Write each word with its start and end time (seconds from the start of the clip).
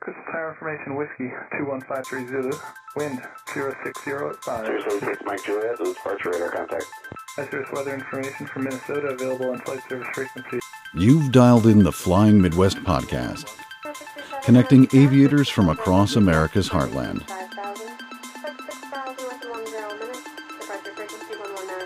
Crystal 0.00 0.24
Tower 0.32 0.52
Information 0.52 0.96
Whiskey 0.96 1.28
21530 1.58 2.56
wind 2.96 3.20
060 3.52 4.10
at 4.10 4.44
5. 4.44 4.66
076 4.88 5.22
Mike 5.26 5.44
Juliet, 5.44 5.76
this 5.78 5.88
is 5.88 5.94
departure 5.94 6.30
radar 6.30 6.50
contact. 6.50 6.86
Hazardous 7.36 7.68
weather 7.72 7.92
information 7.92 8.46
from 8.46 8.64
Minnesota 8.64 9.08
available 9.08 9.50
on 9.50 9.60
flight 9.60 9.80
service 9.90 10.08
frequency. 10.14 10.58
You've 10.94 11.30
dialed 11.32 11.66
in 11.66 11.82
the 11.82 11.92
Flying 11.92 12.40
Midwest 12.40 12.78
podcast, 12.78 13.54
connecting 14.42 14.88
aviators 14.94 15.50
from 15.50 15.68
across 15.68 16.16
America's 16.16 16.70
heartland, 16.70 17.28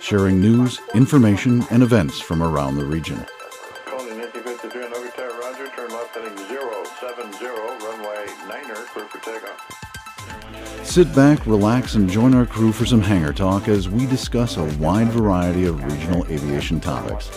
sharing 0.01 0.41
news, 0.41 0.81
information, 0.95 1.65
and 1.73 1.83
events 1.83 2.21
from 2.21 2.45
around 2.45 2.77
the 2.77 2.85
region. 2.85 3.27
Sit 10.95 11.13
back, 11.13 11.45
relax, 11.45 11.97
and 11.97 12.09
join 12.09 12.35
our 12.35 12.47
crew 12.47 12.71
for 12.71 12.87
some 12.87 13.01
hangar 13.01 13.33
talk 13.33 13.67
as 13.67 13.89
we 13.89 14.07
discuss 14.07 14.59
a 14.59 14.65
wide 14.77 15.09
variety 15.09 15.65
of 15.65 15.83
regional 15.83 16.25
aviation 16.27 16.79
topics. 16.79 17.37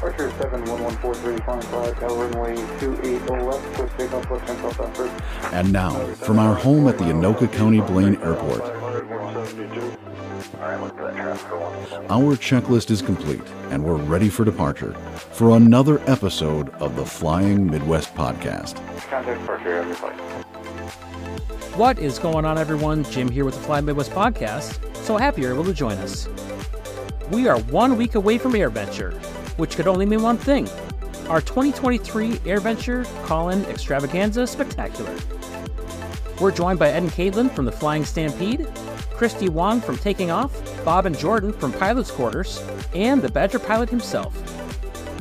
Archer 0.00 0.30
71143 0.38 1.38
flying 1.38 1.60
flight, 1.62 1.96
Tower 1.96 2.28
runway 2.28 2.54
28 2.78 3.28
left, 3.44 3.74
push 3.74 3.90
takeoff 3.98 4.30
left 4.30 4.46
hand 4.48 4.60
south 4.60 4.76
south 4.76 4.96
first. 4.96 5.52
And 5.52 5.72
now, 5.72 5.98
from 6.14 6.38
our 6.38 6.54
home 6.54 6.86
at 6.86 6.96
the 6.96 7.06
Anoka 7.06 7.52
County 7.52 7.80
Blaine 7.80 8.14
Airport, 8.22 8.60
our 12.08 12.36
checklist 12.36 12.92
is 12.92 13.02
complete 13.02 13.42
and 13.70 13.84
we're 13.84 13.96
ready 13.96 14.28
for 14.28 14.44
departure 14.44 14.92
for 15.32 15.56
another 15.56 16.00
episode 16.08 16.68
of 16.74 16.94
the 16.94 17.04
Flying 17.04 17.68
Midwest 17.68 18.14
podcast. 18.14 18.78
What 21.76 21.98
is 21.98 22.18
going 22.18 22.44
on, 22.44 22.58
everyone? 22.58 23.04
Jim 23.04 23.30
here 23.30 23.44
with 23.44 23.54
the 23.54 23.60
Fly 23.60 23.80
Midwest 23.80 24.10
podcast. 24.12 24.78
So 24.96 25.16
happy 25.16 25.42
you're 25.42 25.52
able 25.52 25.64
to 25.64 25.72
join 25.72 25.98
us. 25.98 26.28
We 27.30 27.48
are 27.48 27.58
one 27.60 27.96
week 27.96 28.14
away 28.14 28.38
from 28.38 28.52
AirVenture, 28.52 29.14
which 29.56 29.76
could 29.76 29.86
only 29.86 30.06
mean 30.06 30.22
one 30.22 30.38
thing 30.38 30.68
our 31.28 31.40
2023 31.40 32.32
AirVenture 32.38 33.04
Call 33.24 33.50
In 33.50 33.64
Extravaganza 33.66 34.46
Spectacular. 34.46 35.16
We're 36.40 36.50
joined 36.50 36.78
by 36.78 36.90
Ed 36.90 37.04
and 37.04 37.10
Caitlin 37.10 37.50
from 37.50 37.64
the 37.64 37.72
Flying 37.72 38.04
Stampede, 38.04 38.66
Christy 39.14 39.48
Wong 39.48 39.80
from 39.80 39.96
Taking 39.96 40.30
Off, 40.30 40.84
Bob 40.84 41.06
and 41.06 41.16
Jordan 41.16 41.52
from 41.52 41.72
Pilot's 41.72 42.10
Quarters, 42.10 42.62
and 42.94 43.22
the 43.22 43.30
Badger 43.30 43.60
pilot 43.60 43.88
himself. 43.88 44.36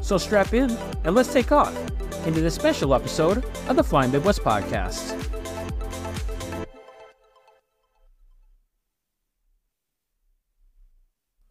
So 0.01 0.17
strap 0.17 0.53
in 0.53 0.71
and 1.03 1.15
let's 1.15 1.31
take 1.31 1.51
off 1.51 1.75
into 2.25 2.41
this 2.41 2.55
special 2.55 2.93
episode 2.93 3.45
of 3.67 3.75
the 3.75 3.83
Flying 3.83 4.11
Midwest 4.11 4.41
podcast. 4.41 5.20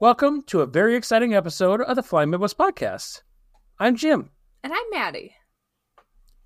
Welcome 0.01 0.43
to 0.45 0.62
a 0.62 0.67
very 0.67 0.95
exciting 0.97 1.34
episode 1.34 1.83
of 1.83 1.95
the 1.97 2.03
Flying 2.03 2.31
Midwest 2.31 2.56
podcast. 2.56 3.23
I'm 3.79 3.97
Jim, 3.97 4.31
And 4.65 4.73
I'm 4.73 4.83
Maddie. 4.91 5.34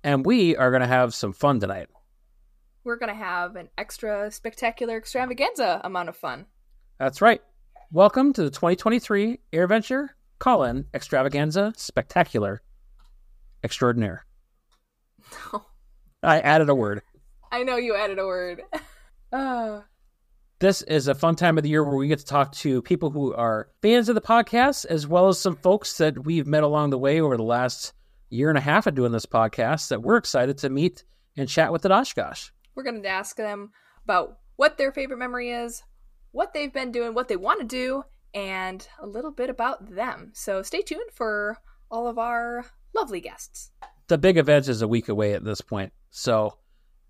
and 0.03 0.25
we 0.25 0.55
are 0.57 0.71
going 0.71 0.81
to 0.81 0.87
have 0.87 1.13
some 1.13 1.31
fun 1.33 1.59
tonight. 1.59 1.87
We're 2.83 2.97
going 2.97 3.09
to 3.11 3.15
have 3.15 3.55
an 3.55 3.69
extra 3.77 4.29
spectacular 4.31 4.97
extravaganza 4.97 5.79
amount 5.83 6.09
of 6.09 6.17
fun. 6.17 6.45
That's 6.99 7.21
right. 7.21 7.41
Welcome 7.91 8.33
to 8.33 8.43
the 8.43 8.49
2023 8.49 9.39
AirVenture 9.53 10.09
Call 10.39 10.63
In 10.65 10.85
Extravaganza 10.93 11.73
Spectacular 11.77 12.61
Extraordinaire. 13.63 14.25
I 16.23 16.39
added 16.41 16.69
a 16.69 16.75
word. 16.75 17.01
I 17.51 17.63
know 17.63 17.77
you 17.77 17.95
added 17.95 18.19
a 18.19 18.25
word. 18.25 18.61
uh, 19.31 19.81
This 20.59 20.81
is 20.83 21.09
a 21.09 21.15
fun 21.15 21.35
time 21.35 21.57
of 21.57 21.63
the 21.63 21.69
year 21.69 21.83
where 21.83 21.97
we 21.97 22.07
get 22.07 22.19
to 22.19 22.25
talk 22.25 22.53
to 22.53 22.81
people 22.81 23.09
who 23.11 23.33
are 23.33 23.67
fans 23.81 24.07
of 24.07 24.15
the 24.15 24.21
podcast, 24.21 24.85
as 24.85 25.05
well 25.05 25.27
as 25.27 25.37
some 25.37 25.57
folks 25.57 25.97
that 25.97 26.23
we've 26.23 26.47
met 26.47 26.63
along 26.63 26.91
the 26.91 26.97
way 26.97 27.19
over 27.19 27.35
the 27.35 27.43
last 27.43 27.91
year 28.29 28.47
and 28.47 28.57
a 28.57 28.61
half 28.61 28.87
of 28.87 28.95
doing 28.95 29.11
this 29.11 29.25
podcast 29.25 29.89
that 29.89 30.01
we're 30.01 30.15
excited 30.15 30.57
to 30.59 30.69
meet 30.69 31.03
and 31.35 31.49
chat 31.49 31.73
with 31.73 31.83
at 31.83 31.91
Oshkosh. 31.91 32.51
we're 32.73 32.83
going 32.83 33.03
to 33.03 33.09
ask 33.09 33.35
them 33.35 33.71
about 34.05 34.37
what 34.55 34.77
their 34.77 34.93
favorite 34.93 35.17
memory 35.17 35.49
is, 35.49 35.83
what 36.31 36.53
they've 36.53 36.71
been 36.73 36.93
doing, 36.93 37.13
what 37.13 37.27
they 37.27 37.35
want 37.35 37.59
to 37.59 37.65
do, 37.65 38.03
and 38.33 38.87
a 38.99 39.05
little 39.05 39.31
bit 39.31 39.49
about 39.49 39.93
them. 39.93 40.31
So 40.33 40.61
stay 40.61 40.81
tuned 40.81 41.11
for 41.13 41.57
all 41.91 42.07
of 42.07 42.17
our 42.17 42.65
lovely 42.93 43.19
guests. 43.19 43.71
the 44.07 44.17
big 44.17 44.37
event 44.37 44.69
is 44.69 44.81
a 44.81 44.87
week 44.87 45.09
away 45.09 45.33
at 45.33 45.43
this 45.43 45.59
point. 45.59 45.91
So 46.11 46.57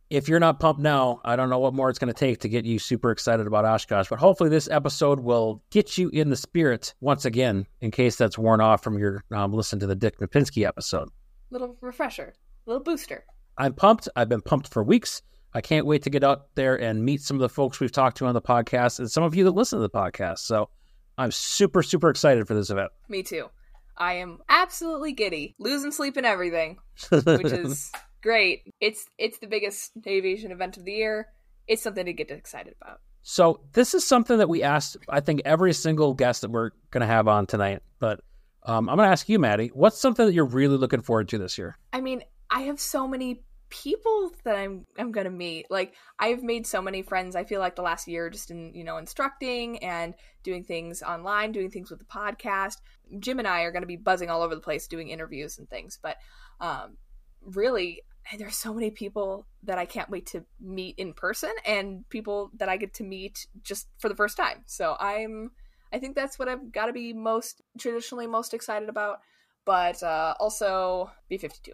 if 0.09 0.29
you're 0.29 0.39
not 0.39 0.59
pumped 0.59 0.81
now, 0.81 1.19
I 1.25 1.35
don't 1.35 1.49
know 1.49 1.59
what 1.59 1.73
more 1.73 1.89
it's 1.89 1.99
going 1.99 2.13
to 2.13 2.19
take 2.19 2.39
to 2.41 2.49
get 2.49 2.65
you 2.65 2.79
super 2.79 3.11
excited 3.11 3.47
about 3.47 3.65
Oshkosh. 3.65 4.07
But 4.09 4.19
hopefully, 4.19 4.49
this 4.49 4.69
episode 4.69 5.19
will 5.19 5.63
get 5.71 5.97
you 5.97 6.09
in 6.09 6.29
the 6.29 6.35
spirit 6.35 6.93
once 7.01 7.25
again, 7.25 7.65
in 7.81 7.91
case 7.91 8.15
that's 8.15 8.37
worn 8.37 8.61
off 8.61 8.83
from 8.83 8.97
your 8.97 9.23
um, 9.31 9.53
listen 9.53 9.79
to 9.79 9.87
the 9.87 9.95
Dick 9.95 10.19
Knapinski 10.19 10.67
episode. 10.67 11.09
Little 11.49 11.77
refresher, 11.81 12.33
little 12.65 12.83
booster. 12.83 13.25
I'm 13.57 13.73
pumped. 13.73 14.09
I've 14.15 14.29
been 14.29 14.41
pumped 14.41 14.71
for 14.71 14.83
weeks. 14.83 15.21
I 15.53 15.61
can't 15.61 15.85
wait 15.85 16.03
to 16.03 16.09
get 16.09 16.23
out 16.23 16.53
there 16.55 16.75
and 16.75 17.05
meet 17.05 17.21
some 17.21 17.37
of 17.37 17.41
the 17.41 17.49
folks 17.49 17.79
we've 17.79 17.91
talked 17.91 18.17
to 18.17 18.25
on 18.25 18.33
the 18.33 18.41
podcast 18.41 18.99
and 18.99 19.09
some 19.09 19.23
of 19.23 19.35
you 19.35 19.45
that 19.45 19.51
listen 19.51 19.79
to 19.79 19.83
the 19.83 19.89
podcast. 19.89 20.39
So 20.39 20.69
I'm 21.17 21.31
super, 21.31 21.81
super 21.81 22.09
excited 22.09 22.45
for 22.45 22.53
this 22.53 22.69
event. 22.69 22.91
Me 23.07 23.23
too. 23.23 23.49
I 23.97 24.15
am 24.15 24.39
absolutely 24.49 25.13
giddy, 25.13 25.55
losing 25.57 25.91
sleep 25.91 26.17
and 26.17 26.25
everything. 26.25 26.79
which 27.09 27.45
is 27.45 27.91
great. 28.25 28.73
It's 28.81 29.05
it's 29.17 29.37
the 29.37 29.47
biggest 29.47 29.91
aviation 30.05 30.51
event 30.51 30.77
of 30.77 30.83
the 30.83 30.91
year. 30.91 31.27
It's 31.67 31.83
something 31.83 32.05
to 32.05 32.13
get 32.13 32.31
excited 32.31 32.73
about. 32.81 32.99
So 33.21 33.61
this 33.73 33.93
is 33.93 34.05
something 34.05 34.39
that 34.39 34.49
we 34.49 34.63
asked, 34.63 34.97
I 35.07 35.19
think, 35.19 35.43
every 35.45 35.73
single 35.73 36.13
guest 36.13 36.41
that 36.41 36.51
we're 36.51 36.71
going 36.91 37.01
to 37.01 37.07
have 37.07 37.27
on 37.27 37.47
tonight. 37.47 37.81
But 37.99 38.21
um, 38.63 38.89
I'm 38.89 38.97
going 38.97 39.07
to 39.07 39.11
ask 39.11 39.27
you, 39.29 39.39
Maddie, 39.39 39.71
what's 39.73 39.97
something 39.97 40.25
that 40.25 40.33
you're 40.33 40.45
really 40.45 40.77
looking 40.77 41.01
forward 41.01 41.29
to 41.29 41.39
this 41.39 41.57
year? 41.57 41.75
I 41.91 42.01
mean, 42.01 42.21
I 42.51 42.61
have 42.61 42.79
so 42.79 43.07
many 43.07 43.41
people 43.69 44.31
that 44.43 44.55
I'm 44.55 44.85
I'm 44.97 45.11
gonna 45.11 45.31
meet. 45.31 45.65
Like 45.69 45.95
I've 46.19 46.43
made 46.43 46.67
so 46.67 46.81
many 46.81 47.01
friends. 47.01 47.35
I 47.35 47.43
feel 47.43 47.59
like 47.59 47.75
the 47.75 47.81
last 47.81 48.07
year 48.07 48.29
just 48.29 48.51
in 48.51 48.73
you 48.75 48.83
know 48.83 48.97
instructing 48.97 49.79
and 49.83 50.13
doing 50.43 50.63
things 50.63 51.01
online, 51.01 51.51
doing 51.51 51.71
things 51.71 51.89
with 51.89 51.99
the 51.99 52.05
podcast. 52.05 52.77
Jim 53.19 53.39
and 53.39 53.47
I 53.47 53.61
are 53.61 53.71
gonna 53.71 53.87
be 53.87 53.97
buzzing 53.97 54.29
all 54.29 54.43
over 54.43 54.55
the 54.55 54.61
place 54.61 54.87
doing 54.87 55.09
interviews 55.09 55.57
and 55.57 55.67
things. 55.67 55.97
But 56.01 56.17
um, 56.59 56.97
really, 57.41 58.03
there's 58.37 58.55
so 58.55 58.73
many 58.73 58.91
people 58.91 59.45
that 59.63 59.77
I 59.77 59.85
can't 59.85 60.09
wait 60.09 60.25
to 60.27 60.43
meet 60.59 60.95
in 60.97 61.13
person 61.13 61.51
and 61.65 62.07
people 62.09 62.51
that 62.57 62.69
I 62.69 62.77
get 62.77 62.95
to 62.95 63.03
meet 63.03 63.47
just 63.61 63.87
for 63.97 64.09
the 64.09 64.15
first 64.15 64.37
time. 64.37 64.63
So 64.65 64.95
I'm 64.99 65.51
I 65.93 65.99
think 65.99 66.15
that's 66.15 66.37
what 66.37 66.49
I've 66.49 66.71
got 66.71 66.87
to 66.87 66.93
be 66.93 67.13
most 67.13 67.61
traditionally 67.79 68.27
most 68.27 68.53
excited 68.53 68.89
about. 68.89 69.19
But 69.65 70.01
uh, 70.03 70.35
also 70.39 71.11
B52. 71.31 71.71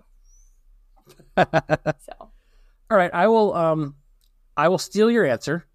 So 2.00 2.31
All 2.91 2.97
right, 2.97 3.12
I 3.13 3.28
will 3.28 3.53
um 3.53 3.95
I 4.57 4.68
will 4.68 4.78
steal 4.78 5.09
your 5.09 5.25
answer. 5.25 5.66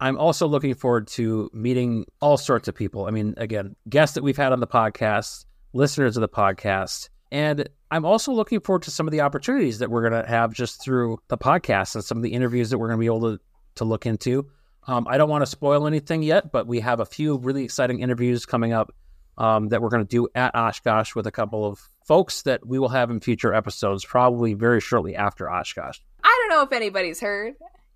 I'm 0.00 0.18
also 0.18 0.48
looking 0.48 0.74
forward 0.74 1.06
to 1.08 1.48
meeting 1.52 2.06
all 2.20 2.36
sorts 2.36 2.66
of 2.66 2.74
people. 2.74 3.06
I 3.06 3.10
mean, 3.10 3.34
again, 3.36 3.76
guests 3.88 4.14
that 4.14 4.24
we've 4.24 4.36
had 4.36 4.52
on 4.52 4.58
the 4.58 4.66
podcast, 4.66 5.44
listeners 5.72 6.16
of 6.16 6.22
the 6.22 6.28
podcast, 6.28 7.08
and 7.32 7.66
I'm 7.90 8.04
also 8.04 8.30
looking 8.30 8.60
forward 8.60 8.82
to 8.82 8.90
some 8.90 9.08
of 9.08 9.10
the 9.10 9.22
opportunities 9.22 9.78
that 9.78 9.90
we're 9.90 10.08
going 10.08 10.22
to 10.22 10.28
have 10.28 10.52
just 10.52 10.84
through 10.84 11.18
the 11.28 11.38
podcast 11.38 11.94
and 11.94 12.04
some 12.04 12.18
of 12.18 12.22
the 12.22 12.34
interviews 12.34 12.70
that 12.70 12.78
we're 12.78 12.88
going 12.88 12.98
to 12.98 13.00
be 13.00 13.06
able 13.06 13.36
to 13.36 13.40
to 13.76 13.84
look 13.84 14.04
into. 14.04 14.46
Um, 14.86 15.06
I 15.08 15.16
don't 15.16 15.30
want 15.30 15.40
to 15.40 15.46
spoil 15.46 15.86
anything 15.86 16.22
yet, 16.22 16.52
but 16.52 16.66
we 16.66 16.80
have 16.80 17.00
a 17.00 17.06
few 17.06 17.38
really 17.38 17.64
exciting 17.64 18.00
interviews 18.00 18.44
coming 18.44 18.74
up 18.74 18.94
um, 19.38 19.68
that 19.68 19.80
we're 19.80 19.88
going 19.88 20.04
to 20.04 20.08
do 20.08 20.28
at 20.34 20.54
Oshkosh 20.54 21.14
with 21.14 21.26
a 21.26 21.30
couple 21.30 21.64
of 21.64 21.80
folks 22.04 22.42
that 22.42 22.66
we 22.66 22.78
will 22.78 22.90
have 22.90 23.10
in 23.10 23.18
future 23.20 23.54
episodes, 23.54 24.04
probably 24.04 24.52
very 24.52 24.80
shortly 24.80 25.16
after 25.16 25.50
Oshkosh. 25.50 26.00
I 26.22 26.38
don't 26.40 26.56
know 26.56 26.62
if 26.62 26.72
anybody's 26.72 27.20
heard. 27.20 27.54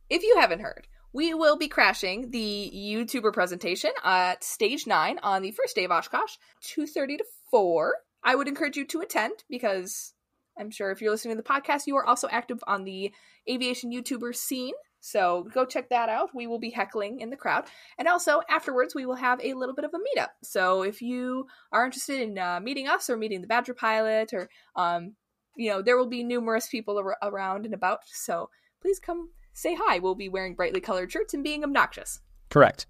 If 0.08 0.22
you 0.22 0.38
haven't 0.40 0.60
heard, 0.60 0.86
we 1.12 1.34
will 1.34 1.58
be 1.58 1.68
crashing 1.68 2.30
the 2.30 2.72
YouTuber 2.74 3.34
presentation 3.34 3.90
at 4.02 4.42
stage 4.42 4.86
nine 4.86 5.18
on 5.22 5.42
the 5.42 5.50
first 5.50 5.76
day 5.76 5.84
of 5.84 5.90
Oshkosh, 5.90 6.36
two 6.62 6.86
thirty 6.86 7.18
to 7.18 7.24
four. 7.50 7.96
I 8.26 8.34
would 8.34 8.48
encourage 8.48 8.76
you 8.76 8.84
to 8.86 9.00
attend 9.00 9.44
because 9.48 10.12
I'm 10.58 10.70
sure 10.70 10.90
if 10.90 11.00
you're 11.00 11.12
listening 11.12 11.36
to 11.36 11.42
the 11.42 11.48
podcast, 11.48 11.86
you 11.86 11.96
are 11.96 12.06
also 12.06 12.28
active 12.30 12.58
on 12.66 12.84
the 12.84 13.12
aviation 13.48 13.92
YouTuber 13.92 14.34
scene. 14.34 14.74
So 15.00 15.46
go 15.54 15.64
check 15.64 15.88
that 15.90 16.08
out. 16.08 16.30
We 16.34 16.48
will 16.48 16.58
be 16.58 16.70
heckling 16.70 17.20
in 17.20 17.30
the 17.30 17.36
crowd. 17.36 17.66
And 17.98 18.08
also, 18.08 18.40
afterwards, 18.50 18.94
we 18.94 19.06
will 19.06 19.14
have 19.14 19.40
a 19.40 19.54
little 19.54 19.74
bit 19.74 19.84
of 19.84 19.92
a 19.94 19.98
meetup. 19.98 20.30
So 20.42 20.82
if 20.82 21.00
you 21.00 21.46
are 21.70 21.84
interested 21.84 22.20
in 22.20 22.38
uh, 22.38 22.58
meeting 22.60 22.88
us 22.88 23.08
or 23.08 23.16
meeting 23.16 23.42
the 23.42 23.46
Badger 23.46 23.74
pilot, 23.74 24.32
or, 24.32 24.48
um, 24.74 25.14
you 25.56 25.70
know, 25.70 25.80
there 25.80 25.96
will 25.96 26.08
be 26.08 26.24
numerous 26.24 26.66
people 26.66 26.98
ar- 26.98 27.16
around 27.22 27.64
and 27.64 27.74
about. 27.74 28.00
So 28.06 28.50
please 28.82 28.98
come 28.98 29.30
say 29.52 29.76
hi. 29.78 30.00
We'll 30.00 30.16
be 30.16 30.28
wearing 30.28 30.56
brightly 30.56 30.80
colored 30.80 31.12
shirts 31.12 31.34
and 31.34 31.44
being 31.44 31.62
obnoxious. 31.62 32.18
Correct. 32.50 32.86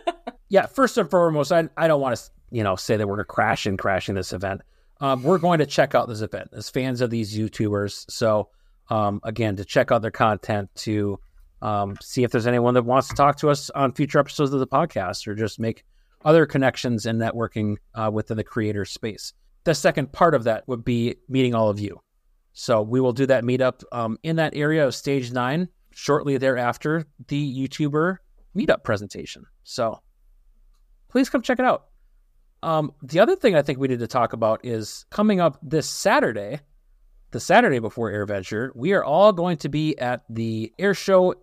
yeah, 0.48 0.66
first 0.66 0.98
and 0.98 1.08
foremost, 1.08 1.52
I, 1.52 1.68
I 1.76 1.86
don't 1.86 2.00
want 2.00 2.16
to 2.16 2.30
you 2.50 2.64
know 2.64 2.74
say 2.74 2.96
that 2.96 3.06
we're 3.06 3.22
crashing 3.24 3.76
crashing 3.76 4.16
this 4.16 4.32
event. 4.32 4.62
Um, 5.00 5.22
we're 5.22 5.38
going 5.38 5.58
to 5.58 5.66
check 5.66 5.94
out 5.94 6.08
this 6.08 6.20
event 6.20 6.50
as 6.52 6.70
fans 6.70 7.00
of 7.00 7.10
these 7.10 7.36
YouTubers. 7.36 8.10
So 8.10 8.48
Um, 8.90 9.20
again, 9.22 9.54
to 9.54 9.64
check 9.64 9.92
out 9.92 10.02
their 10.02 10.10
content, 10.10 10.68
to 10.74 11.20
um, 11.62 11.96
see 12.02 12.24
if 12.24 12.32
there's 12.32 12.48
anyone 12.48 12.74
that 12.74 12.84
wants 12.84 13.06
to 13.08 13.14
talk 13.14 13.36
to 13.36 13.48
us 13.48 13.70
on 13.70 13.92
future 13.92 14.18
episodes 14.18 14.52
of 14.52 14.58
the 14.58 14.66
podcast, 14.66 15.28
or 15.28 15.36
just 15.36 15.60
make 15.60 15.84
other 16.24 16.44
connections 16.44 17.06
and 17.06 17.20
networking 17.20 17.76
uh, 17.94 18.10
within 18.12 18.36
the 18.36 18.42
creator 18.42 18.84
space. 18.84 19.32
The 19.62 19.74
second 19.74 20.10
part 20.10 20.34
of 20.34 20.42
that 20.42 20.66
would 20.66 20.84
be 20.84 21.14
meeting 21.28 21.54
all 21.54 21.70
of 21.70 21.78
you. 21.78 22.00
So 22.52 22.82
we 22.82 23.00
will 23.00 23.12
do 23.12 23.26
that 23.26 23.44
meetup 23.44 23.84
um, 23.92 24.18
in 24.24 24.34
that 24.36 24.56
area 24.56 24.84
of 24.84 24.92
stage 24.92 25.30
nine 25.30 25.68
shortly 25.92 26.36
thereafter 26.36 27.04
the 27.28 27.68
YouTuber 27.68 28.16
meetup 28.56 28.82
presentation. 28.82 29.44
So 29.62 30.00
please 31.08 31.30
come 31.30 31.42
check 31.42 31.60
it 31.60 31.64
out. 31.64 31.89
Um, 32.62 32.92
the 33.02 33.20
other 33.20 33.36
thing 33.36 33.54
I 33.54 33.62
think 33.62 33.78
we 33.78 33.88
need 33.88 34.00
to 34.00 34.06
talk 34.06 34.32
about 34.32 34.64
is 34.64 35.06
coming 35.10 35.40
up 35.40 35.58
this 35.62 35.88
Saturday, 35.88 36.60
the 37.30 37.40
Saturday 37.40 37.78
before 37.78 38.10
AirVenture, 38.10 38.70
we 38.74 38.92
are 38.92 39.04
all 39.04 39.32
going 39.32 39.56
to 39.58 39.68
be 39.68 39.98
at 39.98 40.24
the 40.28 40.72
air 40.78 40.94
show 40.94 41.34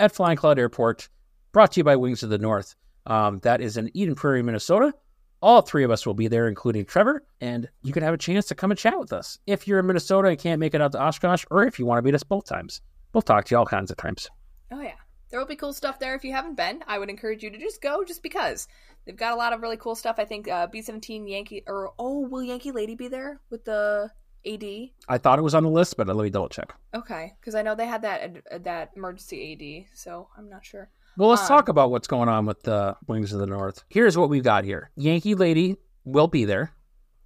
at 0.00 0.14
Flying 0.14 0.36
Cloud 0.36 0.58
Airport, 0.58 1.08
brought 1.52 1.72
to 1.72 1.80
you 1.80 1.84
by 1.84 1.96
Wings 1.96 2.22
of 2.22 2.30
the 2.30 2.38
North. 2.38 2.74
Um, 3.06 3.40
that 3.40 3.60
is 3.60 3.76
in 3.76 3.90
Eden 3.94 4.14
Prairie, 4.14 4.42
Minnesota. 4.42 4.94
All 5.42 5.60
three 5.60 5.82
of 5.82 5.90
us 5.90 6.06
will 6.06 6.14
be 6.14 6.28
there, 6.28 6.46
including 6.46 6.84
Trevor, 6.84 7.24
and 7.40 7.68
you 7.82 7.92
can 7.92 8.04
have 8.04 8.14
a 8.14 8.18
chance 8.18 8.46
to 8.46 8.54
come 8.54 8.70
and 8.70 8.78
chat 8.78 8.98
with 8.98 9.12
us 9.12 9.38
if 9.46 9.66
you're 9.66 9.80
in 9.80 9.86
Minnesota 9.86 10.28
and 10.28 10.38
can't 10.38 10.60
make 10.60 10.72
it 10.72 10.80
out 10.80 10.92
to 10.92 11.02
Oshkosh, 11.02 11.44
or 11.50 11.66
if 11.66 11.78
you 11.78 11.86
want 11.86 11.98
to 11.98 12.02
meet 12.02 12.14
us 12.14 12.22
both 12.22 12.46
times. 12.46 12.80
We'll 13.12 13.22
talk 13.22 13.44
to 13.46 13.54
you 13.54 13.58
all 13.58 13.66
kinds 13.66 13.90
of 13.90 13.96
times. 13.96 14.30
Oh 14.70 14.80
yeah. 14.80 14.92
There 15.32 15.40
will 15.40 15.46
be 15.46 15.56
cool 15.56 15.72
stuff 15.72 15.98
there 15.98 16.14
if 16.14 16.24
you 16.24 16.32
haven't 16.32 16.56
been. 16.58 16.84
I 16.86 16.98
would 16.98 17.08
encourage 17.08 17.42
you 17.42 17.48
to 17.50 17.56
just 17.58 17.80
go 17.80 18.04
just 18.04 18.22
because. 18.22 18.68
They've 19.06 19.16
got 19.16 19.32
a 19.32 19.36
lot 19.36 19.54
of 19.54 19.62
really 19.62 19.78
cool 19.78 19.94
stuff. 19.94 20.16
I 20.18 20.26
think 20.26 20.46
uh, 20.46 20.66
B17 20.68 21.26
Yankee 21.28 21.62
or 21.66 21.92
oh, 21.98 22.20
will 22.20 22.42
Yankee 22.42 22.70
Lady 22.70 22.94
be 22.94 23.08
there 23.08 23.40
with 23.48 23.64
the 23.64 24.10
AD? 24.46 24.62
I 25.08 25.16
thought 25.18 25.38
it 25.38 25.42
was 25.42 25.54
on 25.54 25.62
the 25.62 25.70
list, 25.70 25.96
but 25.96 26.06
let 26.06 26.22
me 26.22 26.28
double 26.28 26.50
check. 26.50 26.74
Okay, 26.94 27.32
because 27.40 27.54
I 27.54 27.62
know 27.62 27.74
they 27.74 27.86
had 27.86 28.02
that 28.02 28.42
uh, 28.52 28.58
that 28.58 28.90
emergency 28.94 29.86
AD, 29.88 29.96
so 29.96 30.28
I'm 30.36 30.50
not 30.50 30.66
sure. 30.66 30.90
Well, 31.16 31.30
let's 31.30 31.42
Um, 31.42 31.48
talk 31.48 31.68
about 31.68 31.90
what's 31.90 32.06
going 32.06 32.28
on 32.28 32.44
with 32.44 32.62
the 32.62 32.94
Wings 33.08 33.32
of 33.32 33.40
the 33.40 33.46
North. 33.46 33.84
Here's 33.88 34.18
what 34.18 34.28
we've 34.28 34.44
got 34.44 34.64
here 34.64 34.90
Yankee 34.96 35.34
Lady 35.34 35.76
will 36.04 36.28
be 36.28 36.44
there, 36.44 36.72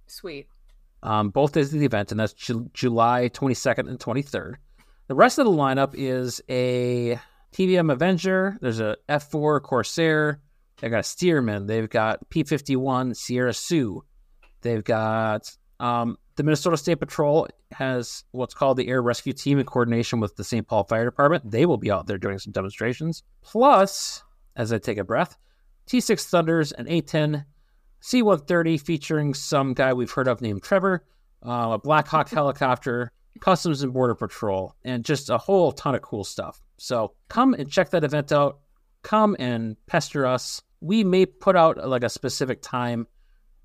Sweet. 0.07 0.47
um, 1.03 1.29
both 1.29 1.51
days 1.51 1.73
of 1.73 1.79
the 1.79 1.85
event, 1.85 2.11
and 2.11 2.19
that's 2.21 2.33
Ju- 2.33 2.69
July 2.73 3.27
22nd 3.33 3.89
and 3.89 3.99
23rd. 3.99 4.55
The 5.07 5.15
rest 5.15 5.39
of 5.39 5.45
the 5.45 5.51
lineup 5.51 5.93
is 5.93 6.41
a 6.49 7.19
TBM 7.57 7.91
Avenger, 7.91 8.55
there's 8.61 8.79
a 8.79 8.97
F4 9.09 9.63
Corsair, 9.63 10.39
they've 10.79 10.91
got 10.91 10.99
a 10.99 11.01
Stearman, 11.01 11.65
they've 11.65 11.89
got 11.89 12.29
P 12.29 12.43
51 12.43 13.15
Sierra 13.15 13.51
Sue, 13.51 14.03
they've 14.61 14.83
got 14.83 15.57
um, 15.79 16.19
the 16.35 16.43
Minnesota 16.43 16.77
State 16.77 16.99
Patrol 16.99 17.47
has 17.71 18.25
what's 18.29 18.53
called 18.53 18.77
the 18.77 18.87
Air 18.87 19.01
Rescue 19.01 19.33
Team 19.33 19.57
in 19.57 19.65
coordination 19.65 20.19
with 20.19 20.35
the 20.35 20.43
St. 20.43 20.67
Paul 20.67 20.83
Fire 20.83 21.03
Department. 21.03 21.49
They 21.49 21.65
will 21.65 21.79
be 21.79 21.89
out 21.89 22.05
there 22.05 22.19
doing 22.19 22.37
some 22.37 22.53
demonstrations. 22.53 23.23
Plus, 23.41 24.23
as 24.55 24.71
I 24.71 24.77
take 24.77 24.99
a 24.99 25.03
breath, 25.03 25.35
T6 25.87 26.29
Thunders 26.29 26.71
and 26.73 26.87
A10 26.87 27.43
C 28.01 28.21
130 28.21 28.77
featuring 28.77 29.33
some 29.33 29.73
guy 29.73 29.93
we've 29.93 30.11
heard 30.11 30.27
of 30.27 30.41
named 30.41 30.61
Trevor, 30.61 31.07
uh, 31.43 31.71
a 31.71 31.79
Black 31.79 32.07
Hawk 32.07 32.29
helicopter, 32.29 33.11
Customs 33.41 33.81
and 33.81 33.93
Border 33.93 34.13
Patrol, 34.13 34.75
and 34.85 35.03
just 35.03 35.31
a 35.31 35.39
whole 35.39 35.71
ton 35.71 35.95
of 35.95 36.03
cool 36.03 36.23
stuff. 36.23 36.61
So 36.77 37.13
come 37.27 37.53
and 37.53 37.69
check 37.69 37.89
that 37.91 38.03
event 38.03 38.31
out. 38.31 38.59
Come 39.03 39.35
and 39.39 39.75
pester 39.87 40.25
us. 40.25 40.61
We 40.81 41.03
may 41.03 41.25
put 41.25 41.55
out 41.55 41.87
like 41.87 42.03
a 42.03 42.09
specific 42.09 42.61
time 42.61 43.07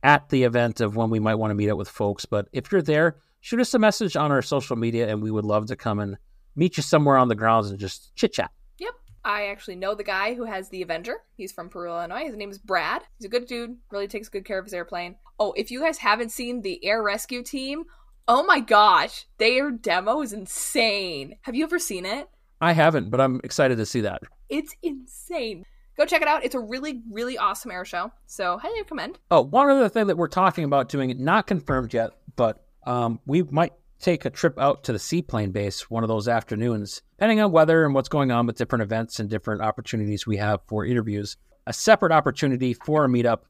at 0.02 0.28
the 0.28 0.44
event 0.44 0.80
of 0.80 0.96
when 0.96 1.10
we 1.10 1.20
might 1.20 1.36
want 1.36 1.50
to 1.50 1.54
meet 1.54 1.70
up 1.70 1.78
with 1.78 1.88
folks. 1.88 2.24
But 2.24 2.48
if 2.52 2.72
you're 2.72 2.82
there, 2.82 3.16
shoot 3.40 3.60
us 3.60 3.74
a 3.74 3.78
message 3.78 4.16
on 4.16 4.32
our 4.32 4.42
social 4.42 4.76
media, 4.76 5.08
and 5.08 5.22
we 5.22 5.30
would 5.30 5.44
love 5.44 5.66
to 5.66 5.76
come 5.76 5.98
and 5.98 6.16
meet 6.56 6.76
you 6.76 6.82
somewhere 6.82 7.16
on 7.16 7.28
the 7.28 7.34
grounds 7.34 7.70
and 7.70 7.78
just 7.78 8.14
chit 8.16 8.32
chat. 8.32 8.50
Yep. 8.78 8.94
I 9.24 9.46
actually 9.46 9.76
know 9.76 9.94
the 9.94 10.04
guy 10.04 10.34
who 10.34 10.44
has 10.44 10.68
the 10.68 10.82
Avenger. 10.82 11.16
He's 11.36 11.52
from 11.52 11.68
Peru, 11.68 11.90
Illinois. 11.90 12.24
His 12.24 12.36
name 12.36 12.50
is 12.50 12.58
Brad. 12.58 13.02
He's 13.18 13.26
a 13.26 13.30
good 13.30 13.46
dude. 13.46 13.76
Really 13.90 14.08
takes 14.08 14.28
good 14.28 14.44
care 14.44 14.58
of 14.58 14.64
his 14.64 14.74
airplane. 14.74 15.16
Oh, 15.38 15.52
if 15.52 15.70
you 15.70 15.80
guys 15.80 15.98
haven't 15.98 16.32
seen 16.32 16.62
the 16.62 16.84
Air 16.84 17.02
Rescue 17.02 17.42
Team, 17.42 17.84
oh 18.26 18.42
my 18.42 18.60
gosh, 18.60 19.26
their 19.38 19.70
demo 19.70 20.22
is 20.22 20.32
insane. 20.32 21.36
Have 21.42 21.54
you 21.54 21.64
ever 21.64 21.78
seen 21.78 22.06
it? 22.06 22.28
I 22.62 22.72
haven't, 22.72 23.10
but 23.10 23.20
I'm 23.20 23.40
excited 23.42 23.78
to 23.78 23.84
see 23.84 24.02
that. 24.02 24.22
It's 24.48 24.72
insane. 24.84 25.64
Go 25.96 26.06
check 26.06 26.22
it 26.22 26.28
out. 26.28 26.44
It's 26.44 26.54
a 26.54 26.60
really, 26.60 27.02
really 27.10 27.36
awesome 27.36 27.72
air 27.72 27.84
show. 27.84 28.12
So 28.26 28.56
highly 28.56 28.80
recommend. 28.80 29.18
Oh, 29.32 29.42
one 29.42 29.68
other 29.68 29.88
thing 29.88 30.06
that 30.06 30.16
we're 30.16 30.28
talking 30.28 30.62
about 30.62 30.88
doing, 30.88 31.12
not 31.22 31.48
confirmed 31.48 31.92
yet, 31.92 32.12
but 32.36 32.64
um, 32.86 33.18
we 33.26 33.42
might 33.42 33.72
take 33.98 34.24
a 34.24 34.30
trip 34.30 34.58
out 34.60 34.84
to 34.84 34.92
the 34.92 34.98
seaplane 35.00 35.50
base 35.50 35.90
one 35.90 36.04
of 36.04 36.08
those 36.08 36.28
afternoons, 36.28 37.02
depending 37.16 37.40
on 37.40 37.50
weather 37.50 37.84
and 37.84 37.94
what's 37.94 38.08
going 38.08 38.30
on 38.30 38.46
with 38.46 38.56
different 38.56 38.82
events 38.82 39.18
and 39.18 39.28
different 39.28 39.60
opportunities 39.60 40.24
we 40.24 40.36
have 40.36 40.60
for 40.68 40.86
interviews. 40.86 41.36
A 41.66 41.72
separate 41.72 42.12
opportunity 42.12 42.74
for 42.74 43.04
a 43.04 43.08
meetup, 43.08 43.40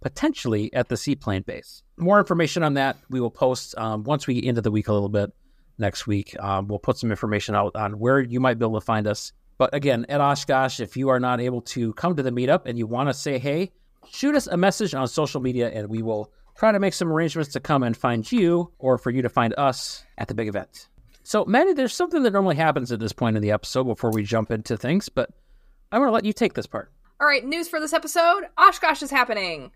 potentially 0.00 0.72
at 0.72 0.88
the 0.88 0.96
seaplane 0.96 1.42
base. 1.42 1.82
More 1.96 2.20
information 2.20 2.62
on 2.62 2.74
that 2.74 2.98
we 3.08 3.20
will 3.20 3.30
post 3.30 3.76
um, 3.76 4.04
once 4.04 4.28
we 4.28 4.34
get 4.34 4.44
into 4.44 4.60
the 4.60 4.70
week 4.70 4.86
a 4.86 4.92
little 4.92 5.08
bit 5.08 5.32
next 5.80 6.06
week. 6.06 6.38
Um, 6.38 6.68
we'll 6.68 6.78
put 6.78 6.98
some 6.98 7.10
information 7.10 7.54
out 7.54 7.74
on 7.74 7.98
where 7.98 8.20
you 8.20 8.38
might 8.38 8.58
be 8.58 8.64
able 8.64 8.78
to 8.78 8.84
find 8.84 9.06
us. 9.06 9.32
But 9.58 9.74
again, 9.74 10.06
at 10.08 10.20
Oshkosh, 10.20 10.80
if 10.80 10.96
you 10.96 11.08
are 11.08 11.20
not 11.20 11.40
able 11.40 11.62
to 11.62 11.92
come 11.94 12.16
to 12.16 12.22
the 12.22 12.30
meetup 12.30 12.62
and 12.66 12.78
you 12.78 12.86
want 12.86 13.08
to 13.08 13.14
say 13.14 13.38
hey, 13.38 13.72
shoot 14.08 14.34
us 14.34 14.46
a 14.46 14.56
message 14.56 14.94
on 14.94 15.08
social 15.08 15.40
media 15.40 15.70
and 15.70 15.88
we 15.88 16.02
will 16.02 16.32
try 16.56 16.72
to 16.72 16.78
make 16.78 16.94
some 16.94 17.12
arrangements 17.12 17.52
to 17.52 17.60
come 17.60 17.82
and 17.82 17.96
find 17.96 18.30
you 18.30 18.70
or 18.78 18.98
for 18.98 19.10
you 19.10 19.22
to 19.22 19.28
find 19.28 19.54
us 19.58 20.04
at 20.18 20.28
the 20.28 20.34
big 20.34 20.48
event. 20.48 20.88
So, 21.22 21.44
Maddie, 21.44 21.74
there's 21.74 21.94
something 21.94 22.22
that 22.22 22.32
normally 22.32 22.56
happens 22.56 22.90
at 22.92 23.00
this 23.00 23.12
point 23.12 23.36
in 23.36 23.42
the 23.42 23.52
episode 23.52 23.84
before 23.84 24.10
we 24.10 24.22
jump 24.22 24.50
into 24.50 24.76
things, 24.76 25.08
but 25.08 25.30
I'm 25.92 26.00
going 26.00 26.08
to 26.08 26.12
let 26.12 26.24
you 26.24 26.32
take 26.32 26.54
this 26.54 26.66
part. 26.66 26.90
All 27.20 27.26
right, 27.26 27.44
news 27.44 27.68
for 27.68 27.80
this 27.80 27.92
episode 27.92 28.44
Oshkosh 28.56 29.02
is 29.02 29.10
happening. 29.10 29.72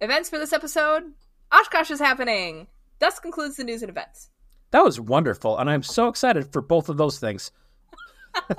Events 0.00 0.30
for 0.30 0.38
this 0.38 0.52
episode 0.52 1.12
Oshkosh 1.52 1.90
is 1.90 2.00
happening. 2.00 2.66
Thus 2.98 3.18
concludes 3.18 3.56
the 3.56 3.64
news 3.64 3.82
and 3.82 3.90
events. 3.90 4.30
That 4.76 4.84
was 4.84 5.00
wonderful, 5.00 5.56
and 5.56 5.70
I'm 5.70 5.82
so 5.82 6.06
excited 6.08 6.52
for 6.52 6.60
both 6.60 6.90
of 6.90 6.98
those 6.98 7.18
things. 7.18 7.50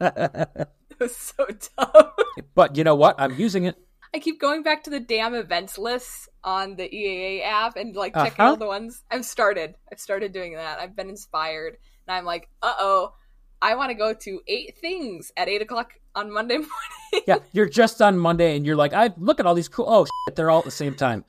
It 0.00 1.00
was 1.00 1.16
so 1.16 1.44
dumb. 1.76 2.10
But 2.54 2.76
you 2.76 2.84
know 2.84 2.94
what? 2.94 3.16
I'm 3.18 3.34
using 3.34 3.64
it. 3.64 3.74
I 4.14 4.20
keep 4.20 4.40
going 4.40 4.62
back 4.62 4.84
to 4.84 4.90
the 4.90 5.00
damn 5.00 5.34
events 5.34 5.76
lists 5.76 6.28
on 6.44 6.76
the 6.76 6.88
EAA 6.88 7.44
app 7.44 7.74
and 7.74 7.96
like 7.96 8.14
checking 8.14 8.40
Uh-huh. 8.40 8.50
all 8.50 8.56
the 8.56 8.66
ones. 8.68 9.02
I've 9.10 9.24
started. 9.24 9.74
I've 9.90 9.98
started 9.98 10.30
doing 10.32 10.54
that. 10.54 10.78
I've 10.78 10.94
been 10.94 11.08
inspired, 11.08 11.76
and 12.06 12.16
I'm 12.16 12.24
like, 12.24 12.48
uh 12.62 12.74
oh, 12.78 13.14
I 13.60 13.74
want 13.74 13.90
to 13.90 13.94
go 13.96 14.14
to 14.14 14.40
eight 14.46 14.78
things 14.78 15.32
at 15.36 15.48
eight 15.48 15.60
o'clock 15.62 15.94
on 16.14 16.30
Monday 16.32 16.54
morning. 16.58 17.24
Yeah, 17.26 17.38
you're 17.50 17.68
just 17.68 18.00
on 18.00 18.16
Monday, 18.16 18.56
and 18.56 18.64
you're 18.64 18.76
like, 18.76 18.92
I 18.92 19.10
look 19.16 19.40
at 19.40 19.46
all 19.46 19.56
these 19.56 19.68
cool. 19.68 19.86
Oh, 19.88 20.04
shit, 20.28 20.36
they're 20.36 20.50
all 20.50 20.60
at 20.60 20.64
the 20.66 20.70
same 20.70 20.94
time. 20.94 21.24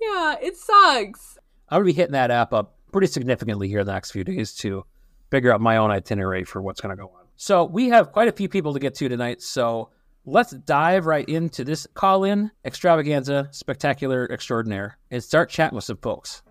yeah, 0.00 0.36
it 0.40 0.56
sucks. 0.56 1.36
I'm 1.68 1.80
gonna 1.80 1.84
be 1.84 1.92
hitting 1.92 2.12
that 2.12 2.30
app 2.30 2.54
up 2.54 2.73
pretty 2.94 3.08
significantly 3.08 3.66
here 3.66 3.82
the 3.82 3.92
next 3.92 4.12
few 4.12 4.22
days 4.22 4.54
to 4.54 4.84
figure 5.28 5.52
out 5.52 5.60
my 5.60 5.78
own 5.78 5.90
itinerary 5.90 6.44
for 6.44 6.62
what's 6.62 6.80
gonna 6.80 6.94
go 6.94 7.06
on. 7.06 7.26
So 7.34 7.64
we 7.64 7.88
have 7.88 8.12
quite 8.12 8.28
a 8.28 8.32
few 8.32 8.48
people 8.48 8.72
to 8.72 8.78
get 8.78 8.94
to 8.94 9.08
tonight. 9.08 9.42
So 9.42 9.90
let's 10.24 10.52
dive 10.52 11.04
right 11.04 11.28
into 11.28 11.64
this 11.64 11.88
call-in 11.94 12.52
extravaganza, 12.64 13.48
spectacular 13.50 14.30
extraordinaire, 14.30 14.96
and 15.10 15.20
start 15.24 15.50
chatting 15.50 15.74
with 15.74 15.82
some 15.82 15.96
folks. 15.96 16.44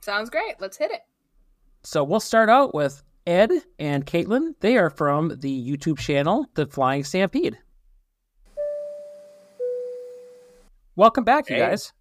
Sounds 0.00 0.30
great. 0.30 0.56
Let's 0.58 0.76
hit 0.76 0.90
it. 0.90 1.02
So 1.84 2.02
we'll 2.02 2.18
start 2.18 2.48
out 2.48 2.74
with 2.74 3.04
Ed 3.24 3.52
and 3.78 4.04
Caitlin. 4.04 4.54
They 4.58 4.76
are 4.78 4.90
from 4.90 5.38
the 5.38 5.76
YouTube 5.76 6.00
channel, 6.00 6.44
The 6.54 6.66
Flying 6.66 7.04
Stampede. 7.04 7.56
Welcome 10.96 11.22
back, 11.22 11.48
you 11.48 11.56
guys. 11.56 11.92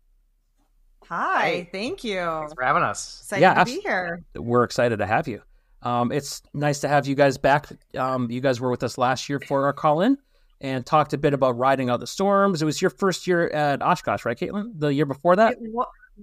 Hi, 1.08 1.46
Hey. 1.48 1.70
thank 1.72 2.04
you. 2.04 2.20
Thanks 2.20 2.54
for 2.54 2.64
having 2.64 2.84
us. 2.84 3.20
Excited 3.22 3.42
Yeah, 3.42 3.54
to 3.56 3.66
be 3.66 3.80
here. 3.82 4.24
We're 4.36 4.64
excited 4.64 4.98
to 4.98 5.06
have 5.06 5.28
you. 5.28 5.42
Um, 5.82 6.12
it's 6.12 6.42
nice 6.54 6.80
to 6.82 6.88
have 6.88 7.08
you 7.08 7.16
guys 7.16 7.38
back. 7.38 7.68
Um, 7.98 8.30
you 8.30 8.40
guys 8.40 8.62
were 8.62 8.70
with 8.70 8.84
us 8.84 8.98
last 8.98 9.28
year 9.30 9.40
for 9.40 9.66
our 9.66 9.74
call 9.74 10.02
in 10.02 10.18
and 10.62 10.86
talked 10.86 11.14
a 11.14 11.18
bit 11.18 11.34
about 11.34 11.58
riding 11.58 11.90
out 11.90 12.00
the 12.00 12.08
storms. 12.08 12.62
It 12.62 12.66
was 12.66 12.82
your 12.82 12.92
first 12.92 13.26
year 13.26 13.50
at 13.50 13.82
Oshkosh, 13.82 14.24
right, 14.26 14.38
Caitlin? 14.38 14.74
The 14.80 14.94
year 14.94 15.08
before 15.08 15.36
that? 15.38 15.58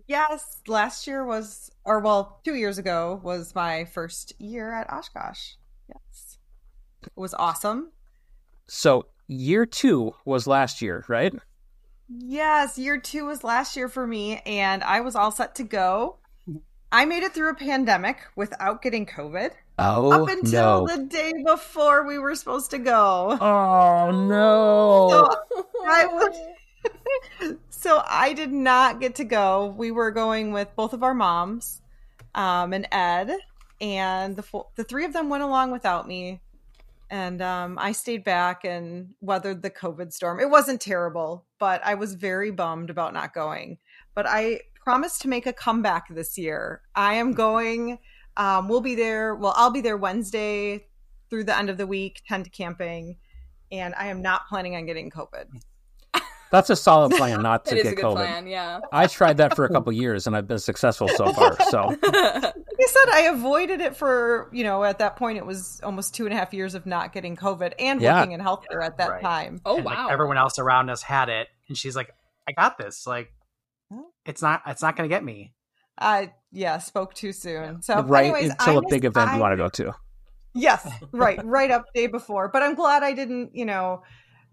Yes, 0.07 0.61
last 0.69 1.07
year 1.09 1.25
was, 1.25 1.71
or 1.85 1.99
well, 1.99 2.41
two 2.45 2.55
years 2.55 2.79
ago 2.79 3.21
was 3.25 3.55
my 3.55 3.85
first 3.87 4.33
year 4.39 4.73
at 4.73 4.89
Oshkosh. 4.93 5.55
Yes, 5.89 6.39
it 7.03 7.13
was 7.17 7.35
awesome. 7.35 7.91
So 8.69 9.07
year 9.27 9.67
two 9.67 10.15
was 10.25 10.47
last 10.47 10.81
year, 10.81 11.05
right? 11.09 11.35
Yes, 12.09 12.79
year 12.79 12.99
two 12.99 13.27
was 13.27 13.45
last 13.45 13.77
year 13.77 13.89
for 13.89 14.07
me, 14.07 14.41
and 14.47 14.83
I 14.83 15.01
was 15.01 15.15
all 15.15 15.31
set 15.31 15.55
to 15.57 15.65
go. 15.65 16.17
I 16.91 17.05
made 17.05 17.23
it 17.23 17.35
through 17.35 17.51
a 17.51 17.55
pandemic 17.55 18.17
without 18.35 18.81
getting 18.81 19.05
COVID 19.05 19.51
Oh, 19.79 20.11
up 20.11 20.29
until 20.29 20.87
no. 20.87 20.97
the 20.97 21.05
day 21.05 21.33
before 21.45 22.07
we 22.07 22.19
were 22.19 22.35
supposed 22.35 22.71
to 22.71 22.79
go. 22.79 23.37
Oh, 23.41 24.11
no. 24.11 25.09
So 25.11 25.67
I 25.87 26.07
was 26.07 27.57
so 27.71 28.03
I 28.07 28.33
did 28.33 28.53
not 28.53 29.01
get 29.01 29.17
to 29.17 29.25
go. 29.25 29.67
We 29.77 29.91
were 29.91 30.11
going 30.11 30.53
with 30.53 30.75
both 30.77 30.95
of 30.95 31.03
our 31.03 31.15
moms, 31.15 31.83
um, 32.35 32.73
and 32.73 32.89
Ed, 32.91 33.33
and 33.81 34.35
the 34.35 34.63
the 34.77 34.85
three 34.85 35.05
of 35.05 35.13
them 35.13 35.29
went 35.29 35.43
along 35.45 35.71
without 35.73 36.09
me, 36.09 36.41
and 37.11 37.41
um, 37.41 37.79
I 37.79 37.93
stayed 37.93 38.25
back 38.25 38.65
and 38.65 39.15
weathered 39.21 39.63
the 39.63 39.71
COVID 39.71 40.13
storm. 40.13 40.41
It 40.41 40.51
wasn't 40.51 40.81
terrible, 40.81 41.47
but 41.59 41.81
I 41.85 41.95
was 41.95 42.15
very 42.15 42.51
bummed 42.51 42.91
about 42.91 43.15
not 43.15 43.35
going. 43.35 43.79
But 44.15 44.27
I 44.27 44.61
promised 44.75 45.23
to 45.23 45.29
make 45.29 45.47
a 45.47 45.53
comeback 45.53 46.07
this 46.11 46.37
year. 46.37 46.83
I 46.95 47.15
am 47.15 47.33
going. 47.33 47.99
Um, 48.37 48.69
we'll 48.69 48.81
be 48.81 48.95
there. 48.95 49.35
Well, 49.35 49.55
I'll 49.57 49.71
be 49.71 49.81
there 49.81 49.97
Wednesday 49.97 50.87
through 51.31 51.45
the 51.45 51.57
end 51.57 51.71
of 51.71 51.79
the 51.79 51.87
week, 51.87 52.23
tent 52.27 52.51
camping, 52.53 53.17
and 53.71 53.95
I 53.97 54.09
am 54.09 54.23
not 54.23 54.49
planning 54.49 54.77
on 54.77 54.87
getting 54.87 55.11
COVID. 55.11 55.47
That's 56.51 56.71
a 56.71 56.77
solid 56.77 57.13
plan 57.13 57.43
not 57.43 57.67
It 57.67 57.71
to 57.71 57.77
is 57.77 57.83
get 57.85 57.93
a 57.93 57.97
good 57.97 58.05
COVID. 58.05 58.15
plan, 58.17 58.47
yeah. 58.47 58.81
I 58.93 59.07
tried 59.07 59.37
that 59.39 59.55
for 59.55 59.65
a 59.65 59.69
couple 59.69 59.93
years 59.93 60.27
and 60.27 60.35
I've 60.37 60.47
been 60.49 60.59
successful 60.59 61.09
so 61.09 61.33
far. 61.33 61.57
So 61.71 61.87
Like 61.89 62.01
I 62.05 62.87
said, 62.87 63.13
I 63.13 63.21
avoided 63.33 63.81
it 63.81 63.97
for, 63.97 64.49
you 64.53 64.65
know, 64.65 64.85
at 64.85 64.99
that 65.01 65.17
point 65.17 65.37
it 65.39 65.45
was 65.45 65.81
almost 65.83 66.15
two 66.15 66.25
and 66.25 66.33
a 66.33 66.37
half 66.37 66.55
years 66.55 66.75
of 66.75 66.87
not 66.87 67.13
getting 67.13 67.37
COVID 67.37 67.73
and 67.79 68.01
Yeah. 68.01 68.19
working 68.21 68.33
in 68.33 68.41
healthcare 68.41 68.83
at 68.83 68.97
that 68.99 69.11
Right. 69.11 69.23
time. 69.23 69.61
oh 69.67 69.77
and, 69.77 69.85
wow. 69.85 70.05
like, 70.05 70.13
everyone 70.13 70.39
else 70.39 70.59
around 70.59 70.89
us 70.91 71.03
had 71.03 71.29
it, 71.29 71.49
and 71.69 71.77
she's 71.77 71.97
like, 71.97 72.11
"I 72.49 72.53
got 72.53 72.79
this. 72.79 73.07
Like, 73.07 73.31
it's 74.25 74.41
not. 74.43 74.63
It's 74.67 74.81
not 74.83 74.97
going 74.97 75.09
to 75.09 75.15
get 75.15 75.25
me." 75.25 75.53
I 75.99 76.33
yeah, 76.53 76.79
spoke 76.79 77.15
too 77.15 77.33
soon. 77.33 77.83
So 77.83 78.01
right 78.03 78.27
anyways, 78.27 78.51
until 78.51 78.77
I 78.77 78.79
a 78.79 78.83
big 78.89 79.03
miss- 79.03 79.11
event 79.11 79.31
I- 79.31 79.35
you 79.35 79.41
want 79.41 79.53
to 79.53 79.57
go 79.57 79.69
to. 79.69 79.95
Yes, 80.55 80.89
right, 81.13 81.41
right 81.45 81.71
up 81.71 81.85
day 81.95 82.07
before. 82.07 82.49
But 82.49 82.63
I'm 82.63 82.75
glad 82.75 83.03
I 83.03 83.13
didn't, 83.13 83.55
you 83.55 83.65
know, 83.65 84.03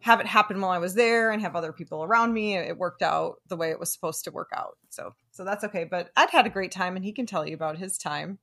have 0.02 0.20
it 0.20 0.28
happen 0.28 0.62
while 0.62 0.72
I 0.72 0.78
was 0.78 0.94
there 0.94 1.32
and 1.32 1.42
have 1.42 1.56
other 1.56 1.74
people 1.74 2.04
around 2.04 2.34
me. 2.34 2.56
It 2.56 2.78
worked 2.78 3.02
out 3.02 3.36
the 3.48 3.56
way 3.56 3.72
it 3.72 3.80
was 3.80 3.92
supposed 3.92 4.24
to 4.26 4.32
work 4.32 4.50
out. 4.56 4.78
So 4.90 5.14
so 5.32 5.44
that's 5.44 5.64
okay. 5.64 5.84
But 5.84 6.10
I'd 6.16 6.30
had 6.30 6.46
a 6.46 6.52
great 6.52 6.72
time 6.72 6.96
and 6.96 7.04
he 7.04 7.12
can 7.12 7.26
tell 7.26 7.48
you 7.48 7.56
about 7.56 7.78
his 7.78 7.98
time. 7.98 8.40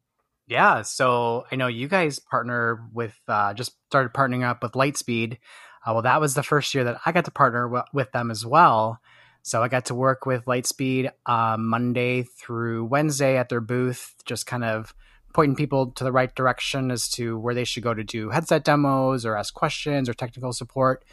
Yeah, 0.46 0.82
so 0.82 1.44
I 1.50 1.56
know 1.56 1.68
you 1.68 1.88
guys 1.88 2.18
partner 2.18 2.84
with 2.92 3.18
uh, 3.28 3.54
just 3.54 3.72
started 3.86 4.12
partnering 4.12 4.44
up 4.44 4.62
with 4.62 4.72
Lightspeed. 4.72 5.38
Uh, 5.86 5.92
well, 5.92 6.02
that 6.02 6.20
was 6.20 6.34
the 6.34 6.42
first 6.42 6.74
year 6.74 6.84
that 6.84 7.00
I 7.06 7.12
got 7.12 7.24
to 7.26 7.30
partner 7.30 7.64
w- 7.64 7.84
with 7.92 8.10
them 8.12 8.30
as 8.30 8.44
well. 8.44 9.00
So 9.42 9.62
I 9.62 9.68
got 9.68 9.86
to 9.86 9.94
work 9.94 10.26
with 10.26 10.44
Lightspeed 10.44 11.10
uh, 11.26 11.56
Monday 11.58 12.22
through 12.22 12.84
Wednesday 12.84 13.36
at 13.36 13.48
their 13.48 13.60
booth, 13.60 14.14
just 14.24 14.46
kind 14.46 14.64
of 14.64 14.94
pointing 15.32 15.56
people 15.56 15.92
to 15.92 16.04
the 16.04 16.12
right 16.12 16.34
direction 16.34 16.90
as 16.90 17.08
to 17.08 17.38
where 17.38 17.54
they 17.54 17.64
should 17.64 17.82
go 17.82 17.94
to 17.94 18.04
do 18.04 18.30
headset 18.30 18.64
demos 18.64 19.24
or 19.24 19.36
ask 19.36 19.54
questions 19.54 20.08
or 20.08 20.14
technical 20.14 20.52
support. 20.52 21.04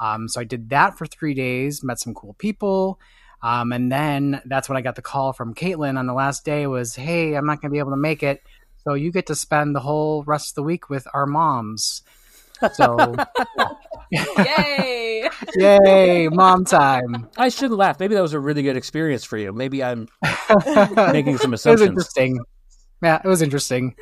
Um, 0.00 0.28
so 0.28 0.40
I 0.40 0.44
did 0.44 0.70
that 0.70 0.98
for 0.98 1.06
three 1.06 1.34
days, 1.34 1.82
met 1.82 1.98
some 1.98 2.14
cool 2.14 2.34
people. 2.34 3.00
Um, 3.42 3.72
and 3.72 3.92
then 3.92 4.40
that's 4.46 4.68
when 4.68 4.76
I 4.76 4.80
got 4.80 4.96
the 4.96 5.02
call 5.02 5.32
from 5.32 5.54
Caitlin 5.54 5.98
on 5.98 6.06
the 6.06 6.14
last 6.14 6.44
day 6.44 6.66
was, 6.66 6.94
Hey, 6.94 7.34
I'm 7.34 7.46
not 7.46 7.60
going 7.60 7.70
to 7.70 7.74
be 7.74 7.78
able 7.78 7.90
to 7.92 7.96
make 7.96 8.22
it. 8.22 8.42
So 8.84 8.94
you 8.94 9.12
get 9.12 9.26
to 9.26 9.34
spend 9.34 9.74
the 9.74 9.80
whole 9.80 10.22
rest 10.24 10.52
of 10.52 10.54
the 10.56 10.62
week 10.62 10.88
with 10.88 11.06
our 11.12 11.26
moms. 11.26 12.02
So 12.72 13.14
Yay! 14.10 15.28
yay, 15.56 16.28
mom 16.28 16.64
time. 16.64 17.28
I 17.36 17.48
shouldn't 17.48 17.78
laugh. 17.78 17.98
Maybe 17.98 18.14
that 18.14 18.20
was 18.20 18.32
a 18.32 18.40
really 18.40 18.62
good 18.62 18.76
experience 18.76 19.24
for 19.24 19.36
you. 19.36 19.52
Maybe 19.52 19.82
I'm 19.82 20.08
making 21.12 21.38
some 21.38 21.52
assumptions. 21.54 21.66
It 21.66 21.70
was 21.70 21.82
interesting. 21.82 22.38
Yeah, 23.02 23.20
it 23.22 23.28
was 23.28 23.42
interesting. 23.42 23.94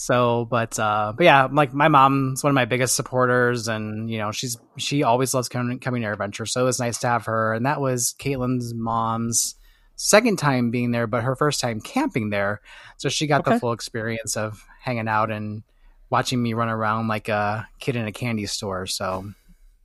So, 0.00 0.46
but 0.48 0.78
uh, 0.78 1.12
but 1.16 1.24
yeah, 1.24 1.48
like 1.50 1.74
my 1.74 1.88
mom's 1.88 2.44
one 2.44 2.52
of 2.52 2.54
my 2.54 2.66
biggest 2.66 2.94
supporters, 2.94 3.66
and 3.66 4.08
you 4.08 4.18
know 4.18 4.30
she's 4.30 4.56
she 4.76 5.02
always 5.02 5.34
loves 5.34 5.48
coming 5.48 5.80
coming 5.80 6.02
to 6.02 6.08
AirVenture. 6.08 6.48
So 6.48 6.60
it 6.60 6.64
was 6.64 6.78
nice 6.78 6.98
to 6.98 7.08
have 7.08 7.24
her, 7.24 7.52
and 7.52 7.66
that 7.66 7.80
was 7.80 8.14
Caitlin's 8.20 8.72
mom's 8.74 9.56
second 9.96 10.38
time 10.38 10.70
being 10.70 10.92
there, 10.92 11.08
but 11.08 11.24
her 11.24 11.34
first 11.34 11.60
time 11.60 11.80
camping 11.80 12.30
there. 12.30 12.60
So 12.96 13.08
she 13.08 13.26
got 13.26 13.40
Okay. 13.40 13.54
the 13.54 13.58
full 13.58 13.72
experience 13.72 14.36
of 14.36 14.64
hanging 14.80 15.08
out 15.08 15.32
and 15.32 15.64
watching 16.10 16.40
me 16.40 16.54
run 16.54 16.68
around 16.68 17.08
like 17.08 17.28
a 17.28 17.68
kid 17.80 17.96
in 17.96 18.06
a 18.06 18.12
candy 18.12 18.46
store. 18.46 18.86
So 18.86 19.32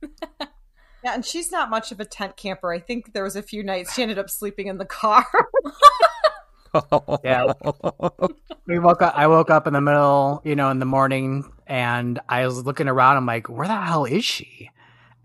Yeah, 1.02 1.14
and 1.14 1.26
she's 1.26 1.50
not 1.50 1.70
much 1.70 1.90
of 1.90 1.98
a 1.98 2.04
tent 2.04 2.36
camper. 2.36 2.72
I 2.72 2.78
think 2.78 3.14
there 3.14 3.24
was 3.24 3.34
a 3.34 3.42
few 3.42 3.64
nights 3.64 3.94
she 3.94 4.02
ended 4.02 4.20
up 4.20 4.30
sleeping 4.30 4.68
in 4.68 4.78
the 4.78 4.84
car. 4.86 5.26
Yeah. 7.24 7.52
we 8.66 8.78
woke 8.78 9.02
up 9.02 9.14
i 9.16 9.26
woke 9.26 9.50
up 9.50 9.66
in 9.66 9.72
the 9.72 9.80
middle 9.80 10.40
you 10.44 10.56
know 10.56 10.70
in 10.70 10.78
the 10.78 10.86
morning 10.86 11.44
and 11.66 12.18
i 12.28 12.46
was 12.46 12.64
looking 12.64 12.88
around 12.88 13.16
i'm 13.16 13.26
like 13.26 13.48
where 13.48 13.66
the 13.66 13.76
hell 13.76 14.04
is 14.04 14.24
she 14.24 14.70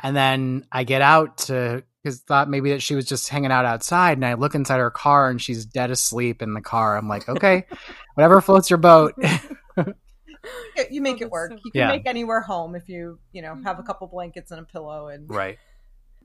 and 0.02 0.16
then 0.16 0.66
i 0.72 0.84
get 0.84 1.02
out 1.02 1.38
to 1.38 1.84
because 2.04 2.20
thought 2.22 2.50
maybe 2.50 2.72
that 2.72 2.82
she 2.82 2.96
was 2.96 3.06
just 3.06 3.30
hanging 3.30 3.52
out 3.52 3.66
outside 3.66 4.18
and 4.18 4.26
i 4.26 4.34
look 4.34 4.56
inside 4.56 4.78
her 4.78 4.92
car 4.92 5.30
and 5.30 5.42
she's 5.42 5.66
dead 5.66 5.90
asleep 5.92 6.42
in 6.42 6.54
the 6.54 6.62
car 6.62 6.98
i'm 6.98 7.08
like 7.08 7.28
okay 7.30 7.66
whatever 8.16 8.42
floats 8.42 8.70
your 8.70 8.78
boat 8.78 9.14
you 10.90 11.02
make 11.02 11.22
it 11.22 11.30
work. 11.30 11.52
You 11.52 11.72
can 11.72 11.80
Yeah. 11.80 11.88
make 11.88 12.08
anywhere 12.08 12.42
home 12.42 12.76
if 12.76 12.88
you, 12.88 13.20
you 13.32 13.42
know, 13.42 13.56
have 13.56 13.78
a 13.78 13.80
mm-hmm. 13.80 13.88
couple 13.88 14.08
blankets 14.08 14.52
and 14.52 14.60
a 14.60 14.64
pillow 14.64 15.08
and 15.08 15.30
right 15.30 15.58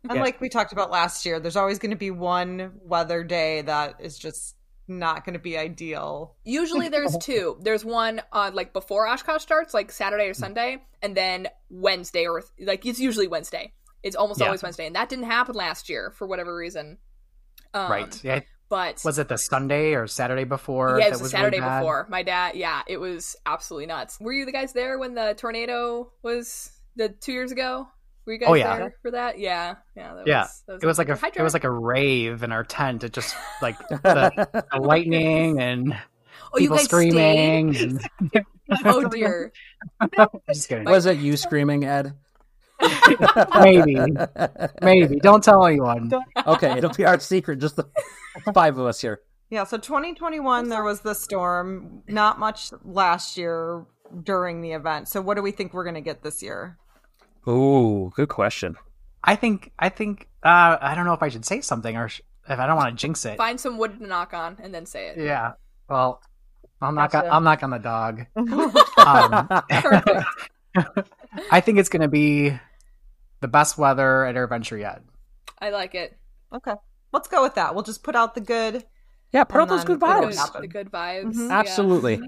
And 0.04 0.16
Yeah. 0.16 0.22
like 0.22 0.40
we 0.40 0.50
talked 0.50 0.72
about 0.72 0.90
last 0.90 1.24
year, 1.24 1.40
there's 1.40 1.56
always 1.56 1.78
going 1.78 1.90
to 1.92 1.96
be 1.96 2.10
one 2.10 2.72
weather 2.82 3.24
day 3.24 3.62
that 3.62 3.96
is 4.00 4.18
just 4.18 4.54
not 4.86 5.24
going 5.24 5.34
to 5.34 5.38
be 5.40 5.56
ideal. 5.56 6.36
Usually 6.44 6.88
there's 6.88 7.16
two. 7.20 7.56
There's 7.60 7.84
one 7.84 8.20
on 8.32 8.54
like 8.54 8.72
before 8.72 9.06
Oshkosh 9.06 9.42
starts, 9.42 9.74
like 9.74 9.90
Saturday 9.92 10.26
or 10.26 10.34
Sunday, 10.34 10.78
and 11.02 11.16
then 11.16 11.48
Wednesday 11.70 12.26
or 12.26 12.42
like 12.60 12.84
it's 12.86 13.00
usually 13.00 13.26
Wednesday. 13.28 13.72
It's 14.02 14.16
almost 14.16 14.40
Yeah. 14.40 14.46
always 14.46 14.62
Wednesday, 14.62 14.86
and 14.86 14.96
that 14.96 15.08
didn't 15.08 15.24
happen 15.24 15.54
last 15.54 15.88
year 15.88 16.10
for 16.10 16.26
whatever 16.26 16.54
reason. 16.54 16.98
Um, 17.72 17.90
right 17.90 18.20
yeah 18.22 18.38
But 18.68 19.00
was 19.04 19.18
it 19.18 19.26
the 19.26 19.36
sunday 19.36 19.94
or 19.94 20.06
saturday 20.06 20.44
before 20.44 20.96
yeah, 21.00 21.06
it 21.06 21.10
was, 21.10 21.22
was 21.22 21.32
the 21.32 21.38
really 21.38 21.56
Saturday 21.58 21.78
before. 21.78 22.06
My 22.08 22.22
dad, 22.22 22.54
yeah, 22.54 22.82
it 22.86 22.98
was 22.98 23.34
absolutely 23.44 23.86
nuts. 23.86 24.20
Were 24.20 24.32
you 24.32 24.44
the 24.44 24.52
guys 24.52 24.72
there 24.72 24.96
when 24.96 25.14
the 25.14 25.34
tornado 25.36 26.12
was 26.22 26.70
the 26.94 27.08
two 27.08 27.32
years 27.32 27.50
ago? 27.50 27.88
Were 28.26 28.32
you 28.32 28.38
oh, 28.42 28.46
guys 28.46 28.50
Oh, 28.50 28.54
yeah. 28.54 28.76
there 28.78 28.94
for 29.02 29.10
that? 29.10 29.38
Yeah, 29.38 29.74
yeah, 29.96 30.14
that 30.14 30.26
Yeah. 30.26 30.42
was, 30.42 30.62
that 30.66 30.82
it 30.82 30.86
was 30.86 30.98
like 30.98 31.08
a 31.08 31.16
Hi, 31.16 31.30
it 31.34 31.42
was 31.42 31.52
like 31.54 31.64
a 31.64 31.70
rave 31.70 32.42
in 32.42 32.52
our 32.52 32.64
tent 32.64 33.04
it 33.04 33.12
just 33.12 33.36
like 33.60 33.76
the, 33.88 34.64
the 34.72 34.78
lightning 34.80 35.60
and 35.60 35.92
oh, 36.52 36.58
you 36.58 36.62
people 36.62 36.76
guys 36.78 36.86
screaming 36.86 37.76
and 37.76 38.00
Oh 38.84 39.06
dear, 39.08 39.52
just 40.52 40.68
kidding 40.68 40.84
Was 40.84 41.04
it 41.06 41.18
you 41.18 41.36
screaming, 41.36 41.84
Ed? 41.84 42.14
maybe 43.60 43.96
maybe 44.82 45.16
don't 45.20 45.44
tell 45.44 45.64
anyone 45.64 46.10
okay, 46.46 46.76
it'll 46.76 46.90
be 46.90 47.04
our 47.04 47.20
secret. 47.20 47.58
Just 47.60 47.76
the 47.76 47.86
five 48.52 48.78
of 48.78 48.86
us 48.86 49.00
here. 49.00 49.20
Yeah, 49.50 49.64
so 49.64 49.76
2021 49.76 50.68
there 50.68 50.82
was 50.82 51.00
the 51.00 51.14
storm, 51.14 52.02
not 52.08 52.38
much 52.38 52.70
last 52.82 53.36
year 53.36 53.84
during 54.22 54.60
the 54.60 54.72
event. 54.72 55.08
So 55.08 55.20
what 55.20 55.36
do 55.36 55.42
we 55.42 55.52
think 55.52 55.72
we're 55.72 55.84
going 55.84 55.94
to 55.94 56.00
get 56.00 56.22
this 56.22 56.42
year? 56.42 56.78
Ooh, 57.48 58.12
good 58.16 58.28
question. 58.28 58.76
i 59.22 59.36
think 59.36 59.72
i 59.78 59.88
think 59.88 60.28
uh 60.42 60.76
i 60.80 60.94
don't 60.94 61.06
know 61.06 61.12
if 61.14 61.22
i 61.22 61.28
should 61.28 61.44
say 61.44 61.60
something 61.60 61.96
or 61.96 62.08
sh- 62.08 62.20
if 62.48 62.58
i 62.58 62.66
don't 62.66 62.76
want 62.76 62.90
to 62.90 63.00
jinx 63.00 63.24
it 63.24 63.36
find 63.38 63.58
some 63.58 63.78
wood 63.78 63.98
to 63.98 64.06
knock 64.06 64.34
on 64.34 64.56
and 64.62 64.74
then 64.74 64.84
say 64.86 65.08
it. 65.08 65.18
yeah 65.18 65.52
well 65.88 66.20
i'll 66.82 66.92
knock 66.92 67.14
on, 67.14 67.22
Gotcha. 67.22 67.32
i'll 67.34 67.40
knock 67.40 67.62
on 67.62 67.70
the 67.70 67.78
dog 67.78 68.26
um, 68.36 69.48
i 71.50 71.60
think 71.60 71.78
it's 71.78 71.88
gonna 71.88 72.08
be 72.08 72.52
the 73.40 73.48
best 73.48 73.76
weather 73.78 74.24
at 74.24 74.34
AirVenture 74.34 74.78
yet 74.80 75.02
I 75.60 75.70
like 75.70 75.94
it. 75.94 76.18
Okay. 76.52 76.74
Let's 77.12 77.28
go 77.28 77.42
with 77.42 77.54
that. 77.54 77.74
We'll 77.74 77.84
just 77.84 78.02
put 78.02 78.14
out 78.14 78.34
the 78.34 78.40
good. 78.42 78.84
yeah, 79.32 79.44
put 79.44 79.60
out 79.62 79.68
those 79.68 79.84
good 79.84 79.96
it'll 80.02 80.20
The 80.22 80.26
vibes. 80.36 80.52
good, 80.52 80.62
the 80.62 80.68
good 80.68 80.90
vibes. 80.92 81.34
Mhm. 81.36 81.48
yeah. 81.48 81.58
Absolutely. 81.58 82.20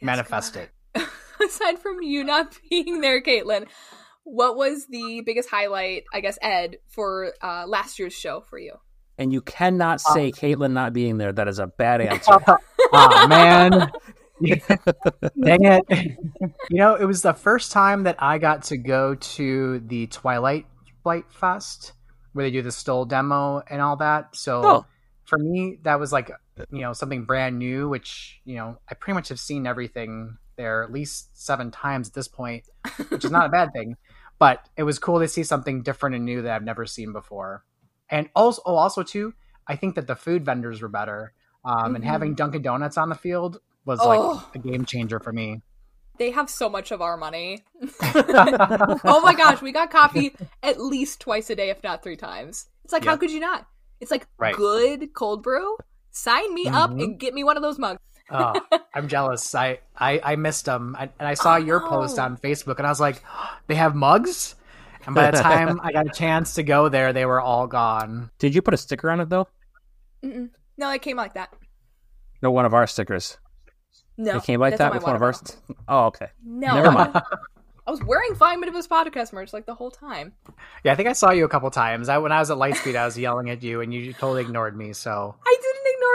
manifest 0.00 0.56
it 0.56 0.70
Aside 1.44 1.78
from 1.78 2.02
you 2.02 2.24
not 2.24 2.56
being 2.70 3.00
there, 3.02 3.20
Caitlin, 3.20 3.66
what 4.24 4.56
was 4.56 4.86
the 4.86 5.22
biggest 5.26 5.50
highlight, 5.50 6.04
I 6.12 6.20
guess, 6.20 6.38
Ed, 6.42 6.76
for 6.88 7.32
uh, 7.42 7.66
last 7.66 7.98
year's 7.98 8.12
show 8.14 8.40
for 8.40 8.58
you? 8.58 8.74
And 9.18 9.32
you 9.32 9.40
cannot 9.42 10.00
say 10.00 10.32
Caitlin 10.32 10.72
not 10.72 10.92
being 10.92 11.18
there. 11.18 11.32
That 11.32 11.48
is 11.48 11.58
a 11.58 11.66
bad 11.66 12.00
answer. 12.02 12.38
oh 12.94 13.26
man 13.28 13.70
dang 14.42 15.64
it 15.64 16.16
you 16.70 16.76
know 16.78 16.94
it 16.94 17.04
was 17.04 17.22
the 17.22 17.32
first 17.32 17.70
time 17.72 18.02
that 18.02 18.16
i 18.18 18.38
got 18.38 18.64
to 18.64 18.76
go 18.76 19.14
to 19.14 19.78
the 19.86 20.06
twilight 20.08 20.66
flight 21.02 21.24
fest 21.30 21.92
where 22.32 22.44
they 22.44 22.50
do 22.50 22.60
the 22.60 22.72
STOL 22.72 23.04
demo 23.06 23.62
and 23.70 23.80
all 23.80 23.96
that 23.96 24.34
so 24.34 24.62
Oh. 24.64 24.86
for 25.24 25.38
me 25.38 25.78
that 25.84 26.00
was 26.00 26.12
like 26.12 26.30
you 26.70 26.80
know 26.80 26.92
something 26.92 27.24
brand 27.24 27.58
new 27.58 27.88
which 27.88 28.40
you 28.44 28.56
know 28.56 28.78
i 28.90 28.94
pretty 28.94 29.14
much 29.14 29.28
have 29.28 29.40
seen 29.40 29.66
everything 29.66 30.36
there 30.56 30.82
at 30.82 30.92
least 30.92 31.28
seven 31.40 31.70
times 31.70 32.08
at 32.08 32.14
this 32.14 32.28
point 32.28 32.64
which 33.08 33.24
is 33.24 33.30
not 33.30 33.46
a 33.46 33.48
bad 33.50 33.72
thing 33.72 33.96
but 34.42 34.68
it 34.76 34.82
was 34.82 34.98
cool 34.98 35.20
to 35.20 35.28
see 35.28 35.44
something 35.44 35.82
different 35.82 36.16
and 36.16 36.24
new 36.24 36.42
that 36.42 36.52
i've 36.56 36.64
never 36.64 36.84
seen 36.84 37.12
before 37.12 37.64
and 38.10 38.28
also 38.34 38.60
oh, 38.66 38.74
also 38.74 39.02
too 39.04 39.32
i 39.68 39.76
think 39.76 39.94
that 39.94 40.06
the 40.08 40.16
food 40.16 40.44
vendors 40.44 40.82
were 40.82 40.88
better 40.88 41.32
um, 41.64 41.94
and 41.94 42.02
Mhm. 42.04 42.08
having 42.08 42.34
dunkin' 42.34 42.62
donuts 42.62 42.98
on 42.98 43.08
the 43.08 43.14
field 43.14 43.60
was 43.84 44.00
Oh. 44.02 44.08
like 44.08 44.54
a 44.56 44.58
game 44.68 44.84
changer 44.84 45.20
for 45.20 45.32
me 45.32 45.62
They 46.18 46.30
have 46.32 46.50
so 46.50 46.68
much 46.68 46.90
of 46.92 47.00
our 47.00 47.16
money. 47.16 47.64
oh 48.02 49.20
my 49.24 49.34
gosh, 49.34 49.62
we 49.62 49.72
got 49.72 49.90
coffee 49.90 50.34
at 50.62 50.78
least 50.78 51.20
twice 51.20 51.48
a 51.50 51.56
day, 51.56 51.70
if 51.70 51.82
not 51.82 52.02
three 52.02 52.16
times. 52.16 52.66
It's 52.84 52.92
like, 52.92 53.04
how 53.04 53.16
could 53.16 53.30
you 53.30 53.40
not? 53.40 53.66
It's 54.00 54.10
like 54.10 54.26
Right. 54.38 54.54
good 54.54 55.14
cold 55.14 55.42
brew. 55.42 55.76
Sign 56.10 56.52
me 56.54 56.68
up 56.68 56.90
Mhm. 56.90 57.02
and 57.02 57.18
get 57.18 57.32
me 57.32 57.42
one 57.44 57.56
of 57.56 57.62
those 57.62 57.78
mugs. 57.78 57.98
Oh, 58.32 58.78
I'm 58.94 59.08
jealous. 59.08 59.54
I, 59.54 59.80
I, 59.96 60.20
I 60.22 60.36
missed 60.36 60.64
them. 60.64 60.96
I, 60.98 61.10
and 61.18 61.28
I 61.28 61.34
saw 61.34 61.56
your 61.56 61.80
post 61.80 62.18
Oh. 62.18 62.22
on 62.22 62.36
Facebook 62.36 62.78
and 62.78 62.86
I 62.86 62.90
was 62.90 63.00
like, 63.00 63.22
they 63.66 63.74
have 63.74 63.94
mugs? 63.94 64.54
And 65.04 65.14
by 65.14 65.30
the 65.30 65.38
time 65.38 65.80
I 65.82 65.92
got 65.92 66.06
a 66.06 66.10
chance 66.10 66.54
to 66.54 66.62
go 66.62 66.88
there, 66.88 67.12
they 67.12 67.26
were 67.26 67.40
all 67.40 67.66
gone. 67.66 68.30
Did 68.38 68.54
you 68.54 68.62
put 68.62 68.72
a 68.74 68.76
sticker 68.76 69.10
on 69.10 69.20
it 69.20 69.28
though? 69.28 69.48
Mm-mm. 70.24 70.50
No, 70.76 70.90
it 70.90 71.02
came 71.02 71.16
like 71.16 71.34
that. 71.34 71.52
No, 72.40 72.50
one 72.50 72.64
of 72.64 72.74
our 72.74 72.86
stickers. 72.86 73.38
No, 74.16 74.36
it 74.36 74.44
came 74.44 74.60
like 74.60 74.76
that 74.76 74.84
on 74.86 74.90
my 74.90 74.96
with 74.96 75.02
one 75.04 75.16
of 75.16 75.20
water 75.22 75.36
ours. 75.42 75.56
Oh, 75.88 76.04
okay. 76.06 76.26
No, 76.44 76.74
Never 76.74 76.92
mind. 76.92 77.12
I 77.86 77.90
was 77.90 78.02
wearing 78.04 78.36
Flying 78.36 78.60
Midwest 78.60 78.88
podcast 78.88 79.32
merch 79.32 79.52
like 79.52 79.66
the 79.66 79.74
whole 79.74 79.90
time. 79.90 80.34
Yeah, 80.84 80.92
I 80.92 80.94
think 80.94 81.08
I 81.08 81.14
saw 81.14 81.30
you 81.32 81.44
a 81.44 81.48
couple 81.48 81.68
times. 81.72 82.08
I 82.08 82.18
when 82.18 82.30
I 82.30 82.38
was 82.38 82.48
at 82.52 82.56
Lightspeed, 82.56 82.94
I 82.94 83.04
was 83.04 83.18
yelling 83.18 83.50
at 83.50 83.64
you, 83.64 83.80
and 83.80 83.92
you 83.92 84.12
totally 84.12 84.42
ignored 84.42 84.76
me. 84.76 84.92
So 84.92 85.34
I 85.44 85.56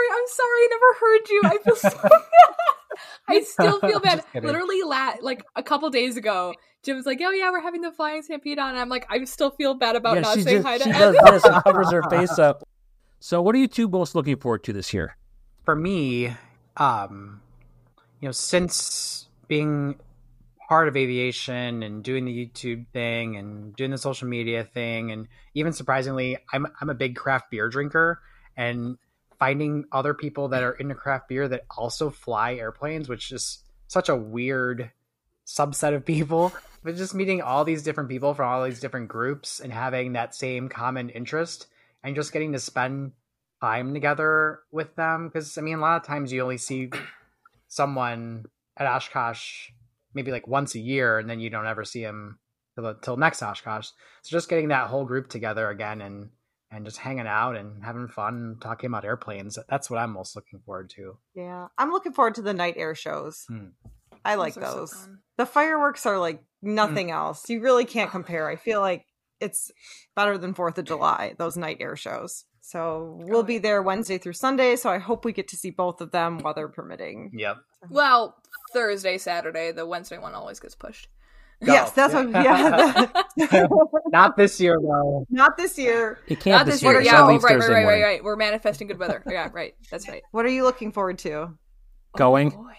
ignore 0.00 0.02
you. 0.02 0.12
I'm 0.12 0.28
sorry. 0.28 0.60
I 0.60 0.68
never 0.70 0.98
heard 1.00 1.28
you. 1.28 1.42
I 1.44 1.58
feel 1.64 1.76
so 1.76 2.08
bad. 2.08 2.22
I 3.28 3.40
still 3.42 3.80
feel 3.80 4.00
bad. 4.00 4.24
Literally, 4.34 4.82
la- 4.82 5.14
like 5.20 5.44
a 5.56 5.62
couple 5.62 5.88
days 5.90 6.16
ago, 6.16 6.54
Jim 6.82 6.96
was 6.96 7.06
like, 7.06 7.20
"Oh 7.22 7.30
yeah, 7.30 7.50
we're 7.50 7.60
having 7.60 7.80
the 7.82 7.92
flying 7.92 8.22
stampede 8.22 8.58
on." 8.58 8.70
And 8.70 8.78
I'm 8.78 8.88
like, 8.88 9.06
I 9.10 9.22
still 9.24 9.50
feel 9.50 9.74
bad 9.74 9.96
about 9.96 10.14
yeah, 10.16 10.20
not 10.22 10.34
saying 10.38 10.62
just, 10.62 10.66
hi 10.66 10.78
to 10.78 10.84
she 10.84 10.90
Ed. 10.90 10.98
does 10.98 11.16
this 11.32 11.44
and 11.52 11.62
covers 11.64 11.92
her 11.92 12.02
face 12.10 12.38
up. 12.38 12.66
So, 13.20 13.42
what 13.42 13.54
are 13.54 13.58
you 13.58 13.68
two 13.68 13.88
most 13.88 14.14
looking 14.14 14.36
forward 14.36 14.64
to 14.64 14.72
this 14.72 14.92
year? 14.94 15.16
for 15.68 15.76
me, 15.76 16.34
um, 16.78 17.42
you 18.20 18.28
know, 18.28 18.32
since 18.32 19.26
being 19.48 19.96
part 20.66 20.88
of 20.88 20.96
aviation 20.96 21.82
and 21.82 22.02
doing 22.02 22.24
the 22.24 22.32
YouTube 22.32 22.86
thing 22.94 23.36
and 23.36 23.76
doing 23.76 23.90
the 23.90 23.98
social 23.98 24.28
media 24.28 24.64
thing, 24.64 25.10
and 25.12 25.28
even 25.52 25.74
surprisingly, 25.74 26.38
I'm 26.54 26.66
I'm 26.80 26.88
a 26.88 26.94
big 26.94 27.16
craft 27.16 27.50
beer 27.50 27.68
drinker, 27.68 28.22
and 28.56 28.96
finding 29.38 29.84
other 29.92 30.14
people 30.14 30.48
that 30.48 30.62
are 30.62 30.72
into 30.72 30.94
craft 30.94 31.28
beer 31.28 31.48
that 31.48 31.64
also 31.76 32.10
fly 32.10 32.54
airplanes, 32.54 33.08
which 33.08 33.30
is 33.32 33.62
such 33.86 34.08
a 34.08 34.16
weird 34.16 34.90
subset 35.46 35.94
of 35.94 36.04
people. 36.04 36.52
But 36.82 36.96
just 36.96 37.14
meeting 37.14 37.42
all 37.42 37.64
these 37.64 37.82
different 37.82 38.08
people 38.08 38.34
from 38.34 38.48
all 38.48 38.64
these 38.64 38.80
different 38.80 39.08
groups 39.08 39.60
and 39.60 39.72
having 39.72 40.12
that 40.12 40.34
same 40.34 40.68
common 40.68 41.10
interest 41.10 41.66
and 42.02 42.14
just 42.14 42.32
getting 42.32 42.52
to 42.52 42.58
spend 42.58 43.12
time 43.60 43.92
together 43.92 44.60
with 44.70 44.94
them 44.94 45.26
because 45.28 45.58
I 45.58 45.62
mean 45.62 45.78
a 45.78 45.80
lot 45.80 46.00
of 46.00 46.06
times 46.06 46.32
you 46.32 46.42
only 46.42 46.58
see 46.58 46.90
someone 47.66 48.46
at 48.76 48.86
Oshkosh 48.86 49.70
maybe 50.14 50.30
like 50.30 50.46
once 50.46 50.74
a 50.76 50.78
year 50.78 51.18
and 51.18 51.28
then 51.28 51.40
you 51.40 51.50
don't 51.50 51.66
ever 51.66 51.84
see 51.84 52.02
him 52.02 52.38
till, 52.76 52.94
till 52.94 53.16
next 53.16 53.42
Oshkosh. 53.42 53.88
So 54.22 54.30
just 54.30 54.48
getting 54.48 54.68
that 54.68 54.88
whole 54.88 55.04
group 55.04 55.28
together 55.28 55.68
again 55.68 56.00
and 56.00 56.30
and 56.70 56.84
just 56.84 56.98
hanging 56.98 57.26
out 57.26 57.56
and 57.56 57.82
having 57.84 58.08
fun 58.08 58.34
and 58.34 58.60
talking 58.60 58.88
about 58.88 59.04
airplanes. 59.04 59.58
That's 59.68 59.88
what 59.90 59.98
I'm 59.98 60.12
most 60.12 60.36
looking 60.36 60.60
forward 60.60 60.90
to. 60.96 61.18
Yeah, 61.34 61.68
I'm 61.78 61.90
looking 61.90 62.12
forward 62.12 62.34
to 62.36 62.42
the 62.42 62.54
night 62.54 62.74
air 62.76 62.94
shows. 62.94 63.44
Hmm. 63.48 63.68
I 64.24 64.34
like 64.34 64.54
Those 64.54 64.64
are 64.64 64.86
so 64.88 65.08
the 65.38 65.46
fireworks 65.46 66.04
are 66.04 66.18
like 66.18 66.42
nothing 66.60 67.10
else. 67.10 67.48
You 67.48 67.60
really 67.60 67.84
can't 67.84 68.10
compare. 68.10 68.48
I 68.48 68.56
feel 68.56 68.80
like 68.80 69.06
it's 69.40 69.70
better 70.16 70.36
than 70.36 70.54
Fourth 70.54 70.76
of 70.78 70.84
July. 70.84 71.34
Those 71.38 71.56
night 71.56 71.78
air 71.80 71.96
shows. 71.96 72.44
So 72.60 73.16
we'll 73.22 73.38
Oh, 73.40 73.42
be 73.44 73.58
there 73.58 73.80
Wednesday 73.80 74.18
through 74.18 74.34
Sunday. 74.34 74.76
So 74.76 74.90
I 74.90 74.98
hope 74.98 75.24
we 75.24 75.32
get 75.32 75.48
to 75.48 75.56
see 75.56 75.70
both 75.70 76.00
of 76.02 76.10
them, 76.10 76.38
weather 76.38 76.68
permitting. 76.68 77.30
Yep. 77.34 77.56
Well, 77.88 78.34
Thursday, 78.74 79.16
Saturday, 79.16 79.72
the 79.72 79.86
Wednesday 79.86 80.18
one 80.18 80.34
always 80.34 80.60
gets 80.60 80.74
pushed. 80.74 81.08
Yes, 81.60 81.90
that's 81.92 82.14
what. 82.14 82.28
Yeah, 83.38 83.66
Not 84.08 84.36
this 84.36 84.60
year 84.60 84.78
though. 84.80 85.26
not 85.30 85.56
this 85.56 85.76
year. 85.78 86.18
It 86.28 86.40
can't 86.40 86.58
Not 86.58 86.66
this 86.66 86.76
this 86.76 86.82
year. 86.84 86.92
year. 86.92 87.02
Yeah, 87.02 87.22
oh, 87.22 87.26
right, 87.38 87.42
right, 87.42 87.58
right, 87.68 87.84
right, 87.84 88.02
right. 88.02 88.24
We're 88.24 88.36
manifesting 88.36 88.86
good 88.86 88.98
weather. 88.98 89.22
Yeah, 89.28 89.48
right. 89.52 89.74
That's 89.90 90.08
right. 90.08 90.22
What 90.30 90.44
are 90.46 90.50
you 90.50 90.62
looking 90.64 90.92
forward 90.92 91.18
to? 91.20 91.54
Going. 92.16 92.52
Oh, 92.54 92.62
boy. 92.62 92.74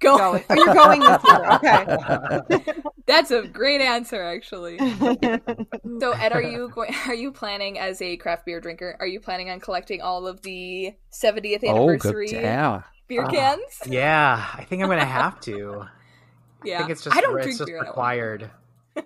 Going. 0.00 0.44
Oh, 0.48 0.54
you're 0.54 0.74
going 0.74 1.00
this 1.00 1.22
year. 1.24 2.60
Okay. 2.60 2.80
That's 3.06 3.30
a 3.32 3.46
great 3.48 3.80
answer, 3.80 4.22
actually. 4.22 4.78
So, 4.78 6.12
Ed, 6.12 6.32
are 6.32 6.42
you 6.42 6.70
going? 6.72 6.94
Are 7.06 7.14
you 7.14 7.32
planning 7.32 7.78
as 7.78 8.00
a 8.00 8.16
craft 8.16 8.46
beer 8.46 8.60
drinker? 8.60 8.96
Are 9.00 9.06
you 9.06 9.18
planning 9.20 9.50
on 9.50 9.58
collecting 9.60 10.00
all 10.00 10.26
of 10.28 10.40
the 10.42 10.92
70th 11.12 11.64
Oh, 11.64 11.88
anniversary 11.88 12.28
good. 12.28 12.42
Yeah. 12.42 12.82
beer 13.08 13.24
Ah. 13.24 13.30
cans? 13.30 13.62
Yeah, 13.86 14.46
I 14.54 14.64
think 14.64 14.82
I'm 14.82 14.88
gonna 14.88 15.04
have 15.04 15.40
to. 15.42 15.86
Yeah, 16.64 16.76
I 16.76 16.78
think 16.78 16.90
it's 16.90 17.04
just 17.04 17.16
I 17.16 17.20
don't 17.20 17.36
it's 17.36 17.44
drink 17.44 17.58
just 17.58 17.66
beer. 17.66 17.80
Required. 17.80 18.50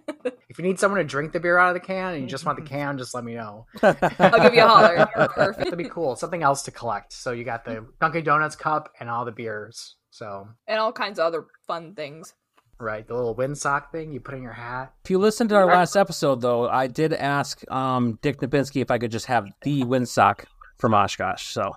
if 0.48 0.58
you 0.58 0.64
need 0.64 0.78
someone 0.78 0.98
to 0.98 1.04
drink 1.04 1.32
the 1.32 1.40
beer 1.40 1.58
out 1.58 1.68
of 1.68 1.74
the 1.74 1.86
can 1.86 2.14
and 2.14 2.22
you 2.22 2.28
just 2.28 2.46
want 2.46 2.56
the 2.58 2.64
can, 2.68 2.96
just 2.98 3.14
let 3.14 3.24
me 3.24 3.34
know. 3.34 3.66
I'll 3.82 4.40
give 4.40 4.54
you 4.54 4.62
a 4.62 4.68
holler. 4.68 5.06
Perfect. 5.28 5.58
That'd 5.64 5.76
be 5.78 5.88
cool. 5.88 6.16
Something 6.16 6.42
else 6.42 6.62
to 6.62 6.70
collect. 6.70 7.12
So 7.12 7.32
you 7.32 7.44
got 7.44 7.64
the 7.64 7.86
Dunkin' 8.00 8.24
Donuts 8.24 8.56
cup 8.56 8.90
and 9.00 9.10
all 9.10 9.24
the 9.24 9.32
beers. 9.32 9.96
So 10.10 10.48
And 10.66 10.78
all 10.78 10.92
kinds 10.92 11.18
of 11.18 11.26
other 11.26 11.46
fun 11.66 11.94
things. 11.94 12.34
right, 12.78 13.06
the 13.06 13.14
little 13.14 13.34
windsock 13.36 13.92
thing 13.92 14.12
you 14.12 14.20
put 14.20 14.34
in 14.34 14.42
your 14.42 14.52
hat. 14.52 14.92
If 15.04 15.10
you 15.10 15.18
listened 15.18 15.50
to 15.50 15.56
our 15.56 15.66
last 15.66 15.94
episode, 15.96 16.40
though, 16.40 16.68
I 16.68 16.86
did 16.86 17.12
ask 17.12 17.62
um, 17.70 18.18
Dick 18.22 18.40
Knapinski 18.40 18.80
if 18.82 18.90
I 18.90 18.98
could 18.98 19.10
just 19.12 19.26
have 19.26 19.46
the 19.62 19.84
windsock 19.84 20.44
from 20.78 20.92
Oshkosh. 20.94 21.46
So, 21.48 21.74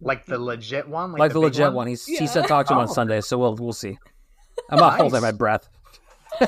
Like 0.00 0.26
the 0.26 0.38
legit 0.38 0.88
one? 0.88 1.12
like, 1.12 1.32
the, 1.32 1.38
big 1.40 1.44
legit 1.44 1.72
one. 1.72 1.86
He's, 1.86 2.08
Yeah. 2.08 2.20
He 2.20 2.26
said 2.26 2.46
talk 2.48 2.66
to 2.66 2.72
him 2.74 2.78
on 2.80 2.88
Oh. 2.88 2.92
Sunday, 2.92 3.20
so 3.20 3.38
we'll 3.38 3.54
we'll 3.56 3.72
see. 3.72 3.98
I'm 4.68 4.78
not 4.78 4.92
Nice. 4.92 5.00
holding 5.00 5.22
my 5.22 5.32
breath. 5.32 5.68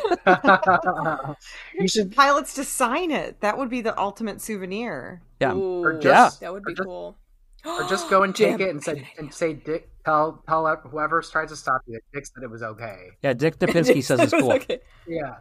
you 1.79 1.88
should 1.88 2.14
Pilots 2.14 2.55
to 2.55 2.64
sign 2.64 3.11
it. 3.11 3.40
That 3.40 3.59
would 3.59 3.68
be 3.68 3.81
the 3.81 3.98
ultimate 3.98 4.40
souvenir. 4.40 5.22
Yeah. 5.40 5.55
Ooh, 5.55 5.83
Or 5.83 5.98
just- 5.98 6.40
that 6.40 6.53
would 6.53 6.62
be 6.64 6.72
or 6.72 6.77
just- 6.77 6.87
cool. 6.87 7.16
or 7.64 7.83
just 7.88 8.09
go 8.11 8.22
and 8.22 8.35
take 8.37 8.59
Jam. 8.59 8.61
it 8.61 8.70
and 8.70 8.83
say 8.83 9.09
and 9.18 9.33
say 9.33 9.53
Dick 9.55 9.88
tell 10.05 10.42
tell 10.48 10.66
whoever 10.77 11.20
tries 11.22 11.48
to 11.51 11.57
stop 11.57 11.81
you 11.87 11.94
that 11.94 12.03
Dick 12.12 12.27
said 12.27 12.42
it 12.42 12.51
was 12.51 12.62
okay. 12.62 13.09
Yeah, 13.22 13.33
Dick 13.35 13.59
Knapinski 13.61 14.03
says 14.03 14.20
it's 14.20 14.33
cool. 14.33 14.53
okay. 14.53 14.81
Yeah. 15.07 15.37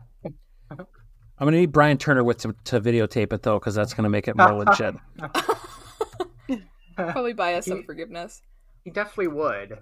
I'm 0.73 1.45
going 1.45 1.53
to 1.53 1.59
need 1.59 1.71
Brian 1.71 1.97
Turner 1.97 2.23
with 2.23 2.37
to, 2.39 2.55
to 2.65 2.79
videotape 2.79 3.33
it, 3.33 3.41
though, 3.41 3.57
because 3.57 3.73
that's 3.73 3.95
going 3.95 4.03
to 4.03 4.09
make 4.11 4.27
it 4.27 4.37
more 4.37 4.53
legit. 4.53 4.93
Probably 6.95 7.33
buy 7.33 7.55
us 7.55 7.65
some 7.65 7.77
He- 7.79 7.83
forgiveness. 7.83 8.43
He 8.83 8.91
definitely 8.91 9.29
would. 9.29 9.79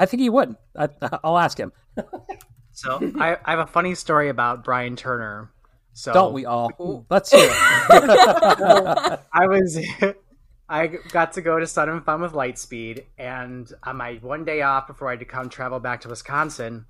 I 0.00 0.06
think 0.06 0.22
he 0.22 0.30
would. 0.30 0.56
I, 0.76 0.88
I'll 1.22 1.38
ask 1.38 1.58
him. 1.58 1.72
So 2.72 3.12
I, 3.20 3.36
I 3.44 3.50
have 3.50 3.58
a 3.60 3.66
funny 3.66 3.94
story 3.94 4.30
about 4.30 4.64
Brian 4.64 4.96
Turner. 4.96 5.52
So 5.92 6.12
Don't 6.12 6.32
we 6.32 6.46
all? 6.46 7.04
Let's 7.10 7.30
hear 7.30 7.50
it. 7.50 7.50
I 9.32 9.46
was 9.46 9.78
I 10.68 10.86
got 10.86 11.32
to 11.34 11.42
go 11.42 11.58
to 11.58 11.66
Sun 11.66 11.90
and 11.90 12.02
Fun 12.04 12.22
with 12.22 12.32
Lightspeed, 12.32 13.04
and 13.18 13.70
on 13.82 13.96
my 13.98 14.14
one 14.22 14.44
day 14.44 14.62
off 14.62 14.86
before 14.86 15.08
I 15.08 15.12
had 15.12 15.18
to 15.18 15.26
come 15.26 15.50
travel 15.50 15.80
back 15.80 16.00
to 16.02 16.08
Wisconsin, 16.08 16.86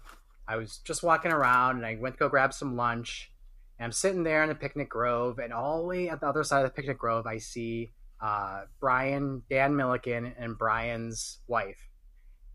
I 0.46 0.56
was 0.56 0.78
just 0.84 1.02
walking 1.02 1.32
around 1.32 1.78
and 1.78 1.86
I 1.86 1.96
went 2.00 2.14
to 2.16 2.18
go 2.20 2.28
grab 2.28 2.52
some 2.54 2.76
lunch. 2.76 3.32
And 3.78 3.86
I'm 3.86 3.92
sitting 3.92 4.22
there 4.22 4.42
in 4.42 4.50
the 4.50 4.54
picnic 4.54 4.90
grove, 4.90 5.38
and 5.38 5.52
all 5.52 5.80
the 5.80 5.88
way 5.88 6.08
at 6.10 6.20
the 6.20 6.28
other 6.28 6.44
side 6.44 6.64
of 6.64 6.70
the 6.70 6.74
picnic 6.74 6.98
grove, 6.98 7.26
I 7.26 7.38
see 7.38 7.90
uh, 8.20 8.64
Brian, 8.78 9.42
Dan 9.48 9.74
Milliken, 9.74 10.34
and 10.38 10.56
Brian's 10.56 11.38
wife. 11.48 11.89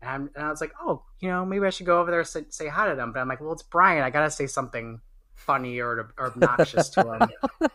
And, 0.06 0.14
I'm, 0.14 0.30
and 0.36 0.44
I 0.44 0.50
was 0.50 0.60
like, 0.60 0.72
oh, 0.80 1.02
you 1.20 1.28
know, 1.28 1.44
maybe 1.44 1.66
I 1.66 1.70
should 1.70 1.86
go 1.86 2.00
over 2.00 2.10
there 2.10 2.20
and 2.20 2.28
say, 2.28 2.44
say 2.48 2.68
hi 2.68 2.88
to 2.88 2.94
them. 2.94 3.12
But 3.12 3.20
I'm 3.20 3.28
like, 3.28 3.40
well, 3.40 3.52
it's 3.52 3.62
Brian. 3.64 4.02
I 4.04 4.10
got 4.10 4.22
to 4.22 4.30
say 4.30 4.46
something 4.46 5.00
funny 5.34 5.80
or, 5.80 6.12
or 6.16 6.26
obnoxious 6.26 6.88
to 6.90 7.12
him. 7.12 7.28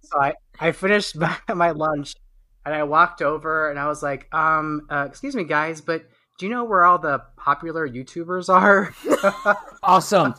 so 0.00 0.20
I, 0.20 0.34
I 0.58 0.72
finished 0.72 1.16
my, 1.18 1.36
my 1.54 1.70
lunch 1.72 2.14
and 2.64 2.74
I 2.74 2.84
walked 2.84 3.20
over 3.20 3.70
and 3.70 3.78
I 3.78 3.88
was 3.88 4.02
like, 4.02 4.32
um, 4.34 4.86
uh, 4.90 5.06
excuse 5.08 5.36
me, 5.36 5.44
guys, 5.44 5.80
but 5.80 6.06
do 6.38 6.46
you 6.46 6.52
know 6.52 6.64
where 6.64 6.84
all 6.84 6.98
the 6.98 7.22
popular 7.36 7.88
YouTubers 7.88 8.48
are? 8.48 8.94
awesome. 9.82 10.34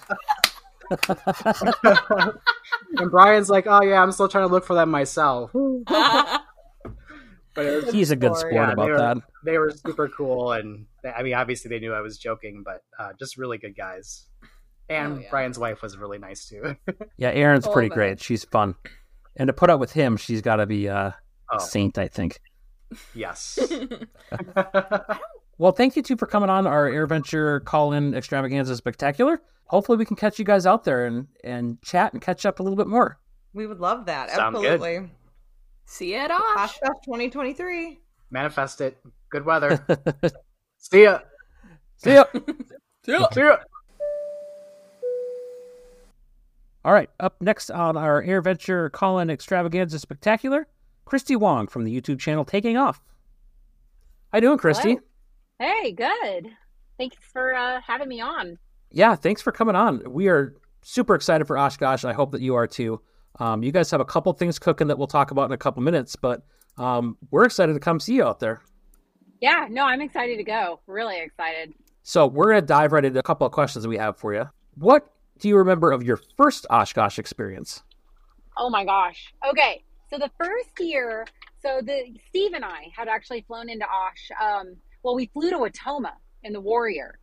and 2.98 3.12
Brian's 3.12 3.50
like, 3.50 3.66
oh, 3.68 3.84
yeah, 3.84 4.02
I'm 4.02 4.12
still 4.12 4.28
trying 4.28 4.48
to 4.48 4.52
look 4.52 4.66
for 4.66 4.74
them 4.74 4.90
myself. 4.90 5.52
But 7.58 7.66
it 7.66 7.86
was, 7.86 7.94
He's 7.94 8.12
a 8.12 8.16
good 8.16 8.36
sport 8.38 8.54
Yeah, 8.54 8.72
about 8.72 8.86
they 8.86 8.92
were- 8.92 8.98
that. 9.00 9.18
they 9.44 9.58
were 9.58 9.72
super 9.72 10.08
cool. 10.08 10.54
And 10.54 10.86
they, 11.04 11.10
I 11.10 11.24
mean, 11.24 11.34
obviously 11.34 11.70
they 11.70 11.80
knew 11.80 11.92
I 11.94 12.02
was 12.02 12.18
joking, 12.18 12.62
but 12.64 12.84
uh, 12.98 13.14
just 13.20 13.36
really 13.38 13.58
good 13.58 13.76
guys. 13.76 14.28
And 14.90 15.14
Oh, 15.14 15.20
yeah. 15.20 15.30
Brian's 15.30 15.60
wife 15.60 15.82
was 15.82 15.98
really 15.98 16.18
nice 16.20 16.48
too. 16.48 16.76
Yeah, 17.18 17.32
Erin's 17.32 17.66
All 17.68 17.74
pretty 17.74 17.88
of 17.90 17.94
great. 17.94 18.22
She's 18.22 18.46
fun. 18.46 18.76
And 19.36 19.48
to 19.48 19.54
put 19.54 19.70
up 19.70 19.80
with 19.80 19.92
him, 19.92 20.16
she's 20.18 20.42
got 20.42 20.58
to 20.58 20.66
be 20.66 20.88
uh, 20.88 21.12
oh, 21.52 21.58
a 21.58 21.60
saint, 21.60 21.98
I 21.98 22.08
think. 22.08 22.40
yes. 23.14 23.60
Well, 25.60 25.72
thank 25.72 25.96
you 25.96 26.04
two 26.04 26.16
for 26.18 26.28
coming 26.28 26.52
on 26.52 26.68
our 26.68 26.88
AirVenture 26.88 27.66
call-in 27.66 28.14
extravaganza 28.14 28.76
spectacular. 28.76 29.42
Hopefully, 29.66 29.98
we 29.98 30.06
can 30.06 30.16
catch 30.16 30.38
you 30.38 30.46
guys 30.46 30.68
out 30.68 30.84
there 30.84 31.08
and, 31.08 31.26
and 31.44 31.82
chat 31.82 32.14
and 32.14 32.22
catch 32.22 32.46
up 32.46 32.60
a 32.60 32.64
little 32.64 32.78
bit 32.78 32.86
more. 32.86 33.18
We 33.54 33.66
would 33.66 33.80
love 33.80 34.06
that. 34.06 34.30
Sound 34.30 34.56
good. 34.58 35.10
Absolutely. 35.88 36.08
See 36.08 36.14
you 36.14 36.18
at 36.18 36.32
Osh. 36.32 36.54
Flash 36.54 36.80
Fest 36.80 37.04
2023. 37.06 38.00
Manifest 38.30 38.82
it. 38.82 38.98
Good 39.30 39.46
weather. 39.46 39.86
See 40.78 41.04
ya. 41.04 41.20
See 41.98 42.14
ya. 42.14 42.26
See 43.06 43.12
ya. 43.14 43.28
See 43.32 43.42
ya. 43.42 43.58
All 46.86 46.94
right, 46.94 47.10
up 47.20 47.36
next 47.42 47.70
on 47.70 47.98
our 47.98 48.24
AirVenture 48.24 48.90
call-in 48.94 49.30
extravaganza 49.30 50.00
spectacular, 50.00 50.68
Christy 51.04 51.36
Wong 51.36 51.68
from 51.68 51.84
the 51.84 51.94
YouTube 51.94 52.18
channel 52.18 52.46
Taking 52.46 52.78
Off. 52.78 53.02
How 54.32 54.38
you 54.38 54.42
doing, 54.42 54.58
Christy? 54.58 54.98
Hello. 55.60 55.74
Hey, 55.82 55.92
good. 55.92 56.50
Thanks 56.98 57.18
for 57.34 57.54
uh, 57.54 57.82
having 57.86 58.08
me 58.08 58.22
on. 58.22 58.58
Yeah, 58.90 59.16
thanks 59.16 59.42
for 59.42 59.52
coming 59.52 59.76
on. 59.76 60.02
We 60.08 60.30
are 60.30 60.56
super 60.82 61.14
excited 61.14 61.46
for 61.46 61.58
Oshkosh. 61.58 62.04
And 62.04 62.12
I 62.12 62.14
hope 62.14 62.32
that 62.32 62.42
you 62.42 62.56
are 62.56 62.68
too. 62.68 63.02
Um, 63.40 63.64
you 63.64 63.72
guys 63.72 63.92
have 63.92 64.02
a 64.02 64.06
couple 64.06 64.34
things 64.34 64.58
cooking 64.60 64.88
that 64.88 64.98
we'll 64.98 65.08
talk 65.08 65.32
about 65.32 65.46
in 65.46 65.52
a 65.52 65.58
couple 65.58 65.82
minutes, 65.84 66.16
but 66.16 66.44
um, 66.78 67.18
we're 67.32 67.46
excited 67.46 67.74
to 67.74 67.80
come 67.80 68.00
see 68.00 68.16
you 68.16 68.24
out 68.24 68.40
there. 68.40 68.62
Yeah, 69.42 69.68
no, 69.70 69.84
I'm 69.84 70.02
excited 70.02 70.38
to 70.38 70.44
go. 70.44 70.80
Really 70.88 71.20
excited. 71.20 71.74
So 72.04 72.26
we're 72.26 72.52
going 72.52 72.62
to 72.62 72.66
dive 72.66 72.92
right 72.94 73.06
into 73.06 73.20
a 73.20 73.24
couple 73.24 73.46
of 73.46 73.54
questions 73.54 73.84
that 73.84 73.90
we 73.90 73.98
have 73.98 74.18
for 74.18 74.34
you. 74.34 74.50
What 74.76 75.12
do 75.40 75.48
you 75.48 75.58
remember 75.58 75.92
of 75.92 76.04
your 76.04 76.20
first 76.36 76.66
Oshkosh 76.70 77.20
experience? 77.20 77.84
Oh 78.58 78.70
my 78.70 78.84
gosh. 78.86 79.34
Okay, 79.48 79.84
so 80.10 80.18
the 80.18 80.32
first 80.40 80.70
year, 80.80 81.26
so 81.62 81.80
the 81.84 82.16
Steve 82.30 82.54
and 82.54 82.66
I 82.66 82.92
had 82.96 83.08
actually 83.08 83.42
flown 83.42 83.70
into 83.70 83.86
Osh. 83.86 84.30
Um, 84.42 84.76
well, 85.04 85.16
we 85.16 85.28
flew 85.28 85.52
to 85.52 85.58
Wautoma 85.58 86.14
in 86.44 86.54
the 86.54 86.62
Warrior. 86.62 87.20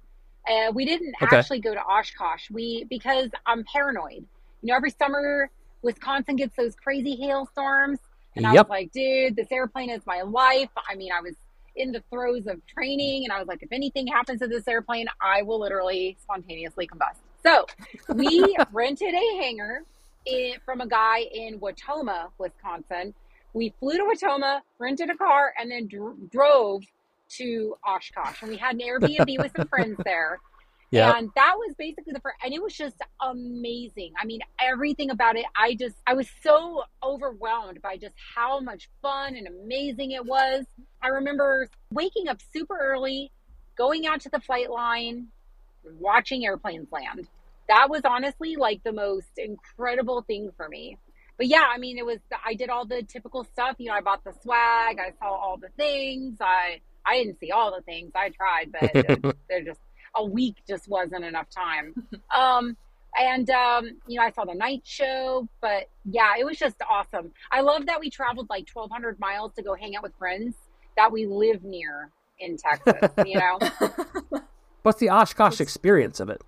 Uh, 0.49 0.71
we 0.73 0.85
didn't 0.85 1.15
Okay. 1.23 1.39
actually 1.39 1.61
go 1.61 1.75
to 1.75 1.81
Oshkosh. 1.81 2.51
We 2.51 2.85
because 2.89 3.31
I'm 3.47 3.65
paranoid. 3.65 4.27
You 4.63 4.69
know, 4.71 4.77
every 4.77 4.91
summer 4.91 5.51
Wisconsin 5.85 6.37
gets 6.37 6.57
those 6.57 6.75
crazy 6.75 7.15
hailstorms, 7.17 7.99
and 8.37 8.47
I 8.47 8.53
was 8.53 8.69
like, 8.69 8.91
dude, 8.91 9.37
this 9.37 9.47
airplane 9.53 9.91
is 9.91 10.03
my 10.07 10.23
life. 10.23 10.71
I 10.89 10.97
mean, 10.97 11.13
I 11.13 11.21
was 11.21 11.35
in 11.77 11.93
the 11.93 12.03
throes 12.11 12.47
of 12.47 12.65
training, 12.67 13.25
and 13.25 13.33
I 13.33 13.39
was 13.39 13.47
like, 13.47 13.63
if 13.63 13.71
anything 13.71 14.07
happens 14.07 14.41
to 14.41 14.49
this 14.49 14.67
airplane, 14.67 15.07
I 15.21 15.43
will 15.43 15.61
literally 15.61 16.17
spontaneously 16.21 16.89
combust. 16.89 17.19
So 17.45 17.67
we 18.15 18.57
rented 18.73 19.15
a 19.15 19.43
hangar 19.43 19.85
in, 20.27 20.55
from 20.65 20.81
a 20.81 20.87
guy 20.87 21.21
in 21.33 21.61
Wautoma, 21.61 22.31
Wisconsin. 22.39 23.15
We 23.53 23.73
flew 23.79 23.99
to 23.99 24.05
Wautoma, 24.05 24.61
rented 24.79 25.11
a 25.11 25.17
car, 25.17 25.53
and 25.59 25.71
then 25.71 25.87
dr- 25.87 26.31
drove 26.31 26.83
to 27.37 27.77
Oshkosh. 27.87 28.43
And 28.43 28.51
we 28.51 28.57
had 28.57 28.75
an 28.77 28.81
Airbnb 28.81 29.39
with 29.39 29.53
some 29.57 29.69
friends 29.69 29.97
there. 30.05 30.41
Yeah. 30.95 31.17
And 31.17 31.31
that 31.35 31.55
was 31.57 31.75
basically 31.77 32.13
the 32.13 32.21
first, 32.21 32.37
and 32.45 32.55
it 32.55 32.63
was 32.63 32.73
just 32.73 32.97
amazing. 33.21 34.13
I 34.21 34.25
mean, 34.25 34.41
everything 34.61 35.11
about 35.11 35.37
it, 35.37 35.45
I 35.57 35.75
just, 35.75 35.97
I 36.07 36.15
was 36.15 36.29
so 36.43 36.85
overwhelmed 37.03 37.83
by 37.83 37.97
just 37.97 38.15
how 38.35 38.61
much 38.61 38.89
fun 39.03 39.37
and 39.37 39.47
amazing 39.47 40.13
it 40.13 40.25
was. 40.25 40.65
I 41.03 41.09
remember 41.09 41.69
waking 41.91 42.29
up 42.29 42.39
super 42.53 42.79
early, 42.79 43.33
going 43.77 44.07
out 44.07 44.21
to 44.21 44.29
the 44.29 44.41
flight 44.41 44.71
line, 44.71 45.29
watching 45.99 46.45
airplanes 46.45 46.91
land. 46.93 47.27
That 47.69 47.89
was 47.91 48.03
honestly 48.05 48.57
like 48.57 48.83
the 48.85 48.93
most 48.93 49.37
incredible 49.37 50.23
thing 50.23 50.53
for 50.57 50.69
me. 50.69 50.99
But 51.37 51.49
yeah, 51.49 51.65
I 51.75 51.79
mean, 51.79 51.99
it 51.99 52.07
was, 52.07 52.19
I 52.47 52.55
did 52.55 52.71
all 52.71 52.87
the 52.87 53.03
typical 53.03 53.43
stuff. 53.45 53.77
You 53.79 53.89
know, 53.89 53.95
I 53.95 54.01
bought 54.01 54.23
the 54.23 54.33
swag, 54.43 54.99
I 55.01 55.13
saw 55.19 55.33
all 55.35 55.57
the 55.57 55.71
things. 55.77 56.37
I, 56.41 56.81
I 57.05 57.17
didn't 57.19 57.41
see 57.41 57.51
all 57.51 57.75
the 57.75 57.83
things. 57.83 58.13
I 58.15 58.31
tried, 58.31 58.71
but 58.73 59.35
they're 59.49 59.65
just, 59.65 59.81
a 60.17 60.25
week 60.25 60.57
just 60.69 60.89
wasn't 60.89 61.25
enough 61.25 61.49
time. 61.51 61.95
Um, 62.35 62.77
and 63.17 63.49
um, 63.51 63.85
you 64.09 64.19
know, 64.19 64.25
I 64.27 64.31
saw 64.33 64.45
the 64.45 64.55
night 64.55 64.81
show, 64.85 65.49
but 65.61 65.85
yeah, 66.05 66.33
it 66.37 66.45
was 66.45 66.59
just 66.59 66.75
awesome. 66.91 67.31
I 67.53 67.61
love 67.61 67.87
that 67.87 68.01
we 68.01 68.11
traveled 68.11 68.49
like 68.51 68.69
1,200 68.73 69.21
miles 69.21 69.53
to 69.55 69.63
go 69.63 69.75
hang 69.75 69.95
out 69.95 70.03
with 70.03 70.13
friends 70.19 70.57
that 70.97 71.13
we 71.13 71.27
live 71.27 71.63
near 71.63 72.11
in 72.41 72.57
Texas. 72.57 73.09
You 73.25 73.39
know, 73.39 73.61
What's 74.83 74.99
the 74.99 75.11
Oshkosh 75.11 75.61
experience 75.61 76.19
of 76.19 76.29
it? 76.29 76.43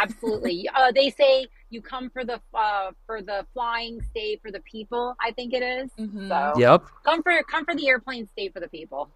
absolutely. 0.00 0.68
Uh, 0.74 0.92
they 0.92 1.10
say 1.10 1.46
you 1.70 1.82
come 1.82 2.08
for 2.10 2.24
the 2.24 2.40
uh, 2.54 2.92
for 3.06 3.20
the 3.22 3.46
flying, 3.52 4.00
stay 4.10 4.36
for 4.42 4.50
the 4.50 4.60
people. 4.60 5.14
I 5.20 5.32
think 5.32 5.52
it 5.52 5.62
is. 5.62 5.90
Mhm. 5.98 6.28
So 6.28 6.58
Yep. 6.58 6.84
come 7.04 7.22
for 7.22 7.42
come 7.50 7.64
for 7.66 7.74
the 7.74 7.88
airplane, 7.88 8.26
stay 8.28 8.48
for 8.48 8.60
the 8.60 8.68
people. 8.68 9.10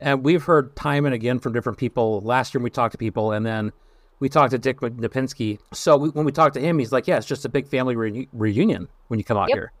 And 0.00 0.24
we've 0.24 0.42
heard 0.44 0.76
time 0.76 1.04
and 1.06 1.14
again 1.14 1.38
from 1.40 1.52
different 1.52 1.78
people. 1.78 2.20
Last 2.20 2.54
year 2.54 2.62
we 2.62 2.70
talked 2.70 2.92
to 2.92 2.98
people, 2.98 3.32
and 3.32 3.44
then 3.44 3.72
we 4.20 4.28
talked 4.28 4.52
to 4.52 4.58
Dick 4.58 4.78
Knapinski. 4.80 5.58
So 5.72 5.96
we, 5.96 6.08
when 6.10 6.24
we 6.24 6.32
talked 6.32 6.54
to 6.54 6.60
him, 6.60 6.78
he's 6.78 6.92
like, 6.92 7.06
"Yeah, 7.08 7.16
it's 7.16 7.26
just 7.26 7.44
a 7.44 7.48
big 7.48 7.66
family 7.68 7.94
reu- 7.96 8.28
reunion 8.32 8.88
when 9.08 9.18
you 9.18 9.24
come 9.24 9.36
out 9.36 9.48
Yep. 9.48 9.56
here." 9.56 9.72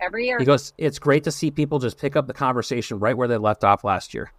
Every 0.00 0.26
year. 0.26 0.38
He 0.38 0.44
goes, 0.44 0.72
"It's 0.78 0.98
great 0.98 1.24
to 1.24 1.30
see 1.30 1.50
people 1.50 1.78
just 1.78 1.98
pick 1.98 2.16
up 2.16 2.26
the 2.26 2.32
conversation 2.32 2.98
right 2.98 3.16
where 3.16 3.28
they 3.28 3.36
left 3.36 3.62
off 3.64 3.84
last 3.84 4.12
year." 4.14 4.32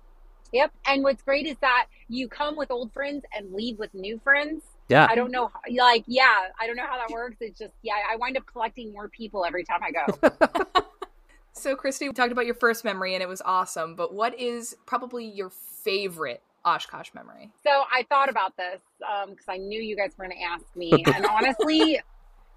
Yep. 0.52 0.72
And 0.86 1.02
what's 1.04 1.22
great 1.24 1.46
is 1.48 1.56
that 1.62 1.86
you 2.10 2.28
come 2.28 2.58
with 2.58 2.72
old 2.72 2.92
friends 2.92 3.24
and 3.34 3.54
leave 3.54 3.80
with 3.80 3.94
new 3.94 4.20
friends. 4.22 4.64
Yeah. 4.90 5.08
I 5.10 5.16
don't 5.16 5.32
know, 5.32 5.48
how- 5.48 5.62
like, 5.74 6.04
yeah, 6.08 6.48
I 6.60 6.68
don't 6.68 6.76
know 6.76 6.86
how 6.86 6.98
that 6.98 7.10
works. 7.10 7.38
It's 7.40 7.58
just, 7.58 7.72
yeah, 7.84 7.94
I 8.12 8.18
wind 8.18 8.36
up 8.36 8.46
collecting 8.52 8.92
more 8.92 9.08
people 9.08 9.46
every 9.46 9.64
time 9.64 9.80
I 9.82 9.92
go. 9.92 10.82
So, 11.54 11.76
Christy, 11.76 12.08
we 12.08 12.14
talked 12.14 12.32
about 12.32 12.46
your 12.46 12.56
first 12.56 12.86
memory 12.86 13.14
and 13.14 13.22
it 13.22 13.30
was 13.30 13.42
awesome, 13.44 13.96
but 13.96 14.14
what 14.14 14.40
is 14.40 14.76
probably 14.86 15.26
your 15.26 15.50
favorite 15.50 16.42
Oshkosh 16.64 17.10
memory? 17.14 17.50
so 17.64 17.84
I 17.92 18.04
thought 18.04 18.30
about 18.30 18.56
this 18.56 18.82
because 19.00 19.46
I 19.50 19.58
knew 19.58 19.82
you 19.82 19.96
guys 19.96 20.12
were 20.18 20.26
going 20.26 20.38
to 20.38 20.44
ask 20.44 20.66
me. 20.76 21.04
And 21.16 21.26
honestly, 21.26 22.00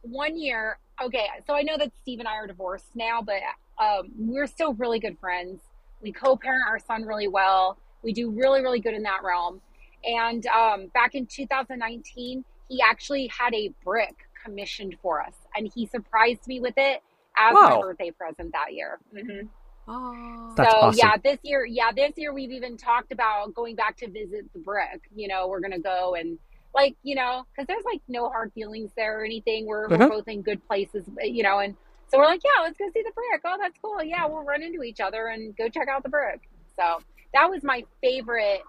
one 0.02 0.38
year, 0.38 0.78
okay, 1.02 1.26
so 1.46 1.54
I 1.54 1.62
know 1.62 1.76
that 1.78 1.90
Steve 2.02 2.18
and 2.18 2.28
I 2.28 2.34
are 2.34 2.46
divorced 2.46 2.90
now, 2.94 3.22
but 3.22 3.40
um, 3.82 4.10
we're 4.16 4.46
still 4.46 4.74
really 4.74 4.98
good 4.98 5.18
friends. 5.18 5.60
We 6.02 6.12
co 6.12 6.36
parent 6.36 6.64
our 6.68 6.78
son 6.78 7.04
really 7.04 7.28
well. 7.28 7.78
We 8.02 8.12
do 8.12 8.30
really, 8.30 8.60
really 8.60 8.80
good 8.80 8.94
in 8.94 9.02
that 9.04 9.22
realm. 9.24 9.60
And 10.04 10.46
um, 10.48 10.88
back 10.92 11.14
in 11.14 11.26
2019, 11.26 12.44
he 12.68 12.82
actually 12.82 13.26
had 13.28 13.54
a 13.54 13.72
brick 13.82 14.28
commissioned 14.44 14.96
for 15.00 15.22
us, 15.22 15.34
and 15.56 15.70
he 15.74 15.86
surprised 15.86 16.46
me 16.46 16.60
with 16.60 16.74
it 16.76 17.02
as 17.36 17.52
my 17.54 17.80
birthday 17.80 18.10
present 18.10 18.52
that 18.52 18.72
year. 18.72 18.98
hmm 19.12 19.46
Oh, 19.86 20.54
so 20.56 20.62
awesome. 20.64 20.98
yeah, 20.98 21.16
this 21.22 21.38
year, 21.42 21.66
yeah, 21.66 21.92
this 21.94 22.12
year 22.16 22.32
we've 22.32 22.50
even 22.52 22.78
talked 22.78 23.12
about 23.12 23.52
going 23.54 23.76
back 23.76 23.98
to 23.98 24.08
visit 24.08 24.50
the 24.54 24.58
brick. 24.60 25.02
You 25.14 25.28
know, 25.28 25.46
we're 25.48 25.60
gonna 25.60 25.78
go 25.78 26.14
and 26.14 26.38
like, 26.74 26.96
you 27.02 27.14
know, 27.14 27.44
because 27.52 27.66
there's 27.66 27.84
like 27.84 28.00
no 28.08 28.28
hard 28.30 28.50
feelings 28.54 28.90
there 28.96 29.20
or 29.20 29.24
anything. 29.24 29.66
We're, 29.66 29.86
we're 29.88 30.08
both 30.08 30.26
in 30.26 30.40
good 30.40 30.66
places, 30.66 31.04
you 31.22 31.42
know, 31.42 31.58
and 31.58 31.76
so 32.08 32.18
we're 32.18 32.24
like, 32.24 32.40
yeah, 32.42 32.62
let's 32.62 32.78
go 32.78 32.86
see 32.94 33.02
the 33.02 33.12
brick. 33.14 33.42
Oh, 33.44 33.56
that's 33.60 33.76
cool. 33.82 34.02
Yeah, 34.02 34.26
we'll 34.26 34.42
run 34.42 34.62
into 34.62 34.82
each 34.82 35.00
other 35.00 35.26
and 35.26 35.54
go 35.56 35.68
check 35.68 35.88
out 35.88 36.02
the 36.02 36.08
brick. 36.08 36.40
So 36.76 37.00
that 37.34 37.50
was 37.50 37.62
my 37.62 37.84
favorite 38.02 38.62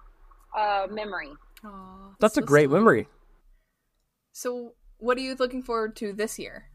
uh, 0.57 0.87
memory. 0.91 1.31
Aw, 1.63 2.15
That's 2.19 2.37
a 2.37 2.41
so 2.41 2.45
great 2.45 2.69
sweet. 2.69 2.75
memory. 2.75 3.07
So, 4.33 4.73
what 4.97 5.17
are 5.17 5.21
you 5.21 5.35
looking 5.35 5.63
forward 5.63 5.95
to 5.97 6.11
this 6.13 6.37
year, 6.37 6.65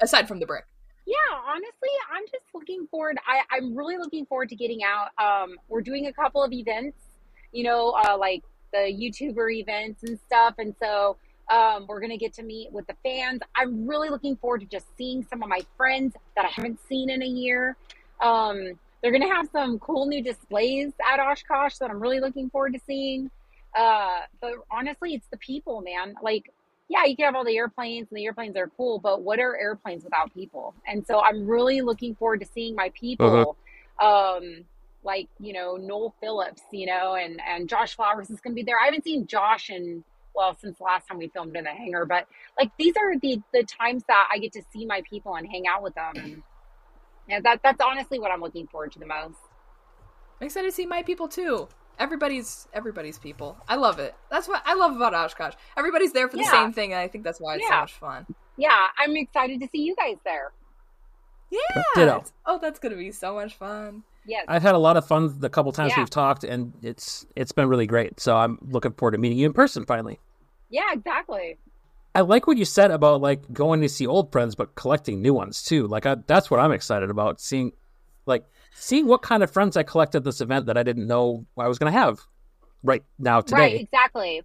aside 0.00 0.26
from 0.28 0.40
the 0.40 0.46
brick? 0.46 0.64
Yeah, 1.06 1.14
honestly, 1.46 1.88
I'm 2.12 2.24
just 2.24 2.44
looking 2.52 2.88
forward. 2.90 3.16
I, 3.26 3.42
I'm 3.56 3.76
really 3.76 3.96
looking 3.96 4.26
forward 4.26 4.48
to 4.48 4.56
getting 4.56 4.80
out. 4.82 5.10
Um, 5.22 5.56
we're 5.68 5.80
doing 5.80 6.06
a 6.06 6.12
couple 6.12 6.42
of 6.42 6.52
events, 6.52 6.98
you 7.52 7.62
know, 7.62 7.90
uh, 7.90 8.18
like 8.18 8.42
the 8.72 8.78
YouTuber 8.78 9.52
events 9.54 10.02
and 10.02 10.18
stuff. 10.26 10.56
And 10.58 10.74
so 10.82 11.16
um, 11.48 11.86
we're 11.88 12.00
to 12.10 12.16
get 12.16 12.34
to 12.34 12.42
meet 12.42 12.72
with 12.72 12.88
the 12.88 12.96
fans. 13.04 13.40
I'm 13.54 13.86
really 13.86 14.08
looking 14.08 14.36
forward 14.36 14.62
to 14.62 14.66
just 14.66 14.86
seeing 14.98 15.24
some 15.30 15.44
of 15.44 15.48
my 15.48 15.60
friends 15.76 16.14
that 16.34 16.44
I 16.44 16.48
haven't 16.48 16.80
seen 16.88 17.08
in 17.08 17.22
a 17.22 17.26
year. 17.26 17.76
Um, 18.20 18.72
they're 19.00 19.12
to 19.22 19.32
have 19.32 19.48
some 19.52 19.78
cool 19.78 20.06
new 20.06 20.22
displays 20.22 20.92
at 21.08 21.20
Oshkosh 21.20 21.76
that 21.78 21.88
I'm 21.88 22.00
really 22.00 22.18
looking 22.18 22.50
forward 22.50 22.72
to 22.72 22.80
seeing. 22.84 23.30
Uh, 23.78 24.20
but 24.40 24.54
honestly, 24.72 25.14
it's 25.14 25.28
the 25.30 25.36
people, 25.36 25.82
man. 25.82 26.14
Like, 26.20 26.50
yeah, 26.88 27.04
you 27.04 27.16
can 27.16 27.24
have 27.24 27.34
all 27.34 27.44
the 27.44 27.56
airplanes 27.56 28.08
and 28.10 28.18
the 28.18 28.24
airplanes 28.24 28.56
are 28.56 28.70
cool, 28.76 28.98
but 28.98 29.22
what 29.22 29.40
are 29.40 29.56
airplanes 29.56 30.04
without 30.04 30.32
people? 30.34 30.74
And 30.86 31.04
so 31.06 31.20
I'm 31.20 31.46
really 31.46 31.80
looking 31.80 32.14
forward 32.14 32.40
to 32.40 32.46
seeing 32.46 32.74
my 32.74 32.90
people. 32.94 33.56
Um, 34.00 34.64
like, 35.02 35.28
you 35.38 35.52
know, 35.52 35.76
Noel 35.76 36.14
Phillips, 36.20 36.62
you 36.72 36.86
know, 36.86 37.14
and, 37.14 37.40
and 37.48 37.68
Josh 37.68 37.94
Flowers 37.96 38.30
is 38.30 38.40
going 38.40 38.52
to 38.52 38.56
be 38.56 38.62
there. 38.62 38.76
I 38.80 38.86
haven't 38.86 39.04
seen 39.04 39.26
Josh 39.26 39.70
in, 39.70 40.04
well, 40.34 40.56
since 40.60 40.80
last 40.80 41.08
time 41.08 41.18
we 41.18 41.28
filmed 41.28 41.56
in 41.56 41.64
the 41.64 41.70
hangar, 41.70 42.04
but 42.04 42.26
like 42.58 42.70
these 42.78 42.94
are 42.96 43.18
the, 43.18 43.40
the 43.52 43.64
times 43.64 44.02
that 44.08 44.28
I 44.32 44.38
get 44.38 44.52
to 44.52 44.62
see 44.72 44.84
my 44.84 45.02
people 45.08 45.34
and 45.34 45.46
hang 45.46 45.66
out 45.66 45.82
with 45.82 45.94
them. 45.94 46.12
And 46.16 46.42
yeah, 47.28 47.40
that, 47.40 47.60
that's 47.62 47.80
honestly 47.80 48.18
what 48.18 48.30
I'm 48.30 48.40
looking 48.40 48.66
forward 48.66 48.92
to 48.92 48.98
the 48.98 49.06
most. 49.06 49.38
I'm 50.40 50.46
excited 50.46 50.68
to 50.68 50.74
see 50.74 50.86
my 50.86 51.02
people 51.02 51.28
too. 51.28 51.68
Everybody's 51.98 52.68
everybody's 52.72 53.18
people. 53.18 53.56
I 53.68 53.76
love 53.76 53.98
it. 53.98 54.14
That's 54.30 54.46
what 54.48 54.62
I 54.66 54.74
love 54.74 54.94
about 54.96 55.14
Oshkosh. 55.14 55.54
Everybody's 55.76 56.12
there 56.12 56.28
for 56.28 56.36
the 56.36 56.42
Yeah. 56.42 56.50
same 56.50 56.72
thing, 56.72 56.92
and 56.92 57.00
I 57.00 57.08
think 57.08 57.24
that's 57.24 57.40
why 57.40 57.56
it's 57.56 57.66
so 57.66 57.74
much 57.74 57.94
fun. 57.94 58.26
Yeah, 58.56 58.86
I'm 58.98 59.16
excited 59.16 59.60
to 59.60 59.68
see 59.68 59.82
you 59.82 59.94
guys 59.96 60.16
there. 60.24 60.52
Yeah. 61.50 61.60
Ditto. 61.94 62.24
Oh, 62.44 62.58
that's 62.60 62.78
gonna 62.78 62.96
be 62.96 63.12
so 63.12 63.34
much 63.34 63.54
fun. 63.54 64.02
Yes. 64.26 64.44
I've 64.48 64.62
had 64.62 64.74
a 64.74 64.78
lot 64.78 64.96
of 64.96 65.06
fun 65.06 65.38
the 65.38 65.48
couple 65.48 65.70
times 65.72 65.92
Yeah. 65.92 66.00
we've 66.00 66.10
talked, 66.10 66.44
and 66.44 66.72
it's 66.82 67.24
it's 67.36 67.52
been 67.52 67.68
really 67.68 67.86
great. 67.86 68.18
So 68.20 68.36
I'm 68.36 68.58
looking 68.68 68.92
forward 68.92 69.12
to 69.12 69.18
meeting 69.18 69.38
you 69.38 69.46
in 69.46 69.52
person 69.52 69.86
finally. 69.86 70.18
Yeah, 70.68 70.92
exactly. 70.92 71.58
I 72.14 72.22
like 72.22 72.46
what 72.46 72.56
you 72.56 72.64
said 72.64 72.90
about 72.90 73.20
like 73.20 73.52
going 73.52 73.80
to 73.82 73.88
see 73.88 74.06
old 74.06 74.32
friends, 74.32 74.54
but 74.54 74.74
collecting 74.74 75.22
new 75.22 75.32
ones 75.34 75.62
too. 75.62 75.86
Like 75.86 76.06
I, 76.06 76.16
that's 76.26 76.50
what 76.50 76.58
I'm 76.60 76.72
excited 76.72 77.10
about 77.10 77.40
seeing, 77.40 77.72
like 78.24 78.44
seeing 78.78 79.06
what 79.06 79.22
kind 79.22 79.42
of 79.42 79.50
friends 79.50 79.76
I 79.76 79.82
collect 79.82 80.14
at 80.14 80.24
this 80.24 80.40
event 80.40 80.66
that 80.66 80.76
I 80.76 80.82
didn't 80.82 81.06
know 81.06 81.46
I 81.58 81.68
was 81.68 81.78
going 81.78 81.92
to 81.92 81.98
have 81.98 82.20
right 82.82 83.02
now 83.18 83.40
today. 83.40 83.56
Right, 83.56 83.80
exactly. 83.80 84.42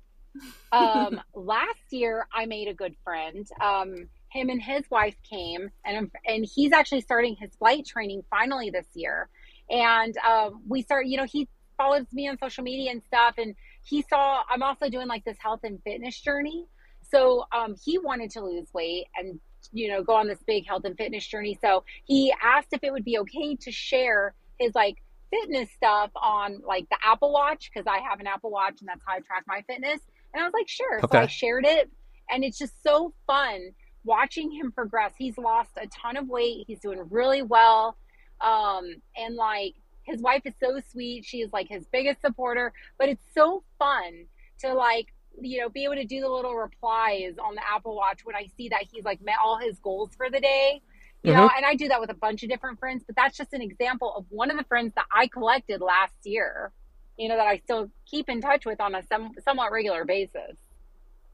Um, 0.71 1.21
last 1.35 1.91
year, 1.91 2.27
I 2.33 2.45
made 2.45 2.67
a 2.67 2.73
good 2.73 2.95
friend. 3.03 3.45
Um, 3.61 4.07
him 4.29 4.49
and 4.49 4.61
his 4.61 4.83
wife 4.89 5.15
came, 5.29 5.69
and 5.85 6.09
and 6.25 6.45
he's 6.45 6.71
actually 6.71 7.01
starting 7.01 7.35
his 7.35 7.53
flight 7.55 7.85
training 7.85 8.23
finally 8.29 8.69
this 8.69 8.87
year. 8.93 9.29
And 9.69 10.15
um, 10.25 10.61
we 10.67 10.81
start, 10.81 11.07
you 11.07 11.17
know, 11.17 11.25
he 11.25 11.47
follows 11.77 12.05
me 12.13 12.27
on 12.29 12.37
social 12.37 12.63
media 12.63 12.91
and 12.91 13.03
stuff, 13.03 13.35
and 13.37 13.55
he 13.83 14.03
saw 14.03 14.43
I'm 14.49 14.63
also 14.63 14.89
doing 14.89 15.07
like 15.07 15.25
this 15.25 15.37
health 15.39 15.61
and 15.63 15.81
fitness 15.83 16.19
journey. 16.19 16.65
So 17.11 17.43
um, 17.51 17.75
he 17.83 17.97
wanted 17.97 18.31
to 18.31 18.41
lose 18.41 18.67
weight 18.73 19.07
and 19.17 19.39
you 19.71 19.89
know 19.89 20.03
go 20.03 20.15
on 20.15 20.27
this 20.27 20.39
big 20.45 20.67
health 20.67 20.83
and 20.85 20.97
fitness 20.97 21.25
journey. 21.25 21.57
So 21.61 21.83
he 22.05 22.33
asked 22.41 22.69
if 22.71 22.83
it 22.83 22.91
would 22.91 23.05
be 23.05 23.17
okay 23.19 23.55
to 23.55 23.71
share 23.71 24.33
his 24.59 24.73
like 24.75 24.97
fitness 25.31 25.69
stuff 25.71 26.11
on 26.15 26.61
like 26.65 26.87
the 26.89 26.97
Apple 27.03 27.31
Watch 27.31 27.71
because 27.73 27.87
I 27.87 27.99
have 28.07 28.19
an 28.19 28.27
Apple 28.27 28.51
Watch 28.51 28.81
and 28.81 28.89
that's 28.89 29.01
how 29.05 29.13
I 29.13 29.19
track 29.19 29.43
my 29.47 29.63
fitness. 29.67 29.99
And 30.33 30.41
I 30.41 30.45
was 30.45 30.53
like, 30.53 30.67
sure. 30.67 30.99
Okay. 31.03 31.07
So 31.11 31.19
I 31.19 31.27
shared 31.27 31.65
it, 31.65 31.89
and 32.29 32.43
it's 32.43 32.57
just 32.57 32.81
so 32.83 33.13
fun 33.27 33.71
watching 34.03 34.51
him 34.51 34.71
progress. 34.71 35.13
He's 35.17 35.37
lost 35.37 35.71
a 35.77 35.87
ton 35.87 36.17
of 36.17 36.27
weight. 36.27 36.65
He's 36.67 36.79
doing 36.79 37.01
really 37.09 37.41
well. 37.41 37.97
Um, 38.39 38.95
and 39.15 39.35
like 39.35 39.75
his 40.03 40.21
wife 40.21 40.41
is 40.45 40.53
so 40.59 40.79
sweet. 40.91 41.25
She 41.25 41.41
is 41.41 41.51
like 41.53 41.67
his 41.69 41.85
biggest 41.91 42.21
supporter, 42.21 42.73
but 42.97 43.09
it's 43.09 43.23
so 43.35 43.63
fun 43.77 44.25
to 44.59 44.73
like, 44.73 45.07
you 45.39 45.59
know, 45.59 45.69
be 45.69 45.83
able 45.83 45.95
to 45.95 46.05
do 46.05 46.21
the 46.21 46.29
little 46.29 46.55
replies 46.55 47.35
on 47.43 47.55
the 47.55 47.61
Apple 47.67 47.95
Watch 47.95 48.21
when 48.23 48.35
I 48.35 48.47
see 48.57 48.69
that 48.69 48.83
he's 48.91 49.03
like 49.03 49.21
met 49.21 49.35
all 49.43 49.57
his 49.57 49.79
goals 49.79 50.11
for 50.15 50.29
the 50.29 50.39
day. 50.39 50.81
You 51.23 51.33
know, 51.33 51.47
mm-hmm. 51.47 51.57
and 51.57 51.65
I 51.67 51.75
do 51.75 51.87
that 51.89 52.01
with 52.01 52.09
a 52.09 52.15
bunch 52.15 52.41
of 52.41 52.49
different 52.49 52.79
friends, 52.79 53.03
but 53.05 53.15
that's 53.15 53.37
just 53.37 53.53
an 53.53 53.61
example 53.61 54.11
of 54.17 54.25
one 54.29 54.49
of 54.49 54.57
the 54.57 54.63
friends 54.63 54.93
that 54.95 55.05
I 55.15 55.27
collected 55.27 55.79
last 55.79 56.15
year, 56.23 56.71
you 57.15 57.29
know, 57.29 57.37
that 57.37 57.45
I 57.45 57.57
still 57.57 57.91
keep 58.07 58.27
in 58.27 58.41
touch 58.41 58.65
with 58.65 58.81
on 58.81 58.95
a 58.95 59.03
some, 59.03 59.31
somewhat 59.43 59.71
regular 59.71 60.03
basis. 60.03 60.57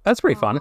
That's 0.03 0.19
pretty 0.19 0.37
fun. 0.37 0.59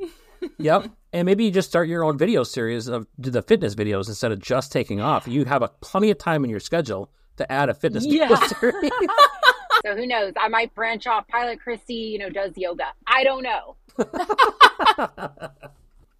yep. 0.58 0.90
And 1.12 1.26
maybe 1.26 1.44
you 1.44 1.50
just 1.50 1.68
start 1.68 1.88
your 1.88 2.04
own 2.04 2.16
video 2.16 2.42
series 2.42 2.88
of 2.88 3.06
do 3.20 3.30
the 3.30 3.42
fitness 3.42 3.74
videos 3.74 4.08
instead 4.08 4.32
of 4.32 4.38
just 4.38 4.72
taking 4.72 5.00
off. 5.00 5.28
You 5.28 5.44
have 5.44 5.60
a 5.60 5.68
plenty 5.68 6.10
of 6.10 6.16
time 6.16 6.42
in 6.42 6.48
your 6.48 6.60
schedule 6.60 7.10
to 7.36 7.52
add 7.52 7.68
a 7.68 7.74
fitness 7.74 8.06
video 8.06 8.34
series. 8.60 8.90
So 9.84 9.94
who 9.94 10.06
knows? 10.06 10.32
I 10.40 10.48
might 10.48 10.74
branch 10.74 11.06
off. 11.06 11.26
Pilot 11.28 11.60
Christy, 11.60 11.94
you 11.94 12.18
know, 12.18 12.30
does 12.30 12.52
yoga. 12.56 12.84
I 13.06 13.24
don't 13.24 13.42
know. 13.42 13.76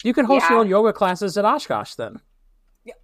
you 0.04 0.14
can 0.14 0.24
host 0.24 0.48
your 0.48 0.60
own 0.60 0.68
yoga 0.68 0.92
classes 0.92 1.36
at 1.36 1.44
Oshkosh 1.44 1.94
then. 1.94 2.20
Yeah, 2.84 2.94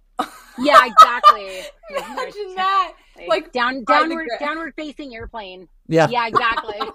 yeah 0.59 0.85
exactly. 0.91 1.61
Imagine 1.89 2.55
that. 2.55 2.93
Like, 3.17 3.27
Like, 3.27 3.51
down, 3.51 3.83
downward, 3.85 4.27
downward 4.39 4.73
facing 4.75 5.15
airplane. 5.15 5.67
Yeah. 5.87 6.07
Yeah, 6.09 6.27
exactly. 6.27 6.79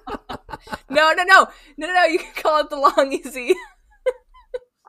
No, 0.90 1.12
no, 1.12 1.22
no, 1.22 1.46
no, 1.78 1.86
no, 1.86 1.94
no. 1.94 2.04
You 2.04 2.18
can 2.18 2.34
call 2.34 2.60
it 2.60 2.68
the 2.68 2.76
Long-EZ. 2.76 3.54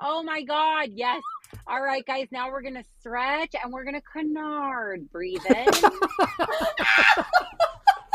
oh 0.02 0.22
my 0.24 0.42
God, 0.42 0.90
yes. 0.94 1.22
All 1.68 1.82
right, 1.82 2.06
guys. 2.06 2.28
Now 2.32 2.50
we're 2.52 2.62
gonna 2.64 2.84
stretch 3.00 3.54
and 3.64 3.72
we're 3.72 3.86
gonna 3.86 4.02
canard. 4.02 5.10
Breathe 5.12 5.40
in. 5.48 5.68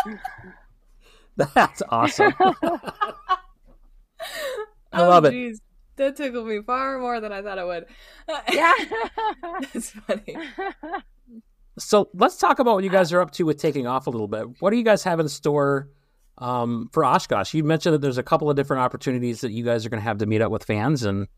That's 1.55 1.83
awesome. 1.89 2.33
I 2.41 2.49
Oh, 4.93 5.09
love 5.09 5.25
it. 5.27 5.33
jeez. 5.35 5.57
That 5.97 6.17
tickled 6.17 6.47
me 6.47 6.61
far 6.63 6.99
more 6.99 7.21
than 7.21 7.33
I 7.33 7.43
thought 7.43 7.59
it 7.59 7.67
would. 7.67 7.87
yeah. 8.53 8.73
It's 9.75 9.91
funny. 9.91 10.37
So 11.79 12.09
let's 12.15 12.37
talk 12.37 12.59
about 12.59 12.75
what 12.75 12.85
you 12.85 12.91
guys 12.91 13.13
are 13.13 13.21
up 13.21 13.31
to 13.33 13.45
with 13.45 13.59
taking 13.59 13.87
off 13.87 14.07
a 14.07 14.11
little 14.11 14.29
bit. 14.29 14.47
What 14.61 14.71
do 14.71 14.77
you 14.77 14.83
guys 14.85 15.05
have 15.05 15.21
in 15.21 15.29
store 15.29 15.91
um, 16.39 16.89
for 16.93 17.05
Oshkosh? 17.05 17.53
You 17.55 17.65
mentioned 17.65 17.95
that 17.95 18.01
there's 18.01 18.19
a 18.19 18.23
couple 18.23 18.49
of 18.49 18.57
different 18.57 18.83
opportunities 18.83 19.43
that 19.43 19.53
you 19.53 19.65
guys 19.65 19.85
are 19.85 19.91
going 19.91 20.01
to 20.01 20.05
have 20.09 20.19
to 20.19 20.27
meet 20.27 20.41
up 20.41 20.51
with 20.51 20.65
fans, 20.65 21.03
and 21.03 21.29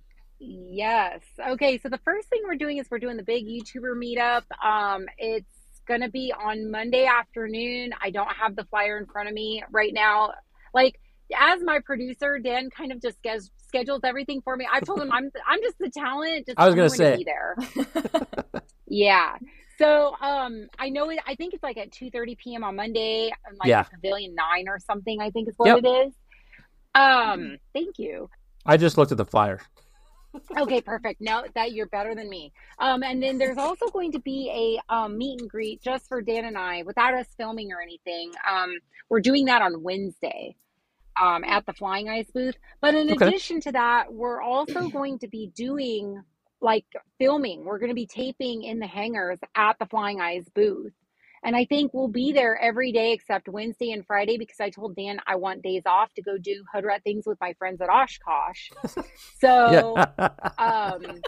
Yes. 0.40 1.20
Okay. 1.48 1.78
So 1.78 1.88
the 1.88 1.98
first 1.98 2.28
thing 2.28 2.42
we're 2.44 2.54
doing 2.54 2.78
is 2.78 2.86
we're 2.88 3.00
doing 3.00 3.16
the 3.16 3.24
big 3.24 3.46
YouTuber 3.48 3.94
meetup. 3.96 4.42
Um, 4.64 5.06
it's 5.18 5.50
going 5.88 6.02
to 6.02 6.10
be 6.10 6.32
on 6.32 6.70
Monday 6.70 7.06
afternoon. 7.06 7.92
I 8.00 8.10
don't 8.10 8.30
have 8.30 8.54
the 8.54 8.64
flyer 8.64 8.98
in 8.98 9.06
front 9.06 9.28
of 9.28 9.34
me 9.34 9.64
right 9.72 9.92
now. 9.92 10.34
Like, 10.74 11.00
as 11.36 11.60
my 11.62 11.80
producer, 11.84 12.38
Dan 12.38 12.70
kind 12.70 12.92
of 12.92 13.02
just 13.02 13.20
sched- 13.22 13.50
schedules 13.66 14.02
everything 14.04 14.40
for 14.42 14.56
me. 14.56 14.68
I 14.70 14.80
told 14.80 15.00
him 15.00 15.10
I'm 15.12 15.30
I'm 15.46 15.60
just 15.62 15.78
the 15.78 15.90
talent. 15.90 16.46
Just 16.46 16.58
I 16.58 16.66
was 16.66 16.74
gonna 16.74 16.88
when 16.90 17.12
to 17.12 17.16
be 17.16 17.24
there. 17.24 18.62
yeah. 18.86 19.36
So 19.78 20.14
um, 20.20 20.66
I 20.78 20.88
know 20.90 21.08
it. 21.10 21.18
I 21.26 21.34
think 21.34 21.54
it's 21.54 21.62
like 21.62 21.78
at 21.78 21.90
two 21.92 22.10
thirty 22.10 22.36
p.m. 22.36 22.64
on 22.64 22.76
Monday, 22.76 23.32
like 23.58 23.68
Yeah. 23.68 23.82
Pavilion 23.84 24.34
Nine 24.34 24.68
or 24.68 24.78
something. 24.78 25.20
I 25.20 25.30
think 25.30 25.48
is 25.48 25.54
what 25.56 25.66
Yep. 25.68 25.78
it 25.84 25.86
is. 25.88 26.14
Um, 26.94 27.58
thank 27.72 27.98
you. 27.98 28.28
I 28.66 28.76
just 28.76 28.98
looked 28.98 29.12
at 29.12 29.18
the 29.18 29.24
flyer. 29.24 29.60
Okay, 30.58 30.80
perfect. 30.80 31.20
Now 31.20 31.44
that 31.54 31.72
you're 31.72 31.86
better 31.88 32.14
than 32.14 32.28
me. 32.28 32.52
Um, 32.78 33.02
and 33.02 33.22
then 33.22 33.38
there's 33.38 33.58
also 33.58 33.88
going 33.90 34.12
to 34.12 34.20
be 34.20 34.80
a 34.90 34.94
um, 34.94 35.18
meet 35.18 35.40
and 35.40 35.50
greet 35.50 35.82
just 35.82 36.08
for 36.08 36.22
Dan 36.22 36.44
and 36.44 36.58
I 36.58 36.82
without 36.82 37.14
us 37.14 37.26
filming 37.36 37.72
or 37.72 37.80
anything. 37.80 38.32
Um, 38.50 38.70
we're 39.08 39.20
doing 39.20 39.46
that 39.46 39.62
on 39.62 39.82
Wednesday 39.82 40.56
um, 41.20 41.44
at 41.44 41.66
the 41.66 41.72
Flying 41.72 42.08
Eyes 42.08 42.30
booth. 42.32 42.56
But 42.80 42.94
in 42.94 43.10
Okay. 43.10 43.26
addition 43.26 43.60
to 43.62 43.72
that, 43.72 44.12
we're 44.12 44.42
also 44.42 44.88
going 44.88 45.18
to 45.20 45.28
be 45.28 45.50
doing 45.54 46.22
like 46.60 46.86
filming. 47.18 47.64
We're 47.64 47.78
going 47.78 47.90
to 47.90 47.94
be 47.94 48.06
taping 48.06 48.62
in 48.64 48.78
the 48.80 48.86
hangars 48.86 49.38
at 49.54 49.78
the 49.78 49.86
Flying 49.86 50.20
Eyes 50.20 50.46
booth. 50.54 50.92
And 51.48 51.56
I 51.56 51.64
think 51.64 51.94
we'll 51.94 52.08
be 52.08 52.32
there 52.32 52.60
every 52.60 52.92
day 52.92 53.12
except 53.12 53.48
Wednesday 53.48 53.92
and 53.92 54.04
Friday 54.04 54.36
because 54.36 54.60
I 54.60 54.68
told 54.68 54.94
Dan 54.94 55.18
I 55.26 55.36
want 55.36 55.62
days 55.62 55.80
off 55.86 56.12
to 56.16 56.20
go 56.20 56.36
do 56.36 56.62
hood 56.70 56.84
rat 56.84 57.02
things 57.04 57.24
with 57.26 57.38
my 57.40 57.54
friends 57.54 57.80
at 57.80 57.88
Oshkosh. 57.88 58.68
So 59.40 59.94
yeah. 59.96 60.28
um 60.58 61.22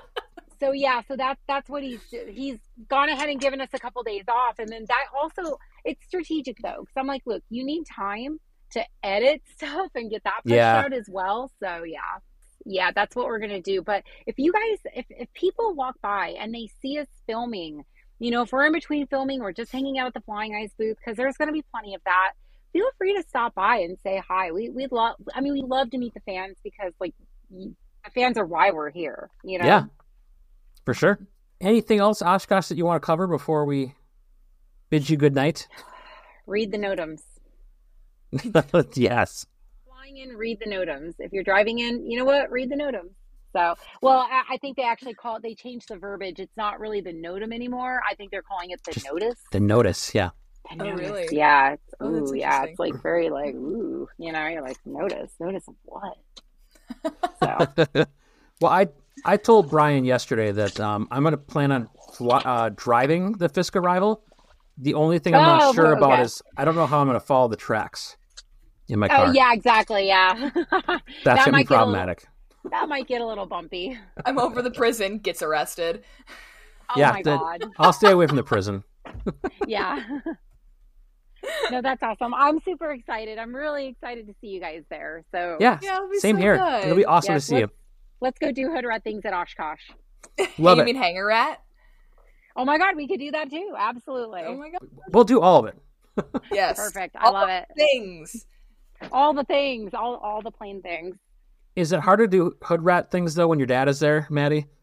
so 0.61 0.73
yeah 0.73 1.01
so 1.09 1.17
that's 1.17 1.41
that's 1.49 1.71
what 1.71 1.83
he's 1.83 2.03
he's 2.29 2.59
gone 2.91 3.09
ahead 3.09 3.31
and 3.31 3.41
given 3.41 3.63
us 3.63 3.71
a 3.73 3.79
couple 3.79 4.03
days 4.03 4.25
off 4.29 4.59
and 4.59 4.69
then 4.69 4.85
that 4.89 5.05
also 5.19 5.57
it's 5.87 6.05
strategic 6.05 6.59
though 6.63 6.81
because 6.81 6.95
i'm 6.99 7.07
like 7.07 7.23
look 7.25 7.43
you 7.49 7.65
need 7.65 7.85
time 7.85 8.39
to 8.73 8.85
edit 9.03 9.41
stuff 9.57 9.91
and 9.95 10.11
get 10.11 10.23
that 10.25 10.43
pushed 10.45 10.55
Yeah. 10.55 10.83
out 10.85 10.93
as 10.93 11.09
well 11.09 11.51
so 11.63 11.83
yeah 11.85 12.19
yeah 12.67 12.91
that's 12.95 13.17
what 13.17 13.25
we're 13.27 13.39
gonna 13.39 13.63
do 13.63 13.81
but 13.81 14.03
if 14.27 14.35
you 14.39 14.53
guys 14.53 14.79
if, 14.95 15.07
if 15.09 15.33
people 15.33 15.75
walk 15.75 15.95
by 16.03 16.35
and 16.39 16.55
they 16.55 16.69
see 16.83 16.99
us 16.99 17.09
filming 17.27 17.85
you 18.21 18.31
know 18.31 18.43
if 18.43 18.53
we're 18.53 18.65
in 18.65 18.73
between 18.73 19.07
filming 19.09 19.41
or 19.41 19.53
just 19.53 19.73
hanging 19.73 19.99
out 19.99 20.07
at 20.07 20.15
the 20.15 20.21
flying 20.21 20.55
eyes 20.55 20.71
booth 20.79 20.97
because 20.99 21.17
there's 21.17 21.37
gonna 21.37 21.53
be 21.53 21.65
plenty 21.73 21.95
of 21.95 22.03
that 22.05 22.33
feel 22.73 22.87
free 22.97 23.15
to 23.17 23.23
stop 23.27 23.55
by 23.55 23.79
and 23.79 23.99
say 24.03 24.23
hi. 24.27 24.53
We 24.53 24.71
we 24.71 24.87
love 24.91 25.17
i 25.35 25.41
mean 25.41 25.53
we 25.53 25.63
love 25.63 25.91
to 25.91 25.99
meet 25.99 26.15
the 26.15 26.21
fans 26.21 26.57
because 26.63 26.93
like 27.01 27.15
the 27.51 27.75
fans 28.15 28.39
are 28.39 28.47
why 28.47 28.71
we're 28.71 28.91
here 28.91 29.31
you 29.43 29.59
know? 29.59 29.65
Yeah, 29.65 29.85
for 30.85 30.95
sure. 30.95 31.19
Anything 31.61 31.99
else, 31.99 32.23
Oshkosh, 32.23 32.69
that 32.69 32.79
you 32.79 32.87
want 32.87 33.03
to 33.03 33.05
cover 33.05 33.27
before 33.27 33.67
we 33.67 33.95
bid 34.89 35.11
you 35.11 35.17
good 35.17 35.35
night? 35.35 35.69
read 36.47 36.73
the 36.73 36.79
notams 36.79 37.23
yes. 38.97 39.47
flying 39.87 40.17
in 40.19 40.37
read 40.37 40.59
the 40.61 40.71
notams 40.71 41.15
if 41.19 41.33
you're 41.33 41.45
driving 41.45 41.81
in 41.81 42.09
you 42.09 42.19
know 42.19 42.25
what? 42.25 42.51
Read 42.51 42.71
the 42.71 42.77
notams 42.77 43.11
so 43.53 43.75
well 44.03 44.19
I, 44.19 44.43
I 44.51 44.57
think 44.59 44.77
they 44.77 44.83
actually 44.85 45.15
call 45.15 45.37
it 45.37 45.43
they 45.43 45.55
changed 45.55 45.89
the 45.89 45.97
verbiage 45.97 46.39
it's 46.39 46.57
not 46.57 46.79
really 46.81 47.01
the 47.01 47.13
notum 47.13 47.53
anymore 47.53 48.01
i 48.09 48.15
think 48.15 48.31
they're 48.31 48.43
calling 48.43 48.71
it 48.71 48.81
the 48.85 48.93
Just 48.93 49.07
notice 49.07 49.39
The 49.53 49.61
notice, 49.61 50.15
yeah. 50.15 50.31
The 50.77 50.85
Oh, 50.85 50.91
notice. 50.91 51.09
really? 51.11 51.29
yeah 51.37 51.73
it's, 51.73 51.95
Oh, 52.01 52.13
that's 52.13 52.31
ooh, 52.33 52.37
yeah 52.37 52.65
it's 52.65 52.79
like 52.79 53.01
very 53.03 53.29
like 53.31 53.55
ooh 53.55 54.09
you 54.19 54.31
know 54.33 54.47
you're 54.47 54.63
like 54.63 54.79
notice 54.85 55.33
notice 55.41 55.67
of 55.69 55.75
what 55.85 56.17
so 57.43 57.67
well, 58.61 58.73
I 58.73 58.89
I 59.25 59.37
told 59.37 59.71
Brian 59.71 60.05
yesterday 60.05 60.51
that 60.53 60.79
um, 60.81 61.07
I'm 61.11 61.23
going 61.23 61.33
to 61.33 61.39
plan 61.39 61.71
on 61.73 61.89
uh, 62.21 62.71
driving 62.75 63.33
the 63.33 63.49
Fisk 63.49 63.77
arrival. 63.77 64.23
The 64.79 64.95
only 64.95 65.19
thing 65.19 65.35
I'm 65.35 65.43
not 65.43 65.63
Oh, 65.63 65.73
sure 65.73 65.93
about 65.93 66.21
is 66.21 66.43
I 66.57 66.65
don't 66.65 66.75
know 66.75 66.87
how 66.87 66.99
I'm 67.01 67.07
going 67.07 67.19
to 67.19 67.25
follow 67.25 67.49
the 67.49 67.57
tracks 67.57 68.17
in 68.89 68.99
my 68.99 69.07
oh 69.09 69.17
car. 69.17 69.35
yeah 69.35 69.53
exactly 69.53 70.07
yeah 70.09 70.51
That's 70.55 70.65
that 71.25 71.37
going 71.37 71.45
to 71.45 71.45
be 71.45 71.51
might 71.53 71.69
get 71.69 71.75
a 71.77 71.85
little- 71.87 71.93
problematic. 71.93 72.27
That 72.71 72.89
might 72.89 73.07
get 73.09 73.21
a 73.21 73.27
little 73.27 73.47
bumpy 73.47 73.99
I'm 74.27 74.39
over 74.39 74.61
the 74.63 74.71
prison, 74.71 75.19
gets 75.19 75.43
arrested. 75.43 76.05
oh 76.91 76.95
Yeah, 76.99 77.13
my 77.13 77.23
the- 77.23 77.37
god 77.39 77.65
I'll 77.79 77.93
stay 77.93 78.11
away 78.11 78.27
from 78.27 78.37
the 78.37 78.43
prison. 78.45 78.85
yeah 79.67 80.03
no 81.71 81.81
that's 81.81 82.03
awesome 82.03 82.35
i'm 82.35 82.61
super 82.61 82.93
excited 82.93 83.39
i'm 83.39 83.55
really 83.55 83.87
excited 83.89 84.27
to 84.27 84.35
see 84.41 84.49
you 84.49 84.61
guys 84.61 84.83
there 84.91 85.25
so 85.33 85.57
Yeah, 85.59 85.79
Yeah, 85.83 85.97
it'll 85.97 86.11
be 86.11 86.19
same 86.19 86.37
so 86.37 86.43
here. 86.43 86.57
good. 86.59 86.85
It'll 86.85 86.97
be 86.97 87.05
awesome 87.07 87.33
Yes, 87.35 87.45
to 87.45 87.49
see 87.49 87.55
you. 87.57 87.61
let's- 87.63 87.75
let's 88.21 88.39
go 88.39 88.53
do 88.53 88.71
hood 88.71 88.85
rat 88.85 89.03
things 89.03 89.25
at 89.25 89.33
oshkosh 89.33 89.81
Love 90.59 90.77
you 90.77 90.83
it. 90.83 90.85
mean 90.85 90.97
hangar 90.97 91.25
rat? 91.27 91.63
Oh 92.57 92.65
my 92.67 92.77
god, 92.77 92.95
we 92.95 93.09
could 93.09 93.21
do 93.21 93.31
that 93.31 93.49
too. 93.51 93.73
Absolutely. 93.77 94.43
Oh 94.45 94.55
my 94.57 94.69
god. 94.71 94.81
We'll 95.13 95.25
do 95.25 95.41
all 95.41 95.61
of 95.61 95.67
it. 95.67 95.79
Yes. 96.53 96.77
Perfect. 96.77 97.17
I 97.17 97.27
All 97.27 97.33
love 97.33 97.49
it. 97.49 97.65
Things. 97.77 98.45
All 99.13 99.33
the 99.33 99.45
things, 99.45 99.95
all 99.95 100.17
all 100.17 100.43
the 100.43 100.51
plain 100.51 100.83
things. 100.83 101.17
Is 101.77 101.93
it 101.93 102.01
harder 102.01 102.27
to 102.27 102.31
do 102.31 102.57
hood 102.63 102.83
rat 102.83 103.11
things 103.11 103.35
though 103.35 103.49
when 103.49 103.59
your 103.59 103.67
dad 103.67 103.89
is 103.89 104.01
there, 104.01 104.27
Maddie? 104.31 104.67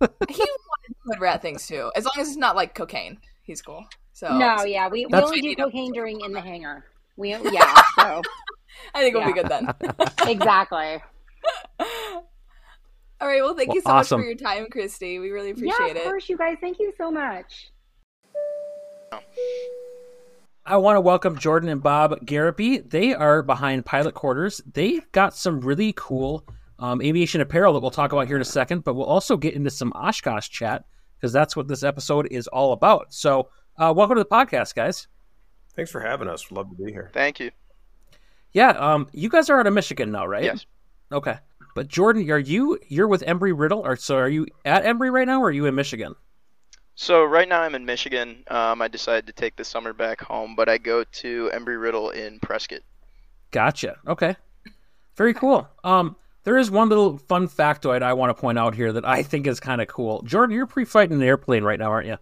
He 0.00 0.38
wanted 0.38 0.96
hood 1.06 1.20
rat 1.20 1.42
things 1.42 1.66
too. 1.66 1.90
As 1.94 2.04
long 2.04 2.14
as 2.18 2.28
it's 2.28 2.36
not 2.36 2.56
like 2.56 2.74
cocaine. 2.74 3.18
He's 3.42 3.60
cool. 3.60 3.84
So 4.12 4.36
No, 4.36 4.64
yeah, 4.64 4.88
we, 4.88 5.06
we 5.06 5.18
only 5.18 5.40
do 5.40 5.54
cocaine 5.54 5.92
during 5.92 6.20
in 6.20 6.32
the 6.32 6.40
hangar. 6.40 6.84
We 7.16 7.30
yeah, 7.30 7.82
so 7.98 8.22
I 8.94 9.02
think 9.02 9.14
we'll 9.14 9.26
be 9.26 9.32
good 9.32 9.48
then. 9.48 9.68
exactly. 10.26 11.02
All 13.20 13.28
right. 13.28 13.42
Well, 13.42 13.54
thank 13.54 13.74
you 13.74 13.82
so 13.82 13.90
awesome. 13.90 14.20
much 14.20 14.24
for 14.24 14.28
your 14.28 14.38
time, 14.38 14.68
Christy. 14.70 15.18
We 15.18 15.30
really 15.30 15.50
appreciate 15.50 15.74
it. 15.74 15.78
yeah, 15.78 15.84
appreciate 15.84 15.90
of 15.90 16.02
it. 16.02 16.04
course, 16.04 16.28
you 16.30 16.38
guys. 16.38 16.56
Thank 16.60 16.78
you 16.78 16.92
so 16.96 17.10
much. 17.10 17.70
Oh. 19.12 19.20
I 20.66 20.76
want 20.76 20.96
to 20.96 21.00
welcome 21.00 21.38
Jordan 21.38 21.70
and 21.70 21.82
Bob 21.82 22.20
Garypie. 22.26 22.88
They 22.88 23.14
are 23.14 23.42
behind 23.42 23.86
Pilot 23.86 24.14
Quarters. 24.14 24.60
They've 24.70 25.10
got 25.12 25.34
some 25.34 25.60
really 25.60 25.94
cool 25.96 26.46
um, 26.78 27.00
aviation 27.00 27.40
apparel 27.40 27.72
that 27.72 27.80
we'll 27.80 27.90
talk 27.90 28.12
about 28.12 28.26
here 28.26 28.36
in 28.36 28.42
a 28.42 28.44
second, 28.44 28.84
but 28.84 28.94
we'll 28.94 29.06
also 29.06 29.36
get 29.36 29.54
into 29.54 29.70
some 29.70 29.90
Oshkosh 29.94 30.50
chat 30.50 30.84
because 31.16 31.32
that's 31.32 31.56
what 31.56 31.66
this 31.66 31.82
episode 31.82 32.28
is 32.30 32.46
all 32.48 32.72
about. 32.72 33.12
So, 33.12 33.48
uh, 33.78 33.92
welcome 33.96 34.16
to 34.16 34.22
the 34.22 34.28
podcast, 34.28 34.74
guys. 34.74 35.08
Thanks 35.74 35.90
for 35.90 36.00
having 36.00 36.28
us. 36.28 36.52
Love 36.52 36.68
to 36.68 36.76
be 36.76 36.92
here. 36.92 37.10
Thank 37.14 37.40
you. 37.40 37.50
Yeah, 38.52 38.70
um, 38.70 39.08
you 39.12 39.30
guys 39.30 39.48
are 39.48 39.58
out 39.58 39.66
of 39.66 39.72
Michigan 39.72 40.10
now, 40.10 40.26
right? 40.26 40.44
Yes. 40.44 40.66
Okay, 41.10 41.38
but 41.74 41.88
Jordan, 41.88 42.30
are 42.30 42.38
you 42.38 42.78
you're 42.86 43.08
with 43.08 43.22
Embry 43.22 43.58
Riddle, 43.58 43.80
or 43.80 43.96
so 43.96 44.16
are 44.16 44.28
you 44.28 44.46
at 44.64 44.84
Embry 44.84 45.10
right 45.10 45.26
now, 45.26 45.40
or 45.40 45.48
are 45.48 45.52
you 45.52 45.66
in 45.66 45.74
Michigan? 45.74 46.14
So 46.94 47.24
right 47.24 47.48
now 47.48 47.62
I'm 47.62 47.74
in 47.74 47.84
Michigan. 47.84 48.44
Um, 48.48 48.82
I 48.82 48.88
decided 48.88 49.26
to 49.26 49.32
take 49.32 49.56
the 49.56 49.64
summer 49.64 49.92
back 49.92 50.20
home, 50.20 50.54
but 50.54 50.68
I 50.68 50.78
go 50.78 51.04
to 51.04 51.50
Embry 51.54 51.80
Riddle 51.80 52.10
in 52.10 52.38
Prescott. 52.40 52.80
Gotcha. 53.50 53.96
Okay. 54.06 54.36
Very 55.16 55.34
cool. 55.34 55.68
Um, 55.82 56.16
there 56.44 56.56
is 56.56 56.70
one 56.70 56.88
little 56.88 57.18
fun 57.18 57.48
factoid 57.48 58.02
I 58.02 58.14
want 58.14 58.34
to 58.34 58.40
point 58.40 58.58
out 58.58 58.74
here 58.74 58.92
that 58.92 59.06
I 59.06 59.22
think 59.22 59.46
is 59.46 59.60
kind 59.60 59.80
of 59.80 59.88
cool. 59.88 60.22
Jordan, 60.22 60.54
you're 60.54 60.66
pre-flight 60.66 61.10
in 61.10 61.20
an 61.20 61.26
airplane 61.26 61.64
right 61.64 61.78
now, 61.78 61.90
aren't 61.90 62.06
you? 62.06 62.18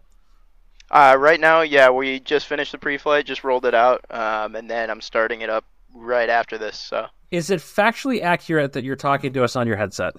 Uh, 0.91 1.17
right 1.19 1.39
now, 1.39 1.61
yeah, 1.61 1.91
we 1.91 2.19
just 2.21 2.47
finished 2.47 2.73
the 2.73 2.79
pre-flight, 2.79 3.27
just 3.27 3.45
rolled 3.45 3.67
it 3.67 3.75
out, 3.75 4.05
um, 4.11 4.57
and 4.57 4.71
then 4.71 4.91
I'm 4.91 5.01
starting 5.01 5.43
it 5.43 5.51
up 5.51 5.65
right 5.95 6.29
after 6.29 6.57
this. 6.57 6.79
So. 6.79 7.07
Is 7.31 7.51
it 7.51 7.61
factually 7.61 8.23
accurate 8.23 8.73
that 8.73 8.85
you're 8.85 8.97
talking 8.97 9.33
to 9.35 9.45
us 9.45 9.55
on 9.55 9.67
your 9.67 9.77
headset? 9.77 10.15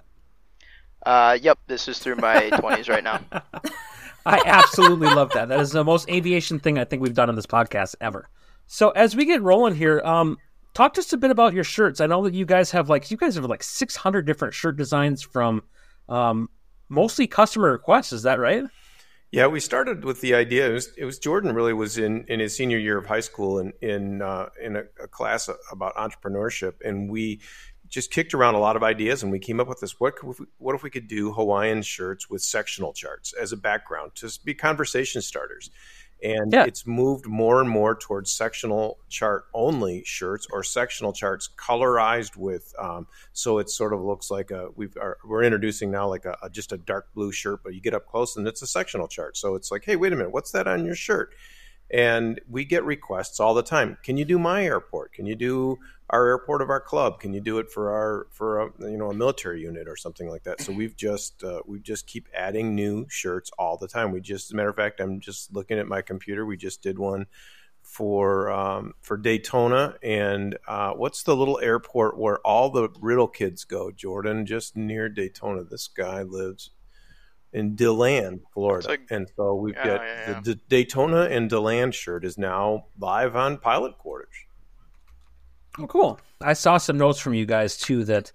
Uh, 1.05 1.38
yep, 1.41 1.57
this 1.67 1.88
is 1.88 1.97
through 1.97 2.17
my 2.17 2.49
20s 2.51 2.88
right 2.88 3.03
now. 3.03 3.19
I 4.25 4.41
absolutely 4.45 5.08
love 5.08 5.32
that. 5.34 5.49
That 5.49 5.60
is 5.60 5.71
the 5.71 5.84
most 5.84 6.10
aviation 6.10 6.60
thing 6.60 6.77
I 6.77 6.86
think 6.86 7.01
we've 7.01 7.13
done 7.13 7.29
on 7.29 7.36
this 7.36 7.45
podcast 7.45 7.95
ever. 8.01 8.29
So 8.67 8.89
as 8.91 9.15
we 9.15 9.25
get 9.25 9.41
rolling 9.41 9.75
here, 9.75 10.01
um, 10.05 10.38
talk 10.73 10.93
to 10.93 11.01
us 11.01 11.12
a 11.13 11.17
bit 11.17 11.32
about 11.32 11.53
your 11.53 11.63
shirts. 11.63 12.01
I 12.01 12.05
know 12.05 12.23
that 12.23 12.34
you 12.34 12.45
guys 12.45 12.71
have 12.71 12.89
like 12.89 13.10
you 13.10 13.17
guys 13.17 13.36
have 13.36 13.45
like 13.45 13.63
600 13.63 14.25
different 14.25 14.53
shirt 14.53 14.77
designs 14.77 15.21
from 15.21 15.63
um, 16.08 16.49
mostly 16.88 17.27
customer 17.27 17.71
requests. 17.71 18.13
Is 18.13 18.23
that 18.23 18.39
right? 18.39 18.63
Yeah, 19.32 19.45
we 19.45 19.60
started 19.60 20.03
with 20.03 20.21
the 20.21 20.34
idea. 20.34 20.69
It 20.69 20.73
was, 20.73 20.89
it 20.97 21.05
was 21.05 21.19
Jordan 21.19 21.53
really 21.53 21.73
was 21.73 21.99
in, 21.99 22.25
in 22.29 22.39
his 22.39 22.55
senior 22.55 22.79
year 22.79 22.97
of 22.97 23.05
high 23.05 23.19
school 23.19 23.60
in 23.60 23.73
in 23.82 24.21
uh, 24.23 24.49
in 24.62 24.75
a, 24.75 24.84
a 25.01 25.08
class 25.08 25.49
about 25.71 25.95
entrepreneurship, 25.95 26.73
and 26.84 27.10
we 27.10 27.39
just 27.89 28.12
kicked 28.12 28.34
around 28.34 28.56
a 28.56 28.60
lot 28.60 28.75
of 28.75 28.84
ideas 28.84 29.23
and 29.23 29.32
we 29.32 29.39
came 29.39 29.60
up 29.60 29.67
with 29.67 29.80
this 29.80 29.99
what 29.99 30.13
if 30.23 30.39
we, 30.39 30.45
what 30.58 30.75
if 30.75 30.84
we 30.84 30.89
could 30.89 31.08
do 31.08 31.32
hawaiian 31.32 31.82
shirts 31.82 32.30
with 32.30 32.41
sectional 32.41 32.93
charts 32.93 33.34
as 33.34 33.52
a 33.52 33.58
background 33.58 34.13
to 34.15 34.30
be 34.43 34.54
conversation 34.54 35.21
starters? 35.21 35.69
And 36.21 36.52
yeah. 36.52 36.65
it's 36.65 36.86
moved 36.86 37.28
more 37.28 37.62
and 37.62 37.69
more 37.69 37.95
towards 37.95 38.30
sectional 38.30 38.99
chart 39.08 39.45
only 39.54 40.04
shirts 40.06 40.47
or 40.52 40.63
sectional 40.63 41.13
charts 41.13 41.49
colorized 41.58 42.36
with 42.36 42.73
um, 42.78 43.08
so 43.32 43.58
it 43.60 43.69
sort 43.69 43.93
of 43.93 44.02
looks 44.02 44.30
like 44.30 44.52
a 44.52 44.67
we've 44.75 44.97
are, 44.97 45.17
we're 45.25 45.43
introducing 45.43 45.91
now 45.91 46.10
like 46.10 46.25
a, 46.25 46.38
a, 46.43 46.49
just 46.49 46.73
a 46.73 46.78
dark 46.78 47.13
blue 47.13 47.32
shirt 47.32 47.63
but 47.63 47.73
you 47.73 47.80
get 47.80 47.93
up 47.93 48.06
close 48.06 48.36
and 48.36 48.47
it's 48.47 48.62
a 48.62 48.67
sectional 48.67 49.08
chart. 49.08 49.38
So 49.38 49.56
it's 49.56 49.71
like 49.71 49.86
hey 49.86 49.95
wait 49.95 50.12
a 50.12 50.15
minute 50.17 50.34
what's 50.34 50.52
that 50.52 50.67
on 50.67 50.84
your 50.84 50.95
shirt 50.95 51.34
and 51.91 52.39
we 52.47 52.65
get 52.65 52.84
requests 52.84 53.39
all 53.39 53.54
the 53.54 53.63
time. 53.63 53.97
Can 54.04 54.17
you 54.17 54.25
do 54.25 54.38
my 54.38 54.63
airport? 54.63 55.13
Can 55.13 55.25
you 55.25 55.36
do 55.36 55.78
our 56.10 56.28
airport 56.28 56.62
of 56.62 56.69
our 56.69 56.80
club? 56.80 57.19
Can 57.19 57.34
you 57.34 57.41
do 57.41 57.60
it 57.60 57.69
for 57.71 57.91
our 57.91 58.28
for 58.32 58.62
a 58.62 58.71
you 58.80 58.97
know 58.97 59.10
a 59.10 59.13
military 59.13 59.62
unit 59.62 59.88
or 59.88 59.95
something 59.95 60.28
like 60.28 60.43
that? 60.43 60.62
So 60.62 60.71
we've 60.71 60.95
just 60.95 61.43
uh, 61.43 61.62
we 61.65 61.80
just 61.80 62.08
keep 62.08 62.28
adding 62.34 62.75
new 62.75 63.06
shirts 63.10 63.52
all 63.58 63.78
the 63.78 63.88
time. 63.88 64.12
We 64.12 64.21
just 64.21 64.47
as 64.47 64.52
a 64.52 64.56
matter 64.56 64.69
of 64.69 64.75
fact 64.75 64.99
i'm 64.99 65.19
just 65.19 65.54
looking 65.54 65.80
at 65.80 65.88
my 65.88 66.02
computer. 66.02 66.45
We 66.45 66.58
just 66.58 66.82
did 66.82 66.99
one 66.99 67.28
for 67.82 68.52
um, 68.52 68.93
for 69.02 69.17
daytona. 69.17 69.95
And 70.04 70.58
uh, 70.67 70.93
what's 70.93 71.23
the 71.23 71.36
little 71.36 71.60
airport 71.60 72.17
where 72.17 72.39
all 72.39 72.69
the 72.69 72.89
riddle 72.99 73.28
kids 73.28 73.63
go 73.63 73.91
jordan? 73.91 74.45
Just 74.45 74.75
near 74.75 75.10
daytona. 75.10 75.63
This 75.63 75.88
guy 75.88 76.23
lives 76.23 76.71
in 77.53 77.75
DeLand, 77.75 78.41
Florida. 78.53 78.88
Like, 78.88 79.01
and 79.09 79.27
so 79.35 79.55
we've 79.55 79.75
got 79.75 79.85
yeah, 79.85 80.03
yeah. 80.03 80.39
The, 80.41 80.51
the, 80.51 80.55
Daytona 80.69 81.23
and 81.23 81.49
DeLand 81.49 81.95
shirt 81.95 82.23
is 82.25 82.38
now 82.38 82.85
live 82.99 83.35
on 83.35 83.57
pilot 83.57 83.97
quarters. 83.97 84.33
Oh, 85.77 85.88
cool. 85.88 86.19
I 86.41 86.53
saw 86.53 86.77
some 86.77 86.97
notes 86.97 87.19
from 87.19 87.33
you 87.33 87.45
guys 87.45 87.77
too 87.77 88.03
that 88.05 88.31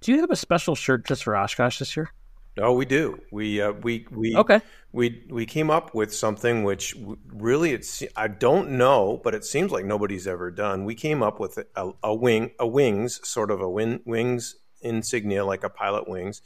do 0.00 0.12
you 0.12 0.20
have 0.20 0.30
a 0.30 0.36
special 0.36 0.74
shirt 0.74 1.06
just 1.06 1.24
for 1.24 1.36
Oshkosh 1.36 1.78
this 1.78 1.96
year? 1.96 2.10
Oh, 2.56 2.72
we 2.72 2.84
do. 2.84 3.20
We 3.32 3.60
uh, 3.60 3.72
we 3.72 4.06
we 4.12 4.36
okay. 4.36 4.60
We 4.92 5.24
we 5.28 5.44
came 5.44 5.70
up 5.70 5.92
with 5.92 6.14
something 6.14 6.62
which 6.62 6.94
really 7.26 7.72
it's 7.72 8.04
I 8.14 8.28
don't 8.28 8.72
know, 8.72 9.20
but 9.24 9.34
it 9.34 9.44
seems 9.44 9.72
like 9.72 9.84
nobody's 9.84 10.28
ever 10.28 10.52
done. 10.52 10.84
We 10.84 10.94
came 10.94 11.20
up 11.20 11.40
with 11.40 11.58
a, 11.74 11.90
a 12.02 12.14
wing, 12.14 12.52
a 12.60 12.66
wings, 12.66 13.20
sort 13.26 13.50
of 13.50 13.60
a 13.60 13.68
win, 13.68 14.00
wings 14.04 14.54
insignia 14.82 15.44
like 15.44 15.64
a 15.64 15.70
pilot 15.70 16.08
wings, 16.08 16.42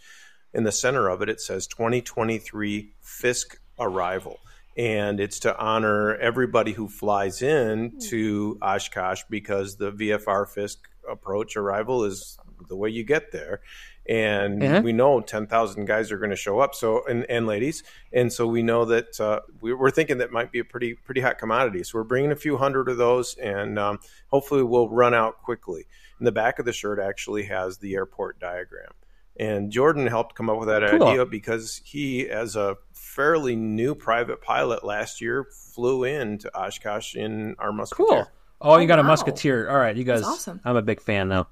in 0.54 0.64
the 0.64 0.72
center 0.72 1.08
of 1.08 1.22
it, 1.22 1.28
it 1.28 1.40
says 1.40 1.66
2023 1.66 2.92
Fisk 3.00 3.60
arrival. 3.78 4.38
And 4.76 5.18
it's 5.18 5.40
to 5.40 5.58
honor 5.58 6.14
everybody 6.16 6.72
who 6.72 6.88
flies 6.88 7.42
in 7.42 7.98
to 8.08 8.58
Oshkosh 8.62 9.22
because 9.28 9.76
the 9.76 9.90
VFR 9.90 10.48
Fisk 10.48 10.78
approach 11.08 11.56
arrival 11.56 12.04
is 12.04 12.38
the 12.68 12.76
way 12.76 12.88
you 12.88 13.02
get 13.02 13.32
there. 13.32 13.60
And 14.08 14.62
uh-huh. 14.62 14.80
we 14.82 14.92
know 14.92 15.20
10,000 15.20 15.84
guys 15.84 16.10
are 16.12 16.18
going 16.18 16.30
to 16.30 16.36
show 16.36 16.60
up. 16.60 16.74
So, 16.74 17.04
and, 17.06 17.26
and 17.28 17.46
ladies. 17.46 17.82
And 18.12 18.32
so 18.32 18.46
we 18.46 18.62
know 18.62 18.84
that 18.86 19.20
uh, 19.20 19.40
we, 19.60 19.72
are 19.72 19.90
thinking 19.90 20.18
that 20.18 20.30
might 20.30 20.52
be 20.52 20.60
a 20.60 20.64
pretty, 20.64 20.94
pretty 20.94 21.20
hot 21.20 21.38
commodity. 21.38 21.82
So 21.82 21.98
we're 21.98 22.04
bringing 22.04 22.32
a 22.32 22.36
few 22.36 22.56
hundred 22.56 22.88
of 22.88 22.96
those 22.96 23.34
and 23.34 23.78
um, 23.78 23.98
hopefully 24.28 24.62
we'll 24.62 24.88
run 24.88 25.12
out 25.12 25.42
quickly. 25.42 25.86
And 26.18 26.26
the 26.26 26.32
back 26.32 26.58
of 26.58 26.64
the 26.64 26.72
shirt 26.72 26.98
actually 26.98 27.44
has 27.44 27.78
the 27.78 27.94
airport 27.94 28.40
diagram. 28.40 28.92
And 29.38 29.70
Jordan 29.70 30.06
helped 30.06 30.34
come 30.34 30.50
up 30.50 30.58
with 30.58 30.68
that 30.68 30.82
cool. 30.90 31.06
idea 31.06 31.24
because 31.24 31.80
he, 31.84 32.28
as 32.28 32.56
a 32.56 32.76
fairly 32.92 33.54
new 33.54 33.94
private 33.94 34.42
pilot 34.42 34.84
last 34.84 35.20
year, 35.20 35.46
flew 35.52 36.04
in 36.04 36.38
to 36.38 36.56
Oshkosh 36.56 37.14
in 37.14 37.54
our 37.58 37.72
Musketeer. 37.72 38.06
Cool. 38.06 38.26
Oh, 38.60 38.78
you 38.78 38.88
got 38.88 38.98
oh, 38.98 39.02
wow. 39.02 39.08
a 39.08 39.10
Musketeer. 39.12 39.68
All 39.70 39.78
right, 39.78 39.96
you 39.96 40.04
guys. 40.04 40.22
awesome. 40.24 40.60
I'm 40.64 40.76
a 40.76 40.82
big 40.82 41.00
fan 41.00 41.28
now. 41.28 41.48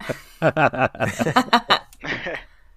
I 0.42 1.80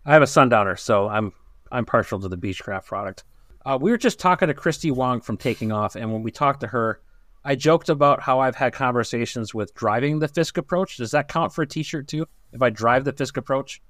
have 0.06 0.22
a 0.22 0.28
Sundowner, 0.28 0.76
so 0.76 1.08
I'm 1.08 1.34
I'm 1.72 1.86
partial 1.86 2.20
to 2.20 2.28
the 2.28 2.38
Beechcraft 2.38 2.86
product. 2.86 3.24
Uh, 3.66 3.78
we 3.80 3.92
were 3.92 3.98
just 3.98 4.20
talking 4.20 4.48
to 4.48 4.54
Christy 4.54 4.90
Wong 4.90 5.22
from 5.22 5.38
Taking 5.38 5.72
Off, 5.72 5.96
and 5.96 6.12
when 6.12 6.24
we 6.24 6.32
talked 6.32 6.62
to 6.62 6.68
her, 6.68 7.02
I 7.44 7.56
joked 7.56 7.90
about 7.90 8.22
how 8.22 8.40
I've 8.40 8.56
had 8.56 8.74
conversations 8.74 9.54
with 9.54 9.76
driving 9.76 10.20
the 10.20 10.28
Fisk 10.28 10.58
approach. 10.58 10.98
Does 10.98 11.12
that 11.12 11.28
count 11.28 11.54
for 11.54 11.62
a 11.62 11.68
T-shirt 11.68 12.08
too? 12.08 12.26
If 12.52 12.62
I 12.62 12.70
drive 12.70 13.06
the 13.06 13.14
Fisk 13.14 13.38
approach? 13.38 13.82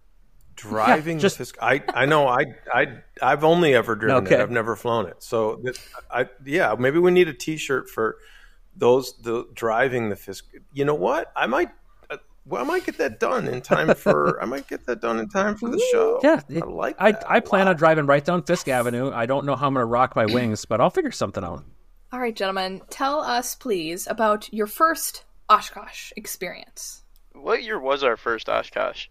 Driving 0.60 1.18
yeah, 1.18 1.22
just, 1.22 1.38
Fisk. 1.38 1.58
I 1.62 1.84
I 1.94 2.06
know 2.06 2.28
I 2.28 2.46
I 2.74 3.00
I've 3.22 3.44
only 3.44 3.74
ever 3.74 3.96
driven 3.96 4.26
okay. 4.26 4.36
it. 4.36 4.42
I've 4.42 4.52
never 4.52 4.76
flown 4.76 5.06
it. 5.08 5.24
So 5.24 5.62
I 6.12 6.28
yeah, 6.46 6.76
maybe 6.78 7.00
we 7.00 7.12
need 7.12 7.28
a 7.28 7.34
T-shirt 7.34 7.90
for 7.90 8.18
those 8.76 9.18
the 9.22 9.46
driving 9.54 10.10
the 10.10 10.16
Fisk. 10.16 10.46
You 10.74 10.86
know 10.86 10.96
what? 10.96 11.32
I 11.36 11.48
might. 11.48 11.70
Uh, 12.10 12.18
well, 12.46 12.62
I 12.62 12.66
might 12.66 12.86
get 12.86 12.98
that 12.98 13.20
done 13.20 13.48
in 13.48 13.62
time 13.62 13.94
for. 13.96 14.42
I 14.42 14.46
might 14.46 14.68
get 14.68 14.86
that 14.88 15.02
done 15.02 15.20
in 15.20 15.30
time 15.30 15.56
for 15.56 15.70
the 15.70 15.80
show. 15.92 16.20
Yeah, 16.24 16.42
it, 16.50 16.64
I 16.64 16.66
like. 16.66 16.96
I 17.00 17.14
I 17.28 17.40
plan 17.40 17.68
on 17.68 17.76
driving 17.76 18.06
right 18.06 18.24
down 18.24 18.44
Fisk 18.44 18.68
Avenue. 18.68 19.12
I 19.12 19.26
don't 19.26 19.46
know 19.46 19.56
how 19.56 19.68
I'm 19.68 19.74
going 19.74 19.84
to 19.84 19.86
rock 19.86 20.16
my 20.16 20.26
wings, 20.26 20.66
but 20.66 20.82
I'll 20.82 20.90
figure 20.90 21.12
something 21.12 21.44
out. 21.44 21.64
All 22.12 22.20
right, 22.20 22.36
gentlemen, 22.36 22.82
tell 22.90 23.22
us 23.22 23.54
please 23.54 24.08
about 24.08 24.52
your 24.52 24.66
first 24.66 25.26
Oshkosh 25.48 26.12
experience. 26.16 27.04
What 27.34 27.62
year 27.62 27.80
was 27.80 28.04
our 28.04 28.18
first 28.18 28.50
Oshkosh? 28.50 29.08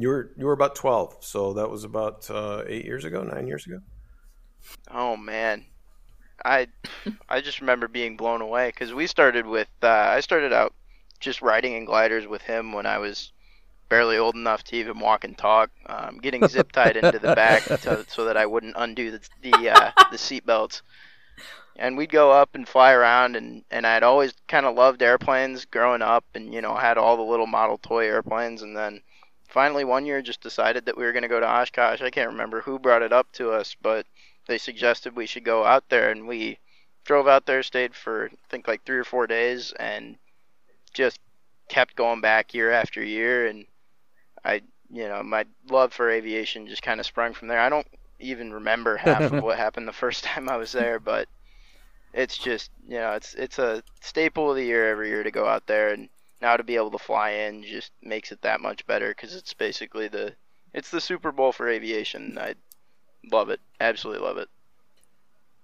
You 0.00 0.08
were 0.08 0.32
you 0.36 0.46
were 0.46 0.52
about 0.52 0.74
twelve, 0.74 1.16
so 1.20 1.52
that 1.54 1.68
was 1.68 1.84
about 1.84 2.30
uh, 2.30 2.62
eight 2.66 2.84
years 2.84 3.04
ago, 3.04 3.22
nine 3.22 3.46
years 3.46 3.66
ago. 3.66 3.80
Oh 4.90 5.16
man, 5.16 5.66
I 6.44 6.68
I 7.28 7.40
just 7.40 7.60
remember 7.60 7.86
being 7.86 8.16
blown 8.16 8.40
away 8.40 8.68
because 8.68 8.94
we 8.94 9.06
started 9.06 9.46
with 9.46 9.68
uh, 9.82 9.88
I 9.88 10.20
started 10.20 10.52
out 10.52 10.74
just 11.18 11.42
riding 11.42 11.74
in 11.74 11.84
gliders 11.84 12.26
with 12.26 12.42
him 12.42 12.72
when 12.72 12.86
I 12.86 12.98
was 12.98 13.32
barely 13.90 14.16
old 14.16 14.36
enough 14.36 14.64
to 14.64 14.76
even 14.76 14.98
walk 15.00 15.24
and 15.24 15.36
talk, 15.36 15.70
um, 15.86 16.18
getting 16.18 16.46
zip 16.48 16.72
tied 16.72 16.96
into 16.96 17.18
the 17.18 17.34
back 17.34 17.64
to, 17.82 18.06
so 18.08 18.24
that 18.24 18.38
I 18.38 18.46
wouldn't 18.46 18.76
undo 18.78 19.10
the 19.10 19.20
the, 19.42 19.68
uh, 19.68 19.90
the 20.10 20.18
seat 20.18 20.46
belts. 20.46 20.82
And 21.76 21.96
we'd 21.96 22.10
go 22.10 22.30
up 22.30 22.54
and 22.54 22.68
fly 22.68 22.92
around, 22.92 23.36
and, 23.36 23.64
and 23.70 23.86
I'd 23.86 24.02
always 24.02 24.34
kind 24.48 24.66
of 24.66 24.76
loved 24.76 25.02
airplanes 25.02 25.64
growing 25.64 26.02
up, 26.02 26.24
and 26.34 26.54
you 26.54 26.62
know 26.62 26.74
had 26.74 26.96
all 26.96 27.16
the 27.16 27.22
little 27.22 27.46
model 27.46 27.78
toy 27.78 28.06
airplanes, 28.06 28.62
and 28.62 28.76
then 28.76 29.02
finally 29.50 29.84
one 29.84 30.06
year 30.06 30.22
just 30.22 30.40
decided 30.40 30.86
that 30.86 30.96
we 30.96 31.04
were 31.04 31.12
going 31.12 31.22
to 31.22 31.28
go 31.28 31.40
to 31.40 31.46
Oshkosh. 31.48 32.00
I 32.00 32.10
can't 32.10 32.30
remember 32.30 32.60
who 32.60 32.78
brought 32.78 33.02
it 33.02 33.12
up 33.12 33.30
to 33.32 33.50
us, 33.52 33.76
but 33.80 34.06
they 34.46 34.58
suggested 34.58 35.14
we 35.14 35.26
should 35.26 35.44
go 35.44 35.64
out 35.64 35.88
there, 35.88 36.10
and 36.10 36.26
we 36.26 36.58
drove 37.04 37.28
out 37.28 37.46
there, 37.46 37.62
stayed 37.62 37.94
for 37.94 38.30
I 38.32 38.48
think 38.48 38.68
like 38.68 38.84
three 38.84 38.98
or 38.98 39.04
four 39.04 39.26
days, 39.26 39.72
and 39.72 40.16
just 40.94 41.18
kept 41.68 41.96
going 41.96 42.20
back 42.20 42.54
year 42.54 42.70
after 42.70 43.02
year. 43.02 43.46
And 43.46 43.66
I, 44.44 44.62
you 44.90 45.08
know, 45.08 45.22
my 45.22 45.44
love 45.68 45.92
for 45.92 46.10
aviation 46.10 46.66
just 46.66 46.82
kind 46.82 47.00
of 47.00 47.06
sprung 47.06 47.34
from 47.34 47.48
there. 47.48 47.60
I 47.60 47.68
don't 47.68 47.86
even 48.18 48.52
remember 48.52 48.96
half 48.98 49.32
of 49.32 49.42
what 49.42 49.58
happened 49.58 49.88
the 49.88 49.92
first 49.92 50.24
time 50.30 50.48
I 50.48 50.56
was 50.56 50.72
there, 50.72 50.98
but 50.98 51.28
it's 52.12 52.38
just 52.38 52.70
you 52.88 52.98
know 52.98 53.12
it's 53.12 53.34
it's 53.34 53.58
a 53.58 53.82
staple 54.00 54.50
of 54.50 54.56
the 54.56 54.64
year 54.64 54.90
every 54.90 55.08
year 55.08 55.22
to 55.22 55.30
go 55.30 55.46
out 55.46 55.66
there 55.66 55.90
and 55.90 56.08
now 56.40 56.56
to 56.56 56.64
be 56.64 56.76
able 56.76 56.90
to 56.90 56.98
fly 56.98 57.30
in 57.30 57.62
just 57.62 57.92
makes 58.02 58.32
it 58.32 58.42
that 58.42 58.60
much 58.60 58.86
better 58.86 59.08
because 59.08 59.34
it's 59.34 59.54
basically 59.54 60.08
the 60.08 60.34
it's 60.72 60.90
the 60.90 61.00
Super 61.00 61.32
Bowl 61.32 61.52
for 61.52 61.68
aviation. 61.68 62.38
I 62.38 62.54
love 63.30 63.50
it, 63.50 63.60
absolutely 63.80 64.26
love 64.26 64.38
it. 64.38 64.48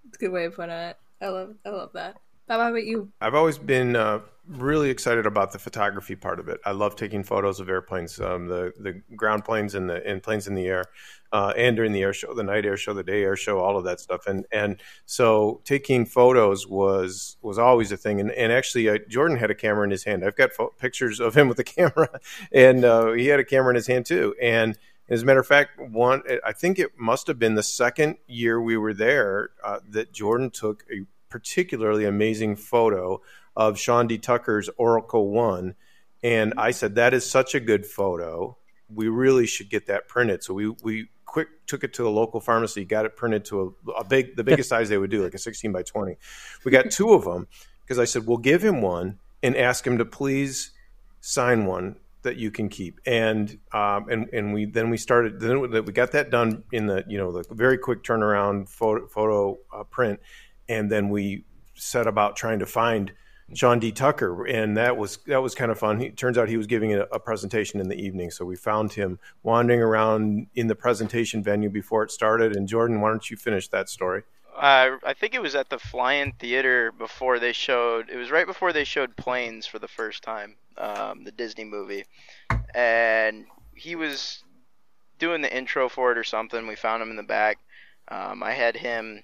It's 0.09 0.16
a 0.16 0.20
good 0.20 0.33
way 0.33 0.45
of 0.45 0.55
putting 0.55 0.74
it. 0.74 0.97
I 1.20 1.29
love 1.29 1.55
I 1.64 1.70
love 1.70 1.91
that. 1.95 2.16
Bob, 2.49 2.61
how 2.61 2.70
about 2.70 2.84
you? 2.84 3.11
I've 3.20 3.34
always 3.34 3.59
been 3.59 3.97
uh, 3.97 4.20
really 4.47 4.90
excited 4.90 5.26
about 5.26 5.51
the 5.51 5.59
photography 5.59 6.14
part 6.14 6.38
of 6.38 6.49
it. 6.49 6.61
I 6.64 6.70
love 6.70 6.94
taking 6.94 7.24
photos 7.24 7.59
of 7.59 7.68
airplanes, 7.68 8.20
um, 8.20 8.47
the 8.47 8.72
the 8.78 9.03
ground 9.16 9.44
planes 9.44 9.74
and 9.74 9.90
the 9.90 10.07
and 10.07 10.22
planes 10.22 10.47
in 10.47 10.55
the 10.55 10.66
air, 10.66 10.84
uh, 11.32 11.53
and 11.57 11.74
during 11.74 11.92
the 11.92 12.03
air 12.03 12.12
show, 12.12 12.34
the 12.34 12.44
night 12.44 12.64
air 12.64 12.76
show, 12.76 12.94
the 12.94 13.03
day 13.03 13.24
air 13.24 13.34
show, 13.34 13.59
all 13.59 13.76
of 13.76 13.84
that 13.84 13.99
stuff. 13.99 14.26
And 14.28 14.47
and 14.53 14.80
so 15.07 15.61
taking 15.64 16.07
photos 16.07 16.68
was 16.68 17.36
was 17.42 17.59
always 17.59 17.90
a 17.90 17.97
thing. 17.97 18.20
And 18.20 18.30
and 18.30 18.53
actually, 18.53 18.88
uh, 18.88 18.99
Jordan 19.09 19.38
had 19.38 19.51
a 19.51 19.55
camera 19.55 19.82
in 19.82 19.90
his 19.90 20.05
hand. 20.05 20.24
I've 20.24 20.36
got 20.36 20.53
fo- 20.53 20.72
pictures 20.78 21.18
of 21.18 21.36
him 21.36 21.49
with 21.49 21.59
a 21.59 21.64
camera, 21.76 22.20
and 22.53 22.84
uh, 22.84 23.12
he 23.12 23.26
had 23.26 23.40
a 23.40 23.44
camera 23.44 23.70
in 23.70 23.76
his 23.76 23.88
hand 23.88 24.07
too. 24.07 24.36
And 24.40 24.78
as 25.09 25.22
a 25.22 25.26
matter 25.26 25.40
of 25.40 25.47
fact, 25.49 25.80
one 25.80 26.22
I 26.44 26.53
think 26.53 26.78
it 26.78 26.92
must 26.97 27.26
have 27.26 27.40
been 27.40 27.57
the 27.57 27.62
second 27.64 28.18
year 28.28 28.61
we 28.61 28.76
were 28.76 28.94
there 28.94 29.51
uh, 29.64 29.80
that 29.90 30.12
Jordan 30.12 30.51
took 30.51 30.84
a 30.92 31.07
particularly 31.37 32.07
amazing 32.07 32.57
photo 32.57 33.20
of 33.55 33.78
Sean 33.78 34.07
D. 34.07 34.16
Tucker's 34.16 34.70
Oracle 34.78 35.28
One, 35.30 35.74
and 36.22 36.55
I 36.57 36.70
said 36.70 36.95
that 36.95 37.12
is 37.12 37.30
such 37.30 37.55
a 37.55 37.61
good 37.61 37.84
photo. 37.84 38.57
We 38.89 39.09
really 39.09 39.47
should 39.47 39.68
get 39.68 39.89
that 39.89 40.09
printed. 40.09 40.43
So 40.43 40.55
we 40.55 40.70
we 40.82 41.09
quick 41.26 41.49
took 41.66 41.84
it 41.84 41.93
to 41.93 42.03
the 42.03 42.11
local 42.11 42.41
pharmacy, 42.41 42.87
got 42.87 43.05
it 43.05 43.16
printed 43.16 43.45
to 43.47 43.76
a, 43.87 43.91
a 43.91 44.05
big 44.05 44.34
the 44.34 44.45
biggest 44.45 44.70
size 44.70 44.89
they 44.89 44.97
would 44.97 45.11
do, 45.11 45.24
like 45.24 45.34
a 45.34 45.39
16 45.39 45.72
by 45.72 45.82
20. 45.82 46.16
We 46.64 46.70
got 46.72 46.91
two 46.91 47.12
of 47.12 47.24
them 47.24 47.49
because 47.82 47.99
I 47.99 48.07
said 48.07 48.26
we'll 48.26 48.39
give 48.39 48.64
him 48.64 48.80
one 48.80 49.18
and 49.43 49.55
ask 49.55 49.87
him 49.87 49.99
to 49.99 50.07
please 50.07 50.70
sign 51.20 51.66
one 51.66 51.97
that 52.22 52.37
you 52.37 52.51
can 52.51 52.70
keep. 52.70 52.99
And 53.05 53.59
um, 53.72 54.09
and 54.09 54.30
and 54.32 54.55
we 54.55 54.64
then 54.64 54.89
we 54.89 54.97
started 54.97 55.39
then 55.39 55.61
we 55.61 55.93
got 55.93 56.12
that 56.12 56.30
done 56.30 56.64
in 56.72 56.87
the 56.87 57.05
you 57.07 57.18
know 57.18 57.30
the 57.30 57.45
very 57.55 57.76
quick 57.76 58.03
turnaround 58.03 58.70
photo, 58.70 59.07
photo 59.07 59.59
uh, 59.70 59.84
print, 59.84 60.20
and 60.68 60.90
then 60.90 61.08
we 61.08 61.44
set 61.74 62.06
about 62.06 62.36
trying 62.36 62.58
to 62.58 62.66
find 62.66 63.12
Sean 63.54 63.78
D. 63.78 63.92
Tucker, 63.92 64.44
and 64.46 64.76
that 64.76 64.96
was 64.96 65.18
that 65.26 65.40
was 65.40 65.54
kind 65.54 65.70
of 65.70 65.78
fun. 65.78 66.00
He 66.00 66.10
turns 66.10 66.36
out 66.36 66.48
he 66.48 66.56
was 66.56 66.66
giving 66.66 66.92
a, 66.94 67.02
a, 67.12 67.20
presentation 67.20 67.80
in 67.80 67.88
the 67.88 67.94
evening, 67.94 68.30
so 68.30 68.44
we 68.44 68.56
found 68.56 68.92
him 68.92 69.20
wandering 69.44 69.80
around 69.80 70.48
in 70.56 70.66
the 70.66 70.74
presentation 70.74 71.44
venue 71.44 71.70
before 71.70 72.02
it 72.02 72.10
started. 72.10 72.56
And 72.56 72.66
Jordan, 72.66 73.00
why 73.00 73.10
don't 73.10 73.30
you 73.30 73.36
finish 73.36 73.68
that 73.68 73.88
story? 73.88 74.24
Uh, 74.56 74.96
I 75.04 75.14
think 75.14 75.34
it 75.34 75.42
was 75.42 75.54
at 75.54 75.68
the 75.68 75.78
Fly-In 75.78 76.32
Theater 76.32 76.90
before 76.90 77.38
they 77.38 77.52
showed. 77.52 78.10
It 78.10 78.16
was 78.16 78.30
right 78.30 78.46
before 78.46 78.72
they 78.72 78.84
showed 78.84 79.14
Planes 79.16 79.66
for 79.66 79.78
the 79.78 79.86
first 79.86 80.22
time, 80.24 80.56
um, 80.76 81.22
the 81.22 81.30
Disney 81.30 81.64
movie, 81.64 82.04
and 82.74 83.44
he 83.74 83.94
was 83.94 84.42
doing 85.18 85.40
the 85.40 85.56
intro 85.56 85.88
for 85.88 86.10
it 86.10 86.18
or 86.18 86.24
something. 86.24 86.66
We 86.66 86.74
found 86.74 87.02
him 87.02 87.10
in 87.10 87.16
the 87.16 87.22
back. 87.22 87.58
Um, 88.08 88.42
I 88.42 88.52
had 88.52 88.76
him 88.76 89.22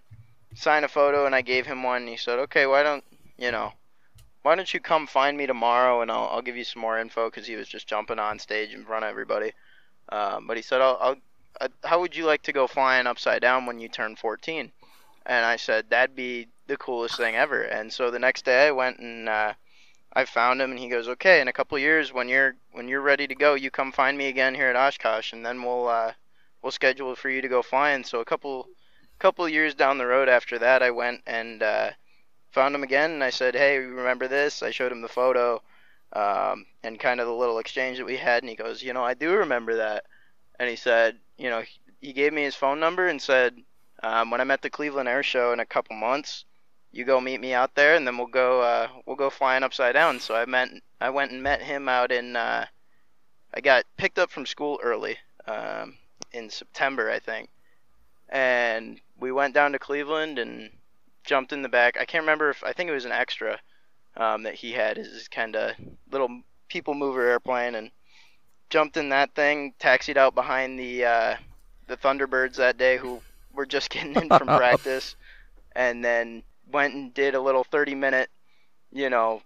sign 0.55 0.85
a 0.85 0.89
photo, 0.89 1.27
and 1.27 1.35
I 1.35 1.43
gave 1.43 1.67
him 1.67 1.83
one. 1.83 2.03
And 2.03 2.09
he 2.09 2.17
said, 2.17 2.39
"Okay, 2.39 2.67
why 2.67 2.83
don't 2.83 3.05
you 3.37 3.51
know?" 3.51 3.73
why 4.43 4.57
don't 4.57 4.73
you 4.75 4.81
come 4.81 5.07
find 5.07 5.37
me 5.37 5.47
tomorrow 5.47 6.03
and 6.03 6.11
I'll, 6.11 6.29
I'll 6.31 6.43
give 6.43 6.57
you 6.57 6.65
some 6.65 6.83
more 6.83 6.99
info 6.99 7.31
because 7.31 7.47
he 7.47 7.57
was 7.57 7.69
just 7.69 7.87
jumping 7.87 8.19
on 8.19 8.39
stage 8.39 8.75
in 8.75 8.85
front 8.85 9.05
of 9.05 9.11
everybody. 9.11 9.53
Um, 10.09 10.47
but 10.47 10.57
he 10.57 10.63
said, 10.63 10.81
I'll, 10.81 10.99
I'll, 11.01 11.17
I, 11.61 11.69
how 11.85 12.01
would 12.01 12.17
you 12.17 12.27
like 12.27 12.43
to 12.43 12.53
go 12.53 12.67
flying 12.67 13.07
upside 13.07 13.41
down 13.41 13.67
when 13.67 13.79
you 13.79 13.89
turn 13.89 14.17
14? 14.17 14.73
And 15.27 15.47
I 15.47 15.57
said, 15.57 15.91
that'd 15.91 16.17
be 16.17 16.49
the 16.67 16.77
coolest 16.77 17.17
thing 17.17 17.37
ever. 17.37 17.63
And 17.63 17.93
so 17.93 18.11
the 18.11 18.19
next 18.19 18.45
day 18.45 18.67
I 18.67 18.73
went 18.73 18.99
and 18.99 19.29
uh, 19.29 19.53
I 20.13 20.25
found 20.25 20.61
him 20.61 20.73
and 20.73 20.81
he 20.81 20.89
goes, 20.89 21.07
okay, 21.09 21.41
in 21.41 21.47
a 21.47 21.53
couple 21.53 21.79
years 21.79 22.13
when 22.13 22.29
you're 22.29 22.57
when 22.73 22.89
you're 22.89 23.01
ready 23.01 23.29
to 23.29 23.35
go, 23.37 23.55
you 23.55 23.71
come 23.71 23.93
find 23.93 24.19
me 24.19 24.27
again 24.27 24.57
here 24.57 24.69
at 24.69 24.77
Oshkosh 24.77 25.33
and 25.33 25.47
then 25.47 25.63
we'll 25.63 25.87
uh, 25.87 26.13
we'll 26.63 26.73
schedule 26.73 27.15
for 27.15 27.31
you 27.31 27.41
to 27.41 27.49
go 27.49 27.63
flying. 27.63 28.03
So 28.03 28.21
a 28.21 28.25
couple 28.25 28.67
couple 29.23 29.49
years 29.49 29.77
down 29.77 29.99
the 29.99 30.07
road 30.07 30.29
after 30.29 30.59
that, 30.59 30.83
I 30.83 30.91
went 30.91 31.23
and 31.29 31.63
uh, 31.63 31.91
found 32.51 32.75
him 32.75 32.83
again 32.83 33.13
and 33.13 33.23
I 33.23 33.31
said, 33.31 33.55
"Hey, 33.55 33.79
remember 33.79 34.27
this?" 34.27 34.65
I 34.65 34.73
showed 34.73 34.91
him 34.91 35.01
the 35.01 35.09
photo 35.09 35.63
um, 36.13 36.67
and 36.83 36.99
kind 36.99 37.21
of 37.21 37.29
the 37.29 37.33
little 37.33 37.61
exchange 37.61 37.99
that 37.99 38.05
we 38.05 38.17
had, 38.17 38.43
and 38.43 38.51
he 38.51 38.57
goes, 38.57 38.83
"You 38.83 38.93
know, 38.93 39.05
I 39.05 39.15
do 39.15 39.33
remember 39.33 39.77
that." 39.77 40.07
And 40.59 40.69
he 40.69 40.75
said, 40.75 41.21
"You 41.39 41.51
know, 41.51 41.63
he 42.01 42.13
gave 42.13 42.33
me 42.33 42.43
his 42.43 42.57
phone 42.57 42.81
number 42.81 43.07
and 43.07 43.23
said, 43.23 43.63
um, 44.03 44.33
when 44.33 44.41
I'm 44.41 44.51
at 44.51 44.63
the 44.63 44.71
Cleveland 44.71 45.09
Air 45.09 45.23
Show 45.23 45.53
in 45.53 45.61
a 45.61 45.67
couple 45.67 45.95
months, 45.95 46.45
you 46.91 47.05
go 47.05 47.21
meet 47.21 47.41
me 47.41 47.55
out 47.55 47.77
there, 47.77 47.95
and 47.95 48.05
then 48.05 48.19
we'll 48.19 48.27
go 48.27 48.61
uh, 48.61 48.89
we'll 49.07 49.15
go 49.15 49.31
flying 49.31 49.63
upside 49.63 49.95
down." 49.95 50.19
So 50.19 50.35
I 50.35 50.47
met 50.47 50.69
I 51.01 51.11
went 51.11 51.31
and 51.31 51.45
met 51.45 51.63
him 51.63 51.89
out 51.89 52.11
in. 52.11 52.35
Uh, 52.35 52.67
I 53.55 53.61
got 53.61 53.85
picked 53.97 54.19
up 54.19 54.31
from 54.31 54.47
school 54.47 54.81
early 54.83 55.19
um, 55.47 55.99
in 56.33 56.51
September, 56.51 57.09
I 57.09 57.21
think, 57.21 57.51
and 58.33 58.99
we 59.21 59.31
went 59.31 59.55
down 59.55 59.73
to 59.73 59.79
Cleveland 59.79 60.39
and 60.39 60.71
jumped 61.23 61.53
in 61.53 61.63
the 61.63 61.69
back. 61.69 61.97
I 62.01 62.07
can't 62.07 62.23
remember 62.23 62.51
if 62.51 62.65
I 62.65 62.73
think 62.73 62.89
it 62.91 62.95
was 62.95 63.05
an 63.05 63.13
extra 63.13 63.61
um, 64.17 64.43
that 64.43 64.55
he 64.55 64.73
had 64.73 64.97
his 64.97 65.29
kind 65.29 65.55
of 65.55 65.77
little 66.11 66.43
people 66.69 66.95
mover 66.95 67.29
airplane 67.29 67.75
and 67.75 67.91
jumped 68.71 68.97
in 68.97 69.11
that 69.11 69.35
thing, 69.35 69.75
taxied 69.79 70.17
out 70.17 70.35
behind 70.35 70.79
the 70.79 71.05
uh, 71.05 71.37
the 71.87 71.97
Thunderbirds 71.97 72.57
that 72.57 72.79
day 72.79 72.97
who 72.97 73.21
were 73.53 73.67
just 73.67 73.91
getting 73.91 74.17
in 74.17 74.29
from 74.29 74.47
practice, 74.47 75.15
and 75.77 76.03
then 76.03 76.43
went 76.71 76.95
and 76.95 77.13
did 77.13 77.35
a 77.35 77.41
little 77.41 77.65
30 77.65 77.95
minute, 77.95 78.31
you 78.91 79.11
know, 79.11 79.43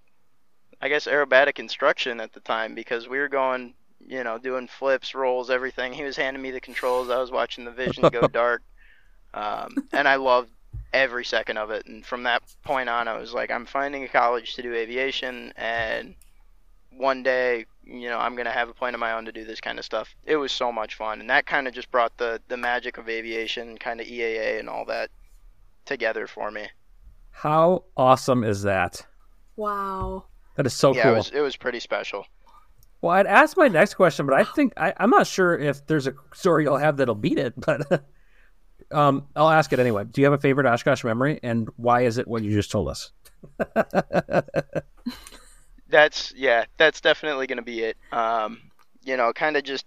I 0.80 0.88
guess 0.88 1.06
aerobatic 1.06 1.58
instruction 1.58 2.20
at 2.20 2.32
the 2.32 2.40
time 2.40 2.76
because 2.76 3.08
we 3.08 3.18
were 3.18 3.28
going, 3.28 3.74
you 4.06 4.22
know, 4.22 4.38
doing 4.38 4.68
flips, 4.68 5.12
rolls, 5.12 5.50
everything. 5.50 5.92
He 5.92 6.04
was 6.04 6.16
handing 6.16 6.42
me 6.42 6.52
the 6.52 6.60
controls. 6.60 7.10
I 7.10 7.18
was 7.18 7.32
watching 7.32 7.64
the 7.64 7.72
vision 7.72 8.08
go 8.10 8.28
dark. 8.32 8.62
Um, 9.36 9.86
and 9.92 10.08
I 10.08 10.16
loved 10.16 10.50
every 10.92 11.24
second 11.24 11.58
of 11.58 11.70
it. 11.70 11.86
And 11.86 12.04
from 12.04 12.22
that 12.22 12.42
point 12.64 12.88
on, 12.88 13.06
I 13.06 13.18
was 13.18 13.34
like, 13.34 13.50
I'm 13.50 13.66
finding 13.66 14.02
a 14.02 14.08
college 14.08 14.54
to 14.54 14.62
do 14.62 14.74
aviation, 14.74 15.52
and 15.56 16.14
one 16.90 17.22
day, 17.22 17.66
you 17.84 18.08
know, 18.08 18.18
I'm 18.18 18.34
gonna 18.34 18.50
have 18.50 18.70
a 18.70 18.74
plane 18.74 18.94
of 18.94 19.00
my 19.00 19.12
own 19.12 19.26
to 19.26 19.32
do 19.32 19.44
this 19.44 19.60
kind 19.60 19.78
of 19.78 19.84
stuff. 19.84 20.16
It 20.24 20.36
was 20.36 20.50
so 20.50 20.72
much 20.72 20.94
fun, 20.94 21.20
and 21.20 21.28
that 21.30 21.46
kind 21.46 21.68
of 21.68 21.74
just 21.74 21.90
brought 21.90 22.16
the 22.16 22.40
the 22.48 22.56
magic 22.56 22.96
of 22.96 23.08
aviation, 23.08 23.76
kind 23.76 24.00
of 24.00 24.06
EAA 24.06 24.58
and 24.58 24.68
all 24.68 24.86
that 24.86 25.10
together 25.84 26.26
for 26.26 26.50
me. 26.50 26.68
How 27.30 27.84
awesome 27.96 28.42
is 28.42 28.62
that? 28.62 29.06
Wow. 29.56 30.24
That 30.56 30.66
is 30.66 30.72
so 30.72 30.94
yeah, 30.94 31.02
cool. 31.02 31.12
it 31.12 31.16
was 31.16 31.30
it 31.30 31.40
was 31.40 31.56
pretty 31.56 31.80
special. 31.80 32.24
Well, 33.02 33.12
I'd 33.12 33.26
ask 33.26 33.56
my 33.58 33.68
next 33.68 33.94
question, 33.94 34.24
but 34.24 34.34
I 34.34 34.44
think 34.44 34.72
I, 34.78 34.94
I'm 34.96 35.10
not 35.10 35.26
sure 35.26 35.56
if 35.58 35.86
there's 35.86 36.06
a 36.06 36.14
story 36.32 36.64
you'll 36.64 36.78
have 36.78 36.96
that'll 36.96 37.14
beat 37.14 37.38
it. 37.38 37.52
But 37.56 38.06
um, 38.92 39.26
I'll 39.34 39.50
ask 39.50 39.72
it 39.72 39.78
anyway. 39.78 40.04
Do 40.04 40.20
you 40.20 40.26
have 40.26 40.34
a 40.34 40.38
favorite 40.38 40.66
Oshkosh 40.66 41.04
memory, 41.04 41.40
and 41.42 41.68
why 41.76 42.02
is 42.02 42.18
it 42.18 42.28
what 42.28 42.42
you 42.42 42.52
just 42.52 42.70
told 42.70 42.88
us? 42.88 43.10
that's 45.88 46.32
yeah, 46.36 46.64
that's 46.76 47.00
definitely 47.00 47.46
going 47.46 47.58
to 47.58 47.62
be 47.62 47.82
it. 47.82 47.96
Um, 48.12 48.60
you 49.04 49.16
know, 49.16 49.32
kind 49.32 49.56
of 49.56 49.64
just 49.64 49.86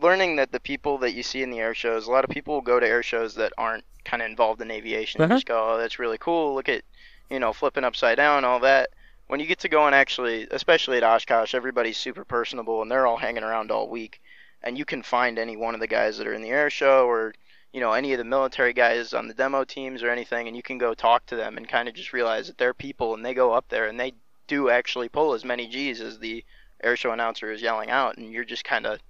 learning 0.00 0.36
that 0.36 0.52
the 0.52 0.60
people 0.60 0.98
that 0.98 1.12
you 1.12 1.22
see 1.22 1.42
in 1.42 1.50
the 1.50 1.60
air 1.60 1.74
shows, 1.74 2.06
a 2.06 2.10
lot 2.10 2.24
of 2.24 2.30
people 2.30 2.54
will 2.54 2.62
go 2.62 2.80
to 2.80 2.86
air 2.86 3.02
shows 3.02 3.34
that 3.36 3.52
aren't 3.58 3.84
kind 4.04 4.22
of 4.22 4.28
involved 4.28 4.60
in 4.60 4.70
aviation. 4.70 5.20
Uh-huh. 5.20 5.34
Just 5.34 5.46
go, 5.46 5.74
oh, 5.74 5.78
that's 5.78 5.98
really 5.98 6.18
cool. 6.18 6.54
Look 6.54 6.68
at, 6.68 6.82
you 7.30 7.38
know, 7.38 7.52
flipping 7.52 7.84
upside 7.84 8.16
down, 8.16 8.44
all 8.44 8.60
that. 8.60 8.90
When 9.26 9.40
you 9.40 9.46
get 9.46 9.60
to 9.60 9.68
go 9.68 9.86
and 9.86 9.94
actually, 9.94 10.46
especially 10.50 10.98
at 10.98 11.04
Oshkosh, 11.04 11.54
everybody's 11.54 11.96
super 11.96 12.24
personable 12.24 12.82
and 12.82 12.90
they're 12.90 13.06
all 13.06 13.16
hanging 13.16 13.42
around 13.42 13.70
all 13.70 13.88
week. 13.88 14.20
And 14.62 14.76
you 14.76 14.84
can 14.84 15.02
find 15.02 15.38
any 15.38 15.56
one 15.56 15.74
of 15.74 15.80
the 15.80 15.86
guys 15.86 16.18
that 16.18 16.26
are 16.26 16.34
in 16.34 16.42
the 16.42 16.50
air 16.50 16.70
show 16.70 17.06
or, 17.06 17.34
you 17.74 17.80
know, 17.80 17.92
any 17.92 18.12
of 18.12 18.18
the 18.18 18.24
military 18.24 18.72
guys 18.72 19.12
on 19.12 19.26
the 19.26 19.34
demo 19.34 19.64
teams 19.64 20.04
or 20.04 20.08
anything, 20.08 20.46
and 20.46 20.56
you 20.56 20.62
can 20.62 20.78
go 20.78 20.94
talk 20.94 21.26
to 21.26 21.34
them 21.34 21.56
and 21.56 21.68
kind 21.68 21.88
of 21.88 21.94
just 21.94 22.12
realize 22.12 22.46
that 22.46 22.56
they're 22.56 22.72
people 22.72 23.14
and 23.14 23.26
they 23.26 23.34
go 23.34 23.52
up 23.52 23.68
there 23.68 23.88
and 23.88 23.98
they 23.98 24.12
do 24.46 24.70
actually 24.70 25.08
pull 25.08 25.34
as 25.34 25.44
many 25.44 25.66
G's 25.66 26.00
as 26.00 26.20
the 26.20 26.44
air 26.84 26.96
show 26.96 27.10
announcer 27.10 27.50
is 27.50 27.60
yelling 27.60 27.90
out, 27.90 28.16
and 28.16 28.32
you're 28.32 28.44
just 28.44 28.64
kind 28.64 28.86
of 28.86 29.00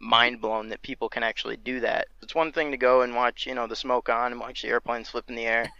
mind 0.00 0.40
blown 0.40 0.70
that 0.70 0.82
people 0.82 1.08
can 1.08 1.22
actually 1.22 1.56
do 1.56 1.78
that. 1.80 2.08
It's 2.20 2.34
one 2.34 2.50
thing 2.50 2.72
to 2.72 2.76
go 2.76 3.02
and 3.02 3.14
watch, 3.14 3.46
you 3.46 3.54
know, 3.54 3.68
the 3.68 3.76
smoke 3.76 4.08
on 4.08 4.32
and 4.32 4.40
watch 4.40 4.62
the 4.62 4.68
airplanes 4.68 5.08
flip 5.08 5.26
in 5.28 5.36
the 5.36 5.46
air. 5.46 5.70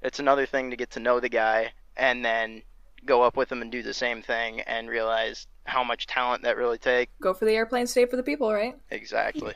It's 0.00 0.20
another 0.20 0.46
thing 0.46 0.70
to 0.70 0.76
get 0.76 0.92
to 0.92 1.00
know 1.00 1.20
the 1.20 1.28
guy 1.28 1.72
and 1.98 2.24
then 2.24 2.62
go 3.04 3.22
up 3.22 3.36
with 3.36 3.52
him 3.52 3.60
and 3.60 3.70
do 3.70 3.82
the 3.82 3.92
same 3.92 4.22
thing 4.22 4.62
and 4.62 4.88
realize 4.88 5.46
how 5.64 5.84
much 5.84 6.06
talent 6.06 6.44
that 6.44 6.56
really 6.56 6.78
takes. 6.78 7.12
Go 7.20 7.34
for 7.34 7.44
the 7.44 7.54
airplane, 7.54 7.86
stay 7.86 8.06
for 8.06 8.16
the 8.16 8.22
people, 8.22 8.50
right? 8.50 8.74
Exactly. 8.90 9.52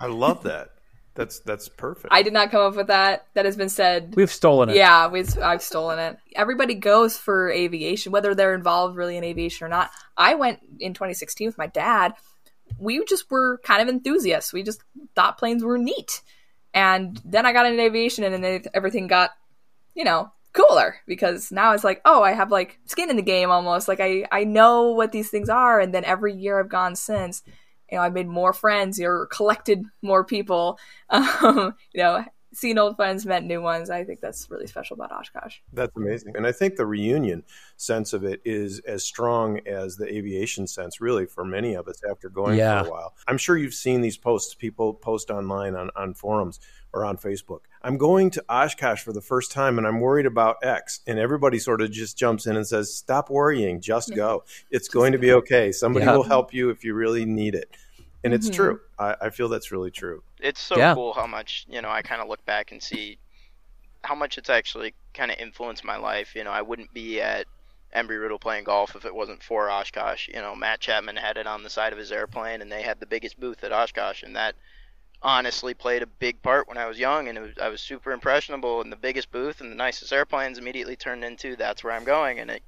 I 0.00 0.06
love 0.06 0.42
that. 0.44 0.70
That's 1.16 1.40
that's 1.40 1.68
perfect. 1.68 2.08
I 2.12 2.22
did 2.22 2.32
not 2.32 2.50
come 2.50 2.62
up 2.62 2.76
with 2.76 2.88
that. 2.88 3.26
That 3.34 3.44
has 3.44 3.56
been 3.56 3.68
said. 3.68 4.14
We've 4.16 4.30
stolen 4.30 4.68
it. 4.68 4.76
Yeah, 4.76 5.08
we've, 5.08 5.36
I've 5.38 5.62
stolen 5.62 5.98
it. 5.98 6.18
Everybody 6.34 6.74
goes 6.74 7.16
for 7.16 7.50
aviation, 7.50 8.12
whether 8.12 8.34
they're 8.34 8.54
involved 8.54 8.96
really 8.96 9.16
in 9.16 9.24
aviation 9.24 9.66
or 9.66 9.68
not. 9.68 9.90
I 10.16 10.34
went 10.34 10.60
in 10.78 10.94
2016 10.94 11.46
with 11.46 11.58
my 11.58 11.66
dad. 11.66 12.12
We 12.78 13.04
just 13.04 13.30
were 13.30 13.58
kind 13.64 13.82
of 13.82 13.88
enthusiasts. 13.88 14.52
We 14.52 14.62
just 14.62 14.82
thought 15.14 15.38
planes 15.38 15.64
were 15.64 15.78
neat. 15.78 16.22
And 16.74 17.20
then 17.24 17.46
I 17.46 17.52
got 17.52 17.66
into 17.66 17.82
aviation 17.82 18.24
and 18.24 18.44
then 18.44 18.62
everything 18.74 19.06
got, 19.06 19.30
you 19.94 20.04
know, 20.04 20.30
cooler 20.56 20.96
because 21.06 21.52
now 21.52 21.72
it's 21.72 21.84
like, 21.84 22.00
oh, 22.04 22.22
I 22.22 22.32
have 22.32 22.50
like 22.50 22.78
skin 22.86 23.10
in 23.10 23.16
the 23.16 23.22
game 23.22 23.50
almost. 23.50 23.88
Like 23.88 24.00
I 24.00 24.26
I 24.32 24.44
know 24.44 24.90
what 24.90 25.12
these 25.12 25.30
things 25.30 25.48
are, 25.48 25.78
and 25.80 25.94
then 25.94 26.04
every 26.04 26.34
year 26.34 26.58
I've 26.58 26.68
gone 26.68 26.96
since, 26.96 27.42
you 27.90 27.96
know, 27.98 28.02
I've 28.02 28.12
made 28.12 28.28
more 28.28 28.52
friends 28.52 29.00
or 29.00 29.26
collected 29.26 29.84
more 30.02 30.24
people. 30.24 30.78
Um, 31.08 31.74
you 31.94 32.02
know, 32.02 32.24
seen 32.56 32.78
old 32.78 32.96
friends, 32.96 33.26
met 33.26 33.44
new 33.44 33.60
ones. 33.60 33.90
I 33.90 34.04
think 34.04 34.20
that's 34.20 34.50
really 34.50 34.66
special 34.66 34.94
about 34.94 35.12
Oshkosh. 35.12 35.58
That's 35.72 35.94
amazing. 35.96 36.36
And 36.36 36.46
I 36.46 36.52
think 36.52 36.76
the 36.76 36.86
reunion 36.86 37.44
sense 37.76 38.12
of 38.12 38.24
it 38.24 38.40
is 38.44 38.80
as 38.80 39.04
strong 39.04 39.60
as 39.66 39.96
the 39.96 40.06
aviation 40.12 40.66
sense, 40.66 41.00
really, 41.00 41.26
for 41.26 41.44
many 41.44 41.74
of 41.74 41.86
us 41.88 42.00
after 42.10 42.28
going 42.28 42.58
Yeah. 42.58 42.82
for 42.82 42.88
a 42.88 42.90
while. 42.90 43.14
I'm 43.28 43.38
sure 43.38 43.56
you've 43.56 43.74
seen 43.74 44.00
these 44.00 44.16
posts 44.16 44.54
people 44.54 44.94
post 44.94 45.30
online 45.30 45.74
on, 45.74 45.90
on 45.96 46.14
forums 46.14 46.58
or 46.92 47.04
on 47.04 47.18
Facebook. 47.18 47.60
I'm 47.82 47.98
going 47.98 48.30
to 48.30 48.44
Oshkosh 48.48 49.02
for 49.02 49.12
the 49.12 49.20
first 49.20 49.52
time 49.52 49.76
and 49.78 49.86
I'm 49.86 50.00
worried 50.00 50.26
about 50.26 50.56
X. 50.62 51.00
And 51.06 51.18
everybody 51.18 51.58
sort 51.58 51.82
of 51.82 51.90
just 51.90 52.16
jumps 52.16 52.46
in 52.46 52.56
and 52.56 52.66
says, 52.66 52.92
Stop 52.94 53.28
worrying, 53.28 53.80
just 53.80 54.14
go. 54.14 54.44
It's 54.70 54.88
going 54.88 55.12
to 55.12 55.18
be 55.18 55.32
okay. 55.32 55.72
Somebody 55.72 56.06
Yeah. 56.06 56.16
will 56.16 56.22
help 56.22 56.54
you 56.54 56.70
if 56.70 56.84
you 56.84 56.94
really 56.94 57.26
need 57.26 57.54
it. 57.54 57.76
And 58.24 58.34
it's 58.34 58.48
Mhm. 58.48 58.50
true. 58.50 58.80
I, 58.98 59.16
I 59.22 59.30
feel 59.30 59.48
that's 59.48 59.72
really 59.72 59.90
true. 59.90 60.22
It's 60.40 60.60
so 60.60 60.82
Yeah. 60.82 60.86
cool 60.86 61.12
how 61.12 61.26
much 61.26 61.66
you 61.68 61.82
know. 61.82 61.90
I 61.90 62.00
kind 62.02 62.22
of 62.22 62.28
look 62.28 62.42
back 62.46 62.72
and 62.72 62.82
see 62.82 63.18
how 64.04 64.14
much 64.14 64.38
it's 64.38 64.50
actually 64.50 64.94
kind 65.14 65.30
of 65.30 65.38
influenced 65.38 65.84
my 65.84 65.96
life. 65.96 66.34
You 66.36 66.44
know, 66.44 66.52
I 66.52 66.62
wouldn't 66.62 66.92
be 66.94 67.20
at 67.20 67.48
Embry 67.94 68.20
Riddle 68.20 68.38
playing 68.38 68.64
golf 68.64 68.96
if 68.96 69.04
it 69.06 69.14
wasn't 69.14 69.42
for 69.42 69.70
Oshkosh. 69.70 70.28
You 70.28 70.36
know, 70.42 70.56
Matt 70.56 70.80
Chapman 70.80 71.16
had 71.16 71.38
it 71.38 71.46
on 71.46 71.62
the 71.62 71.70
side 71.70 71.92
of 71.92 71.98
his 71.98 72.12
airplane, 72.12 72.62
and 72.62 72.72
they 72.72 72.82
had 72.82 73.00
the 73.00 73.06
biggest 73.06 73.40
booth 73.40 73.64
at 73.64 73.72
Oshkosh, 73.72 74.22
and 74.22 74.36
that 74.36 74.56
honestly 75.22 75.74
played 75.74 76.02
a 76.02 76.06
big 76.06 76.42
part 76.42 76.68
when 76.68 76.78
I 76.78 76.86
was 76.86 76.98
young, 76.98 77.28
and 77.28 77.38
it 77.38 77.42
was, 77.42 77.58
I 77.60 77.68
was 77.68 77.80
super 77.82 78.12
impressionable. 78.12 78.80
And 78.82 78.92
the 78.92 78.96
biggest 78.96 79.30
booth 79.30 79.60
and 79.60 79.70
the 79.72 79.76
nicest 79.76 80.12
airplanes 80.12 80.58
immediately 80.58 80.96
turned 80.96 81.24
into 81.24 81.56
that's 81.56 81.84
where 81.84 81.92
I'm 81.94 82.04
going, 82.04 82.40
and 82.40 82.50
it 82.50 82.62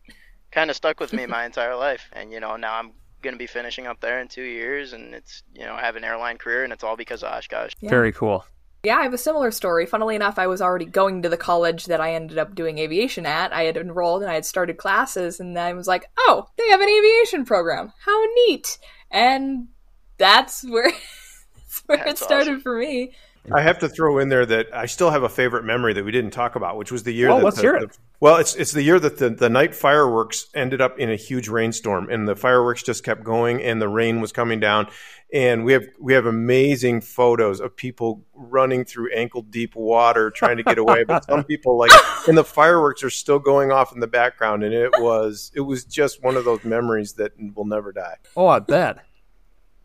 kind 0.53 0.70
of 0.70 0.76
stuck 0.76 1.01
with 1.01 1.12
me 1.12 1.26
my 1.26 1.44
entire 1.46 1.76
life. 1.76 2.09
And 2.12 2.32
you 2.32 2.40
know, 2.40 2.57
now 2.57 2.74
I'm 2.76 2.92
going 3.23 3.35
to 3.35 3.39
be 3.39 3.47
finishing 3.47 3.87
up 3.87 4.01
there 4.01 4.21
in 4.21 4.29
two 4.29 4.43
years, 4.43 4.93
and 4.93 5.14
it's 5.14 5.43
you 5.55 5.64
know, 5.64 5.75
I 5.75 5.81
have 5.81 5.97
an 5.97 6.05
airline 6.05 6.39
career, 6.39 6.64
and 6.64 6.73
it's 6.73 6.85
all 6.85 6.97
because 6.97 7.23
of 7.23 7.33
Oshkosh. 7.33 7.73
Yeah. 7.81 7.91
Very 7.91 8.12
cool. 8.12 8.45
Yeah, 8.85 8.97
I 8.97 9.03
have 9.03 9.14
a 9.14 9.19
similar 9.19 9.51
story. 9.51 9.87
Funnily 9.87 10.14
enough, 10.14 10.39
I 10.39 10.47
was 10.47 10.62
already 10.62 10.85
going 10.85 11.23
to 11.23 11.29
the 11.29 11.37
college 11.37 11.87
that 11.87 12.01
I 12.01 12.14
ended 12.14 12.39
up 12.39 12.55
doing 12.55 12.79
aviation 12.79 13.27
at. 13.27 13.53
I 13.53 13.64
had 13.64 13.77
enrolled 13.77 14.23
and 14.23 14.31
I 14.31 14.35
had 14.35 14.47
started 14.47 14.77
classes, 14.77 15.41
and 15.41 15.59
I 15.59 15.73
was 15.73 15.89
like, 15.89 16.07
oh, 16.16 16.47
they 16.57 16.69
have 16.69 16.81
an 16.81 16.89
aviation 16.89 17.45
program. 17.45 17.93
How 18.05 18.25
neat. 18.47 18.79
And 19.11 19.69
that's 20.16 20.62
where, 20.64 20.93
that's 21.57 21.83
where 21.87 21.99
That's 21.99 22.21
it 22.21 22.25
started 22.25 22.51
awesome. 22.51 22.61
for 22.61 22.79
me. 22.79 23.12
I 23.53 23.62
have 23.62 23.79
to 23.81 23.89
throw 23.89 24.19
in 24.19 24.29
there 24.29 24.47
that 24.47 24.75
I 24.75 24.87
still 24.87 25.11
have 25.11 25.23
a 25.23 25.29
favorite 25.29 25.64
memory 25.64 25.95
that 25.95 26.05
we 26.05 26.12
didn't 26.12 26.33
talk 26.33 26.55
about, 26.55 26.77
which 26.77 26.93
was 26.93 27.03
the 27.03 27.12
year. 27.12 27.31
Oh, 27.31 27.39
that 27.39 27.45
let's 27.45 27.57
the, 27.57 27.62
hear 27.62 27.77
it. 27.77 27.91
the- 27.91 27.99
well, 28.21 28.37
it's 28.37 28.57
it's 28.57 28.73
the 28.73 28.83
year 28.83 28.99
that 28.99 29.19
the, 29.19 29.31
the 29.31 29.49
night 29.49 29.75
fireworks 29.75 30.49
ended 30.55 30.81
up 30.81 30.99
in 30.99 31.11
a 31.11 31.16
huge 31.16 31.49
rainstorm, 31.49 32.11
and 32.11 32.27
the 32.27 32.35
fireworks 32.35 32.83
just 32.83 33.05
kept 33.05 33.23
going, 33.23 33.62
and 33.62 33.81
the 33.81 33.89
rain 33.89 34.21
was 34.21 34.33
coming 34.33 34.59
down, 34.59 34.89
and 35.33 35.64
we 35.64 35.73
have 35.73 35.87
we 36.01 36.14
have 36.14 36.27
amazing 36.27 37.01
photos 37.01 37.61
of 37.61 37.77
people 37.77 38.25
running 38.35 38.85
through 38.85 39.12
ankle 39.12 39.43
deep 39.43 39.77
water 39.77 40.31
trying 40.31 40.57
to 40.57 40.64
get 40.64 40.79
away, 40.79 41.05
but 41.05 41.25
some 41.25 41.45
people 41.49 41.79
like, 41.79 41.93
and 42.27 42.37
the 42.37 42.45
fireworks 42.45 43.05
are 43.05 43.11
still 43.11 43.39
going 43.39 43.71
off 43.71 43.93
in 43.93 44.01
the 44.01 44.09
background, 44.09 44.64
and 44.64 44.75
it 44.75 44.91
was 44.99 45.53
it 45.55 45.61
was 45.61 45.85
just 45.85 46.23
one 46.23 46.37
of 46.37 46.45
those 46.45 46.64
memories 46.64 47.12
that 47.14 47.33
will 47.55 47.66
never 47.66 47.93
die. 47.93 48.16
Oh, 48.37 48.49
I 48.49 48.59
bet. 48.59 49.05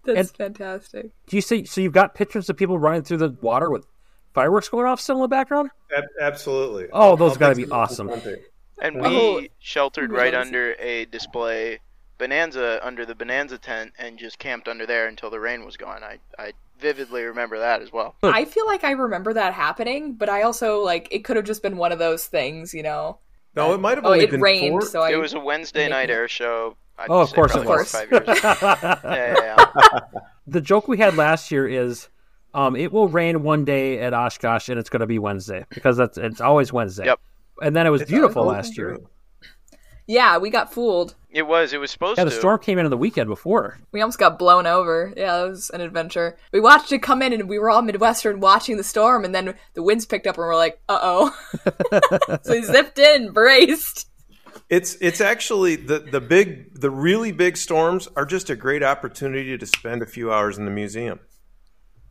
That's 0.06 0.32
fantastic. 0.32 1.12
Do 1.28 1.38
you 1.38 1.42
see? 1.42 1.66
So 1.66 1.82
you've 1.82 1.94
got 1.94 2.16
pictures 2.16 2.50
of 2.50 2.58
people 2.58 2.78
running 2.78 3.04
through 3.04 3.18
the 3.18 3.38
water 3.42 3.70
with 3.70 3.86
fireworks 4.34 4.70
going 4.70 4.86
off 4.88 5.00
still 5.00 5.16
in 5.18 5.22
the 5.22 5.28
background? 5.28 5.70
Ab- 5.96 6.04
absolutely. 6.22 6.88
Oh, 6.92 7.16
those 7.16 7.38
gotta 7.38 7.56
be 7.56 7.70
awesome. 7.70 8.10
And 8.82 8.96
we 9.02 9.08
Oh. 9.08 9.42
sheltered 9.60 10.12
right 10.12 10.34
under 10.34 10.74
a 10.80 11.06
display 11.06 11.80
bonanza 12.18 12.80
under 12.86 13.06
the 13.06 13.16
bonanza 13.16 13.58
tent 13.58 13.92
and 13.98 14.18
just 14.18 14.40
camped 14.40 14.68
under 14.68 14.86
there 14.86 15.08
until 15.08 15.30
the 15.30 15.40
rain 15.40 15.66
was 15.66 15.78
gone. 15.78 16.04
I 16.04 16.20
I 16.38 16.54
vividly 16.80 17.24
remember 17.24 17.60
that 17.60 17.82
as 17.82 17.92
well. 17.94 18.16
I 18.24 18.46
feel 18.46 18.66
like 18.66 18.84
I 18.84 18.92
remember 18.92 19.34
that 19.34 19.54
happening, 19.54 20.14
but 20.14 20.28
I 20.30 20.42
also, 20.42 20.82
like, 20.82 21.08
it 21.12 21.24
could 21.24 21.38
have 21.38 21.46
just 21.46 21.62
been 21.62 21.78
one 21.78 21.92
of 21.94 22.00
those 22.00 22.26
things, 22.26 22.74
you 22.74 22.84
know? 22.84 23.20
No, 23.56 23.74
it 23.74 23.80
might 23.80 23.96
have 23.98 24.06
Oh, 24.06 24.12
only 24.12 24.26
it 24.26 24.32
been 24.32 24.42
rained, 24.42 24.72
four. 24.72 24.82
so 24.82 25.02
I. 25.02 25.12
it 25.12 25.16
was 25.16 25.34
a 25.34 25.40
Wednesday 25.40 25.88
night 25.88 26.10
air 26.10 26.28
show. 26.28 26.76
I'd 26.98 27.10
Oh, 27.10 27.22
of 27.22 27.32
course 27.34 27.56
it 27.56 27.60
Of 27.62 27.66
was. 27.68 27.92
Five 27.92 28.12
years. 28.12 28.24
yeah, 28.44 29.00
yeah, 29.04 29.66
yeah. 29.74 30.00
the 30.46 30.60
joke 30.62 30.88
we 30.88 30.98
had 30.98 31.16
last 31.16 31.52
year 31.52 31.68
is 31.68 32.10
um, 32.54 32.76
it 32.76 32.92
will 32.92 33.08
rain 33.08 33.44
one 33.44 33.66
day 33.66 34.00
at 34.00 34.14
Oshkosh 34.14 34.70
and 34.70 34.80
it's 34.80 34.90
going 34.90 35.02
to 35.02 35.08
be 35.08 35.20
Wednesday 35.20 35.66
because 35.70 35.98
that's 35.98 36.18
it's 36.18 36.42
always 36.42 36.72
Wednesday. 36.72 37.06
Yep. 37.06 37.20
And 37.62 37.76
then 37.76 37.86
it 37.88 37.90
was 37.90 38.02
It's 38.02 38.12
beautiful 38.12 38.46
last 38.46 38.78
year. 38.78 39.00
Yeah, 40.06 40.38
we 40.38 40.50
got 40.50 40.74
fooled. 40.74 41.16
It 41.30 41.48
was. 41.48 41.72
It 41.72 41.80
was 41.80 41.90
supposed 41.90 42.18
Yeah, 42.18 42.26
the 42.26 42.30
to. 42.32 42.36
storm 42.36 42.60
came 42.60 42.78
in 42.78 42.86
on 42.86 42.92
the 42.92 42.98
weekend 42.98 43.30
before. 43.30 43.80
We 43.92 44.02
almost 44.02 44.20
got 44.20 44.38
blown 44.38 44.68
over. 44.68 45.14
Yeah, 45.16 45.46
it 45.46 45.50
was 45.50 45.70
an 45.70 45.82
adventure. 45.82 46.38
We 46.52 46.60
watched 46.60 46.92
it 46.92 47.00
come 47.00 47.22
in, 47.22 47.32
and 47.32 47.48
we 47.48 47.58
were 47.58 47.70
all 47.70 47.82
Midwestern 47.82 48.40
watching 48.42 48.76
the 48.78 48.84
storm, 48.84 49.24
and 49.24 49.34
then 49.34 49.56
the 49.76 49.82
winds 49.82 50.06
picked 50.06 50.28
up, 50.28 50.36
and 50.36 50.46
we're 50.46 50.56
like, 50.56 50.80
"Uh 50.90 51.00
oh!" 51.02 51.38
so 52.44 52.52
we 52.52 52.62
zipped 52.64 53.00
in, 53.00 53.32
braced. 53.32 54.10
It's 54.70 54.96
it's 55.00 55.22
actually 55.22 55.78
the 55.78 56.00
the 56.00 56.22
big 56.22 56.80
the 56.80 56.92
really 56.92 57.32
big 57.32 57.56
storms 57.58 58.08
are 58.16 58.26
just 58.26 58.50
a 58.50 58.56
great 58.56 58.84
opportunity 58.84 59.58
to 59.58 59.66
spend 59.66 60.02
a 60.02 60.06
few 60.06 60.32
hours 60.34 60.58
in 60.58 60.66
the 60.66 60.72
museum. 60.72 61.20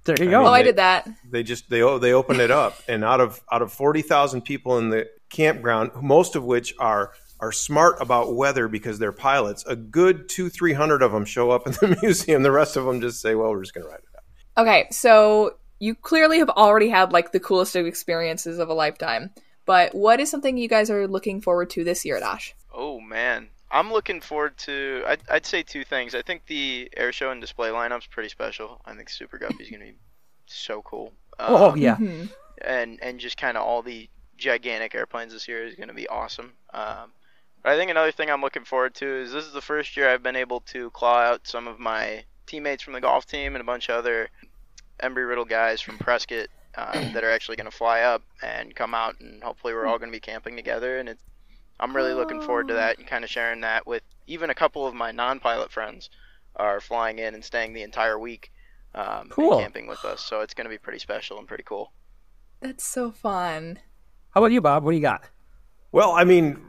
There 0.05 0.17
you 0.19 0.29
I 0.29 0.31
go. 0.31 0.39
mean, 0.41 0.47
Oh, 0.49 0.53
I 0.53 0.59
they- 0.61 0.65
did 0.67 0.77
that. 0.77 1.09
They 1.31 1.43
just 1.43 1.71
they 1.71 1.83
o- 1.83 1.99
they 1.99 2.13
open 2.13 2.41
it 2.41 2.51
up, 2.51 2.79
and 2.89 3.05
out 3.05 3.21
of 3.21 3.41
out 3.53 3.63
of 3.63 3.73
forty 3.73 4.03
thousand 4.03 4.43
people 4.43 4.79
in 4.79 4.91
the 4.91 5.09
campground, 5.31 5.91
most 6.03 6.37
of 6.37 6.45
which 6.45 6.75
are 6.79 7.13
are 7.41 7.53
smart 7.53 7.97
about 8.01 8.35
weather 8.37 8.69
because 8.69 8.99
they're 8.99 9.13
pilots, 9.13 9.65
a 9.67 9.75
good 9.77 10.29
two 10.29 10.49
three 10.49 10.73
hundred 10.73 11.03
of 11.03 11.13
them 11.13 11.25
show 11.25 11.51
up 11.51 11.67
in 11.67 11.73
the 11.75 11.99
museum. 12.03 12.43
The 12.43 12.51
rest 12.53 12.77
of 12.77 12.85
them 12.85 13.01
just 13.01 13.21
say, 13.21 13.35
"Well, 13.35 13.51
we're 13.51 13.63
just 13.63 13.75
going 13.75 13.85
to 13.85 13.91
ride 13.91 14.01
it 14.01 14.17
out." 14.17 14.63
Okay, 14.67 14.87
so 14.91 15.57
you 15.79 15.95
clearly 15.95 16.39
have 16.39 16.51
already 16.51 16.89
had 16.89 17.13
like 17.13 17.33
the 17.33 17.41
coolest 17.41 17.75
of 17.77 17.87
experiences 17.87 18.59
of 18.59 18.69
a 18.69 18.75
lifetime. 18.75 19.31
But 19.65 19.95
what 19.95 20.19
is 20.21 20.29
something 20.31 20.57
you 20.57 20.69
guys 20.69 20.91
are 20.91 21.07
looking 21.07 21.41
forward 21.41 21.71
to 21.71 21.85
this 21.85 22.05
year, 22.05 22.19
Dash? 22.19 22.55
Oh 22.75 22.99
man, 23.01 23.49
I'm 23.73 23.91
looking 23.93 24.21
forward 24.21 24.57
to. 24.59 25.03
I'd, 25.07 25.21
I'd 25.31 25.47
say 25.47 25.63
two 25.63 25.83
things. 25.85 26.15
I 26.15 26.23
think 26.23 26.47
the 26.47 26.91
air 26.97 27.11
show 27.13 27.31
and 27.31 27.41
display 27.41 27.71
lineup's 27.71 28.07
pretty 28.07 28.29
special. 28.29 28.81
I 28.85 28.95
think 28.95 29.09
Super 29.09 29.39
Guppy's 29.39 29.71
gonna 29.71 29.87
be 29.87 29.95
so 30.47 30.83
cool. 30.83 31.13
Oh, 31.39 31.71
Um, 31.71 31.79
yeah. 31.79 31.97
Mhm. 31.97 32.29
and 32.63 32.99
and 33.03 33.19
just 33.19 33.37
kind 33.39 33.57
of 33.57 33.63
all 33.65 33.83
the 33.83 34.09
gigantic 34.37 34.95
airplanes 34.95 35.33
this 35.33 35.49
year 35.49 35.65
is 35.65 35.75
going 35.77 35.89
to 35.89 35.95
be 35.95 36.09
awesome. 36.09 36.53
Um, 36.75 37.13
but 37.63 37.73
I 37.73 37.77
think 37.77 37.91
another 37.93 38.11
thing 38.13 38.29
I'm 38.29 38.41
looking 38.41 38.65
forward 38.65 38.93
to 38.97 39.07
is 39.07 39.33
this 39.33 39.45
is 39.47 39.53
the 39.53 39.61
first 39.61 39.97
year 39.97 40.09
I've 40.09 40.23
been 40.23 40.35
able 40.37 40.61
to 40.73 40.91
claw 40.91 41.21
out 41.21 41.47
some 41.47 41.69
of 41.69 41.79
my 41.79 42.25
teammates 42.47 42.83
from 42.83 42.93
the 42.93 43.01
golf 43.01 43.25
team 43.25 43.55
and 43.55 43.61
a 43.63 43.65
bunch 43.65 43.89
of 43.89 43.95
other 43.97 44.29
Embry 45.01 45.29
Riddle 45.29 45.45
guys 45.45 45.81
from 45.81 45.97
Prescott 45.99 46.49
uh, 46.77 47.13
that 47.13 47.23
are 47.23 47.31
actually 47.31 47.57
going 47.57 47.71
to 47.71 47.77
fly 47.77 48.01
up 48.01 48.23
and 48.43 48.75
come 48.75 48.95
out, 48.95 49.21
and 49.21 49.43
hopefully 49.43 49.75
we're 49.75 49.87
all 49.87 49.99
going 49.99 50.11
to 50.11 50.17
be 50.17 50.21
camping 50.21 50.57
together. 50.57 50.99
And 50.99 51.09
it's 51.09 51.23
I'm 51.83 51.95
really 51.97 52.15
looking 52.15 52.41
forward 52.41 52.69
to 52.69 52.75
that 52.75 52.99
and 52.99 53.07
kind 53.09 53.25
of 53.25 53.31
sharing 53.31 53.63
that 53.63 53.87
with 53.89 54.05
even 54.29 54.51
a 54.51 54.55
couple 54.55 54.87
of 54.87 54.95
my 54.95 55.11
non-pilot 55.11 55.73
friends 55.73 56.11
are 56.55 56.81
flying 56.81 57.19
in 57.19 57.35
and 57.35 57.45
staying 57.45 57.73
the 57.73 57.83
entire 57.83 58.19
week 58.19 58.53
um, 58.95 59.29
Cool. 59.31 59.59
camping 59.59 59.89
with 59.89 60.05
us. 60.05 60.23
So 60.23 60.43
it's 60.43 60.55
going 60.55 60.67
to 60.67 60.71
be 60.71 60.79
pretty 60.79 61.01
special 61.01 61.39
and 61.39 61.49
pretty 61.49 61.65
cool. 61.65 61.93
That's 62.61 62.85
so 62.85 63.11
fun. 63.11 63.81
How 64.31 64.41
about 64.41 64.53
you, 64.53 64.61
Bob? 64.61 64.85
What 64.85 64.93
do 64.93 64.97
you 64.97 65.03
got? 65.03 65.29
Well, 65.91 66.13
I 66.13 66.23
mean, 66.23 66.63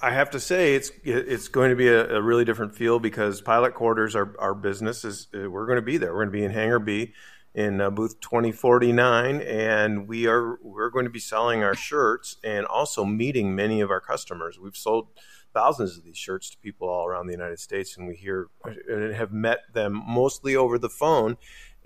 I 0.00 0.10
have 0.12 0.30
to 0.30 0.40
say 0.40 0.74
it's 0.74 0.90
it's 1.04 1.48
going 1.48 1.68
to 1.70 1.76
be 1.76 1.88
a, 1.88 2.16
a 2.16 2.22
really 2.22 2.46
different 2.46 2.74
feel 2.74 2.98
because 2.98 3.42
pilot 3.42 3.74
quarters, 3.74 4.16
our 4.16 4.34
our 4.38 4.54
business 4.54 5.04
is 5.04 5.28
uh, 5.34 5.50
we're 5.50 5.66
going 5.66 5.76
to 5.76 5.82
be 5.82 5.98
there. 5.98 6.12
We're 6.14 6.24
going 6.24 6.32
to 6.32 6.38
be 6.38 6.44
in 6.44 6.50
Hangar 6.52 6.78
B 6.78 7.12
in 7.54 7.80
uh, 7.80 7.88
booth 7.88 8.20
2049 8.20 9.40
and 9.40 10.08
we 10.08 10.26
are 10.26 10.58
we're 10.62 10.90
going 10.90 11.04
to 11.04 11.10
be 11.10 11.20
selling 11.20 11.62
our 11.62 11.74
shirts 11.74 12.36
and 12.42 12.66
also 12.66 13.04
meeting 13.04 13.54
many 13.54 13.80
of 13.80 13.90
our 13.90 14.00
customers. 14.00 14.58
We've 14.58 14.76
sold 14.76 15.08
thousands 15.52 15.96
of 15.96 16.04
these 16.04 16.16
shirts 16.16 16.50
to 16.50 16.58
people 16.58 16.88
all 16.88 17.06
around 17.06 17.26
the 17.26 17.32
United 17.32 17.60
States 17.60 17.96
and 17.96 18.08
we 18.08 18.16
hear 18.16 18.48
and 18.88 19.14
have 19.14 19.32
met 19.32 19.60
them 19.72 20.02
mostly 20.06 20.56
over 20.56 20.78
the 20.78 20.88
phone 20.88 21.36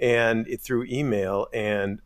and 0.01 0.49
it, 0.49 0.63
through 0.63 0.85
email 0.85 1.49
and 1.53 2.01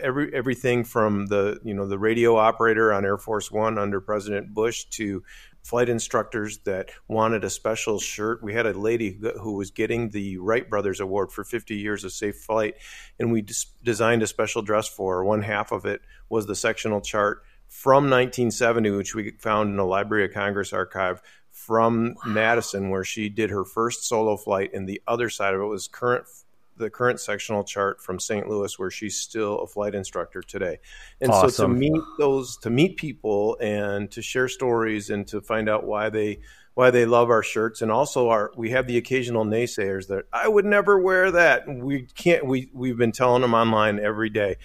every 0.00 0.34
everything 0.34 0.84
from 0.84 1.26
the 1.26 1.60
you 1.64 1.74
know 1.74 1.86
the 1.86 1.98
radio 1.98 2.36
operator 2.36 2.92
on 2.92 3.04
Air 3.04 3.18
Force 3.18 3.50
One 3.50 3.78
under 3.78 4.00
President 4.00 4.54
Bush 4.54 4.84
to 4.92 5.22
flight 5.64 5.88
instructors 5.88 6.58
that 6.58 6.90
wanted 7.08 7.42
a 7.42 7.50
special 7.50 7.98
shirt. 7.98 8.42
We 8.42 8.52
had 8.52 8.66
a 8.66 8.78
lady 8.78 9.18
who 9.40 9.54
was 9.54 9.70
getting 9.70 10.10
the 10.10 10.36
Wright 10.36 10.68
Brothers 10.68 11.00
Award 11.00 11.32
for 11.32 11.42
50 11.42 11.74
years 11.74 12.04
of 12.04 12.12
safe 12.12 12.36
flight, 12.36 12.74
and 13.18 13.32
we 13.32 13.40
des- 13.40 13.66
designed 13.82 14.22
a 14.22 14.26
special 14.26 14.60
dress 14.60 14.86
for 14.86 15.16
her. 15.16 15.24
One 15.24 15.40
half 15.40 15.72
of 15.72 15.86
it 15.86 16.02
was 16.28 16.46
the 16.46 16.54
sectional 16.54 17.00
chart 17.00 17.42
from 17.66 18.04
1970, 18.04 18.90
which 18.90 19.14
we 19.14 19.32
found 19.38 19.70
in 19.70 19.76
the 19.76 19.86
Library 19.86 20.26
of 20.26 20.34
Congress 20.34 20.74
archive 20.74 21.22
from 21.50 22.14
Madison, 22.26 22.90
where 22.90 23.04
she 23.04 23.30
did 23.30 23.48
her 23.48 23.64
first 23.64 24.06
solo 24.06 24.36
flight, 24.36 24.70
and 24.74 24.86
the 24.86 25.00
other 25.06 25.30
side 25.30 25.54
of 25.54 25.62
it 25.62 25.66
was 25.66 25.88
current 25.88 26.26
the 26.76 26.90
current 26.90 27.20
sectional 27.20 27.64
chart 27.64 28.00
from 28.00 28.18
St. 28.18 28.48
Louis, 28.48 28.78
where 28.78 28.90
she's 28.90 29.16
still 29.16 29.60
a 29.60 29.66
flight 29.66 29.94
instructor 29.94 30.42
today. 30.42 30.78
And 31.20 31.32
so 31.32 31.48
to 31.48 31.68
meet 31.68 32.02
those, 32.18 32.56
to 32.58 32.70
meet 32.70 32.96
people, 32.96 33.56
and 33.60 34.10
to 34.12 34.22
share 34.22 34.48
stories, 34.48 35.10
and 35.10 35.26
to 35.28 35.40
find 35.40 35.68
out 35.68 35.84
why 35.84 36.10
they 36.10 36.40
why 36.74 36.90
they 36.90 37.06
love 37.06 37.30
our 37.30 37.42
shirts, 37.42 37.82
and 37.82 37.90
also 37.90 38.28
our 38.28 38.50
we 38.56 38.70
have 38.70 38.86
the 38.86 38.96
occasional 38.96 39.44
naysayers 39.44 40.08
that 40.08 40.24
I 40.32 40.48
would 40.48 40.64
never 40.64 40.98
wear 40.98 41.30
that. 41.30 41.68
We 41.68 42.08
can't. 42.14 42.46
We 42.46 42.70
we've 42.72 42.96
been 42.96 43.12
telling 43.12 43.42
them 43.42 43.54
online 43.54 44.00
every 44.00 44.30
day. 44.30 44.56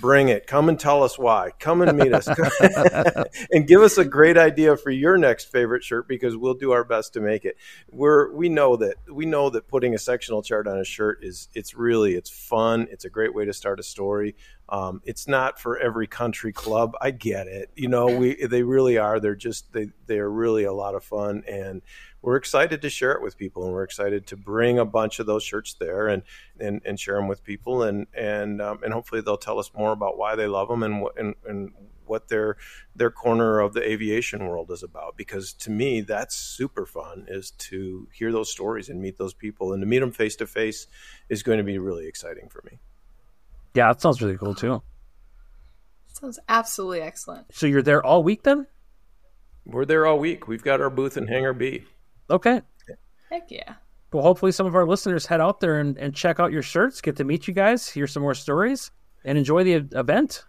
Bring 0.00 0.28
it. 0.28 0.46
Come 0.46 0.68
and 0.68 0.78
tell 0.78 1.02
us 1.02 1.18
why. 1.18 1.52
Come 1.60 1.80
and 1.80 1.96
meet 1.96 2.12
us. 2.12 2.28
and 3.52 3.66
give 3.66 3.80
us 3.80 3.96
a 3.96 4.04
great 4.04 4.36
idea 4.36 4.76
for 4.76 4.90
your 4.90 5.16
next 5.16 5.52
favorite 5.52 5.84
shirt 5.84 6.08
because 6.08 6.36
we'll 6.36 6.54
do 6.54 6.72
our 6.72 6.84
best 6.84 7.12
to 7.14 7.20
make 7.20 7.44
it. 7.44 7.56
We're 7.90 8.32
we 8.32 8.48
know 8.48 8.76
that 8.76 8.96
we 9.10 9.24
know 9.24 9.50
that 9.50 9.68
putting 9.68 9.94
a 9.94 9.98
sectional 9.98 10.42
chart 10.42 10.66
on 10.66 10.78
a 10.78 10.84
shirt 10.84 11.20
is 11.22 11.48
it's 11.54 11.74
really 11.74 12.14
it's 12.14 12.30
fun. 12.30 12.88
It's 12.90 13.04
a 13.04 13.10
great 13.10 13.34
way 13.34 13.44
to 13.44 13.52
start 13.52 13.78
a 13.78 13.84
story. 13.84 14.34
Um, 14.68 15.02
it's 15.04 15.28
not 15.28 15.60
for 15.60 15.78
every 15.78 16.06
country 16.06 16.52
club. 16.52 16.94
I 17.00 17.10
get 17.10 17.46
it. 17.46 17.70
You 17.76 17.88
know, 17.88 18.06
we 18.06 18.46
they 18.46 18.62
really 18.62 18.98
are. 18.98 19.20
They're 19.20 19.34
just 19.34 19.72
they 19.72 19.88
they're 20.06 20.30
really 20.30 20.64
a 20.64 20.72
lot 20.72 20.94
of 20.94 21.04
fun 21.04 21.44
and 21.46 21.82
we're 22.24 22.36
excited 22.36 22.80
to 22.80 22.88
share 22.88 23.12
it 23.12 23.22
with 23.22 23.36
people 23.36 23.64
and 23.64 23.72
we're 23.72 23.82
excited 23.82 24.26
to 24.26 24.36
bring 24.36 24.78
a 24.78 24.84
bunch 24.84 25.18
of 25.18 25.26
those 25.26 25.42
shirts 25.42 25.74
there 25.74 26.08
and 26.08 26.22
and, 26.58 26.80
and 26.84 26.98
share 26.98 27.16
them 27.16 27.28
with 27.28 27.44
people 27.44 27.82
and 27.82 28.06
and 28.14 28.62
um, 28.62 28.80
and 28.82 28.92
hopefully 28.92 29.20
they'll 29.20 29.36
tell 29.36 29.58
us 29.58 29.70
more 29.76 29.92
about 29.92 30.16
why 30.16 30.34
they 30.34 30.46
love 30.46 30.68
them 30.68 30.82
and 30.82 31.02
what 31.02 31.18
and, 31.18 31.34
and 31.46 31.72
what 32.06 32.28
their 32.28 32.56
their 32.96 33.10
corner 33.10 33.60
of 33.60 33.74
the 33.74 33.82
aviation 33.82 34.46
world 34.46 34.70
is 34.70 34.82
about 34.82 35.16
because 35.16 35.52
to 35.52 35.70
me 35.70 36.00
that's 36.00 36.34
super 36.34 36.86
fun 36.86 37.26
is 37.28 37.50
to 37.52 38.08
hear 38.12 38.32
those 38.32 38.50
stories 38.50 38.88
and 38.88 39.00
meet 39.00 39.18
those 39.18 39.34
people 39.34 39.72
and 39.72 39.82
to 39.82 39.86
meet 39.86 40.00
them 40.00 40.12
face 40.12 40.36
to 40.36 40.46
face 40.46 40.86
is 41.28 41.42
going 41.42 41.58
to 41.58 41.64
be 41.64 41.78
really 41.78 42.06
exciting 42.06 42.48
for 42.48 42.62
me 42.70 42.78
Yeah, 43.74 43.88
that 43.88 44.00
sounds 44.00 44.22
really 44.22 44.38
cool 44.38 44.54
too. 44.54 44.82
Sounds 46.08 46.38
absolutely 46.48 47.00
excellent. 47.02 47.46
So 47.52 47.66
you're 47.66 47.82
there 47.82 48.04
all 48.04 48.22
week 48.22 48.42
then? 48.42 48.66
we're 49.66 49.84
there 49.84 50.06
all 50.06 50.18
week 50.18 50.46
we've 50.46 50.62
got 50.62 50.80
our 50.80 50.90
booth 50.90 51.16
in 51.16 51.26
hangar 51.26 51.52
b 51.54 51.84
Okay. 52.30 52.62
Heck 53.30 53.50
yeah. 53.50 53.74
Well, 54.12 54.22
hopefully 54.22 54.52
some 54.52 54.66
of 54.66 54.74
our 54.74 54.86
listeners 54.86 55.26
head 55.26 55.40
out 55.40 55.60
there 55.60 55.78
and, 55.78 55.98
and 55.98 56.14
check 56.14 56.40
out 56.40 56.52
your 56.52 56.62
shirts, 56.62 57.00
get 57.00 57.16
to 57.16 57.24
meet 57.24 57.46
you 57.46 57.52
guys, 57.52 57.88
hear 57.88 58.06
some 58.06 58.22
more 58.22 58.34
stories, 58.34 58.90
and 59.24 59.36
enjoy 59.36 59.64
the 59.64 59.74
event. 59.98 60.44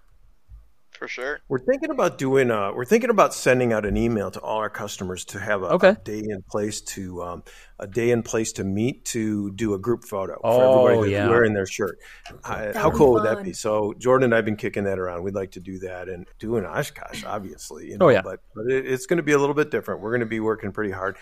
For 0.98 1.08
sure. 1.08 1.40
We're 1.50 1.60
thinking 1.66 1.90
about 1.92 2.18
doing. 2.18 2.50
Uh, 2.52 2.72
we're 2.74 2.86
thinking 2.86 3.10
about 3.10 3.34
sending 3.34 3.74
out 3.74 3.86
an 3.86 3.98
email 3.98 4.32
to 4.32 4.40
all 4.40 4.58
our 4.60 4.70
customers 4.70 5.26
to 5.26 5.40
have 5.40 5.62
a, 5.62 5.66
Okay. 5.68 5.90
a 5.90 5.96
day 5.96 6.20
in 6.28 6.42
place 6.50 6.82
to 6.82 7.22
um, 7.24 7.44
a 7.80 7.88
day 7.88 8.12
in 8.12 8.24
place 8.24 8.54
to 8.54 8.64
meet 8.64 9.04
to 9.06 9.52
do 9.52 9.74
a 9.74 9.80
group 9.80 10.06
photo 10.06 10.40
Oh, 10.44 10.58
for 10.58 10.90
everybody 10.92 11.12
that's 11.12 11.26
yeah. 11.26 11.30
wearing 11.30 11.54
their 11.54 11.66
shirt. 11.66 11.98
Uh, 12.44 12.72
how 12.74 12.86
would 12.86 12.94
be 12.94 12.98
cool 12.98 13.14
would 13.14 13.26
that 13.26 13.44
be? 13.44 13.52
So 13.54 13.94
Jordan 13.98 14.26
and 14.26 14.36
I've 14.36 14.46
been 14.46 14.56
kicking 14.56 14.86
that 14.86 14.98
around. 15.00 15.24
We'd 15.24 15.36
like 15.36 15.52
to 15.52 15.60
do 15.60 15.80
that 15.80 16.08
and 16.08 16.26
do 16.40 16.56
an 16.58 16.66
Oshkosh, 16.66 17.24
obviously. 17.26 17.88
You 17.92 17.98
know, 17.98 18.06
Oh, 18.06 18.10
yeah. 18.10 18.22
But 18.22 18.40
but 18.56 18.66
it, 18.72 18.86
it's 18.86 19.06
going 19.06 19.18
to 19.18 19.24
be 19.24 19.34
a 19.34 19.38
little 19.38 19.56
bit 19.56 19.72
different. 19.72 20.02
We're 20.02 20.12
going 20.12 20.22
to 20.22 20.26
be 20.26 20.40
working 20.40 20.72
pretty 20.72 20.92
hard. 20.92 21.18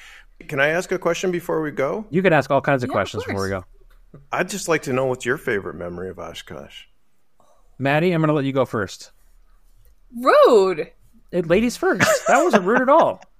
Can 0.47 0.59
I 0.59 0.67
ask 0.67 0.91
a 0.91 0.99
question 0.99 1.31
before 1.31 1.61
we 1.61 1.71
go? 1.71 2.05
You 2.09 2.21
can 2.21 2.33
ask 2.33 2.51
all 2.51 2.61
kinds 2.61 2.83
of 2.83 2.89
Yeah, 2.89 2.91
of 2.91 2.95
questions 2.95 3.23
before 3.23 3.43
we 3.43 3.49
go. 3.49 3.63
I'd 4.31 4.49
just 4.49 4.67
like 4.67 4.83
to 4.83 4.93
know 4.93 5.05
what's 5.05 5.25
your 5.25 5.37
favorite 5.37 5.75
memory 5.75 6.09
of 6.09 6.19
Oshkosh. 6.19 6.83
Maddie, 7.79 8.11
I'm 8.11 8.21
going 8.21 8.27
to 8.27 8.33
let 8.33 8.45
you 8.45 8.53
go 8.53 8.65
first. 8.65 9.11
Rude. 10.15 10.91
It, 11.31 11.47
ladies 11.47 11.77
first. 11.77 12.07
That 12.27 12.43
wasn't 12.43 12.65
rude 12.65 12.81
at 12.81 12.89
all. 12.89 13.21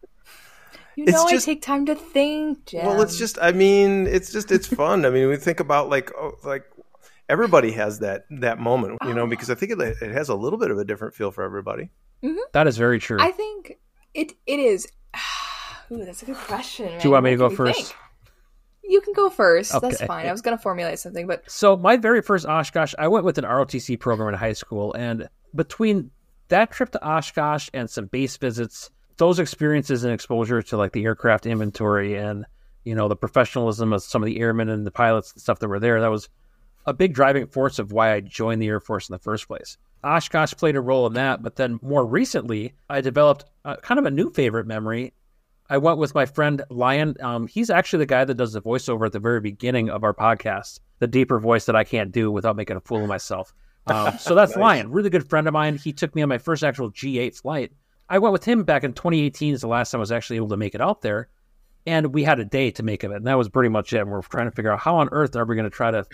You 0.95 1.05
It's 1.05 1.13
know 1.13 1.27
just- 1.27 1.47
I 1.47 1.53
take 1.53 1.63
time 1.63 1.87
to 1.87 1.95
think, 1.95 2.65
Jim. 2.67 2.85
Well, 2.85 3.01
it's 3.01 3.17
just. 3.17 3.39
I 3.41 3.51
mean, 3.51 4.05
it's 4.05 4.31
just. 4.31 4.51
It's 4.51 4.67
fun. 4.67 5.07
I 5.07 5.09
mean, 5.09 5.27
we 5.27 5.37
think 5.37 5.59
about 5.59 5.89
like 5.89 6.11
oh, 6.15 6.33
like 6.43 6.65
everybody 7.27 7.71
has 7.71 7.97
that 7.99 8.25
that 8.29 8.59
moment, 8.59 8.99
you 9.03 9.15
know, 9.15 9.25
because 9.25 9.49
I 9.49 9.55
think 9.55 9.71
it, 9.71 9.79
it 9.79 10.11
has 10.11 10.29
a 10.29 10.35
little 10.35 10.59
bit 10.59 10.69
of 10.69 10.77
a 10.77 10.85
different 10.85 11.15
feel 11.15 11.31
for 11.31 11.43
everybody. 11.43 11.89
Mm-hmm. 12.23 12.37
That 12.51 12.67
is 12.67 12.77
very 12.77 12.99
true. 12.99 13.17
I 13.19 13.31
think 13.31 13.79
it 14.13 14.33
it 14.45 14.59
is. 14.59 14.87
Ooh, 15.91 16.05
that's 16.05 16.21
a 16.21 16.25
good 16.25 16.35
question. 16.37 16.89
Do 16.99 17.07
you 17.07 17.11
want 17.11 17.23
me 17.23 17.31
to 17.31 17.37
go 17.37 17.45
What 17.45 17.49
do 17.49 17.53
you 17.53 17.73
first? 17.73 17.87
think? 17.87 17.95
You 18.83 19.01
can 19.01 19.13
go 19.13 19.31
first. 19.31 19.71
That's 19.81 19.99
fine. 20.03 20.27
I 20.27 20.31
was 20.31 20.43
gonna 20.43 20.59
formulate 20.59 20.99
something, 20.99 21.25
but 21.25 21.49
So 21.49 21.75
my 21.75 21.97
very 21.97 22.21
first 22.21 22.45
Oshkosh, 22.45 22.93
I 22.99 23.07
went 23.07 23.25
with 23.25 23.39
an 23.39 23.45
ROTC 23.45 23.99
program 23.99 24.29
in 24.29 24.35
high 24.35 24.53
school, 24.53 24.93
and 24.93 25.27
between 25.55 26.11
that 26.53 26.71
trip 26.71 26.91
to 26.91 27.03
Oshkosh 27.03 27.69
and 27.73 27.89
some 27.89 28.05
base 28.05 28.37
visits, 28.37 28.91
those 29.17 29.39
experiences 29.39 30.03
and 30.03 30.13
exposure 30.13 30.61
to 30.61 30.77
like 30.77 30.91
the 30.91 31.03
aircraft 31.03 31.45
inventory 31.45 32.15
and 32.15 32.45
you 32.83 32.95
know 32.95 33.07
the 33.07 33.15
professionalism 33.15 33.91
of 33.91 34.03
some 34.03 34.21
of 34.21 34.27
the 34.27 34.39
airmen 34.39 34.69
and 34.69 34.85
the 34.85 34.91
pilots 34.91 35.33
and 35.33 35.41
stuff 35.41 35.59
that 35.59 35.67
were 35.67 35.79
there, 35.79 35.99
that 35.99 36.11
was 36.11 36.29
a 36.85 36.93
big 36.93 37.13
driving 37.13 37.47
force 37.47 37.79
of 37.79 37.91
why 37.91 38.13
I 38.13 38.19
joined 38.19 38.61
the 38.61 38.67
Air 38.67 38.79
Force 38.79 39.09
in 39.09 39.13
the 39.13 39.19
first 39.19 39.47
place. 39.47 39.77
Oshkosh 40.03 40.53
played 40.53 40.75
a 40.75 40.81
role 40.81 41.07
in 41.07 41.13
that, 41.13 41.41
but 41.41 41.55
then 41.55 41.79
more 41.81 42.05
recently, 42.05 42.73
I 42.89 42.99
developed 43.01 43.45
a, 43.63 43.77
kind 43.77 43.99
of 43.99 44.05
a 44.05 44.11
new 44.11 44.29
favorite 44.29 44.67
memory 44.67 45.13
I 45.69 45.77
went 45.77 45.97
with 45.97 46.13
my 46.13 46.25
friend 46.25 46.61
Lion. 46.69 47.15
Um, 47.21 47.47
he's 47.47 47.69
actually 47.69 47.99
the 47.99 48.07
guy 48.07 48.25
that 48.25 48.35
does 48.35 48.53
the 48.53 48.61
voiceover 48.61 49.05
at 49.05 49.11
the 49.11 49.19
very 49.19 49.39
beginning 49.39 49.89
of 49.89 50.03
our 50.03 50.13
podcast, 50.13 50.79
the 50.99 51.07
deeper 51.07 51.39
voice 51.39 51.65
that 51.65 51.75
I 51.75 51.83
can't 51.83 52.11
do 52.11 52.29
without 52.31 52.55
making 52.55 52.77
a 52.77 52.81
fool 52.81 53.01
of 53.01 53.07
myself. 53.07 53.53
Um, 53.87 54.17
so 54.19 54.35
that's 54.35 54.55
Nice. 54.55 54.61
Lion, 54.61 54.91
really 54.91 55.09
good 55.09 55.29
friend 55.29 55.47
of 55.47 55.53
mine. 55.53 55.77
He 55.77 55.93
took 55.93 56.15
me 56.15 56.21
on 56.21 56.29
my 56.29 56.37
first 56.37 56.63
actual 56.63 56.91
G8 56.91 57.39
flight. 57.41 57.71
I 58.09 58.19
went 58.19 58.33
with 58.33 58.43
him 58.43 58.63
back 58.63 58.83
in 58.83 58.93
2018 58.93 59.53
is 59.53 59.61
the 59.61 59.67
last 59.67 59.91
time 59.91 59.99
I 59.99 60.01
was 60.01 60.11
actually 60.11 60.37
able 60.37 60.49
to 60.49 60.57
make 60.57 60.75
it 60.75 60.81
out 60.81 61.01
there. 61.01 61.29
And 61.85 62.13
we 62.13 62.23
had 62.23 62.39
a 62.39 62.45
day 62.45 62.71
to 62.71 62.83
make 62.83 63.03
of 63.03 63.11
it. 63.11 63.17
And 63.17 63.27
that 63.27 63.37
was 63.37 63.49
pretty 63.49 63.69
much 63.69 63.91
it. 63.91 63.99
And 63.99 64.09
we're 64.09 64.21
trying 64.21 64.49
to 64.49 64.55
figure 64.55 64.71
out 64.71 64.79
how 64.79 64.97
on 64.97 65.09
earth 65.11 65.35
are 65.35 65.45
we 65.45 65.55
going 65.55 65.69
to 65.69 65.75
try 65.75 65.91
to 65.91 66.05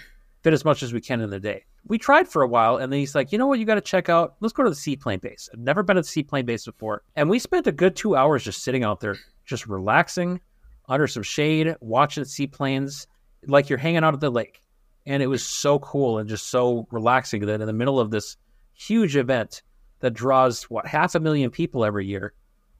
fit 0.43 0.53
as 0.53 0.65
much 0.65 0.84
as 0.84 0.93
we 0.93 1.01
can 1.01 1.22
in 1.22 1.30
the 1.30 1.39
day. 1.39 1.65
We 1.88 1.97
tried 1.97 2.28
for 2.28 2.41
a 2.41 2.47
while, 2.47 2.78
and 2.78 2.91
then 2.91 2.99
he's 2.99 3.15
like, 3.15 3.32
you 3.32 3.38
know 3.38 3.47
what, 3.47 3.59
you 3.59 3.65
got 3.65 3.76
to 3.76 3.82
check 3.82 4.09
out. 4.09 4.36
Let's 4.39 4.53
go 4.53 4.63
to 4.63 4.70
the 4.70 4.76
seaplane 4.76 5.20
base. 5.20 5.49
I've 5.53 5.59
never 5.59 5.84
been 5.84 5.95
to 5.95 6.01
the 6.01 6.07
seaplane 6.07 6.45
base 6.45 6.65
before, 6.65 7.03
and 7.15 7.30
we 7.30 7.39
spent 7.39 7.67
a 7.67 7.72
good 7.72 7.95
two 7.95 8.15
hours 8.15 8.43
just 8.43 8.63
sitting 8.63 8.84
out 8.84 8.99
there, 8.99 9.17
just 9.45 9.67
relaxing 9.67 10.39
under 10.88 11.07
some 11.07 11.24
shade, 11.24 11.76
watching 11.82 12.26
seaplanes, 12.26 13.07
like 13.47 13.70
you're 13.70 13.78
hanging 13.78 14.03
out 14.03 14.13
at 14.13 14.20
the 14.20 14.30
lake. 14.30 14.61
And 15.06 15.24
it 15.24 15.28
was 15.28 15.43
so 15.43 15.80
cool 15.80 16.20
and 16.20 16.30
just 16.30 16.47
so 16.47 16.88
relaxing 16.91 17.45
that 17.45 17.62
in 17.62 17.68
the 17.68 17.74
middle 17.74 18.00
of 18.00 18.12
this 18.12 18.38
huge 18.74 19.16
event 19.16 19.64
that 20.00 20.12
draws 20.12 20.64
what 20.64 20.88
half 20.88 21.16
a 21.16 21.20
million 21.20 21.50
people 21.50 21.84
every 21.84 22.06
year, 22.06 22.34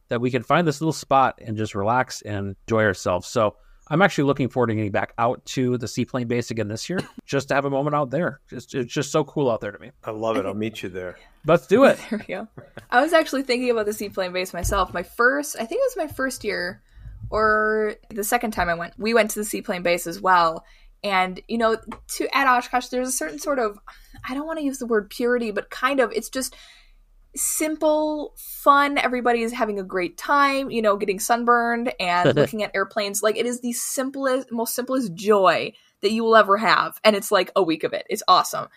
that 0.10 0.22
we 0.22 0.32
can 0.32 0.44
find 0.44 0.68
this 0.68 0.82
little 0.82 0.94
spot 0.94 1.40
and 1.42 1.58
just 1.58 1.76
relax 1.76 2.22
and 2.22 2.56
enjoy 2.68 2.84
ourselves. 2.84 3.28
So 3.28 3.56
I'm 3.92 4.02
actually 4.02 4.26
looking 4.26 4.50
forward 4.50 4.68
to 4.68 4.76
getting 4.76 4.92
back 4.92 5.14
out 5.18 5.44
to 5.46 5.78
the 5.78 5.88
seaplane 5.88 6.28
base 6.28 6.52
again 6.52 6.68
this 6.68 6.90
year, 6.90 7.00
just 7.26 7.48
to 7.48 7.56
have 7.56 7.66
a 7.66 7.70
moment 7.70 7.96
out 7.96 8.12
there. 8.12 8.40
Just 8.50 8.76
it's 8.76 8.94
just 8.94 9.12
so 9.12 9.24
cool 9.24 9.50
out 9.50 9.62
there 9.62 9.72
to 9.72 9.80
me. 9.80 9.92
I 10.04 10.12
love 10.12 10.38
it. 10.38 10.46
I'll 10.46 10.54
meet 10.54 10.84
you 10.84 10.90
there. 10.90 11.18
Let's 11.46 11.68
do 11.68 11.86
it. 11.86 12.00
There 12.10 12.20
we 12.28 12.34
go. 12.34 12.48
I 12.92 13.02
was 13.02 13.14
actually 13.14 13.44
thinking 13.44 13.70
about 13.70 13.86
the 13.86 13.94
seaplane 13.94 14.32
base 14.32 14.54
myself. 14.54 14.94
My 14.94 15.04
first, 15.04 15.56
I 15.56 15.66
think 15.66 15.80
it 15.80 15.92
was 15.96 15.98
my 15.98 16.08
first 16.08 16.44
year, 16.44 16.82
or 17.30 17.96
the 18.10 18.24
second 18.24 18.52
time 18.52 18.70
I 18.70 18.76
went. 18.76 18.94
We 18.98 19.14
went 19.14 19.32
to 19.32 19.40
the 19.40 19.46
seaplane 19.46 19.82
base 19.82 20.06
as 20.06 20.22
well. 20.22 20.64
And 21.04 21.42
you 21.48 21.58
know, 21.58 21.78
to 22.16 22.36
at 22.36 22.48
Oshkosh, 22.48 22.88
there's 22.88 23.10
a 23.10 23.14
certain 23.14 23.40
sort 23.40 23.60
of, 23.60 23.80
I 24.28 24.34
don't 24.34 24.48
want 24.48 24.60
to 24.60 24.66
use 24.66 24.80
the 24.80 24.86
word 24.86 25.10
purity, 25.10 25.52
but 25.52 25.70
kind 25.70 26.00
of, 26.00 26.12
it's 26.12 26.30
just 26.30 26.56
simple, 27.36 28.34
fun. 28.38 28.98
Everybody 28.98 29.42
is 29.42 29.54
having 29.54 29.80
a 29.80 29.84
great 29.84 30.18
time. 30.18 30.72
You 30.72 30.82
know, 30.82 30.98
getting 30.98 31.20
sunburned 31.20 31.94
and 32.00 32.36
looking 32.36 32.64
at 32.64 32.72
airplanes. 32.76 33.24
Like 33.24 33.38
it 33.38 33.46
is 33.46 33.62
the 33.62 33.74
simplest, 33.74 34.52
most 34.52 34.76
simplest 34.76 35.14
joy 35.14 35.74
that 36.02 36.12
you 36.12 36.24
will 36.24 36.36
ever 36.36 36.58
have, 36.58 37.00
and 37.04 37.16
it's 37.16 37.32
like 37.32 37.52
a 37.56 37.64
week 37.64 37.84
of 37.84 37.94
it. 37.94 38.06
It's 38.10 38.24
awesome 38.28 38.68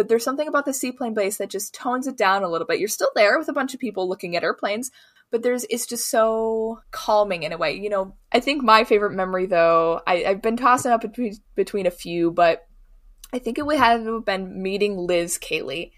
but 0.00 0.08
there's 0.08 0.24
something 0.24 0.48
about 0.48 0.64
the 0.64 0.72
seaplane 0.72 1.12
base 1.12 1.36
that 1.36 1.50
just 1.50 1.74
tones 1.74 2.06
it 2.06 2.16
down 2.16 2.42
a 2.42 2.48
little 2.48 2.66
bit. 2.66 2.78
You're 2.78 2.88
still 2.88 3.10
there 3.14 3.38
with 3.38 3.50
a 3.50 3.52
bunch 3.52 3.74
of 3.74 3.80
people 3.80 4.08
looking 4.08 4.34
at 4.34 4.42
airplanes, 4.42 4.90
but 5.30 5.42
there's 5.42 5.66
it's 5.68 5.84
just 5.84 6.08
so 6.08 6.80
calming 6.90 7.42
in 7.42 7.52
a 7.52 7.58
way. 7.58 7.74
You 7.74 7.90
know, 7.90 8.16
I 8.32 8.40
think 8.40 8.62
my 8.62 8.84
favorite 8.84 9.12
memory 9.12 9.44
though, 9.44 10.00
I, 10.06 10.24
I've 10.24 10.40
been 10.40 10.56
tossing 10.56 10.90
up 10.90 11.02
between, 11.02 11.36
between 11.54 11.84
a 11.84 11.90
few, 11.90 12.30
but 12.30 12.66
I 13.30 13.40
think 13.40 13.58
it 13.58 13.66
would 13.66 13.76
have 13.76 14.24
been 14.24 14.62
meeting 14.62 14.96
Liz 14.96 15.38
Kailey. 15.38 15.90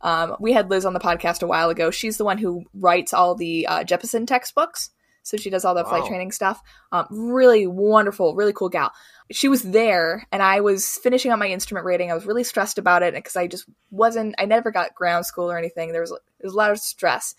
Um, 0.00 0.36
we 0.40 0.54
had 0.54 0.70
Liz 0.70 0.86
on 0.86 0.94
the 0.94 0.98
podcast 0.98 1.42
a 1.42 1.46
while 1.46 1.68
ago. 1.68 1.90
She's 1.90 2.16
the 2.16 2.24
one 2.24 2.38
who 2.38 2.64
writes 2.72 3.12
all 3.12 3.34
the 3.34 3.66
uh, 3.66 3.84
Jeppesen 3.84 4.26
textbooks. 4.26 4.88
So 5.30 5.36
she 5.36 5.50
does 5.50 5.64
all 5.64 5.74
the 5.74 5.84
flight 5.84 6.04
training 6.06 6.32
stuff. 6.32 6.60
Um, 6.90 7.06
really 7.10 7.66
wonderful, 7.66 8.34
really 8.34 8.52
cool 8.52 8.68
gal. 8.68 8.92
She 9.30 9.48
was 9.48 9.62
there, 9.62 10.26
and 10.32 10.42
I 10.42 10.60
was 10.60 10.98
finishing 10.98 11.30
up 11.30 11.38
my 11.38 11.46
instrument 11.46 11.86
rating. 11.86 12.10
I 12.10 12.14
was 12.14 12.26
really 12.26 12.42
stressed 12.42 12.78
about 12.78 13.04
it 13.04 13.14
because 13.14 13.36
I 13.36 13.46
just 13.46 13.66
wasn't. 13.90 14.34
I 14.38 14.44
never 14.44 14.70
got 14.72 14.94
ground 14.94 15.26
school 15.26 15.50
or 15.50 15.56
anything. 15.56 15.92
There 15.92 16.00
was 16.00 16.10
there 16.10 16.20
was 16.42 16.54
a 16.54 16.56
lot 16.56 16.72
of 16.72 16.78
stress, 16.78 17.36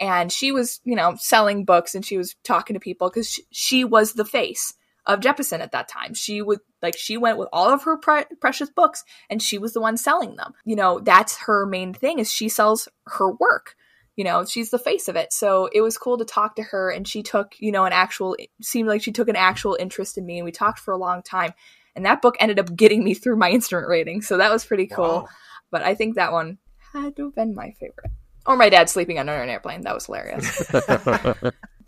and 0.00 0.32
she 0.32 0.50
was, 0.50 0.80
you 0.84 0.96
know, 0.96 1.14
selling 1.18 1.64
books 1.64 1.94
and 1.94 2.04
she 2.04 2.18
was 2.18 2.36
talking 2.42 2.74
to 2.74 2.80
people 2.80 3.08
because 3.08 3.30
she, 3.30 3.42
she 3.50 3.84
was 3.84 4.12
the 4.12 4.24
face 4.24 4.74
of 5.06 5.20
Jeppesen 5.20 5.60
at 5.60 5.72
that 5.72 5.88
time. 5.88 6.14
She 6.14 6.42
would 6.42 6.60
like 6.82 6.96
she 6.96 7.16
went 7.16 7.38
with 7.38 7.48
all 7.52 7.68
of 7.70 7.84
her 7.84 7.96
pre- 7.96 8.24
precious 8.40 8.70
books 8.70 9.04
and 9.30 9.42
she 9.42 9.58
was 9.58 9.72
the 9.72 9.80
one 9.80 9.96
selling 9.96 10.36
them. 10.36 10.54
You 10.64 10.76
know, 10.76 11.00
that's 11.00 11.36
her 11.42 11.64
main 11.66 11.94
thing 11.94 12.18
is 12.18 12.32
she 12.32 12.48
sells 12.48 12.88
her 13.06 13.30
work. 13.30 13.76
You 14.16 14.24
know, 14.24 14.44
she's 14.44 14.70
the 14.70 14.78
face 14.78 15.08
of 15.08 15.16
it. 15.16 15.32
So 15.32 15.68
it 15.72 15.82
was 15.82 15.98
cool 15.98 16.18
to 16.18 16.24
talk 16.24 16.56
to 16.56 16.62
her 16.62 16.90
and 16.90 17.06
she 17.06 17.22
took, 17.22 17.54
you 17.58 17.70
know, 17.70 17.84
an 17.84 17.92
actual 17.92 18.36
seemed 18.62 18.88
like 18.88 19.02
she 19.02 19.12
took 19.12 19.28
an 19.28 19.36
actual 19.36 19.76
interest 19.78 20.16
in 20.16 20.24
me 20.24 20.38
and 20.38 20.44
we 20.44 20.52
talked 20.52 20.78
for 20.78 20.92
a 20.92 20.98
long 20.98 21.22
time. 21.22 21.52
And 21.94 22.04
that 22.06 22.22
book 22.22 22.36
ended 22.40 22.58
up 22.58 22.74
getting 22.74 23.04
me 23.04 23.14
through 23.14 23.36
my 23.36 23.50
instrument 23.52 23.88
rating. 23.88 24.22
So 24.22 24.38
that 24.38 24.50
was 24.50 24.64
pretty 24.64 24.86
cool. 24.86 25.04
Wow. 25.04 25.28
But 25.70 25.82
I 25.82 25.94
think 25.94 26.16
that 26.16 26.32
one 26.32 26.58
had 26.92 27.16
to 27.16 27.24
have 27.24 27.34
been 27.34 27.54
my 27.54 27.72
favorite. 27.78 28.10
Or 28.46 28.56
my 28.56 28.68
dad 28.68 28.88
sleeping 28.88 29.18
under 29.18 29.32
an 29.32 29.48
airplane. 29.48 29.82
That 29.82 29.94
was 29.94 30.06
hilarious. 30.06 30.62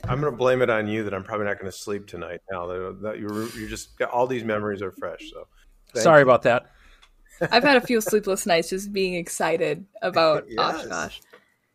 I'm 0.05 0.21
going 0.21 0.33
to 0.33 0.37
blame 0.37 0.61
it 0.63 0.71
on 0.71 0.89
you 0.89 1.05
that 1.05 1.15
I'm 1.15 1.25
probably 1.25 1.47
not 1.47 1.59
going 1.59 1.71
to 1.71 1.77
sleep 1.77 2.07
tonight. 2.07 2.41
Now 2.51 2.67
that, 2.67 2.99
that 3.03 3.19
you're, 3.19 3.49
you're 3.51 3.69
just 3.69 4.01
all 4.03 4.27
these 4.27 4.45
memories 4.45 4.83
are 4.83 4.93
fresh. 4.93 5.31
So 5.31 5.47
thank 5.93 6.03
Sorry 6.03 6.21
you. 6.21 6.25
about 6.25 6.43
that. 6.43 6.67
I've 7.41 7.63
had 7.63 7.77
a 7.77 7.81
few 7.81 8.01
sleepless 8.01 8.47
nights 8.47 8.71
just 8.71 8.93
being 8.93 9.15
excited 9.15 9.87
about 10.03 10.47
Yes. 10.49 10.59
Oshkosh. 10.59 11.21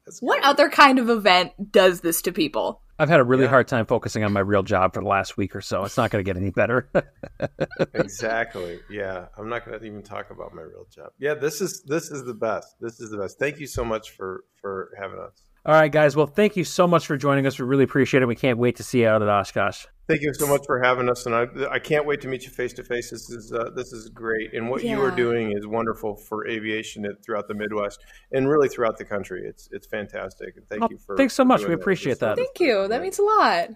That's 0.05 0.19
What 0.21 0.41
great. 0.41 0.49
other 0.49 0.69
kind 0.69 0.99
of 0.99 1.09
event 1.09 1.51
does 1.71 2.01
this 2.01 2.21
to 2.23 2.31
people? 2.31 2.81
I've 2.99 3.09
had 3.09 3.19
a 3.19 3.23
really 3.23 3.43
Yeah. 3.45 3.49
hard 3.49 3.67
time 3.67 3.85
focusing 3.85 4.23
on 4.23 4.31
my 4.33 4.39
real 4.41 4.61
job 4.63 4.93
for 4.93 5.01
the 5.01 5.07
last 5.07 5.35
week 5.35 5.55
or 5.55 5.61
so. 5.61 5.83
It's 5.83 5.97
not 5.97 6.11
going 6.11 6.23
to 6.23 6.29
get 6.29 6.37
any 6.37 6.51
better. 6.51 6.89
exactly. 7.93 8.79
Yeah, 8.89 9.25
I'm 9.37 9.49
not 9.49 9.65
going 9.65 9.79
to 9.79 9.85
even 9.85 10.03
talk 10.03 10.29
about 10.31 10.53
my 10.53 10.61
real 10.61 10.85
job. 10.93 11.11
Yeah, 11.19 11.33
this 11.33 11.61
is 11.61 11.83
this 11.83 12.11
is 12.11 12.23
the 12.25 12.33
best. 12.33 12.75
This 12.79 12.99
is 12.99 13.09
the 13.11 13.17
best. 13.17 13.39
Thank 13.39 13.59
you 13.59 13.67
so 13.67 13.83
much 13.83 14.11
for 14.11 14.43
for 14.61 14.91
having 14.99 15.19
us. 15.19 15.41
All 15.65 15.73
right, 15.73 15.91
guys. 15.91 16.15
Well, 16.15 16.27
thank 16.27 16.55
you 16.57 16.63
so 16.65 16.85
much 16.87 17.07
for 17.07 17.15
joining 17.17 17.45
us. 17.45 17.57
We 17.57 17.65
really 17.65 17.85
appreciate 17.85 18.21
it. 18.21 18.25
We 18.27 18.35
can't 18.35 18.57
wait 18.59 18.75
to 18.77 18.83
see 18.83 19.01
you 19.01 19.07
out 19.07 19.21
at 19.21 19.29
Oshkosh. 19.29 19.85
Thank 20.05 20.21
you 20.21 20.33
so 20.33 20.45
much 20.47 20.65
for 20.65 20.81
having 20.83 21.09
us, 21.09 21.25
and 21.25 21.33
I 21.33 21.47
I 21.71 21.79
can't 21.79 22.05
wait 22.05 22.19
to 22.21 22.27
meet 22.27 22.43
you 22.43 22.49
face 22.49 22.73
to 22.73 22.83
face. 22.83 23.09
This 23.09 23.29
is 23.29 23.53
uh, 23.53 23.69
this 23.73 23.93
is 23.93 24.09
great, 24.09 24.53
and 24.53 24.69
what 24.69 24.83
you 24.83 25.01
are 25.01 25.11
doing 25.11 25.53
is 25.53 25.65
wonderful 25.65 26.17
for 26.17 26.45
aviation 26.45 27.05
throughout 27.25 27.47
the 27.47 27.53
Midwest 27.53 28.01
and 28.33 28.49
really 28.49 28.67
throughout 28.67 28.97
the 28.97 29.05
country. 29.05 29.43
It's 29.47 29.69
it's 29.71 29.87
fantastic, 29.87 30.57
and 30.57 30.67
thank 30.67 30.83
Oh, 30.83 30.87
you 30.91 30.97
for 30.97 31.15
thanks 31.15 31.33
so 31.35 31.43
for 31.43 31.47
much. 31.47 31.61
We 31.61 31.67
that. 31.67 31.73
appreciate 31.75 32.13
It's- 32.13 32.19
that. 32.19 32.35
Thank 32.35 32.59
you. 32.59 32.89
That 32.89 33.01
means 33.01 33.17
a 33.17 33.23
lot. 33.23 33.69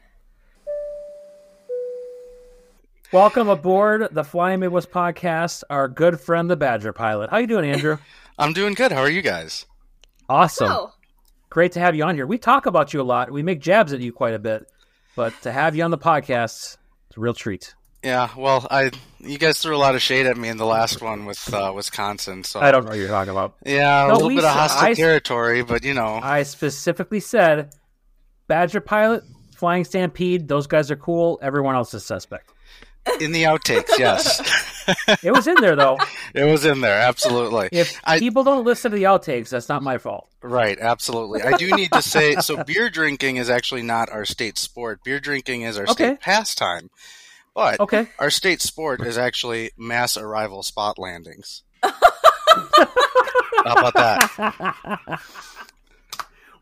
Welcome 3.13 3.47
aboard 3.47 4.09
the 4.11 4.25
Flying 4.25 4.59
Midwest 4.59 4.91
podcast. 4.91 5.63
Our 5.69 5.87
good 5.87 6.19
friend, 6.19 6.49
the 6.49 6.57
Badger 6.57 6.91
pilot. 6.91 7.29
How 7.29 7.37
you 7.37 7.47
doing, 7.47 7.69
Andrew? 7.69 7.99
I'm 8.37 8.51
doing 8.51 8.73
good. 8.73 8.91
How 8.91 8.99
are 8.99 9.09
you 9.09 9.21
guys? 9.21 9.65
Awesome. 10.27 10.69
Oh, 10.69 10.91
Great 11.49 11.71
to 11.71 11.79
have 11.79 11.95
you 11.95 12.03
on 12.03 12.15
here. 12.15 12.27
We 12.27 12.37
talk 12.37 12.65
about 12.65 12.93
you 12.93 12.99
a 12.99 13.03
lot. 13.03 13.31
We 13.31 13.41
make 13.43 13.61
jabs 13.61 13.93
at 13.93 14.01
you 14.01 14.11
quite 14.11 14.33
a 14.33 14.39
bit, 14.39 14.69
but 15.17 15.33
to 15.41 15.51
have 15.51 15.75
you 15.75 15.83
on 15.83 15.91
the 15.91 15.97
podcast, 15.97 16.77
it's 17.09 17.17
a 17.17 17.19
real 17.19 17.33
treat. 17.33 17.73
Yeah, 18.03 18.29
well, 18.37 18.65
I 18.71 18.91
you 19.19 19.37
guys 19.39 19.59
threw 19.59 19.75
a 19.75 19.77
lot 19.79 19.95
of 19.95 20.01
shade 20.01 20.27
at 20.27 20.37
me 20.37 20.47
in 20.47 20.57
the 20.57 20.65
last 20.65 21.01
one 21.01 21.25
with 21.25 21.53
uh, 21.53 21.73
Wisconsin, 21.75 22.43
so 22.43 22.59
I 22.61 22.71
don't 22.71 22.85
know 22.85 22.91
what 22.91 22.99
you're 22.99 23.07
talking 23.09 23.31
about. 23.31 23.55
Yeah, 23.65 24.05
a 24.05 24.13
little 24.13 24.29
bit 24.29 24.45
of 24.45 24.51
hostile 24.51 24.89
I- 24.89 24.93
territory, 24.93 25.63
but 25.63 25.83
you 25.83 25.93
know, 25.95 26.19
I 26.21 26.43
specifically 26.43 27.19
said 27.19 27.73
Badger 28.47 28.79
pilot, 28.79 29.23
Flying 29.55 29.83
Stampede. 29.83 30.47
Those 30.47 30.67
guys 30.67 30.91
are 30.91 30.95
cool. 30.95 31.39
Everyone 31.41 31.75
else 31.75 31.93
is 31.95 32.05
suspect. 32.05 32.51
in 33.19 33.31
the 33.31 33.43
outtakes, 33.43 33.97
yes, 33.97 34.39
It 35.23 35.31
was 35.31 35.47
in 35.47 35.55
there 35.55 35.75
though. 35.75 35.97
it 36.33 36.45
was 36.45 36.65
in 36.65 36.81
there, 36.81 36.99
absolutely. 36.99 37.69
If 37.71 37.99
I- 38.03 38.19
people 38.19 38.43
don't 38.43 38.63
listen 38.65 38.91
to 38.91 38.97
the 38.97 39.03
outtakes, 39.03 39.49
that's 39.49 39.69
not 39.69 39.83
my 39.83 39.97
fault. 39.97 40.29
Right, 40.41 40.77
absolutely. 40.79 41.41
I 41.41 41.57
do 41.57 41.71
need 41.75 41.91
to 41.91 42.01
say 42.01 42.35
so 42.35 42.63
beer 42.63 42.89
drinking 42.89 43.37
is 43.37 43.49
actually 43.49 43.81
not 43.83 44.09
our 44.09 44.23
state 44.25 44.57
sport. 44.57 45.03
Beer 45.03 45.19
drinking 45.19 45.61
is 45.63 45.77
our 45.77 45.83
Okay. 45.83 45.93
state 45.93 46.21
pastime. 46.21 46.89
But 47.53 47.79
Okay. 47.79 48.07
our 48.19 48.29
state 48.29 48.61
sport 48.61 49.01
is 49.01 49.17
actually 49.17 49.71
mass 49.77 50.15
arrival 50.15 50.61
spot 50.63 50.99
landings. 50.99 51.63
How 51.83 51.95
about 53.65 53.93
that? 53.95 55.19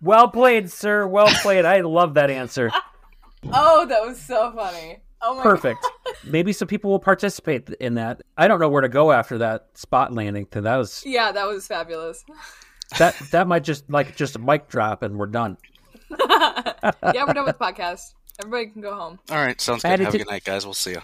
Well 0.02 0.30
played, 0.30 0.72
sir. 0.72 1.06
Well 1.08 1.28
played. 1.42 1.66
I 1.66 1.82
love 1.82 2.14
that 2.16 2.30
answer. 2.30 2.72
oh, 3.54 3.86
that 3.88 4.06
was 4.06 4.20
so 4.22 4.52
funny. 4.56 5.00
Oh 5.26 5.36
my 5.36 5.44
Perfect. 5.44 5.86
Maybe 6.24 6.54
some 6.54 6.68
people 6.68 6.92
will 6.92 7.00
participate 7.00 7.68
in 7.80 7.96
that. 7.96 8.22
I 8.38 8.48
don't 8.48 8.60
know 8.60 8.70
where 8.70 8.84
to 8.84 8.90
go 8.90 9.12
after 9.12 9.40
that 9.40 9.70
spot 9.74 10.14
landing. 10.14 10.48
That 10.52 10.76
was 10.78 11.04
Yeah, 11.06 11.32
that 11.32 11.48
was 11.48 11.66
fabulous. 11.68 12.24
that 13.00 13.16
that 13.32 13.48
might 13.48 13.64
just 13.64 13.90
like 13.90 14.16
just 14.16 14.36
a 14.36 14.40
mic 14.40 14.68
drop 14.70 15.02
and 15.02 15.18
we're 15.18 15.26
done. 15.26 15.58
yeah, 16.20 16.84
we're 17.26 17.34
done 17.34 17.46
with 17.46 17.58
the 17.58 17.66
podcast. 17.66 18.14
Everybody 18.40 18.68
can 18.68 18.82
go 18.82 18.94
home. 18.94 19.20
All 19.32 19.38
right, 19.38 19.60
sounds 19.60 19.82
good. 19.82 19.90
Added 19.90 20.06
Have 20.06 20.16
a 20.16 20.18
good 20.20 20.28
night, 20.28 20.44
guys. 20.44 20.66
We'll 20.66 20.74
see 20.74 20.92
you. 20.92 21.02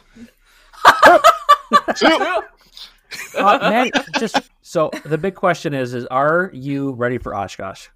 Uh, 3.36 3.58
man, 3.62 3.92
just 4.20 4.40
so 4.62 4.92
the 5.06 5.18
big 5.18 5.36
question 5.36 5.74
is: 5.74 5.94
is 5.94 6.06
are 6.08 6.52
you 6.54 6.92
ready 6.92 7.18
for 7.18 7.34
Oshkosh? 7.34 7.88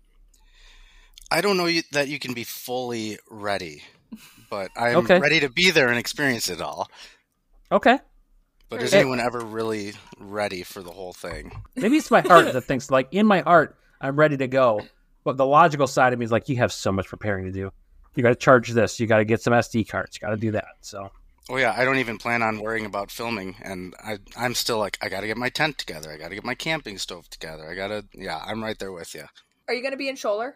I 1.32 1.42
don't 1.42 1.58
know 1.58 1.66
you, 1.66 1.84
that 1.92 2.08
you 2.08 2.20
can 2.20 2.34
be 2.34 2.44
fully 2.44 3.18
ready, 3.30 3.84
but 4.50 4.72
I'm 4.76 4.98
Okay. 4.98 5.20
ready 5.20 5.40
to 5.42 5.50
be 5.50 5.72
there 5.72 5.90
and 5.90 5.98
experience 5.98 6.50
it 6.50 6.62
all. 6.62 6.90
Okay, 7.72 8.00
But 8.70 8.82
is 8.84 8.94
anyone 8.94 9.20
ever 9.20 9.40
really 9.42 9.94
ready 10.20 10.64
for 10.64 10.82
the 10.84 10.92
whole 10.92 11.14
thing? 11.14 11.52
maybe 11.76 11.98
it's 11.98 12.12
my 12.12 12.22
heart 12.22 12.54
that 12.54 12.62
thinks 12.62 12.92
like 12.92 13.08
in 13.12 13.26
my 13.26 13.42
heart 13.42 13.76
I'm 14.00 14.16
ready 14.16 14.38
to 14.38 14.48
go, 14.48 14.88
but 15.24 15.38
the 15.38 15.46
logical 15.46 15.88
side 15.88 16.14
of 16.14 16.20
me 16.20 16.26
is 16.26 16.32
like 16.32 16.48
you 16.50 16.58
have 16.58 16.72
so 16.72 16.92
much 16.92 17.08
preparing 17.08 17.46
to 17.46 17.52
do. 17.52 17.72
You 18.16 18.24
got 18.24 18.30
to 18.30 18.36
charge 18.36 18.70
this. 18.70 19.00
You 19.00 19.08
got 19.08 19.18
to 19.18 19.26
get 19.26 19.42
some 19.42 19.52
SD 19.54 19.88
cards. 19.90 20.16
You 20.16 20.26
got 20.28 20.32
to 20.32 20.38
do 20.38 20.52
that. 20.52 20.68
So 20.82 21.10
Oh 21.50 21.58
yeah, 21.58 21.74
I 21.78 21.86
don't 21.86 21.98
even 21.98 22.18
plan 22.18 22.42
on 22.42 22.60
worrying 22.60 22.86
about 22.86 23.12
filming, 23.12 23.56
and 23.62 23.94
I 24.04 24.18
I'm 24.38 24.56
still 24.56 24.78
like 24.80 24.98
I 25.02 25.10
got 25.10 25.22
to 25.22 25.28
get 25.28 25.38
my 25.38 25.50
tent 25.50 25.78
together. 25.78 26.12
I 26.12 26.18
got 26.18 26.30
to 26.30 26.36
get 26.36 26.44
my 26.44 26.56
camping 26.56 26.98
stove 26.98 27.30
together. 27.30 27.70
I 27.70 27.76
gotta 27.76 28.06
yeah, 28.14 28.42
I'm 28.46 28.64
right 28.64 28.78
there 28.80 28.92
with 28.92 29.14
you. 29.14 29.26
Are 29.68 29.74
you 29.74 29.82
going 29.82 29.92
to 29.92 29.98
be 29.98 30.10
in 30.10 30.16
Scholler? 30.16 30.54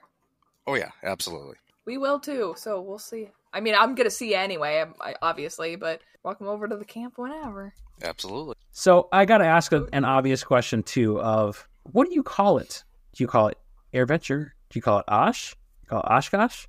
Oh 0.68 0.76
yeah, 0.76 0.90
absolutely. 1.04 1.56
We 1.90 1.98
will 1.98 2.20
too, 2.20 2.54
so 2.56 2.80
we'll 2.82 3.00
see. 3.00 3.32
I 3.52 3.62
mean, 3.62 3.74
I'm 3.74 3.96
going 3.96 4.06
to 4.06 4.12
see 4.12 4.30
you 4.30 4.36
anyway, 4.36 4.82
um, 4.82 4.94
obviously, 5.24 5.76
but 5.76 6.02
welcome 6.22 6.48
over 6.48 6.68
to 6.68 6.78
the 6.78 6.86
camp 6.86 7.18
whenever. 7.18 7.74
Absolutely. 8.04 8.54
So 8.70 9.10
I 9.12 9.26
got 9.26 9.40
to 9.40 9.48
ask 9.48 9.72
a, 9.72 9.88
an 9.92 10.06
obvious 10.06 10.44
question 10.44 10.84
too. 10.84 11.20
Of 11.20 11.68
what 11.82 12.08
do 12.08 12.14
you 12.14 12.22
call 12.22 12.60
it? 12.60 12.84
Do 13.16 13.24
you 13.24 13.28
call 13.28 13.48
it 13.48 13.58
AirVenture? 13.92 14.52
Do 14.70 14.78
you 14.78 14.84
call 14.84 15.00
it 15.00 15.06
Osh? 15.08 15.54
Do 15.54 15.58
you 15.82 15.88
call 15.88 16.02
it 16.02 16.06
Oshkosh? 16.12 16.66
Do 16.66 16.68